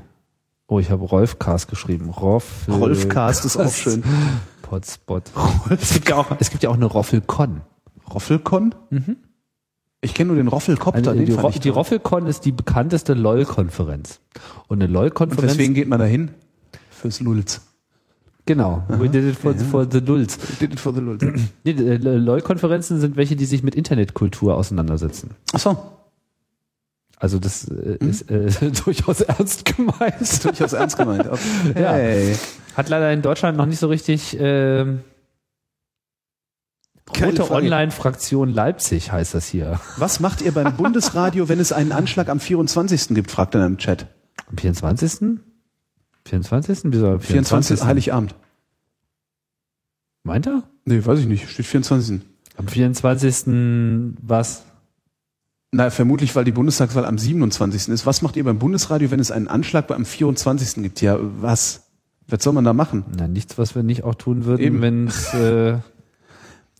Oh, 0.67 0.79
ich 0.79 0.89
habe 0.89 1.05
Rolfcast 1.05 1.67
geschrieben. 1.69 2.09
Rolf. 2.09 2.67
Rolfcast 2.67 3.45
ist 3.45 3.57
auch 3.57 3.71
schön. 3.71 4.03
Potspot. 4.63 5.23
Es 5.69 5.93
gibt 5.93 6.09
ja 6.09 6.15
auch, 6.15 6.27
es 6.39 6.49
gibt 6.49 6.63
ja 6.63 6.69
auch 6.69 6.75
eine 6.75 6.85
Roffelcon. 6.85 7.61
Roffelcon? 8.11 8.73
Ich 10.01 10.13
kenne 10.13 10.29
nur 10.29 10.37
den 10.37 10.47
Roffelkopter, 10.47 11.11
Eine, 11.11 11.25
den 11.25 11.35
die, 11.35 11.41
Ro 11.41 11.51
die. 11.51 11.69
Roffelcon 11.69 12.25
ist 12.27 12.45
die 12.45 12.51
bekannteste 12.51 13.13
LOL-Konferenz. 13.13 14.19
Und 14.67 14.81
eine 14.81 14.91
LOL-Konferenz. 14.91 15.53
weswegen 15.53 15.75
geht 15.75 15.87
man 15.87 15.99
da 15.99 16.05
hin? 16.05 16.31
Fürs 16.89 17.19
Lulz. 17.19 17.61
Genau. 18.47 18.83
We 18.87 19.09
did 19.09 19.25
it 19.25 19.35
for, 19.35 19.55
for 19.55 19.87
the 19.89 19.99
lulz. 19.99 20.37
Did 20.59 20.73
it 20.73 20.79
for 20.79 20.93
the 20.93 20.99
Lulz. 21.01 21.23
Nee, 21.63 21.71
äh, 21.71 21.97
LOL-Konferenzen 21.97 22.99
sind 22.99 23.15
welche, 23.17 23.35
die 23.35 23.45
sich 23.45 23.63
mit 23.63 23.73
Internetkultur 23.73 24.55
auseinandersetzen. 24.55 25.31
Achso, 25.51 25.77
Also 27.17 27.39
das 27.39 27.67
äh, 27.69 27.97
ist 27.99 28.29
äh, 28.29 28.71
durchaus 28.85 29.21
ernst 29.21 29.65
gemeint. 29.65 30.43
durchaus 30.43 30.73
ernst 30.73 30.97
gemeint. 30.97 31.27
Okay. 31.27 31.39
Ja. 31.75 31.93
Hey. 31.93 32.35
Hat 32.75 32.89
leider 32.89 33.11
in 33.13 33.21
Deutschland 33.21 33.57
noch 33.57 33.65
nicht 33.65 33.79
so 33.79 33.87
richtig 33.87 34.37
Keine 34.37 34.99
Rote. 37.09 37.51
Online-Fraktion 37.51 38.53
Leipzig 38.53 39.11
heißt 39.11 39.33
das 39.33 39.47
hier. 39.47 39.79
Was 39.97 40.19
macht 40.19 40.41
ihr 40.41 40.51
beim 40.51 40.75
Bundesradio, 40.75 41.47
wenn 41.47 41.59
es 41.59 41.71
einen 41.71 41.93
Anschlag 41.93 42.27
am 42.27 42.39
24. 42.41 43.09
gibt, 43.15 43.31
fragt 43.31 43.55
er 43.55 43.65
im 43.65 43.77
Chat. 43.77 44.07
Am 44.49 44.57
24. 44.57 45.39
24. 46.25 46.79
Wieso 46.85 47.11
am 47.11 47.19
24. 47.21 47.83
Heiligabend. 47.83 48.35
Meint 50.23 50.47
er? 50.47 50.63
Nee, 50.85 51.05
weiß 51.05 51.19
ich 51.19 51.27
nicht. 51.27 51.49
Steht 51.49 51.67
24. 51.67 52.21
Am 52.57 52.67
24. 52.67 54.15
was? 54.21 54.63
Na, 55.71 55.89
vermutlich, 55.89 56.35
weil 56.35 56.45
die 56.45 56.51
Bundestagswahl 56.51 57.05
am 57.05 57.17
27. 57.17 57.89
ist. 57.89 58.05
Was 58.05 58.21
macht 58.21 58.37
ihr 58.37 58.43
beim 58.43 58.59
Bundesradio, 58.59 59.11
wenn 59.11 59.19
es 59.19 59.31
einen 59.31 59.47
Anschlag 59.47 59.91
am 59.91 60.05
24. 60.05 60.83
gibt? 60.83 61.01
Ja, 61.01 61.17
was? 61.19 61.83
Was 62.27 62.43
soll 62.43 62.53
man 62.53 62.63
da 62.63 62.73
machen? 62.73 63.05
Na, 63.15 63.27
nichts, 63.27 63.57
was 63.57 63.75
wir 63.75 63.83
nicht 63.83 64.03
auch 64.03 64.15
tun 64.15 64.45
würden, 64.45 64.81
wenn 64.81 65.07
es 65.07 65.33
äh, 65.33 65.77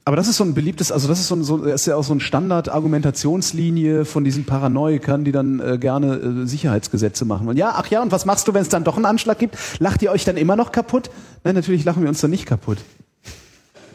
Aber 0.07 0.15
das 0.15 0.27
ist 0.27 0.37
so 0.37 0.43
ein 0.43 0.53
beliebtes, 0.53 0.91
also 0.91 1.07
das 1.07 1.19
ist 1.19 1.29
so, 1.29 1.35
ein, 1.35 1.43
so 1.43 1.57
das 1.57 1.81
ist 1.81 1.87
ja 1.87 1.95
auch 1.95 2.03
so 2.03 2.13
ein 2.13 2.19
Standard-Argumentationslinie 2.19 4.05
von 4.05 4.23
diesen 4.23 4.45
Paranoikern, 4.45 5.25
die 5.25 5.31
dann 5.31 5.59
äh, 5.59 5.79
gerne 5.79 6.17
äh, 6.17 6.45
Sicherheitsgesetze 6.45 7.25
machen. 7.25 7.47
Und 7.47 7.57
ja, 7.57 7.73
ach 7.75 7.87
ja, 7.87 8.03
und 8.03 8.11
was 8.11 8.25
machst 8.25 8.47
du, 8.47 8.53
wenn 8.53 8.61
es 8.61 8.69
dann 8.69 8.83
doch 8.83 8.97
einen 8.97 9.05
Anschlag 9.05 9.39
gibt? 9.39 9.57
Lacht 9.79 10.03
ihr 10.03 10.11
euch 10.11 10.23
dann 10.23 10.37
immer 10.37 10.55
noch 10.55 10.71
kaputt? 10.71 11.09
Nein, 11.43 11.55
natürlich 11.55 11.85
lachen 11.85 12.03
wir 12.03 12.09
uns 12.09 12.21
dann 12.21 12.29
nicht 12.29 12.45
kaputt. 12.45 12.77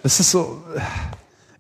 Das 0.03 0.19
ist 0.19 0.33
so. 0.33 0.61
äh, 0.75 0.81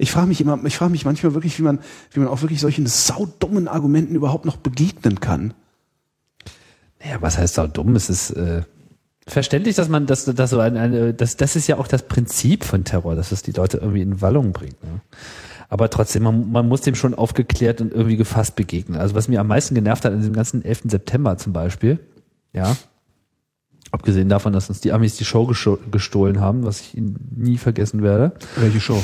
Ich 0.00 0.12
frage 0.12 0.28
mich 0.28 0.40
immer, 0.40 0.58
ich 0.64 0.78
frage 0.78 0.92
mich 0.92 1.04
manchmal 1.04 1.34
wirklich, 1.34 1.58
wie 1.58 1.62
man, 1.62 1.78
wie 2.12 2.20
man 2.20 2.28
auch 2.28 2.40
wirklich 2.40 2.60
solchen 2.60 2.86
saudummen 2.86 3.68
Argumenten 3.68 4.14
überhaupt 4.14 4.46
noch 4.46 4.56
begegnen 4.56 5.20
kann. 5.20 5.52
Naja, 7.04 7.18
was 7.20 7.36
heißt 7.36 7.58
da 7.58 7.66
dumm? 7.66 7.94
Es 7.96 8.08
ist 8.08 8.30
äh, 8.30 8.62
verständlich, 9.26 9.76
dass 9.76 9.90
man 9.90 10.06
das, 10.06 10.24
das 10.24 10.50
so 10.50 10.58
ein, 10.58 10.78
eine, 10.78 11.12
das, 11.12 11.36
das 11.36 11.54
ist 11.54 11.66
ja 11.66 11.76
auch 11.76 11.86
das 11.86 12.04
Prinzip 12.04 12.64
von 12.64 12.84
Terror, 12.84 13.14
dass 13.14 13.30
es 13.30 13.42
die 13.42 13.52
Leute 13.52 13.76
irgendwie 13.76 14.00
in 14.00 14.22
Wallung 14.22 14.52
bringt. 14.52 14.82
Ne? 14.82 15.00
Aber 15.68 15.90
trotzdem, 15.90 16.22
man, 16.22 16.50
man 16.50 16.66
muss 16.66 16.80
dem 16.80 16.94
schon 16.94 17.14
aufgeklärt 17.14 17.82
und 17.82 17.92
irgendwie 17.92 18.16
gefasst 18.16 18.56
begegnen. 18.56 18.98
Also 18.98 19.14
was 19.14 19.28
mir 19.28 19.38
am 19.38 19.48
meisten 19.48 19.74
genervt 19.74 20.06
hat 20.06 20.12
an 20.12 20.18
diesem 20.18 20.34
ganzen 20.34 20.64
11. 20.64 20.84
September 20.86 21.36
zum 21.36 21.52
Beispiel, 21.52 22.00
ja, 22.54 22.74
abgesehen 23.92 24.30
davon, 24.30 24.54
dass 24.54 24.70
uns 24.70 24.80
die 24.80 24.92
Amis 24.92 25.16
die 25.16 25.26
Show 25.26 25.46
gestohlen 25.90 26.40
haben, 26.40 26.64
was 26.64 26.80
ich 26.80 26.94
nie 26.94 27.58
vergessen 27.58 28.02
werde. 28.02 28.32
Welche 28.56 28.80
Show? 28.80 29.02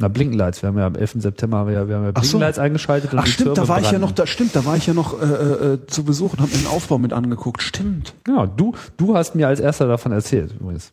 Na, 0.00 0.08
Blinkenlights. 0.08 0.62
Wir 0.62 0.68
haben 0.68 0.78
ja 0.78 0.86
am 0.86 0.94
11. 0.94 1.16
September 1.18 1.58
haben 1.58 1.68
wir 1.68 1.74
ja, 1.74 1.88
wir 1.88 1.96
haben 1.96 2.04
ja 2.04 2.10
Ach 2.14 2.24
so. 2.24 2.38
Blinkenlights 2.38 2.58
eingeschaltet. 2.58 3.12
Und 3.12 3.18
Ach 3.18 3.26
stimmt, 3.26 3.58
da 3.58 3.68
war 3.68 3.78
ich 3.78 3.84
ja 3.84 3.90
brannten. 3.90 4.00
noch, 4.00 4.12
da 4.12 4.26
stimmt, 4.26 4.56
da 4.56 4.64
war 4.64 4.76
ich 4.76 4.86
ja 4.86 4.94
noch 4.94 5.20
äh, 5.20 5.24
äh, 5.24 5.86
zu 5.86 6.04
Besuch 6.04 6.32
und 6.32 6.40
habe 6.40 6.50
mir 6.50 6.58
den 6.58 6.66
Aufbau 6.68 6.98
mit 6.98 7.12
angeguckt. 7.12 7.62
Stimmt. 7.62 8.14
Ja, 8.26 8.46
du, 8.46 8.72
du 8.96 9.14
hast 9.14 9.34
mir 9.34 9.46
als 9.46 9.60
erster 9.60 9.86
davon 9.86 10.12
erzählt, 10.12 10.54
übrigens. 10.58 10.92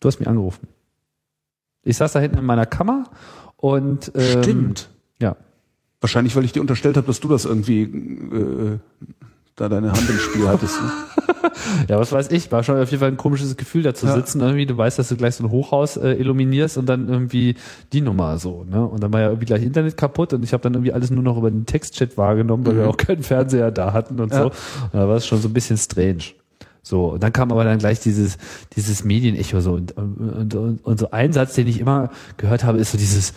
Du 0.00 0.08
hast 0.08 0.20
mich 0.20 0.28
angerufen. 0.28 0.68
Ich 1.82 1.96
saß 1.96 2.12
da 2.12 2.20
hinten 2.20 2.38
in 2.38 2.44
meiner 2.44 2.66
Kammer 2.66 3.04
und 3.56 4.12
ähm, 4.14 4.42
Stimmt. 4.42 4.90
Ja. 5.20 5.36
Wahrscheinlich, 6.00 6.36
weil 6.36 6.44
ich 6.44 6.52
dir 6.52 6.60
unterstellt 6.60 6.96
habe, 6.96 7.06
dass 7.06 7.20
du 7.20 7.28
das 7.28 7.46
irgendwie 7.46 7.82
äh, 7.82 8.78
da 9.56 9.68
deine 9.68 9.90
Hand 9.92 10.08
im 10.08 10.18
Spiel 10.18 10.46
hattest. 10.46 10.80
Ne? 10.80 10.90
Ja, 11.88 11.98
was 11.98 12.12
weiß 12.12 12.30
ich, 12.30 12.50
war 12.52 12.62
schon 12.62 12.78
auf 12.80 12.90
jeden 12.90 13.00
Fall 13.00 13.10
ein 13.10 13.16
komisches 13.16 13.56
Gefühl, 13.56 13.82
da 13.82 13.94
zu 13.94 14.06
Ja. 14.06 14.14
sitzen. 14.14 14.40
Irgendwie, 14.40 14.66
du 14.66 14.76
weißt, 14.76 14.98
dass 14.98 15.08
du 15.08 15.16
gleich 15.16 15.36
so 15.36 15.44
ein 15.44 15.50
Hochhaus 15.50 15.96
äh, 15.96 16.12
illuminierst 16.12 16.78
und 16.78 16.86
dann 16.86 17.08
irgendwie 17.08 17.54
die 17.92 18.00
Nummer 18.00 18.38
so, 18.38 18.64
ne? 18.68 18.84
Und 18.84 19.02
dann 19.02 19.12
war 19.12 19.20
ja 19.20 19.26
irgendwie 19.28 19.46
gleich 19.46 19.62
Internet 19.62 19.96
kaputt 19.96 20.32
und 20.32 20.42
ich 20.44 20.52
habe 20.52 20.62
dann 20.62 20.74
irgendwie 20.74 20.92
alles 20.92 21.10
nur 21.10 21.22
noch 21.22 21.36
über 21.38 21.50
den 21.50 21.66
Textchat 21.66 22.16
wahrgenommen, 22.16 22.66
weil 22.66 22.76
wir 22.76 22.88
auch 22.88 22.96
keinen 22.96 23.22
Fernseher 23.22 23.70
da 23.70 23.92
hatten 23.92 24.20
und 24.20 24.28
Mhm. 24.32 24.36
Ja. 24.36 24.42
so. 24.42 24.46
Und 24.48 24.94
da 24.94 25.08
war 25.08 25.16
es 25.16 25.26
schon 25.26 25.40
so 25.40 25.48
ein 25.48 25.52
bisschen 25.54 25.76
strange. 25.76 26.24
So, 26.82 27.06
und 27.12 27.22
dann 27.22 27.32
kam 27.32 27.52
aber 27.52 27.64
dann 27.64 27.78
gleich 27.78 28.00
dieses, 28.00 28.38
dieses 28.74 29.04
Medienecho 29.04 29.60
so 29.60 29.72
und, 29.72 29.92
und, 29.96 30.54
und, 30.54 30.84
und 30.84 30.98
so 30.98 31.10
ein 31.10 31.32
Satz, 31.34 31.54
den 31.54 31.66
ich 31.66 31.80
immer 31.80 32.10
gehört 32.38 32.64
habe, 32.64 32.78
ist 32.78 32.92
so 32.92 32.98
dieses 32.98 33.34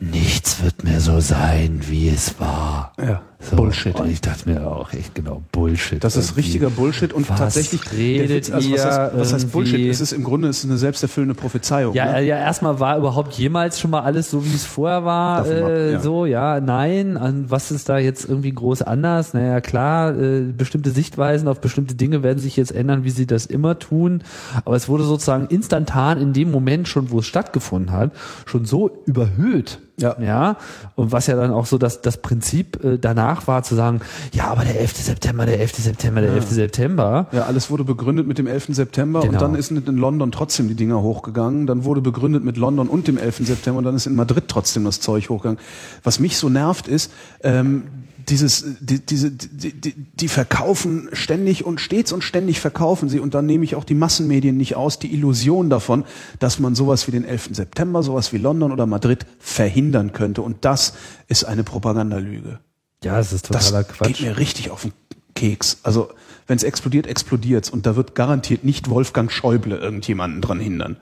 Nichts 0.00 0.62
wird 0.62 0.84
mehr 0.84 1.00
so 1.00 1.18
sein, 1.20 1.80
wie 1.88 2.08
es 2.08 2.38
war. 2.40 2.92
Ja. 2.98 3.20
So, 3.40 3.54
Bullshit. 3.54 3.94
Und 3.94 4.10
ich 4.10 4.20
dachte 4.20 4.50
mir 4.50 4.66
auch 4.66 4.92
echt 4.92 5.14
genau, 5.14 5.42
Bullshit. 5.52 6.02
Das 6.02 6.16
ist 6.16 6.30
Irgendwie. 6.30 6.40
richtiger 6.40 6.70
Bullshit 6.70 7.12
und 7.12 7.30
Was 7.30 7.38
tatsächlich 7.38 7.92
redet 7.92 8.30
Witz, 8.30 8.50
also 8.50 8.72
was, 8.72 8.84
heißt, 8.84 9.10
was 9.14 9.32
heißt 9.32 9.52
Bullshit? 9.52 9.88
Es 9.88 10.00
ist 10.00 10.10
im 10.10 10.24
Grunde 10.24 10.48
es 10.48 10.58
ist 10.58 10.64
eine 10.64 10.76
selbsterfüllende 10.76 11.36
Prophezeiung. 11.36 11.94
Ja, 11.94 12.14
ne? 12.14 12.24
ja, 12.24 12.36
erstmal 12.36 12.80
war 12.80 12.98
überhaupt 12.98 13.34
jemals 13.34 13.78
schon 13.78 13.92
mal 13.92 14.00
alles 14.00 14.30
so, 14.30 14.44
wie 14.44 14.52
es 14.52 14.64
vorher 14.64 15.04
war. 15.04 15.44
Davon 15.44 15.62
ab, 15.62 15.68
Äh, 15.70 15.92
ja. 15.92 16.00
So, 16.00 16.26
ja, 16.26 16.60
nein. 16.60 17.16
Und 17.16 17.48
was 17.48 17.70
ist 17.70 17.88
da 17.88 17.98
jetzt 17.98 18.28
irgendwie 18.28 18.52
groß 18.52 18.82
anders? 18.82 19.34
Naja, 19.34 19.60
klar, 19.60 20.18
äh, 20.18 20.40
bestimmte 20.40 20.90
Sichtweisen 20.90 21.46
auf 21.46 21.60
bestimmte 21.60 21.94
Dinge 21.94 22.24
werden 22.24 22.40
sich 22.40 22.56
jetzt 22.56 22.72
ändern, 22.72 23.04
wie 23.04 23.10
sie 23.10 23.26
das 23.26 23.46
immer 23.46 23.78
tun. 23.78 24.24
Aber 24.64 24.74
es 24.74 24.88
wurde 24.88 25.04
sozusagen 25.04 25.46
instantan 25.46 26.20
in 26.20 26.32
dem 26.32 26.50
Moment 26.50 26.88
schon, 26.88 27.12
wo 27.12 27.20
es 27.20 27.26
stattgefunden 27.26 27.92
hat, 27.92 28.10
schon 28.46 28.64
so 28.64 28.90
überhöht. 29.06 29.78
Ja. 29.98 30.16
Ja. 30.20 30.56
Und 30.94 31.12
was 31.12 31.26
ja 31.26 31.36
dann 31.36 31.50
auch 31.50 31.66
so 31.66 31.76
das, 31.76 32.00
das 32.00 32.18
Prinzip 32.18 32.82
äh, 32.84 32.98
danach 32.98 33.46
war 33.46 33.62
zu 33.62 33.74
sagen, 33.74 34.00
ja, 34.32 34.44
aber 34.48 34.64
der 34.64 34.80
11. 34.80 34.96
September, 34.96 35.44
der 35.44 35.60
11. 35.60 35.76
September, 35.76 36.20
der 36.20 36.32
11. 36.32 36.48
September. 36.50 37.26
Ja, 37.32 37.42
alles 37.46 37.70
wurde 37.70 37.84
begründet 37.84 38.26
mit 38.26 38.38
dem 38.38 38.46
11. 38.46 38.68
September 38.70 39.20
Genau. 39.20 39.32
und 39.32 39.42
dann 39.42 39.54
ist 39.54 39.70
in 39.70 39.84
London 39.96 40.30
trotzdem 40.32 40.68
die 40.68 40.74
Dinger 40.74 41.02
hochgegangen. 41.02 41.66
Dann 41.66 41.84
wurde 41.84 42.00
begründet 42.00 42.44
mit 42.44 42.56
London 42.56 42.88
und 42.88 43.08
dem 43.08 43.18
11. 43.18 43.46
September 43.46 43.78
und 43.78 43.84
dann 43.84 43.96
ist 43.96 44.06
in 44.06 44.14
Madrid 44.14 44.44
trotzdem 44.48 44.84
das 44.84 45.00
Zeug 45.00 45.28
hochgegangen. 45.28 45.58
Was 46.04 46.20
mich 46.20 46.36
so 46.38 46.48
nervt 46.48 46.88
ist, 46.88 47.10
ähm, 47.42 47.84
dieses, 48.28 48.64
die, 48.80 49.00
diese, 49.00 49.30
die, 49.30 49.72
die, 49.72 49.94
die 49.94 50.28
verkaufen 50.28 51.08
ständig 51.12 51.64
und 51.64 51.80
stets 51.80 52.12
und 52.12 52.22
ständig 52.22 52.60
verkaufen 52.60 53.08
sie 53.08 53.20
und 53.20 53.34
dann 53.34 53.46
nehme 53.46 53.64
ich 53.64 53.74
auch 53.74 53.84
die 53.84 53.94
Massenmedien 53.94 54.56
nicht 54.56 54.76
aus, 54.76 54.98
die 54.98 55.12
Illusion 55.12 55.70
davon, 55.70 56.04
dass 56.38 56.58
man 56.58 56.74
sowas 56.74 57.06
wie 57.06 57.12
den 57.12 57.24
11. 57.24 57.50
September, 57.52 58.02
sowas 58.02 58.32
wie 58.32 58.38
London 58.38 58.72
oder 58.72 58.86
Madrid 58.86 59.26
verhindern 59.38 60.12
könnte 60.12 60.42
und 60.42 60.64
das 60.64 60.94
ist 61.28 61.44
eine 61.44 61.64
Propagandalüge. 61.64 62.60
Ja, 63.04 63.16
das 63.16 63.32
ist 63.32 63.50
Das 63.50 63.66
totaler 63.66 63.84
geht 63.84 63.96
Quatsch. 63.96 64.20
mir 64.22 64.36
richtig 64.38 64.70
auf 64.70 64.82
den 64.82 64.92
Keks. 65.34 65.78
Also, 65.84 66.10
wenn 66.48 66.56
es 66.56 66.64
explodiert, 66.64 67.06
explodiert's. 67.06 67.70
Und 67.70 67.86
da 67.86 67.94
wird 67.94 68.14
garantiert 68.14 68.64
nicht 68.64 68.90
Wolfgang 68.90 69.30
Schäuble 69.30 69.76
irgendjemanden 69.76 70.40
dran 70.40 70.58
hindern. 70.58 70.96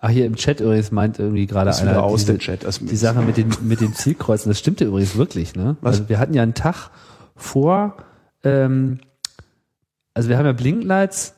Ach, 0.00 0.08
hier 0.10 0.26
im 0.26 0.36
Chat 0.36 0.60
übrigens 0.60 0.90
meint 0.92 1.18
irgendwie 1.18 1.46
gerade 1.46 1.66
Das 1.66 1.82
einer 1.82 2.02
aus 2.02 2.20
diese, 2.20 2.34
dem 2.34 2.38
Chat, 2.40 2.64
das- 2.64 2.78
die 2.80 2.96
Sache 2.96 3.20
mit 3.22 3.36
den, 3.36 3.48
mit 3.62 3.80
den 3.80 3.92
Zielkreuzen. 3.94 4.50
Das 4.50 4.58
stimmte 4.58 4.84
übrigens 4.84 5.16
wirklich, 5.16 5.54
ne? 5.56 5.76
Was? 5.80 5.96
Also 5.98 6.08
wir 6.08 6.18
hatten 6.18 6.34
ja 6.34 6.42
einen 6.42 6.54
Tag 6.54 6.90
vor, 7.36 7.96
ähm, 8.42 8.98
also 10.14 10.28
wir 10.28 10.38
haben 10.38 10.46
ja 10.46 10.52
Blinklights 10.52 11.34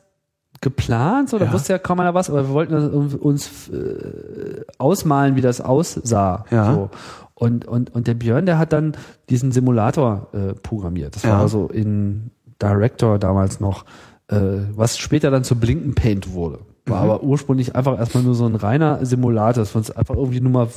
geplant, 0.61 1.29
so, 1.29 1.37
da 1.37 1.45
Ja. 1.45 1.53
wusste 1.53 1.73
ja 1.73 1.79
kaum 1.79 1.99
einer 1.99 2.13
was, 2.13 2.29
aber 2.29 2.43
wir 2.47 2.53
wollten 2.53 2.73
uns 3.15 3.69
äh, 3.69 4.61
ausmalen, 4.77 5.35
wie 5.35 5.41
das 5.41 5.61
aussah. 5.61 6.45
Ja. 6.51 6.73
So. 6.73 6.89
Und, 7.35 7.65
und, 7.67 7.93
und 7.93 8.07
der 8.07 8.15
Björn, 8.15 8.47
der 8.47 8.57
hat 8.57 8.73
dann 8.73 8.97
diesen 9.29 9.51
Simulator 9.51 10.29
äh, 10.33 10.53
programmiert. 10.55 11.15
Das 11.15 11.23
Ja. 11.23 11.39
war 11.39 11.47
so 11.47 11.67
in 11.67 12.31
Director 12.59 13.19
damals 13.19 13.59
noch, 13.59 13.85
äh, 14.29 14.37
was 14.75 14.97
später 14.97 15.29
dann 15.29 15.43
zu 15.43 15.55
Blinken 15.59 15.93
Paint 15.93 16.33
wurde. 16.33 16.59
War 16.87 17.03
Mhm. 17.03 17.09
aber 17.11 17.23
ursprünglich 17.23 17.75
einfach 17.75 17.97
erstmal 17.97 18.23
nur 18.23 18.35
so 18.35 18.45
ein 18.45 18.55
reiner 18.55 19.05
Simulator, 19.05 19.61
dass 19.63 19.73
wir 19.75 19.79
uns 19.79 19.91
einfach 19.91 20.15
irgendwie 20.15 20.39
nur 20.41 20.51
mal 20.51 20.67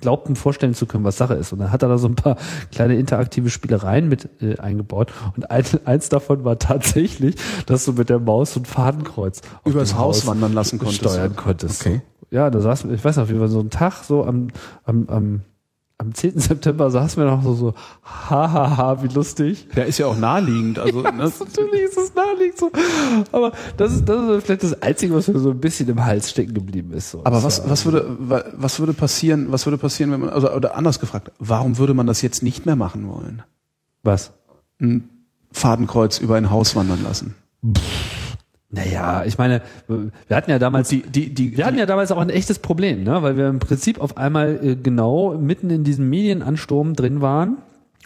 glaubten 0.00 0.34
vorstellen 0.34 0.74
zu 0.74 0.86
können, 0.86 1.04
was 1.04 1.16
Sache 1.16 1.34
ist. 1.34 1.52
Und 1.52 1.60
dann 1.60 1.70
hat 1.70 1.82
er 1.82 1.88
da 1.88 1.96
so 1.96 2.08
ein 2.08 2.16
paar 2.16 2.36
kleine 2.72 2.96
interaktive 2.96 3.50
Spielereien 3.50 4.08
mit 4.08 4.28
äh, 4.42 4.58
eingebaut. 4.58 5.12
Und 5.36 5.50
ein, 5.50 5.64
eins 5.84 6.08
davon 6.08 6.44
war 6.44 6.58
tatsächlich, 6.58 7.36
dass 7.66 7.84
du 7.84 7.92
mit 7.92 8.08
der 8.10 8.18
Maus 8.18 8.54
so 8.54 8.60
ein 8.60 8.64
Fadenkreuz 8.64 9.42
Übers 9.64 9.90
dem 9.90 9.98
Haus 9.98 10.26
wandern 10.26 10.52
lassen 10.54 10.78
konntest. 10.78 11.00
steuern 11.02 11.36
konntest. 11.36 11.86
Okay. 11.86 12.02
Ja, 12.30 12.50
da 12.50 12.60
saß, 12.60 12.86
ich 12.86 13.04
weiß 13.04 13.18
noch, 13.18 13.28
wie 13.28 13.38
wir 13.38 13.48
so 13.48 13.60
einen 13.60 13.70
Tag 13.70 14.02
so 14.04 14.24
am, 14.24 14.48
am, 14.84 15.08
am, 15.08 15.40
am 15.98 16.14
10. 16.14 16.38
September 16.38 16.90
saßen 16.90 17.22
wir 17.22 17.30
noch 17.30 17.42
so, 17.44 17.54
so, 17.54 17.74
hahaha, 18.02 19.02
wie 19.02 19.08
lustig. 19.08 19.66
Ja, 19.76 19.84
ist 19.84 19.98
ja 19.98 20.06
auch 20.06 20.16
naheliegend. 20.16 20.78
Also, 20.78 21.02
ne? 21.02 21.10
Natürlich 21.12 21.82
ist 21.82 21.96
es 21.96 22.14
naheliegend 22.14 22.58
so. 22.58 22.70
Aber 23.30 23.52
das 23.76 23.92
ist, 23.92 24.08
das 24.08 24.28
ist 24.38 24.44
vielleicht 24.44 24.62
das 24.64 24.82
Einzige, 24.82 25.14
was 25.14 25.28
mir 25.28 25.38
so 25.38 25.50
ein 25.50 25.60
bisschen 25.60 25.88
im 25.88 26.04
Hals 26.04 26.30
stecken 26.30 26.54
geblieben 26.54 26.92
ist. 26.92 27.10
So. 27.12 27.20
Aber 27.24 27.42
was, 27.44 27.68
was 27.68 27.84
würde, 27.84 28.04
wa- 28.18 28.44
was 28.56 28.80
würde 28.80 28.92
passieren, 28.94 29.52
was 29.52 29.64
würde 29.66 29.78
passieren, 29.78 30.10
wenn 30.12 30.20
man, 30.20 30.28
also, 30.30 30.50
oder 30.52 30.76
anders 30.76 30.98
gefragt, 30.98 31.30
warum 31.38 31.78
würde 31.78 31.94
man 31.94 32.06
das 32.06 32.20
jetzt 32.22 32.42
nicht 32.42 32.66
mehr 32.66 32.76
machen 32.76 33.08
wollen? 33.08 33.42
Was? 34.02 34.32
Ein 34.80 35.08
Fadenkreuz 35.52 36.18
über 36.18 36.34
ein 36.36 36.50
Haus 36.50 36.74
wandern 36.74 37.02
lassen. 37.04 37.34
Naja, 38.74 39.24
ich 39.26 39.36
meine, 39.36 39.60
wir 39.86 40.36
hatten 40.36 40.50
ja 40.50 40.58
damals 40.58 40.88
Die, 40.88 41.02
die, 41.02 41.34
die, 41.34 41.58
Wir 41.58 41.66
hatten 41.66 41.78
ja 41.78 41.84
damals 41.84 42.10
auch 42.10 42.18
ein 42.18 42.30
echtes 42.30 42.58
Problem, 42.58 43.04
ne? 43.04 43.22
weil 43.22 43.36
wir 43.36 43.48
im 43.48 43.58
Prinzip 43.58 44.00
auf 44.00 44.16
einmal 44.16 44.58
äh, 44.64 44.76
genau 44.76 45.36
mitten 45.36 45.68
in 45.68 45.84
diesem 45.84 46.08
Medienansturm 46.08 46.94
drin 46.94 47.20
waren 47.20 47.58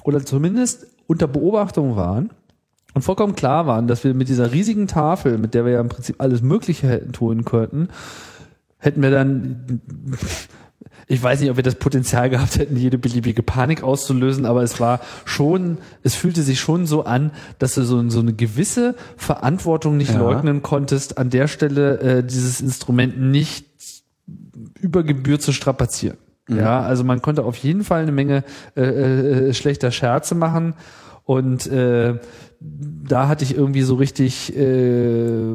oder 0.02 0.24
zumindest 0.24 0.88
unter 1.06 1.28
Beobachtung 1.28 1.94
waren 1.94 2.30
und 2.94 3.02
vollkommen 3.02 3.36
klar 3.36 3.68
waren, 3.68 3.86
dass 3.86 4.02
wir 4.02 4.12
mit 4.12 4.28
dieser 4.28 4.51
riesigen 4.51 4.88
Tafel, 4.88 5.38
mit 5.38 5.55
der 5.55 5.64
wir 5.64 5.72
ja 5.72 5.80
im 5.80 5.88
Prinzip 5.88 6.16
alles 6.18 6.43
Mögliche 6.43 6.88
hätten 6.88 7.12
tun 7.12 7.44
könnten, 7.44 7.88
hätten 8.78 9.02
wir 9.02 9.12
dann, 9.12 9.80
ich 11.08 11.22
weiß 11.22 11.40
nicht, 11.40 11.50
ob 11.50 11.56
wir 11.56 11.62
das 11.62 11.76
Potenzial 11.76 12.28
gehabt 12.30 12.58
hätten, 12.58 12.76
jede 12.76 12.98
beliebige 12.98 13.42
Panik 13.42 13.82
auszulösen, 13.82 14.44
aber 14.44 14.62
es 14.62 14.80
war 14.80 15.00
schon, 15.24 15.78
es 16.02 16.14
fühlte 16.16 16.42
sich 16.42 16.58
schon 16.58 16.86
so 16.86 17.04
an, 17.04 17.30
dass 17.58 17.74
du 17.74 17.82
so, 17.84 18.08
so 18.10 18.20
eine 18.20 18.32
gewisse 18.32 18.96
Verantwortung 19.16 19.96
nicht 19.96 20.12
Ja. 20.12 20.18
leugnen 20.18 20.62
konntest, 20.62 21.18
an 21.18 21.30
der 21.30 21.46
Stelle 21.46 22.00
äh, 22.00 22.24
dieses 22.24 22.60
Instrument 22.60 23.20
nicht 23.20 23.66
über 24.80 25.04
Gebühr 25.04 25.38
zu 25.38 25.52
strapazieren. 25.52 26.16
Ja, 26.48 26.80
also 26.80 27.02
man 27.02 27.22
konnte 27.22 27.44
auf 27.44 27.56
jeden 27.56 27.82
Fall 27.82 28.02
eine 28.02 28.12
Menge 28.12 28.44
äh, 28.76 28.82
äh, 29.48 29.54
schlechter 29.54 29.90
Scherze 29.90 30.34
machen 30.36 30.74
und 31.24 31.66
äh, 31.66 32.20
da 32.60 33.26
hatte 33.28 33.42
ich 33.44 33.56
irgendwie 33.56 33.82
so 33.82 33.96
richtig 33.96 34.56
äh, 34.56 35.54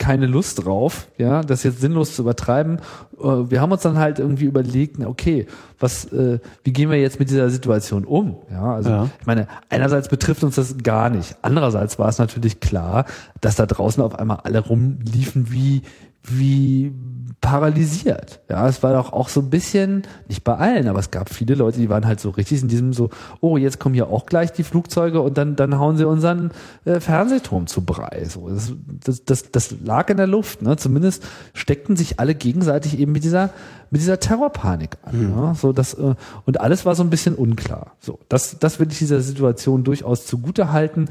keine 0.00 0.26
Lust 0.26 0.64
drauf, 0.64 1.06
ja, 1.18 1.42
das 1.42 1.62
jetzt 1.62 1.80
sinnlos 1.80 2.16
zu 2.16 2.22
übertreiben. 2.22 2.78
Äh, 3.22 3.24
Wir 3.50 3.60
haben 3.60 3.70
uns 3.70 3.82
dann 3.82 3.98
halt 3.98 4.18
irgendwie 4.18 4.46
überlegt, 4.46 4.98
na, 4.98 5.06
okay, 5.06 5.46
was, 5.78 6.06
äh, 6.12 6.40
wie 6.64 6.72
gehen 6.72 6.90
wir 6.90 6.98
jetzt 6.98 7.20
mit 7.20 7.30
dieser 7.30 7.50
Situation 7.50 8.04
um? 8.04 8.38
Ja, 8.50 8.74
also 8.74 8.90
Ja. 8.90 9.08
ich 9.20 9.26
meine, 9.26 9.46
einerseits 9.68 10.08
betrifft 10.08 10.42
uns 10.42 10.56
das 10.56 10.78
gar 10.82 11.10
nicht. 11.10 11.36
Andererseits 11.42 11.98
war 11.98 12.08
es 12.08 12.18
natürlich 12.18 12.60
klar, 12.60 13.04
dass 13.40 13.54
da 13.56 13.66
draußen 13.66 14.02
auf 14.02 14.18
einmal 14.18 14.38
alle 14.42 14.60
rumliefen 14.60 15.52
wie 15.52 15.82
wie 16.22 16.92
paralysiert. 17.40 18.40
Ja, 18.50 18.68
es 18.68 18.82
war 18.82 18.92
doch 18.92 19.12
auch 19.12 19.30
so 19.30 19.40
ein 19.40 19.48
bisschen, 19.48 20.02
nicht 20.28 20.44
bei 20.44 20.56
allen, 20.56 20.88
aber 20.88 20.98
es 20.98 21.10
gab 21.10 21.30
viele 21.30 21.54
Leute, 21.54 21.78
die 21.78 21.88
waren 21.88 22.06
halt 22.06 22.20
so 22.20 22.30
richtig 22.30 22.60
in 22.60 22.68
diesem 22.68 22.92
so, 22.92 23.08
oh, 23.40 23.56
jetzt 23.56 23.80
kommen 23.80 23.94
hier 23.94 24.08
auch 24.08 24.26
gleich 24.26 24.52
die 24.52 24.62
Flugzeuge 24.62 25.22
und 25.22 25.38
dann, 25.38 25.56
dann 25.56 25.78
hauen 25.78 25.96
sie 25.96 26.06
unseren 26.06 26.50
äh, 26.84 27.00
Fernsehturm 27.00 27.66
zu 27.66 27.82
Brei. 27.82 28.24
So, 28.28 28.50
das, 28.50 28.72
das, 29.04 29.24
das, 29.24 29.50
das 29.50 29.74
lag 29.82 30.10
in 30.10 30.18
der 30.18 30.26
Luft. 30.26 30.60
Ne? 30.60 30.76
Zumindest 30.76 31.24
steckten 31.54 31.96
sich 31.96 32.20
alle 32.20 32.34
gegenseitig 32.34 32.98
eben 32.98 33.12
mit 33.12 33.24
dieser, 33.24 33.50
mit 33.90 34.02
dieser 34.02 34.20
Terrorpanik 34.20 34.98
an. 35.02 35.34
Ne? 35.34 35.54
So, 35.56 35.72
das, 35.72 35.94
äh, 35.94 36.14
und 36.44 36.60
alles 36.60 36.84
war 36.84 36.94
so 36.94 37.02
ein 37.02 37.10
bisschen 37.10 37.34
unklar. 37.36 37.92
So, 38.00 38.18
das, 38.28 38.58
das 38.58 38.78
will 38.80 38.88
ich 38.90 38.98
dieser 38.98 39.22
Situation 39.22 39.82
durchaus 39.82 40.26
zugute 40.26 40.72
halten, 40.72 41.08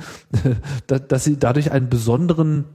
dass, 0.88 1.23
sie 1.23 1.38
dadurch 1.38 1.72
einen 1.72 1.90
besonderen 1.90 2.65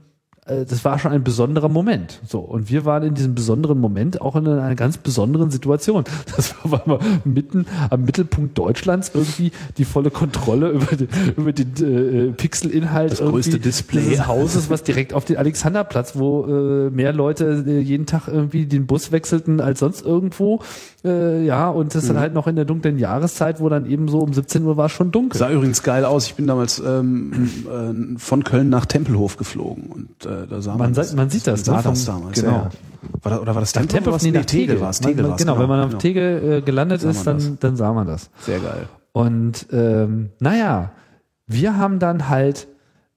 das 0.45 0.85
war 0.85 0.99
schon 0.99 1.11
ein 1.11 1.23
besonderer 1.23 1.69
Moment. 1.69 2.19
So. 2.27 2.39
Und 2.39 2.69
wir 2.69 2.85
waren 2.85 3.01
in 3.03 3.15
diesem 3.15 3.33
besonderen 3.33 3.79
Moment 3.79 4.21
auch 4.21 4.35
in 4.35 4.47
einer 4.47 4.75
ganz 4.75 4.97
besonderen 4.97 5.49
Situation. 5.51 6.03
Das 6.35 6.53
war, 6.63 6.87
weil 6.87 6.99
wir 6.99 7.21
mitten 7.23 7.65
am 7.89 8.03
Mittelpunkt 8.03 8.57
Deutschlands 8.57 9.11
irgendwie 9.13 9.51
die 9.77 9.85
volle 9.85 10.11
Kontrolle 10.11 10.69
über 10.69 10.95
den, 10.95 11.07
über 11.37 11.53
den 11.53 12.29
äh, 12.29 12.31
Pixelinhalt 12.33 13.11
Das 13.13 13.19
größte 13.19 13.59
Display. 13.59 14.01
dieses 14.01 14.27
Hauses, 14.27 14.69
was 14.69 14.83
direkt 14.83 15.13
auf 15.13 15.25
den 15.25 15.37
Alexanderplatz, 15.37 16.15
wo 16.15 16.45
äh, 16.45 16.89
mehr 16.89 17.13
Leute 17.13 17.63
äh, 17.65 17.79
jeden 17.79 18.05
Tag 18.05 18.27
irgendwie 18.27 18.65
den 18.65 18.85
Bus 18.85 19.11
wechselten 19.11 19.61
als 19.61 19.79
sonst 19.79 20.05
irgendwo. 20.05 20.61
Äh, 21.03 21.45
ja, 21.45 21.69
und 21.69 21.95
das 21.95 22.03
Mhm. 22.03 22.07
dann 22.09 22.19
halt 22.19 22.33
noch 22.33 22.47
in 22.47 22.55
der 22.55 22.65
dunklen 22.65 22.97
Jahreszeit, 22.99 23.59
wo 23.61 23.69
dann 23.69 23.85
eben 23.89 24.07
so 24.09 24.19
um 24.19 24.33
17 24.33 24.63
Uhr 24.65 24.77
war 24.77 24.87
es 24.87 24.91
schon 24.91 25.11
dunkel. 25.11 25.37
Sah 25.39 25.49
übrigens 25.49 25.81
geil 25.83 26.03
aus. 26.05 26.27
Ich 26.27 26.35
bin 26.35 26.45
damals 26.47 26.79
ähm, 26.85 27.31
äh, 28.15 28.19
von 28.19 28.43
Köln 28.43 28.69
nach 28.69 28.85
Tempelhof 28.85 29.37
geflogen 29.37 29.85
und 29.91 30.25
äh, 30.25 30.34
da 30.47 30.61
sah 30.61 30.71
man, 30.71 30.79
Man 30.79 30.93
sah- 30.93 31.15
man 31.15 31.29
sieht 31.29 31.47
das, 31.47 31.65
Man 31.67 31.81
sah 31.83 31.89
das 31.89 32.05
damals. 32.05 32.39
genau. 32.41 32.51
Ja. 32.51 32.69
War 33.21 33.31
das, 33.31 33.39
oder 33.39 33.53
war 33.55 33.61
das? 33.61 33.71
Tempelhof, 33.73 34.15
oder 34.15 34.23
nee, 34.23 34.31
nach 34.31 34.45
Tegel. 34.45 34.81
war 34.81 34.89
es. 34.89 34.99
Tegel 34.99 35.23
man- 35.23 35.31
war's, 35.31 35.41
genau, 35.41 35.59
wenn 35.59 35.69
man 35.69 35.79
auf 35.81 35.87
genau. 35.89 35.99
Tegel 35.99 36.53
äh, 36.53 36.61
gelandet 36.61 37.03
ist, 37.03 37.25
dann, 37.25 37.37
das. 37.37 37.51
dann 37.59 37.75
sah 37.75 37.93
man 37.93 38.07
das. 38.07 38.29
Sehr 38.41 38.59
geil. 38.59 38.87
Und 39.13 39.67
ähm, 39.71 40.29
naja, 40.39 40.91
wir 41.47 41.77
haben 41.77 41.99
dann 41.99 42.27
halt 42.29 42.67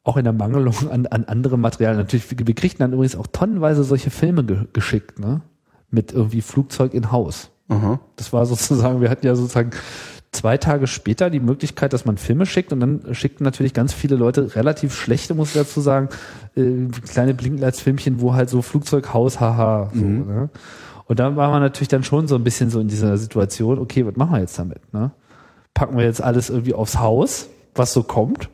auch 0.04 0.16
in 0.16 0.24
der 0.24 0.32
Mangelung 0.32 0.74
an, 0.90 1.06
an 1.06 1.24
anderem 1.24 1.60
Material, 1.60 1.96
natürlich, 1.96 2.30
wir, 2.30 2.54
kriegten 2.54 2.78
dann 2.80 2.92
übrigens 2.92 3.16
auch 3.16 3.26
tonnenweise 3.26 3.84
solche 3.84 4.10
Filme 4.10 4.44
ge 4.44 4.66
geschickt, 4.72 5.18
ne? 5.18 5.40
Mit 5.90 6.12
irgendwie 6.12 6.40
Flugzeug 6.42 6.94
in 6.94 7.10
Haus. 7.12 7.50
Aha. 7.68 7.98
Das 8.16 8.32
war 8.32 8.46
sozusagen, 8.46 9.00
wir 9.00 9.10
hatten 9.10 9.26
ja 9.26 9.34
sozusagen 9.34 9.70
zwei 10.32 10.58
Tage 10.58 10.86
später 10.86 11.30
die 11.30 11.40
Möglichkeit, 11.40 11.92
dass 11.92 12.04
man 12.04 12.18
Filme 12.18 12.46
schickt 12.46 12.72
und 12.72 12.80
dann 12.80 13.14
schickten 13.14 13.44
natürlich 13.44 13.74
ganz 13.74 13.92
viele 13.92 14.16
Leute 14.16 14.54
relativ 14.54 14.94
schlechte, 14.94 15.34
muss 15.34 15.48
ich 15.48 15.54
dazu 15.54 15.80
sagen, 15.80 16.08
äh, 16.56 16.86
kleine 17.10 17.34
Blinklights-Filmchen, 17.34 18.20
wo 18.20 18.34
halt 18.34 18.50
so 18.50 18.62
Flugzeughaus, 18.62 19.40
haha, 19.40 19.90
so, 19.94 20.00
ne? 20.04 20.50
Und 21.06 21.18
dann 21.18 21.36
war 21.36 21.50
man 21.50 21.62
natürlich 21.62 21.88
dann 21.88 22.04
schon 22.04 22.28
so 22.28 22.34
ein 22.34 22.44
bisschen 22.44 22.68
so 22.68 22.80
in 22.80 22.88
dieser 22.88 23.16
Situation, 23.16 23.78
okay, 23.78 24.04
was 24.06 24.16
machen 24.16 24.32
wir 24.32 24.40
jetzt 24.40 24.58
damit, 24.58 24.92
ne? 24.92 25.10
Packen 25.72 25.96
wir 25.96 26.04
jetzt 26.04 26.22
alles 26.22 26.50
irgendwie 26.50 26.74
aufs 26.74 26.98
Haus, 26.98 27.48
was 27.74 27.94
so 27.94 28.02
kommt? 28.02 28.50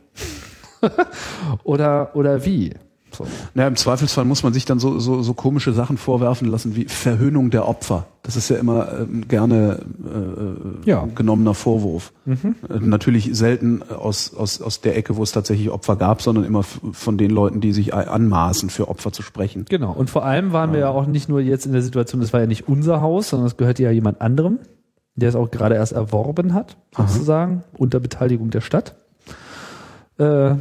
oder, 1.63 2.15
oder 2.15 2.45
wie? 2.45 2.73
So. 3.15 3.25
Ja, 3.55 3.67
im 3.67 3.75
Zweifelsfall 3.75 4.25
muss 4.25 4.43
man 4.43 4.53
sich 4.53 4.65
dann 4.65 4.79
so, 4.79 4.99
so, 4.99 5.21
so 5.21 5.33
komische 5.33 5.73
Sachen 5.73 5.97
vorwerfen 5.97 6.47
lassen 6.49 6.75
wie 6.75 6.85
Verhöhnung 6.85 7.49
der 7.49 7.67
Opfer. 7.67 8.05
Das 8.23 8.35
ist 8.35 8.49
ja 8.49 8.57
immer 8.57 8.87
ähm, 9.01 9.27
gerne 9.27 9.79
äh, 10.85 10.89
Ja. 10.89 11.07
genommener 11.15 11.53
Vorwurf. 11.53 12.11
Äh, 12.25 12.35
natürlich 12.79 13.29
selten 13.33 13.81
aus, 13.83 14.33
aus, 14.35 14.61
aus 14.61 14.81
der 14.81 14.97
Ecke, 14.97 15.15
wo 15.17 15.23
es 15.23 15.31
tatsächlich 15.31 15.69
Opfer 15.69 15.95
gab, 15.95 16.21
sondern 16.21 16.43
immer 16.43 16.63
von 16.63 17.17
den 17.17 17.31
Leuten, 17.31 17.61
die 17.61 17.71
sich 17.73 17.93
anmaßen, 17.93 18.69
für 18.69 18.87
Opfer 18.87 19.11
zu 19.11 19.21
sprechen. 19.21 19.65
Genau. 19.69 19.91
Und 19.91 20.09
vor 20.09 20.25
allem 20.25 20.53
waren 20.53 20.71
wir 20.73 20.79
ja 20.79 20.89
auch 20.89 21.05
nicht 21.05 21.29
nur 21.29 21.39
jetzt 21.41 21.65
in 21.65 21.73
der 21.73 21.81
Situation, 21.81 22.21
das 22.21 22.33
war 22.33 22.41
ja 22.41 22.47
nicht 22.47 22.67
unser 22.67 23.01
Haus, 23.01 23.29
sondern 23.29 23.47
es 23.47 23.57
gehörte 23.57 23.83
ja 23.83 23.91
jemand 23.91 24.21
anderem. 24.21 24.59
der 25.17 25.29
es 25.29 25.35
auch 25.35 25.49
gerade 25.49 25.75
erst 25.75 25.93
erworben 25.93 26.53
hat, 26.53 26.75
sozusagen, 26.97 27.63
unter 27.77 27.99
Beteiligung 28.01 28.49
der 28.49 28.59
Stadt. 28.61 28.95
Äh, 30.17 30.55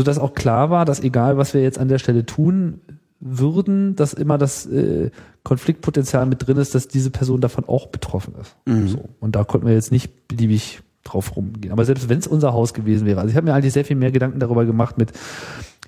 sodass 0.00 0.18
auch 0.18 0.32
klar 0.32 0.70
war, 0.70 0.86
dass 0.86 1.00
egal, 1.00 1.36
was 1.36 1.52
wir 1.52 1.62
jetzt 1.62 1.78
an 1.78 1.88
der 1.88 1.98
Stelle 1.98 2.24
tun 2.24 2.80
würden, 3.20 3.96
dass 3.96 4.14
immer 4.14 4.38
das 4.38 4.64
äh, 4.64 5.10
Konfliktpotenzial 5.42 6.24
mit 6.24 6.46
drin 6.46 6.56
ist, 6.56 6.74
dass 6.74 6.88
diese 6.88 7.10
Person 7.10 7.42
davon 7.42 7.66
auch 7.66 7.88
betroffen 7.88 8.32
ist. 8.40 8.56
So. 8.88 9.10
Und 9.20 9.36
da 9.36 9.44
konnten 9.44 9.66
wir 9.66 9.74
jetzt 9.74 9.92
nicht 9.92 10.26
beliebig 10.26 10.80
drauf 11.04 11.36
rumgehen. 11.36 11.70
Aber 11.70 11.84
selbst 11.84 12.08
wenn 12.08 12.18
es 12.18 12.26
unser 12.26 12.54
Haus 12.54 12.72
gewesen 12.72 13.06
wäre, 13.06 13.20
also 13.20 13.30
ich 13.30 13.36
habe 13.36 13.44
mir 13.44 13.52
eigentlich 13.52 13.74
sehr 13.74 13.84
viel 13.84 13.96
mehr 13.96 14.10
Gedanken 14.10 14.40
darüber 14.40 14.64
gemacht 14.64 14.96
mit, 14.96 15.12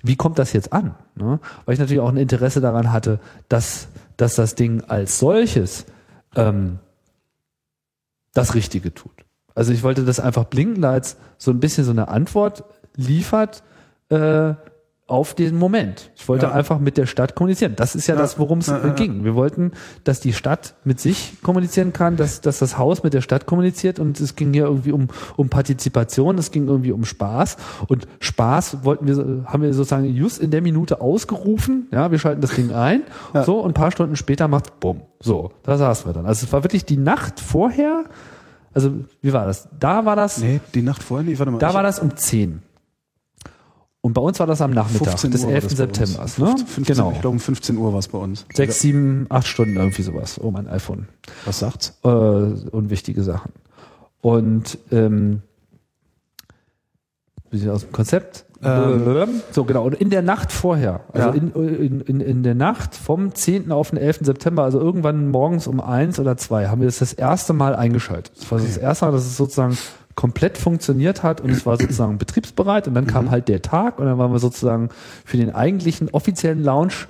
wie 0.03 0.15
kommt 0.15 0.37
das 0.37 0.53
jetzt 0.53 0.71
an? 0.73 0.93
Ne? 1.15 1.39
Weil 1.65 1.73
ich 1.73 1.79
natürlich 1.79 2.01
auch 2.01 2.09
ein 2.09 2.17
Interesse 2.17 2.61
daran 2.61 2.91
hatte, 2.91 3.19
dass, 3.49 3.87
dass 4.15 4.35
das 4.35 4.53
Ding 4.53 4.81
als 4.81 5.17
solches 5.17 5.87
ähm, 6.35 6.77
das 8.35 8.53
Richtige 8.53 8.93
tut. 8.93 9.25
Also 9.55 9.73
ich 9.73 9.81
wollte, 9.81 10.05
dass 10.05 10.19
einfach 10.19 10.43
Blinkenlights 10.43 11.17
so 11.39 11.49
ein 11.49 11.59
bisschen 11.59 11.83
so 11.83 11.91
eine 11.91 12.09
Antwort 12.09 12.63
liefert 12.95 13.63
äh, 14.13 14.55
auf 15.05 15.35
den 15.35 15.57
Moment. 15.57 16.11
Ich 16.15 16.29
wollte 16.29 16.45
Ja. 16.45 16.53
einfach 16.53 16.79
mit 16.79 16.95
der 16.97 17.05
Stadt 17.07 17.35
kommunizieren. 17.35 17.73
Das 17.75 17.93
ist 17.93 18.07
ja, 18.07 18.15
Ja. 18.15 18.21
das, 18.21 18.39
worum 18.39 18.59
es 18.59 18.67
Ja, 18.67 18.79
ging. 18.93 19.25
Wir 19.25 19.35
wollten, 19.35 19.73
dass 20.05 20.21
die 20.21 20.31
Stadt 20.31 20.75
mit 20.85 21.01
sich 21.01 21.33
kommunizieren 21.43 21.91
kann, 21.91 22.15
dass, 22.15 22.39
dass 22.39 22.59
das 22.59 22.77
Haus 22.77 23.03
mit 23.03 23.13
der 23.13 23.19
Stadt 23.19 23.45
kommuniziert 23.45 23.99
und 23.99 24.19
es 24.21 24.37
ging 24.37 24.53
hier 24.53 24.63
irgendwie 24.63 24.93
um, 24.93 25.09
um 25.35 25.49
Partizipation, 25.49 26.37
es 26.37 26.51
ging 26.51 26.67
irgendwie 26.67 26.93
um 26.93 27.03
Spaß 27.03 27.57
und 27.89 28.07
Spaß 28.21 28.85
wollten 28.85 29.05
wir, 29.05 29.43
haben 29.45 29.61
wir 29.61 29.73
sozusagen 29.73 30.05
just 30.05 30.39
in 30.41 30.51
der 30.51 30.61
Minute 30.61 31.01
ausgerufen, 31.01 31.87
ja, 31.91 32.09
wir 32.09 32.17
schalten 32.17 32.39
das 32.41 32.51
Ding 32.55 32.71
ein, 32.71 33.03
so 33.45 33.59
und 33.59 33.71
ein 33.71 33.73
paar 33.73 33.91
Stunden 33.91 34.15
später 34.15 34.47
macht 34.47 34.79
bumm, 34.79 35.01
so, 35.19 35.51
da 35.63 35.77
saßen 35.77 36.07
wir 36.09 36.13
dann. 36.13 36.25
Also 36.25 36.45
es 36.45 36.53
war 36.53 36.63
wirklich 36.63 36.85
die 36.85 36.97
Nacht 36.97 37.41
vorher, 37.41 38.05
also 38.73 38.91
wie 39.21 39.33
war 39.33 39.45
das? 39.45 39.67
Da 39.79 40.05
war 40.05 40.15
das, 40.15 40.37
Nee, 40.39 40.61
die 40.73 40.81
Nacht 40.81 41.03
vorher, 41.03 41.25
nee, 41.29 41.37
warte 41.37 41.51
mal. 41.51 41.57
da 41.59 41.73
war 41.73 41.83
das 41.83 41.99
um 41.99 42.15
10. 42.15 42.63
Und 44.05 44.11
bei 44.11 44.21
uns 44.21 44.37
war 44.41 44.47
das 44.47 44.59
am 44.59 44.71
Nachmittag 44.71 45.11
15 45.17 45.31
des 45.31 45.41
Uhr 45.43 45.47
war 45.47 45.55
11. 45.55 45.63
das 45.63 45.77
bei 45.77 45.83
uns. 45.85 45.95
September. 45.97 46.51
Ne? 46.51 46.57
15, 46.57 46.83
Genau. 46.83 47.11
Ich 47.13 47.21
glaube, 47.21 47.33
um 47.35 47.39
15 47.39 47.77
Uhr 47.77 47.93
war 47.93 47.99
es 47.99 48.09
bei 48.09 48.17
uns. 48.17 48.45
Sechs, 48.53 48.81
sieben, 48.81 49.27
acht 49.29 49.47
Stunden 49.47 49.77
irgendwie 49.77 50.01
sowas. 50.01 50.41
Oh, 50.43 50.51
mein 50.51 50.67
iPhone. 50.67 51.07
Was 51.45 51.59
sagt's? 51.59 51.97
Äh, 52.03 52.07
unwichtige 52.07 53.23
Sachen. 53.23 53.53
Und 54.19 54.77
ähm, 54.91 55.41
bisschen 57.49 57.69
aus 57.69 57.83
dem 57.83 57.93
Konzept. 57.93 58.45
Ähm. 58.61 59.29
so, 59.51 59.63
genau. 59.63 59.85
Und 59.85 59.93
in 59.95 60.09
der 60.09 60.21
Nacht 60.21 60.51
vorher, 60.51 61.01
also 61.13 61.29
Ja. 61.29 61.33
in, 61.33 61.51
in, 61.53 62.01
in, 62.01 62.19
in 62.19 62.43
der 62.43 62.55
Nacht 62.55 62.95
vom 62.95 63.33
10. 63.33 63.71
auf 63.71 63.91
den 63.91 63.99
11. 63.99 64.19
September, 64.23 64.63
also 64.63 64.79
irgendwann 64.81 65.29
morgens 65.31 65.65
um 65.65 65.79
eins 65.79 66.19
oder 66.19 66.35
zwei, 66.35 66.67
haben 66.67 66.81
wir 66.81 66.87
das 66.87 66.99
das 66.99 67.13
erste 67.13 67.53
Mal 67.53 67.73
eingeschaltet. 67.73 68.33
Das 68.37 68.51
war 68.51 68.59
das 68.59 68.75
erste 68.77 69.05
Mal, 69.05 69.11
dass 69.13 69.25
es 69.25 69.37
sozusagen 69.37 69.77
komplett 70.15 70.57
funktioniert 70.57 71.23
hat 71.23 71.41
und 71.41 71.49
es 71.49 71.65
war 71.65 71.77
sozusagen 71.77 72.17
betriebsbereit 72.17 72.87
und 72.87 72.93
dann 72.93 73.07
kam 73.07 73.31
halt 73.31 73.47
der 73.47 73.61
Tag 73.61 73.99
und 73.99 74.05
dann 74.05 74.17
waren 74.17 74.31
wir 74.31 74.39
sozusagen 74.39 74.89
für 75.25 75.37
den 75.37 75.53
eigentlichen 75.53 76.09
offiziellen 76.09 76.61
Launch 76.63 77.07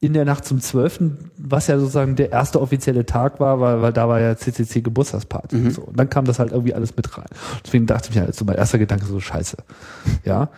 in 0.00 0.14
der 0.14 0.24
Nacht 0.24 0.46
zum 0.46 0.60
12., 0.60 1.00
was 1.36 1.66
ja 1.66 1.78
sozusagen 1.78 2.16
der 2.16 2.32
erste 2.32 2.60
offizielle 2.60 3.04
Tag 3.04 3.38
war, 3.38 3.60
weil, 3.60 3.82
weil 3.82 3.92
da 3.92 4.08
war 4.08 4.20
ja 4.20 4.36
CCC 4.36 4.80
Geburtstagsparty 4.80 5.56
und 5.56 5.70
so. 5.72 5.82
Und 5.82 5.98
dann 5.98 6.08
kam 6.08 6.24
das 6.24 6.38
halt 6.38 6.52
irgendwie 6.52 6.74
alles 6.74 6.96
mit 6.96 7.18
rein. 7.18 7.26
Deswegen 7.64 7.86
dachte 7.86 8.08
ich 8.08 8.16
mir 8.16 8.22
halt 8.22 8.34
so, 8.34 8.44
mein 8.46 8.56
erster 8.56 8.78
Gedanke 8.78 9.04
so, 9.04 9.20
scheiße. 9.20 9.58
Ja. 10.24 10.48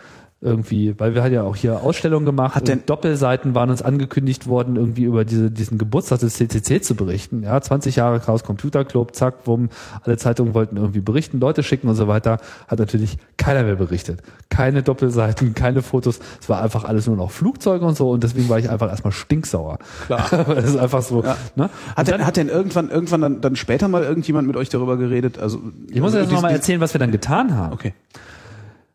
Irgendwie, 0.43 0.99
weil 0.99 1.15
wir 1.15 1.23
halt 1.23 1.31
ja 1.31 1.43
auch 1.43 1.55
hier 1.55 1.81
Ausstellungen 1.81 2.25
gemacht. 2.25 2.55
Hat 2.55 2.67
denn- 2.67 2.79
und 2.79 2.89
Doppelseiten 2.89 3.55
waren 3.55 3.69
uns 3.69 3.81
angekündigt 3.81 4.45
worden, 4.47 4.75
irgendwie 4.75 5.03
über 5.03 5.23
diese, 5.23 5.49
diesen 5.49 5.77
Geburtstag 5.77 6.19
des 6.19 6.33
CCC 6.33 6.81
zu 6.81 6.95
berichten. 6.95 7.43
Ja, 7.43 7.61
20 7.61 7.95
Jahre 7.95 8.19
Chaos 8.19 8.43
Computer 8.43 8.83
Club, 8.83 9.15
zack, 9.15 9.35
wumm, 9.45 9.69
alle 10.03 10.17
Zeitungen 10.17 10.53
wollten 10.53 10.75
irgendwie 10.75 10.99
berichten, 10.99 11.39
Leute 11.39 11.63
schicken 11.63 11.87
und 11.87 11.95
so 11.95 12.09
weiter. 12.09 12.39
Hat 12.67 12.79
natürlich 12.79 13.17
keiner 13.37 13.63
mehr 13.63 13.75
berichtet. 13.75 14.21
Keine 14.49 14.83
Doppelseiten, 14.83 15.53
keine 15.55 15.81
Fotos. 15.81 16.19
Es 16.41 16.49
war 16.49 16.61
einfach 16.61 16.83
alles 16.83 17.07
nur 17.07 17.15
noch 17.15 17.31
Flugzeuge 17.31 17.85
und 17.85 17.95
so 17.95 18.09
und 18.11 18.23
deswegen 18.23 18.49
war 18.49 18.59
ich 18.59 18.69
einfach 18.69 18.89
erstmal 18.89 19.13
stinksauer. 19.13 19.79
Klar. 20.07 20.27
das 20.47 20.65
ist 20.65 20.77
einfach 20.77 21.03
so. 21.03 21.23
Ja. 21.23 21.37
Ne? 21.55 21.69
Hat 21.95 22.07
denn, 22.09 22.25
hat 22.25 22.35
denn 22.35 22.49
irgendwann, 22.49 22.89
irgendwann 22.89 23.21
dann, 23.21 23.41
dann 23.41 23.55
später 23.55 23.87
mal 23.87 24.03
irgendjemand 24.03 24.45
mit 24.47 24.57
euch 24.57 24.67
darüber 24.67 24.97
geredet? 24.97 25.39
Also, 25.39 25.59
Ich 25.89 26.01
muss 26.01 26.13
also 26.13 26.19
jetzt 26.19 26.33
nochmal 26.33 26.51
erzählen, 26.51 26.81
was 26.81 26.93
wir 26.93 26.99
dann 26.99 27.11
getan 27.11 27.55
haben. 27.55 27.73
Okay. 27.73 27.93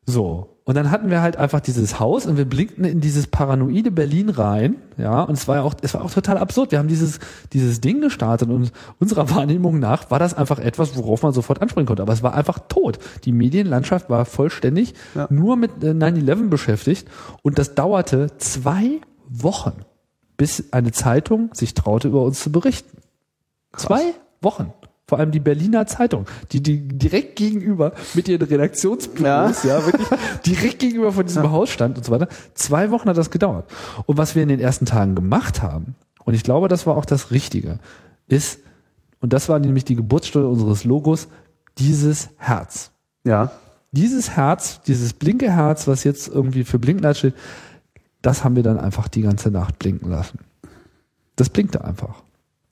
So. 0.05 0.58
Und 0.69 0.75
dann 0.75 0.91
hatten 0.91 1.09
wir 1.09 1.23
halt 1.23 1.39
einfach 1.39 1.61
dieses 1.61 1.99
Haus 1.99 2.27
und 2.27 2.37
wir 2.37 2.45
blinkten 2.45 2.85
in 2.85 3.01
dieses 3.01 3.27
paranoide 3.27 3.91
Berlin 3.91 4.29
rein, 4.29 4.77
ja, 4.99 5.23
und 5.23 5.33
es 5.33 5.49
war 5.49 5.57
ja 5.57 5.63
auch, 5.63 5.73
es 5.81 5.95
war 5.95 6.05
auch 6.05 6.11
total 6.11 6.37
absurd. 6.37 6.73
Wir 6.73 6.79
haben 6.79 6.89
dieses, 6.89 7.21
dieses 7.55 7.81
Ding 7.81 8.03
gestartet 8.03 8.51
und 8.51 8.71
unserer 8.99 9.31
Wahrnehmung 9.35 9.79
nach 9.79 10.11
war 10.11 10.19
das 10.19 10.35
einfach 10.35 10.59
etwas, 10.59 10.95
worauf 10.95 11.23
man 11.23 11.33
sofort 11.33 11.63
anspringen 11.63 11.87
konnte. 11.87 12.03
Aber 12.03 12.13
es 12.13 12.23
war 12.23 12.35
einfach 12.35 12.59
tot. 12.69 12.99
Die 13.25 13.33
Medienlandschaft 13.33 14.11
war 14.11 14.27
vollständig 14.27 14.93
Ja. 15.15 15.27
nur 15.31 15.57
mit 15.57 15.83
äh, 15.83 15.93
9-11 15.93 16.51
beschäftigt 16.51 17.09
und 17.41 17.59
das 17.59 17.75
dauerte 17.75 18.27
zwei 18.37 19.01
Wochen, 19.27 19.73
bis 20.37 20.71
eine 20.75 20.93
Zeitung 20.93 21.49
sich 21.55 21.73
traute, 21.73 22.09
über 22.09 22.23
uns 22.25 22.41
zu 22.43 22.53
berichten. 22.53 22.99
Zwei 23.75 24.03
Wochen. 24.43 24.75
Vor 25.09 25.19
allem 25.19 25.31
die 25.31 25.41
Berliner 25.41 25.87
Zeitung, 25.87 26.27
die, 26.53 26.63
die 26.63 26.87
direkt 26.87 27.37
gegenüber 27.37 27.95
mit 28.13 28.29
ihren 28.29 28.47
Redaktionsbüros, 28.47 29.63
ja, 29.63 29.85
wirklich 29.87 30.07
direkt 30.45 30.81
gegenüber 30.81 31.13
von 31.13 31.25
diesem 31.25 31.51
Haus 31.51 31.71
stand 31.71 31.97
und 31.97 32.05
so 32.05 32.13
weiter. 32.13 32.29
Zwei 32.53 32.91
Wochen 32.91 33.09
hat 33.09 33.17
das 33.17 33.31
gedauert. 33.31 33.71
Und 34.05 34.19
was 34.19 34.35
wir 34.35 34.43
in 34.43 34.51
den 34.51 34.61
ersten 34.61 34.85
Tagen 34.85 35.15
gemacht 35.15 35.63
haben, 35.63 35.95
und 36.27 36.35
ich 36.35 36.43
glaube, 36.43 36.69
das 36.69 36.87
war 36.87 36.95
auch 36.95 37.07
das 37.07 37.31
Richtige, 37.31 37.79
ist, 38.27 38.61
und 39.21 39.33
das 39.33 39.49
war 39.49 39.59
nämlich 39.59 39.87
die 39.87 39.97
Geburtsstunde 39.97 40.47
unseres 40.47 40.85
Logos, 40.85 41.29
dieses 41.79 42.29
Herz. 42.37 42.91
Ja. 43.25 43.51
Dieses 43.93 44.37
Herz, 44.37 44.83
dieses 44.83 45.15
blinke 45.15 45.51
Herz, 45.51 45.89
was 45.89 46.05
jetzt 46.05 46.29
irgendwie 46.29 46.65
für 46.65 46.79
Blinklight 46.79 47.17
steht, 47.17 47.35
das 48.21 48.45
haben 48.45 48.57
wir 48.57 48.63
dann 48.63 48.79
einfach 48.79 49.09
die 49.09 49.23
ganze 49.23 49.51
Nacht 49.51 49.79
blinken 49.79 50.11
lassen. 50.11 50.41
Das 51.37 51.49
blinkte 51.49 51.83
einfach. 51.83 52.23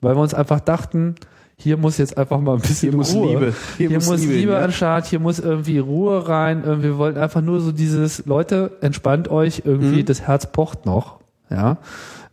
Weil 0.03 0.17
wir 0.17 0.21
uns 0.21 0.35
einfach 0.35 0.61
dachten, 0.61 1.15
hier 1.59 1.77
muss 1.79 1.97
jetzt 1.99 2.17
einfach 2.19 2.39
mal 2.41 2.55
ein 2.55 2.61
bisschen 2.61 2.91
Hier 2.91 2.97
muss 2.99 3.15
Ruhe. 3.15 3.29
Liebe. 3.29 3.55
Hier, 3.79 3.91
muss, 3.95 4.21
Liebe, 4.21 4.33
hin, 4.35 4.49
ja. 4.51 4.57
an 4.59 4.63
den 4.69 4.73
Start, 4.73 5.07
hier 5.07 5.21
muss 5.21 5.39
irgendwie 5.39 5.79
Ruhe 5.79 6.29
rein. 6.29 6.63
Äh, 6.65 6.83
Wir 6.83 6.99
wollten 6.99 7.19
einfach 7.19 7.41
nur 7.41 7.61
so 7.61 7.73
dieses, 7.73 8.27
Leute, 8.27 8.73
entspannt 8.83 9.29
euch, 9.31 9.63
irgendwie 9.65 10.03
Mhm. 10.03 10.05
das 10.07 10.23
Herz 10.23 10.53
pocht 10.53 10.85
noch. 10.87 11.21
Ja. 11.51 11.79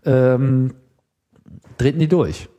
Ähm, 0.06 0.74
treten 1.78 2.00
die 2.00 2.08
durch. 2.08 2.50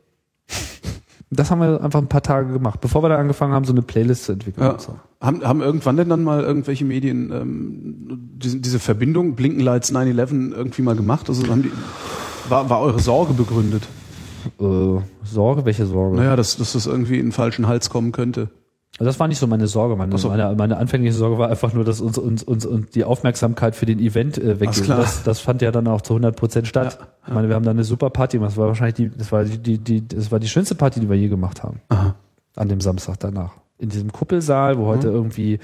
Das 1.31 1.51
haben 1.51 1.59
wir 1.59 1.83
einfach 1.83 1.99
ein 1.99 2.07
paar 2.07 2.21
Tage 2.23 2.53
gemacht, 2.53 2.79
bevor 2.81 3.03
wir 3.03 3.09
da 3.09 3.17
angefangen 3.17 3.53
haben, 3.53 3.65
so 3.65 3.73
eine 3.73 3.81
Playlist 3.81 4.25
zu 4.25 4.31
entwickeln. 4.33 4.63
Ja. 4.65 4.79
so. 4.79 4.95
Haben, 5.21 5.43
haben 5.45 5.61
irgendwann 5.61 5.97
denn 5.97 6.07
dann 6.09 6.23
mal 6.23 6.43
irgendwelche 6.43 6.85
Medien 6.85 7.31
ähm, 7.31 8.29
diese, 8.37 8.59
diese 8.59 8.79
Verbindung 8.79 9.35
Blinkenlights 9.35 9.91
9-11 9.93 10.53
irgendwie 10.53 10.81
mal 10.81 10.95
gemacht? 10.95 11.27
Also 11.29 11.47
haben 11.47 11.63
die, 11.63 11.71
war, 12.49 12.69
war 12.69 12.79
eure 12.81 12.99
Sorge 12.99 13.33
begründet? 13.33 13.83
Äh, 14.59 15.01
Sorge, 15.23 15.65
welche 15.65 15.85
Sorge? 15.85 16.17
Naja, 16.17 16.35
dass, 16.35 16.57
dass 16.57 16.73
das 16.73 16.85
irgendwie 16.85 17.19
in 17.19 17.27
den 17.27 17.31
falschen 17.31 17.67
Hals 17.67 17.89
kommen 17.89 18.11
könnte. 18.11 18.49
Also 18.97 19.09
das 19.09 19.19
war 19.19 19.27
nicht 19.27 19.39
so 19.39 19.47
meine 19.47 19.67
Sorge. 19.67 19.97
Meine, 19.97 20.17
so. 20.17 20.29
meine, 20.29 20.55
meine 20.55 20.77
anfängliche 20.77 21.13
Sorge 21.13 21.37
war 21.37 21.49
einfach 21.49 21.73
nur, 21.73 21.83
dass 21.83 21.99
uns, 21.99 22.17
uns, 22.17 22.43
uns, 22.43 22.65
uns 22.65 22.91
die 22.91 23.03
Aufmerksamkeit 23.03 23.75
für 23.75 23.85
den 23.85 23.99
Event 23.99 24.37
äh, 24.37 24.59
weggeht. 24.61 24.87
Das, 24.87 25.23
das 25.23 25.41
fand 25.41 25.61
ja 25.61 25.71
dann 25.71 25.87
auch 25.87 25.99
zu 26.01 26.13
100 26.13 26.33
Prozent 26.35 26.67
statt. 26.67 26.97
Ja, 27.01 27.07
Ich 27.27 27.33
meine, 27.33 27.49
wir 27.49 27.55
haben 27.55 27.65
da 27.65 27.71
eine 27.71 27.83
super 27.83 28.09
Party 28.09 28.37
gemacht. 28.37 28.51
Das 28.51 28.57
war 28.57 28.67
wahrscheinlich 28.67 28.95
die, 28.95 29.09
das 29.09 29.33
war 29.33 29.43
die, 29.43 29.57
die, 29.57 29.79
die, 29.79 30.07
das 30.07 30.31
war 30.31 30.39
die 30.39 30.47
schönste 30.47 30.75
Party, 30.75 31.01
die 31.01 31.09
wir 31.09 31.17
je 31.17 31.27
gemacht 31.27 31.61
haben. 31.61 31.81
Aha. 31.89 32.15
An 32.55 32.69
dem 32.69 32.79
Samstag 32.79 33.19
danach. 33.19 33.51
In 33.79 33.89
diesem 33.89 34.13
Kuppelsaal, 34.13 34.77
wo 34.77 34.83
Mhm. 34.83 34.87
heute 34.87 35.07
irgendwie 35.09 35.59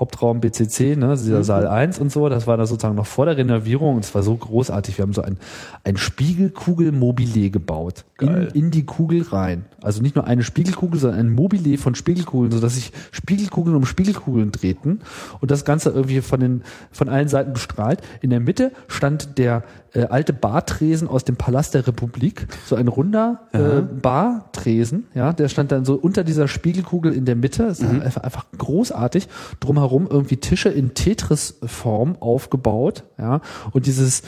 Hauptraum 0.00 0.40
BCC, 0.40 0.96
ne, 0.96 1.10
dieser 1.10 1.38
Mhm. 1.38 1.44
Saal 1.44 1.66
1 1.66 1.98
und 1.98 2.10
so, 2.10 2.28
das 2.30 2.46
war 2.46 2.56
da 2.56 2.66
sozusagen 2.66 2.96
noch 2.96 3.06
vor 3.06 3.26
der 3.26 3.36
Renovierung 3.36 3.96
und 3.96 4.04
es 4.04 4.14
war 4.14 4.22
so 4.22 4.34
großartig. 4.34 4.96
Wir 4.96 5.02
haben 5.02 5.12
so 5.12 5.20
ein, 5.20 5.36
ein 5.84 5.98
Spiegelkugel-Mobile 5.98 7.50
gebaut. 7.50 8.04
In, 8.20 8.48
in 8.64 8.70
die 8.70 8.84
Kugel 8.84 9.22
rein. 9.22 9.64
Also 9.82 10.02
nicht 10.02 10.14
nur 10.14 10.26
eine 10.26 10.42
Spiegelkugel, 10.42 11.00
sondern 11.00 11.20
ein 11.20 11.30
Mobile 11.30 11.78
von 11.78 11.94
Spiegelkugeln, 11.94 12.52
sodass 12.52 12.74
sich 12.74 12.92
Spiegelkugeln 13.12 13.76
um 13.76 13.86
Spiegelkugeln 13.86 14.52
drehten 14.52 15.00
und 15.40 15.50
das 15.50 15.64
Ganze 15.64 15.90
irgendwie 15.90 16.20
von 16.20 16.40
den, 16.40 16.62
von 16.90 17.08
allen 17.08 17.28
Seiten 17.28 17.52
bestrahlt. 17.54 18.02
In 18.20 18.30
der 18.30 18.40
Mitte 18.40 18.72
stand 18.88 19.38
der 19.38 19.62
äh, 19.94 20.04
alte 20.04 20.32
Bartresen 20.32 21.08
aus 21.08 21.24
dem 21.24 21.36
Palast 21.36 21.74
der 21.74 21.86
Republik, 21.86 22.46
so 22.66 22.76
ein 22.76 22.88
runder 22.88 23.48
äh, 23.52 23.80
Bartresen, 23.80 25.06
ja, 25.14 25.32
der 25.32 25.48
stand 25.48 25.72
dann 25.72 25.84
so 25.84 25.94
unter 25.94 26.24
dieser 26.24 26.46
Spiegelkugel 26.46 27.12
in 27.12 27.24
der 27.24 27.36
Mitte, 27.36 27.66
das 27.66 27.80
ist 27.80 27.88
einfach, 27.88 28.22
einfach 28.22 28.46
großartig, 28.56 29.28
drumherum 29.60 29.89
irgendwie 30.10 30.36
Tische 30.36 30.68
in 30.68 30.94
Tetris-Form 30.94 32.16
aufgebaut, 32.20 33.04
ja, 33.18 33.40
und 33.72 33.86
dieses 33.86 34.22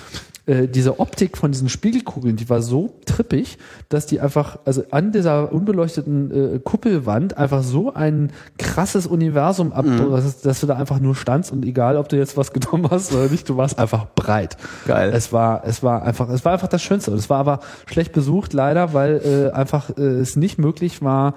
äh, 0.45 0.67
diese 0.67 0.99
Optik 0.99 1.39
von 1.39 1.53
diesen 1.53 1.69
Spiegelkugeln, 1.69 2.35
die 2.35 2.51
war 2.51 2.63
so 2.63 2.95
trippig, 3.07 3.59
dass 3.89 4.07
die 4.07 4.21
einfach, 4.21 4.59
also 4.65 4.83
an 4.91 5.13
dieser 5.13 5.53
unbeleuchteten 5.53 6.57
äh, 6.57 6.59
Kuppelwand 6.59 7.39
einfach 7.39 7.63
so 7.63 7.95
ein 7.95 8.33
krasses 8.59 9.07
Universum 9.07 9.73
ab, 9.73 9.85
dass, 9.87 10.41
dass 10.41 10.61
du 10.61 10.67
da 10.67 10.75
einfach 10.75 10.99
nur 10.99 11.15
standst 11.15 11.53
und 11.53 11.65
egal, 11.65 11.97
ob 11.97 12.09
du 12.09 12.17
jetzt 12.17 12.37
was 12.37 12.53
genommen 12.53 12.91
hast 12.91 13.13
oder 13.13 13.29
nicht, 13.29 13.49
du 13.49 13.57
warst 13.57 13.79
einfach 13.79 14.07
breit. 14.17 14.57
Geil. 14.85 15.13
Es 15.15 15.33
war, 15.33 15.63
es 15.65 15.85
war 15.85 16.03
einfach, 16.03 16.29
es 16.29 16.45
war 16.45 16.55
einfach 16.55 16.69
das 16.69 16.83
Schönste. 16.83 17.13
Und 17.13 17.19
es 17.19 17.31
war 17.31 17.39
aber 17.39 17.61
schlecht 17.87 18.13
besucht, 18.13 18.53
leider, 18.53 18.95
weil 18.95 19.21
äh, 19.25 19.55
einfach 19.55 19.97
äh, 19.97 20.03
es 20.03 20.35
nicht 20.35 20.59
möglich 20.59 21.03
war, 21.03 21.35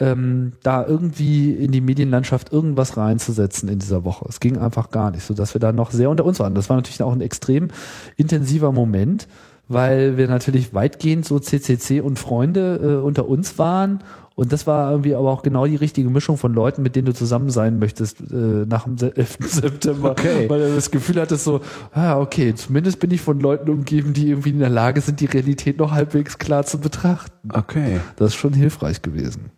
ähm, 0.00 0.52
da 0.62 0.84
irgendwie 0.84 1.52
in 1.52 1.72
die 1.72 1.80
Medienlandschaft 1.80 2.52
irgendwas 2.52 2.96
reinzusetzen 2.96 3.68
in 3.68 3.78
dieser 3.78 4.04
Woche. 4.04 4.26
Es 4.28 4.40
ging 4.40 4.58
einfach 4.58 4.90
gar 4.90 5.10
nicht, 5.10 5.24
so 5.24 5.34
dass 5.34 5.54
wir 5.54 5.60
da 5.60 5.72
noch 5.72 5.90
sehr 5.90 6.10
unter 6.10 6.24
uns 6.24 6.40
waren. 6.40 6.54
Das 6.54 6.68
war 6.68 6.76
natürlich 6.76 7.02
auch 7.02 7.12
ein 7.12 7.20
extrem 7.20 7.68
intensiver 8.16 8.72
Moment, 8.72 9.28
weil 9.68 10.16
wir 10.16 10.26
natürlich 10.26 10.74
weitgehend 10.74 11.24
so 11.24 11.38
CCC 11.38 12.00
und 12.00 12.18
Freunde 12.18 12.80
äh, 12.82 13.04
unter 13.04 13.28
uns 13.28 13.58
waren 13.58 14.00
und 14.40 14.54
das 14.54 14.66
war 14.66 14.90
irgendwie 14.90 15.14
aber 15.14 15.30
auch 15.30 15.42
genau 15.42 15.66
die 15.66 15.76
richtige 15.76 16.08
Mischung 16.08 16.38
von 16.38 16.54
Leuten, 16.54 16.82
mit 16.82 16.96
denen 16.96 17.04
du 17.04 17.12
zusammen 17.12 17.50
sein 17.50 17.78
möchtest 17.78 18.22
äh, 18.32 18.64
nach 18.64 18.84
dem 18.84 18.96
11. 18.96 19.36
September. 19.46 20.12
Okay. 20.12 20.48
Weil 20.48 20.60
du 20.60 20.74
das 20.74 20.90
Gefühl 20.90 21.20
hattest 21.20 21.44
so, 21.44 21.60
ah, 21.92 22.18
okay, 22.18 22.54
zumindest 22.54 23.00
bin 23.00 23.10
ich 23.10 23.20
von 23.20 23.38
Leuten 23.38 23.68
umgeben, 23.68 24.14
die 24.14 24.30
irgendwie 24.30 24.48
in 24.48 24.60
der 24.60 24.70
Lage 24.70 25.02
sind, 25.02 25.20
die 25.20 25.26
Realität 25.26 25.78
noch 25.78 25.92
halbwegs 25.92 26.38
klar 26.38 26.64
zu 26.64 26.78
betrachten. 26.78 27.50
Okay. 27.52 28.00
Das 28.16 28.28
ist 28.28 28.36
schon 28.36 28.54
hilfreich 28.54 29.02
gewesen. 29.02 29.50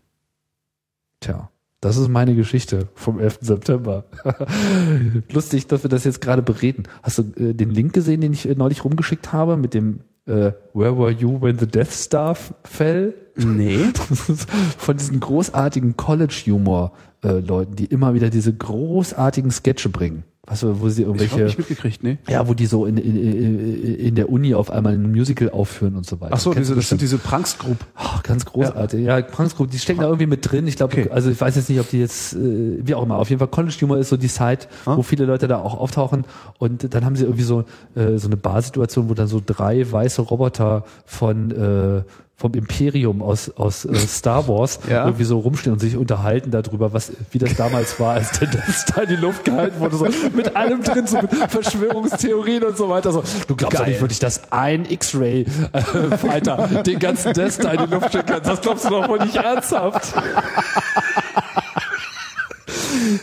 Tja, 1.22 1.50
das 1.80 1.96
ist 1.96 2.08
meine 2.08 2.34
Geschichte 2.34 2.88
vom 2.94 3.18
11. 3.18 3.38
September. 3.40 4.04
Lustig, 5.32 5.68
dass 5.68 5.84
wir 5.84 5.88
das 5.88 6.04
jetzt 6.04 6.20
gerade 6.20 6.42
bereden. 6.42 6.84
Hast 7.02 7.18
du 7.18 7.22
äh, 7.36 7.54
den 7.54 7.70
Link 7.70 7.92
gesehen, 7.92 8.20
den 8.20 8.32
ich 8.32 8.48
äh, 8.48 8.54
neulich 8.54 8.84
rumgeschickt 8.84 9.32
habe 9.32 9.56
mit 9.56 9.72
dem 9.72 10.00
äh, 10.26 10.52
Where 10.74 10.96
were 10.96 11.10
you 11.10 11.40
when 11.40 11.58
the 11.58 11.66
Death 11.66 11.92
Star 11.92 12.36
fell? 12.64 13.14
Nee. 13.36 13.78
Von 14.78 14.96
diesen 14.96 15.20
großartigen 15.20 15.96
College-Humor-Leuten, 15.96 17.76
die 17.76 17.86
immer 17.86 18.14
wieder 18.14 18.30
diese 18.30 18.52
großartigen 18.52 19.50
Sketche 19.50 19.88
bringen. 19.88 20.24
Du, 20.44 20.80
wo 20.80 20.88
sie 20.88 21.02
Ich 21.02 21.06
irgendwelche, 21.06 21.44
nicht 21.44 21.56
mitgekriegt, 21.58 22.02
nee. 22.02 22.18
ja, 22.28 22.48
wo 22.48 22.52
die 22.54 22.66
so 22.66 22.84
in, 22.84 22.96
in, 22.96 23.94
in 23.96 24.14
der 24.16 24.28
Uni 24.28 24.54
auf 24.56 24.72
einmal 24.72 24.94
ein 24.94 25.12
Musical 25.12 25.50
aufführen 25.50 25.94
und 25.94 26.04
so 26.04 26.20
weiter. 26.20 26.34
Ach 26.34 26.40
so, 26.40 26.52
diese, 26.52 26.74
das 26.74 26.88
sind 26.88 27.00
diese 27.00 27.18
Prankstgroup. 27.18 27.76
Ach, 27.94 28.24
ganz 28.24 28.44
großartig. 28.44 29.04
Ja, 29.04 29.22
Prankstgruppe, 29.22 29.70
die 29.70 29.78
stecken 29.78 30.00
da 30.00 30.06
irgendwie 30.06 30.26
mit 30.26 30.50
drin. 30.50 30.66
Ich 30.66 30.74
glaube, 30.76 30.92
Okay. 30.98 31.08
also 31.10 31.30
ich 31.30 31.40
weiß 31.40 31.54
jetzt 31.54 31.68
nicht, 31.70 31.78
ob 31.78 31.88
die 31.90 32.00
jetzt, 32.00 32.34
äh, 32.34 32.38
wie 32.84 32.92
auch 32.96 33.04
immer, 33.04 33.18
auf 33.18 33.30
jeden 33.30 33.38
Fall 33.38 33.46
College 33.48 33.76
Humor 33.82 33.98
ist 33.98 34.08
so 34.08 34.16
die 34.16 34.26
Site, 34.26 34.66
Ah. 34.84 34.96
wo 34.96 35.02
viele 35.02 35.26
Leute 35.26 35.46
da 35.46 35.58
auch 35.60 35.78
auftauchen. 35.78 36.24
Und 36.58 36.92
dann 36.92 37.04
haben 37.04 37.14
sie 37.14 37.22
irgendwie 37.22 37.44
so, 37.44 37.60
äh, 37.94 38.18
so 38.18 38.26
eine 38.26 38.36
Barsituation, 38.36 39.08
wo 39.08 39.14
dann 39.14 39.28
so 39.28 39.40
drei 39.44 39.90
weiße 39.90 40.22
Roboter 40.22 40.84
von, 41.06 41.52
äh, 41.52 42.02
vom 42.42 42.54
Imperium 42.54 43.22
aus, 43.22 43.50
aus 43.56 43.84
äh, 43.84 43.94
Star 43.94 44.48
Wars 44.48 44.80
Ja. 44.90 45.04
irgendwie 45.04 45.22
so 45.24 45.38
rumstehen 45.38 45.72
und 45.74 45.78
sich 45.78 45.96
unterhalten 45.96 46.50
darüber, 46.50 46.92
was, 46.92 47.12
wie 47.30 47.38
das 47.38 47.54
damals 47.54 47.98
war, 48.00 48.14
als 48.14 48.38
der 48.40 48.48
Death 48.48 48.64
Star 48.74 49.04
in 49.04 49.10
die 49.10 49.16
Luft 49.16 49.44
gehalten 49.44 49.78
wurde, 49.78 49.96
so 49.96 50.06
mit 50.34 50.56
allem 50.56 50.82
drin, 50.82 51.06
so 51.06 51.18
mit 51.22 51.32
Verschwörungstheorien 51.32 52.64
und 52.64 52.76
so 52.76 52.88
weiter. 52.88 53.12
So, 53.12 53.22
du 53.46 53.54
glaubst 53.54 53.78
doch 53.78 53.84
Geil. 53.84 53.92
nicht 53.92 54.00
wirklich, 54.00 54.18
dass 54.18 54.52
ein 54.52 54.84
X-Ray 54.90 55.46
äh, 55.72 56.16
Fighter 56.18 56.82
den 56.84 56.98
ganzen 56.98 57.32
Death 57.32 57.52
Star 57.52 57.74
in 57.74 57.86
die 57.88 57.94
Luft 57.94 58.10
schicken 58.12 58.26
kann. 58.26 58.42
Das 58.42 58.60
glaubst 58.60 58.84
du 58.86 58.90
doch 58.90 59.08
wohl 59.08 59.20
nicht 59.20 59.36
ernsthaft. 59.36 60.12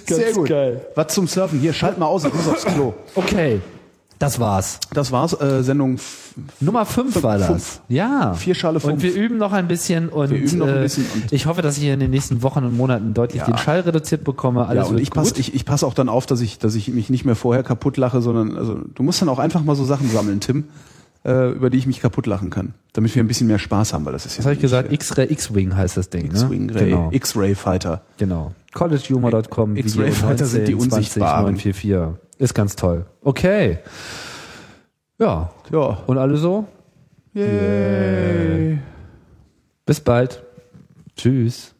Ganz 0.08 0.22
Sehr 0.22 0.32
gut. 0.34 0.48
geil. 0.48 0.82
Was 0.96 1.14
zum 1.14 1.28
Surfen? 1.28 1.60
Hier, 1.60 1.74
schalt 1.74 1.98
mal 1.98 2.06
aus, 2.06 2.24
ich 2.24 2.34
muss 2.34 2.48
aufs 2.48 2.66
Klo. 2.66 2.94
Okay, 3.16 3.60
das 4.20 4.40
war's. 4.40 4.80
Das 4.94 5.12
war's, 5.12 5.34
äh, 5.40 5.64
Sendung 5.64 5.98
Nummer 6.60 6.86
5 6.86 7.24
war 7.24 7.38
das. 7.38 7.48
fünf. 7.48 7.82
Ja. 7.88 8.34
Vier 8.34 8.54
Schale 8.54 8.76
Und 8.76 8.82
fünf. 8.82 9.02
wir 9.04 9.14
üben 9.14 9.38
noch 9.38 9.52
ein 9.54 9.68
bisschen 9.68 10.10
und 10.10 10.30
Wir 10.30 10.38
üben 10.38 10.58
noch 10.60 10.68
ein 10.68 10.78
äh, 10.78 10.82
bisschen 10.84 11.06
und- 11.14 11.32
ich 11.34 11.46
hoffe, 11.48 11.62
dass 11.62 11.78
ich 11.78 11.86
in 11.86 12.00
den 12.00 12.12
nächsten 12.12 12.42
Wochen 12.44 12.64
und 12.64 12.76
Monaten 12.78 13.14
deutlich 13.14 13.40
Ja. 13.42 13.46
den 13.48 13.58
Schall 13.58 13.80
reduziert 13.82 14.24
bekomme. 14.24 14.68
Alles 14.68 14.86
ja, 14.88 14.92
und 14.94 15.00
ich 15.00 15.12
passe 15.12 15.34
ich, 15.40 15.56
ich 15.56 15.66
pass 15.66 15.84
auch 15.84 15.94
dann 15.94 16.10
auf, 16.10 16.26
dass 16.26 16.42
ich, 16.42 16.60
dass 16.60 16.76
ich 16.76 16.90
mich 16.90 17.10
nicht 17.10 17.26
mehr 17.26 17.36
vorher 17.36 17.64
kaputt 17.64 17.98
lache, 17.98 18.22
sondern 18.22 18.56
also 18.58 18.80
du 18.94 19.04
musst 19.04 19.22
dann 19.22 19.30
auch 19.30 19.40
einfach 19.40 19.64
mal 19.64 19.76
so 19.76 19.84
Sachen 19.86 20.10
sammeln, 20.10 20.40
Tim, 20.42 20.66
äh, 21.26 21.52
über 21.52 21.70
die 21.70 21.78
ich 21.78 21.88
mich 21.88 22.00
kaputt 22.02 22.26
lachen 22.28 22.50
kann, 22.50 22.74
damit 22.94 23.14
wir 23.16 23.24
ein 23.24 23.28
bisschen 23.28 23.48
mehr 23.48 23.60
Spaß 23.60 23.94
haben, 23.94 24.06
weil 24.06 24.14
das 24.14 24.26
ist 24.26 24.38
Was 24.40 24.46
habe 24.46 24.56
ich 24.56 24.62
gesagt? 24.62 24.92
X-Ray, 24.94 25.32
X-Wing 25.32 25.76
heißt 25.76 25.98
das 25.98 26.10
Ding. 26.10 26.26
X-Wing 26.26 26.68
ne? 26.68 26.76
Ray, 26.76 26.90
Genau. 26.92 27.10
X-Ray 27.12 27.56
Fighter. 27.56 28.02
genau. 28.18 28.54
collegehumor.com, 28.74 29.76
X-Ray 29.76 30.08
Video 30.08 30.14
Fighter 30.14 30.46
sind 30.46 30.68
die 30.68 30.74
19 30.74 30.90
20 30.90 30.98
Unsichtbaren. 30.98 31.56
944. 31.56 32.29
Ist 32.40 32.54
ganz 32.54 32.76
toll. 32.78 33.06
Okay. 33.22 33.80
Ja. 35.20 35.52
Ja. 35.72 35.98
Und 36.08 36.18
alle 36.18 36.38
so? 36.38 36.66
Yay. 37.34 38.80
Bis 39.86 40.00
bald. 40.00 40.42
Tschüss. 41.18 41.76